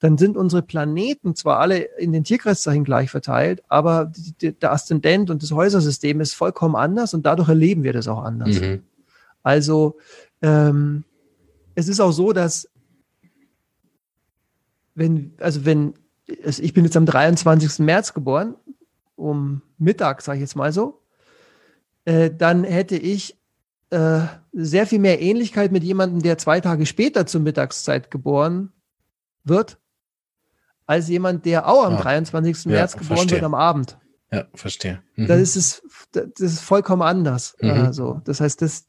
Dann 0.00 0.18
sind 0.18 0.36
unsere 0.36 0.62
Planeten 0.62 1.36
zwar 1.36 1.60
alle 1.60 1.78
in 1.78 2.12
den 2.12 2.24
Tierkreiszeichen 2.24 2.82
gleich 2.82 3.08
verteilt, 3.08 3.62
aber 3.68 4.10
die, 4.40 4.50
der 4.52 4.72
Aszendent 4.72 5.30
und 5.30 5.44
das 5.44 5.52
Häusersystem 5.52 6.20
ist 6.20 6.34
vollkommen 6.34 6.74
anders 6.74 7.14
und 7.14 7.24
dadurch 7.24 7.48
erleben 7.48 7.84
wir 7.84 7.92
das 7.92 8.08
auch 8.08 8.24
anders. 8.24 8.60
Mhm. 8.60 8.82
Also 9.44 9.96
ähm, 10.42 11.04
es 11.76 11.86
ist 11.86 12.00
auch 12.00 12.10
so, 12.10 12.32
dass 12.32 12.68
wenn, 14.96 15.34
also 15.38 15.64
wenn, 15.64 15.94
ich 16.26 16.74
bin 16.74 16.84
jetzt 16.84 16.96
am 16.96 17.06
23. 17.06 17.78
März 17.78 18.12
geboren, 18.12 18.56
um 19.14 19.62
Mittag, 19.78 20.20
sage 20.22 20.38
ich 20.38 20.42
jetzt 20.42 20.56
mal 20.56 20.72
so, 20.72 21.01
äh, 22.04 22.30
dann 22.30 22.64
hätte 22.64 22.96
ich 22.96 23.38
äh, 23.90 24.20
sehr 24.52 24.86
viel 24.86 24.98
mehr 24.98 25.20
Ähnlichkeit 25.20 25.72
mit 25.72 25.84
jemandem, 25.84 26.22
der 26.22 26.38
zwei 26.38 26.60
Tage 26.60 26.86
später 26.86 27.26
zur 27.26 27.40
Mittagszeit 27.40 28.10
geboren 28.10 28.72
wird, 29.44 29.78
als 30.86 31.08
jemand, 31.08 31.44
der 31.44 31.68
auch 31.68 31.84
am 31.84 31.94
ah, 31.94 32.00
23. 32.00 32.64
Ja, 32.64 32.70
März 32.70 32.92
geboren 32.92 33.16
verstehe. 33.16 33.36
wird 33.36 33.44
am 33.44 33.54
Abend. 33.54 33.98
Ja, 34.32 34.46
verstehe. 34.54 35.02
Mhm. 35.16 35.26
Das, 35.26 35.40
ist 35.40 35.56
es, 35.56 35.82
das 36.12 36.40
ist 36.40 36.60
vollkommen 36.60 37.02
anders. 37.02 37.54
Mhm. 37.60 37.70
Also, 37.70 38.20
das 38.24 38.40
heißt, 38.40 38.62
das, 38.62 38.86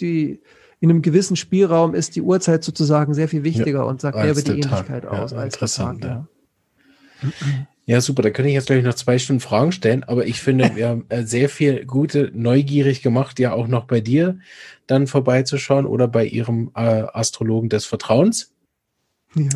die, 0.00 0.42
in 0.80 0.90
einem 0.90 1.02
gewissen 1.02 1.36
Spielraum 1.36 1.94
ist 1.94 2.16
die 2.16 2.22
Uhrzeit 2.22 2.64
sozusagen 2.64 3.14
sehr 3.14 3.28
viel 3.28 3.44
wichtiger 3.44 3.80
ja, 3.80 3.84
und 3.84 4.00
sagt 4.00 4.16
mehr 4.16 4.32
über 4.32 4.42
die 4.42 4.50
Ähnlichkeit 4.50 5.06
aus 5.06 5.30
ja, 5.30 5.38
als 5.38 5.54
interessant, 5.54 6.02
Tag, 6.02 6.26
ja. 7.22 7.28
Ja, 7.84 8.00
super. 8.00 8.22
Da 8.22 8.30
könnte 8.30 8.48
ich 8.48 8.54
jetzt 8.54 8.66
gleich 8.66 8.84
noch 8.84 8.94
zwei 8.94 9.18
Stunden 9.18 9.40
Fragen 9.40 9.72
stellen, 9.72 10.04
aber 10.04 10.26
ich 10.26 10.40
finde, 10.40 10.70
wir 10.76 10.88
haben 10.88 11.04
äh, 11.08 11.24
sehr 11.24 11.48
viel 11.48 11.84
gute, 11.84 12.30
neugierig 12.34 13.02
gemacht, 13.02 13.38
ja 13.38 13.52
auch 13.52 13.66
noch 13.66 13.84
bei 13.84 14.00
dir 14.00 14.38
dann 14.86 15.06
vorbeizuschauen 15.06 15.86
oder 15.86 16.08
bei 16.08 16.26
ihrem 16.26 16.70
äh, 16.74 16.80
Astrologen 16.80 17.68
des 17.68 17.86
Vertrauens. 17.86 18.52
Ja, 19.34 19.48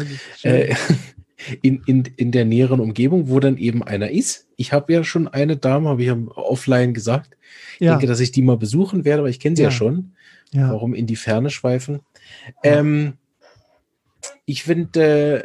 äh, 0.42 0.74
in, 1.62 1.82
in, 1.86 2.04
in 2.16 2.32
der 2.32 2.44
näheren 2.44 2.80
Umgebung, 2.80 3.28
wo 3.28 3.40
dann 3.40 3.58
eben 3.58 3.82
einer 3.82 4.10
ist. 4.10 4.48
Ich 4.56 4.72
habe 4.72 4.92
ja 4.92 5.04
schon 5.04 5.28
eine 5.28 5.56
Dame, 5.56 5.88
habe 5.88 6.02
ich 6.02 6.08
ja 6.08 6.16
offline 6.34 6.94
gesagt. 6.94 7.36
Ich 7.74 7.80
ja. 7.86 7.92
denke, 7.92 8.06
dass 8.06 8.20
ich 8.20 8.32
die 8.32 8.42
mal 8.42 8.56
besuchen 8.56 9.04
werde, 9.04 9.20
aber 9.20 9.28
ich 9.28 9.40
kenne 9.40 9.56
sie 9.56 9.62
ja. 9.62 9.68
ja, 9.68 9.74
schon. 9.74 10.12
Ja. 10.52 10.70
Warum 10.70 10.94
in 10.94 11.06
die 11.06 11.16
Ferne 11.16 11.50
schweifen? 11.50 12.00
Ähm, 12.62 13.14
ich 14.46 14.62
finde, 14.62 15.44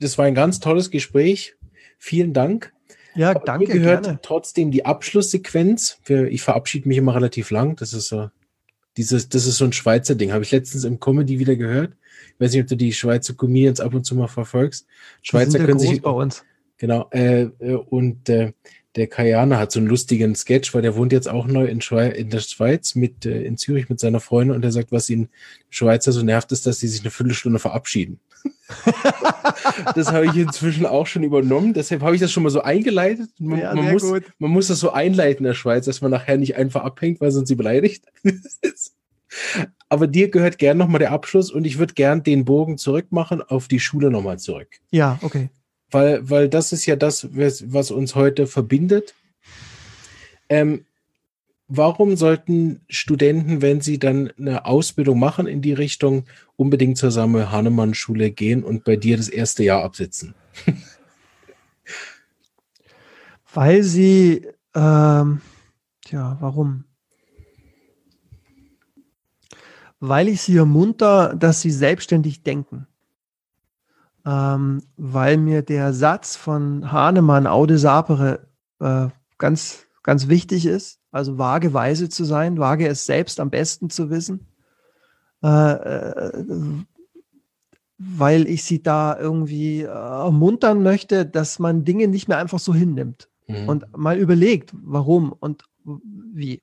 das 0.00 0.18
war 0.18 0.26
ein 0.26 0.34
ganz 0.34 0.60
tolles 0.60 0.90
Gespräch 0.90 1.56
Vielen 2.04 2.34
Dank. 2.34 2.74
Ja, 3.14 3.32
danke. 3.32 3.66
Mir 3.66 3.80
gehört 3.80 4.04
gerne. 4.04 4.18
trotzdem 4.20 4.70
die 4.70 4.84
Abschlusssequenz. 4.84 6.00
Ich 6.06 6.42
verabschiede 6.42 6.86
mich 6.86 6.98
immer 6.98 7.14
relativ 7.14 7.50
lang. 7.50 7.76
Das 7.76 7.94
ist 7.94 8.08
so, 8.08 8.28
dieses, 8.98 9.30
das 9.30 9.46
ist 9.46 9.56
so 9.56 9.64
ein 9.64 9.72
Schweizer 9.72 10.14
Ding. 10.14 10.30
Habe 10.30 10.44
ich 10.44 10.50
letztens 10.50 10.84
im 10.84 11.00
Comedy 11.00 11.38
wieder 11.38 11.56
gehört. 11.56 11.94
Ich 12.34 12.40
weiß 12.40 12.52
nicht, 12.52 12.60
ob 12.60 12.68
du 12.68 12.76
die 12.76 12.92
Schweizer 12.92 13.32
Comedians 13.32 13.80
ab 13.80 13.94
und 13.94 14.04
zu 14.04 14.14
mal 14.16 14.26
verfolgst. 14.26 14.86
Schweizer 15.22 15.58
können 15.60 15.78
sich 15.78 16.02
bei 16.02 16.10
uns. 16.10 16.44
Genau. 16.76 17.08
Äh, 17.10 17.44
äh, 17.58 17.72
und 17.72 18.28
äh, 18.28 18.52
der 18.96 19.06
Kayana 19.06 19.58
hat 19.58 19.72
so 19.72 19.80
einen 19.80 19.88
lustigen 19.88 20.34
Sketch, 20.34 20.74
weil 20.74 20.82
der 20.82 20.96
wohnt 20.96 21.12
jetzt 21.12 21.30
auch 21.30 21.46
neu 21.46 21.64
in, 21.64 21.80
Schwe 21.80 22.08
in 22.08 22.28
der 22.28 22.40
Schweiz 22.40 22.94
mit 22.94 23.24
äh, 23.24 23.44
in 23.44 23.56
Zürich 23.56 23.88
mit 23.88 23.98
seiner 23.98 24.20
Freundin 24.20 24.54
und 24.54 24.62
er 24.62 24.72
sagt, 24.72 24.92
was 24.92 25.08
ihn 25.08 25.30
Schweizer 25.70 26.12
so 26.12 26.22
nervt, 26.22 26.52
ist, 26.52 26.66
dass 26.66 26.80
sie 26.80 26.88
sich 26.88 27.00
eine 27.00 27.10
Viertelstunde 27.10 27.58
verabschieden. 27.58 28.20
das 29.94 30.12
habe 30.12 30.26
ich 30.26 30.36
inzwischen 30.36 30.86
auch 30.86 31.06
schon 31.06 31.22
übernommen. 31.22 31.74
Deshalb 31.74 32.02
habe 32.02 32.14
ich 32.14 32.20
das 32.20 32.32
schon 32.32 32.42
mal 32.42 32.50
so 32.50 32.62
eingeleitet. 32.62 33.30
Man, 33.38 33.58
ja, 33.58 33.74
man 33.74 33.92
muss, 33.92 34.02
man 34.38 34.50
muss 34.50 34.68
das 34.68 34.80
so 34.80 34.90
einleiten 34.90 35.44
in 35.44 35.48
der 35.48 35.54
Schweiz, 35.54 35.84
dass 35.84 36.00
man 36.00 36.10
nachher 36.10 36.36
nicht 36.36 36.56
einfach 36.56 36.82
abhängt, 36.82 37.20
weil 37.20 37.30
sonst 37.30 37.48
sie 37.48 37.54
beleidigt. 37.54 38.04
Aber 39.88 40.06
dir 40.06 40.30
gehört 40.30 40.58
gern 40.58 40.78
nochmal 40.78 40.98
der 40.98 41.12
Abschluss 41.12 41.50
und 41.50 41.66
ich 41.66 41.78
würde 41.78 41.94
gern 41.94 42.22
den 42.22 42.44
Bogen 42.44 42.78
zurückmachen 42.78 43.42
auf 43.42 43.68
die 43.68 43.80
Schule 43.80 44.10
nochmal 44.10 44.38
zurück. 44.38 44.68
Ja, 44.90 45.18
okay. 45.22 45.50
Weil, 45.90 46.28
weil 46.28 46.48
das 46.48 46.72
ist 46.72 46.86
ja 46.86 46.96
das, 46.96 47.28
was 47.32 47.90
uns 47.90 48.14
heute 48.14 48.46
verbindet. 48.46 49.14
Ähm, 50.48 50.84
warum 51.76 52.16
sollten 52.16 52.80
Studenten, 52.88 53.62
wenn 53.62 53.80
sie 53.80 53.98
dann 53.98 54.30
eine 54.38 54.66
Ausbildung 54.66 55.18
machen 55.18 55.46
in 55.46 55.62
die 55.62 55.72
Richtung, 55.72 56.24
unbedingt 56.56 56.98
zur 56.98 57.10
Samuel 57.10 57.50
Hahnemann 57.50 57.94
Schule 57.94 58.30
gehen 58.30 58.64
und 58.64 58.84
bei 58.84 58.96
dir 58.96 59.16
das 59.16 59.28
erste 59.28 59.64
Jahr 59.64 59.82
absitzen? 59.82 60.34
Weil 63.54 63.82
sie, 63.84 64.48
ähm, 64.74 65.40
tja, 66.04 66.36
warum? 66.40 66.84
Weil 70.00 70.28
ich 70.28 70.42
sie 70.42 70.56
ermunter, 70.56 71.34
dass 71.36 71.60
sie 71.60 71.70
selbstständig 71.70 72.42
denken. 72.42 72.86
Ähm, 74.26 74.82
weil 74.96 75.36
mir 75.36 75.62
der 75.62 75.92
Satz 75.92 76.34
von 76.34 76.90
Hahnemann, 76.90 77.46
Aude 77.46 77.78
Sapere, 77.78 78.46
äh, 78.80 79.08
ganz, 79.38 79.83
ganz 80.04 80.28
wichtig 80.28 80.66
ist. 80.66 81.00
Also 81.10 81.36
vage 81.38 81.74
weise 81.74 82.08
zu 82.08 82.24
sein, 82.24 82.58
wage 82.58 82.86
es 82.86 83.06
selbst 83.06 83.40
am 83.40 83.50
besten 83.50 83.90
zu 83.90 84.10
wissen. 84.10 84.46
äh, 85.42 86.84
weil 87.98 88.48
ich 88.48 88.64
sie 88.64 88.82
da 88.82 89.18
irgendwie 89.18 89.82
äh, 89.82 89.86
ermuntern 89.86 90.82
möchte, 90.82 91.26
dass 91.26 91.58
man 91.58 91.84
Dinge 91.84 92.08
nicht 92.08 92.28
mehr 92.28 92.38
einfach 92.38 92.58
so 92.58 92.74
hinnimmt 92.74 93.28
mhm. 93.46 93.68
und 93.68 93.96
mal 93.96 94.18
überlegt, 94.18 94.72
warum 94.82 95.32
und 95.32 95.64
wie. 95.84 96.62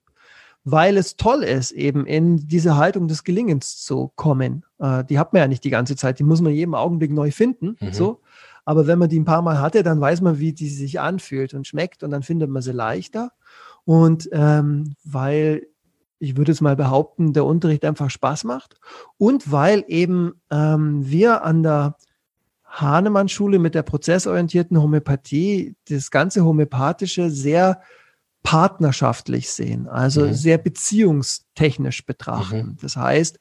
Weil 0.63 0.97
es 0.97 1.17
toll 1.17 1.41
ist, 1.43 1.71
eben 1.71 2.05
in 2.05 2.47
diese 2.47 2.75
Haltung 2.75 3.07
des 3.07 3.23
Gelingens 3.23 3.81
zu 3.83 4.11
kommen. 4.15 4.63
Äh, 4.77 5.03
die 5.05 5.17
hat 5.17 5.33
man 5.33 5.41
ja 5.41 5.47
nicht 5.47 5.63
die 5.63 5.71
ganze 5.71 5.95
Zeit, 5.95 6.19
die 6.19 6.23
muss 6.23 6.41
man 6.41 6.53
jeden 6.53 6.75
Augenblick 6.75 7.11
neu 7.11 7.31
finden. 7.31 7.77
Mhm. 7.79 7.93
So. 7.93 8.21
Aber 8.71 8.87
wenn 8.87 8.99
man 8.99 9.09
die 9.09 9.19
ein 9.19 9.25
paar 9.25 9.41
Mal 9.41 9.59
hatte, 9.59 9.83
dann 9.83 9.99
weiß 9.99 10.21
man, 10.21 10.39
wie 10.39 10.53
die 10.53 10.69
sich 10.69 11.01
anfühlt 11.01 11.53
und 11.53 11.67
schmeckt 11.67 12.03
und 12.03 12.11
dann 12.11 12.23
findet 12.23 12.49
man 12.49 12.61
sie 12.61 12.71
leichter. 12.71 13.33
Und 13.83 14.29
ähm, 14.31 14.95
weil 15.03 15.67
ich 16.19 16.37
würde 16.37 16.53
es 16.53 16.61
mal 16.61 16.77
behaupten, 16.77 17.33
der 17.33 17.43
Unterricht 17.43 17.83
einfach 17.83 18.09
Spaß 18.09 18.45
macht 18.45 18.79
und 19.17 19.51
weil 19.51 19.83
eben 19.89 20.39
ähm, 20.49 21.01
wir 21.05 21.43
an 21.43 21.63
der 21.63 21.97
Hahnemann-Schule 22.63 23.59
mit 23.59 23.75
der 23.75 23.83
prozessorientierten 23.83 24.81
Homöopathie 24.81 25.75
das 25.89 26.09
ganze 26.09 26.45
Homöopathische 26.45 27.29
sehr 27.29 27.81
partnerschaftlich 28.41 29.51
sehen, 29.51 29.89
also 29.89 30.27
mhm. 30.27 30.33
sehr 30.33 30.59
beziehungstechnisch 30.59 32.05
betrachten. 32.05 32.67
Mhm. 32.67 32.77
Das 32.81 32.95
heißt, 32.95 33.37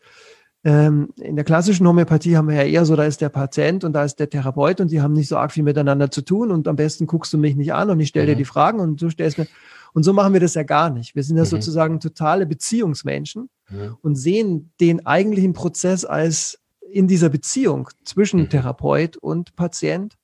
ähm, 0.63 1.09
in 1.17 1.37
der 1.37 1.45
klassischen 1.45 1.87
Homöopathie 1.87 2.37
haben 2.37 2.49
wir 2.49 2.57
ja 2.57 2.65
eher 2.65 2.85
so, 2.85 2.95
da 2.95 3.05
ist 3.05 3.21
der 3.23 3.31
Patient 3.31 3.83
und 3.83 3.95
da 3.95 4.05
ist 4.05 4.17
der 4.17 4.29
Therapeut 4.29 4.81
und 4.81 4.91
die 4.91 5.01
haben 5.01 5.15
nicht 5.15 5.29
so 5.29 5.39
arg 5.39 5.53
viel 5.53 5.63
miteinander 5.63 6.11
zu 6.11 6.23
tun 6.23 6.51
und 6.51 6.69
am 6.69 6.77
besten 6.77 7.07
guckst 7.07 7.33
du 7.33 7.39
mich 7.39 7.57
nicht 7.57 7.73
an 7.73 7.89
und 7.89 7.99
ich 8.01 8.09
stelle 8.09 8.27
mhm. 8.27 8.31
dir 8.33 8.37
die 8.37 8.45
Fragen 8.45 8.81
und 8.81 9.01
du 9.01 9.09
stellst 9.09 9.39
mir. 9.39 9.47
Und 9.93 10.05
so 10.05 10.13
machen 10.13 10.35
wir 10.35 10.41
das 10.41 10.55
ja 10.55 10.63
gar 10.63 10.91
nicht. 10.91 11.17
Wir 11.17 11.25
sind 11.25 11.37
ja 11.37 11.45
mhm. 11.45 11.49
sozusagen 11.49 11.99
totale 11.99 12.47
Beziehungsmenschen 12.47 13.49
mhm. 13.71 13.97
und 14.03 14.17
sehen 14.17 14.71
den 14.81 15.07
eigentlichen 15.07 15.55
Prozess 15.55 16.05
als 16.05 16.61
in 16.91 17.09
dieser 17.09 17.31
Beziehung 17.31 17.89
zwischen 18.05 18.41
mhm. 18.41 18.51
Therapeut 18.51 19.17
und 19.17 19.57
Patient. 19.57 20.17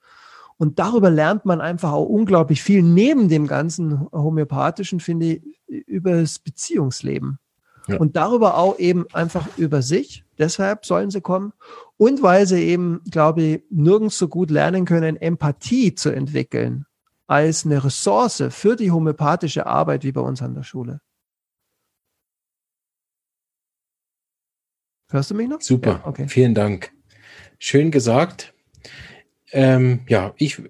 Und 0.58 0.78
darüber 0.78 1.10
lernt 1.10 1.46
man 1.46 1.60
einfach 1.60 1.92
auch 1.92 2.06
unglaublich 2.06 2.62
viel 2.62 2.82
neben 2.82 3.28
dem 3.28 3.46
ganzen 3.46 4.06
homöopathischen, 4.12 5.00
finde 5.00 5.26
ich, 5.26 5.42
über 5.86 6.20
das 6.20 6.38
Beziehungsleben. 6.38 7.38
Ja. 7.88 7.98
Und 7.98 8.16
darüber 8.16 8.56
auch 8.56 8.78
eben 8.78 9.06
einfach 9.12 9.46
über 9.56 9.82
sich. 9.82 10.24
Deshalb 10.38 10.84
sollen 10.84 11.10
sie 11.10 11.20
kommen. 11.20 11.52
Und 11.96 12.22
weil 12.22 12.46
sie 12.46 12.62
eben, 12.64 13.00
glaube 13.10 13.42
ich, 13.42 13.62
nirgends 13.70 14.18
so 14.18 14.28
gut 14.28 14.50
lernen 14.50 14.84
können, 14.84 15.16
Empathie 15.16 15.94
zu 15.94 16.10
entwickeln 16.10 16.86
als 17.26 17.64
eine 17.64 17.82
Ressource 17.82 18.44
für 18.50 18.76
die 18.76 18.90
homöopathische 18.90 19.66
Arbeit 19.66 20.04
wie 20.04 20.12
bei 20.12 20.20
uns 20.20 20.42
an 20.42 20.54
der 20.54 20.62
Schule. 20.62 21.00
Hörst 25.10 25.30
du 25.30 25.34
mich 25.34 25.48
noch? 25.48 25.60
Super. 25.60 26.00
Ja, 26.04 26.06
okay. 26.06 26.28
Vielen 26.28 26.54
Dank. 26.54 26.92
Schön 27.58 27.90
gesagt. 27.90 28.52
Ähm, 29.52 30.00
ja, 30.08 30.34
ich 30.36 30.60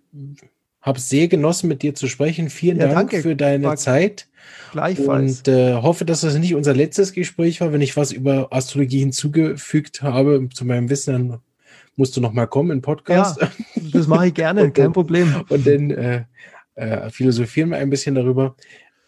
habe 0.87 1.01
sehr 1.01 1.27
genossen, 1.27 1.69
mit 1.69 1.83
dir 1.83 1.95
zu 1.95 2.07
sprechen. 2.07 2.49
Vielen 2.49 2.79
ja, 2.79 2.87
Dank 2.87 3.11
danke. 3.11 3.23
für 3.23 3.35
deine 3.35 3.67
war 3.67 3.77
Zeit. 3.77 4.29
Gleichfalls. 4.71 5.39
Und 5.39 5.49
äh, 5.49 5.75
hoffe, 5.75 6.05
dass 6.05 6.21
das 6.21 6.39
nicht 6.39 6.55
unser 6.55 6.75
letztes 6.75 7.13
Gespräch 7.13 7.61
war. 7.61 7.73
Wenn 7.73 7.81
ich 7.81 7.97
was 7.97 8.13
über 8.13 8.53
Astrologie 8.53 9.01
hinzugefügt 9.01 10.03
habe 10.03 10.49
zu 10.55 10.65
meinem 10.65 10.89
Wissen, 10.89 11.13
dann 11.13 11.41
musst 11.97 12.17
du 12.17 12.21
noch 12.21 12.33
mal 12.33 12.47
kommen 12.47 12.71
in 12.71 12.83
Podcast. 12.83 13.41
Ja, 13.41 13.51
das 13.93 14.07
mache 14.07 14.29
ich 14.29 14.35
gerne, 14.35 14.71
kein 14.73 14.93
Problem. 14.93 15.35
Und 15.49 15.67
dann 15.67 15.91
äh, 15.91 16.25
äh, 16.77 17.11
philosophieren 17.11 17.71
wir 17.71 17.79
ein 17.79 17.91
bisschen 17.91 18.15
darüber. 18.15 18.55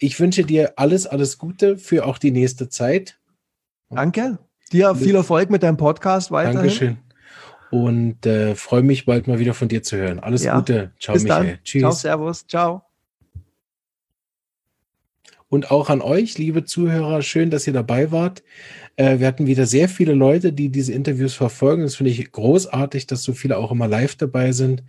Ich 0.01 0.19
wünsche 0.19 0.43
dir 0.43 0.73
alles, 0.77 1.07
alles 1.07 1.39
Gute 1.39 1.77
für 1.79 2.07
auch 2.07 2.19
die 2.19 2.33
nächste 2.33 2.69
Zeit. 2.69 3.21
Danke. 3.89 4.39
Dir 4.73 4.97
viel 4.97 5.15
Erfolg 5.15 5.49
mit 5.49 5.63
deinem 5.63 5.77
Podcast 5.77 6.31
weiterhin. 6.33 6.57
Dankeschön 6.57 7.08
und 7.71 8.25
äh, 8.27 8.55
freue 8.55 8.83
mich 8.83 9.07
bald 9.07 9.27
mal 9.27 9.39
wieder 9.39 9.55
von 9.55 9.69
dir 9.69 9.83
zu 9.83 9.97
hören. 9.97 10.19
Alles 10.19 10.45
ja. 10.45 10.57
Gute. 10.57 10.93
Ciao, 10.99 11.15
Bis 11.15 11.25
Michael. 11.25 11.47
Dann. 11.47 11.59
Tschüss. 11.65 11.81
Ciao, 11.81 11.93
Servus. 11.93 12.47
Ciao. 12.47 12.83
Und 15.51 15.71
auch 15.71 15.89
an 15.89 16.03
euch, 16.03 16.37
liebe 16.37 16.65
Zuhörer, 16.65 17.23
schön, 17.23 17.51
dass 17.51 17.67
ihr 17.67 17.73
dabei 17.73 18.13
wart. 18.13 18.43
Äh, 18.97 19.19
wir 19.19 19.27
hatten 19.27 19.47
wieder 19.47 19.65
sehr 19.67 19.89
viele 19.89 20.13
Leute, 20.13 20.53
die 20.53 20.69
diese 20.69 20.93
Interviews 20.93 21.35
verfolgen. 21.35 21.83
Das 21.83 21.97
finde 21.97 22.11
ich 22.11 22.33
großartig, 22.33 23.07
dass 23.07 23.23
so 23.23 23.33
viele 23.33 23.57
auch 23.57 23.73
immer 23.73 23.89
live 23.89 24.17
dabei 24.17 24.53
sind 24.53 24.83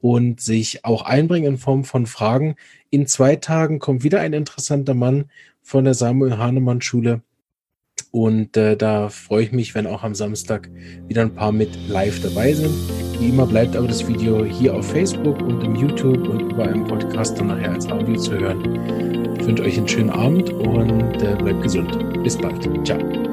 und 0.00 0.40
sich 0.40 0.84
auch 0.84 1.02
einbringen 1.02 1.54
in 1.54 1.58
Form 1.58 1.84
von 1.84 2.06
Fragen. 2.06 2.56
In 2.90 3.06
zwei 3.06 3.36
Tagen 3.36 3.78
kommt 3.78 4.02
wieder 4.02 4.20
ein 4.20 4.32
interessanter 4.32 4.94
Mann 4.94 5.30
von 5.62 5.84
der 5.84 5.94
Samuel 5.94 6.38
Hahnemann 6.38 6.80
Schule 6.80 7.22
und 8.10 8.56
äh, 8.56 8.76
da 8.76 9.08
freue 9.08 9.44
ich 9.44 9.52
mich, 9.52 9.74
wenn 9.74 9.86
auch 9.86 10.02
am 10.02 10.14
Samstag 10.14 10.68
wieder 11.08 11.22
ein 11.22 11.34
paar 11.34 11.52
mit 11.52 11.70
live 11.88 12.20
dabei 12.22 12.52
sind. 12.52 12.74
Wie 13.20 13.28
immer 13.28 13.46
bleibt 13.46 13.76
aber 13.76 13.86
das 13.86 14.06
Video 14.08 14.44
hier 14.44 14.74
auf 14.74 14.90
Facebook 14.90 15.40
und 15.42 15.62
im 15.62 15.76
YouTube 15.76 16.28
und 16.28 16.52
überall 16.52 16.74
im 16.74 16.84
Podcast 16.84 17.38
dann 17.38 17.48
nachher 17.48 17.72
als 17.72 17.86
Audio 17.86 18.16
zu 18.16 18.32
hören. 18.32 19.36
Ich 19.38 19.46
wünsche 19.46 19.62
euch 19.62 19.78
einen 19.78 19.88
schönen 19.88 20.10
Abend 20.10 20.50
und 20.50 21.22
äh, 21.22 21.36
bleibt 21.36 21.62
gesund. 21.62 22.22
Bis 22.22 22.36
bald. 22.36 22.62
Ciao. 22.86 23.29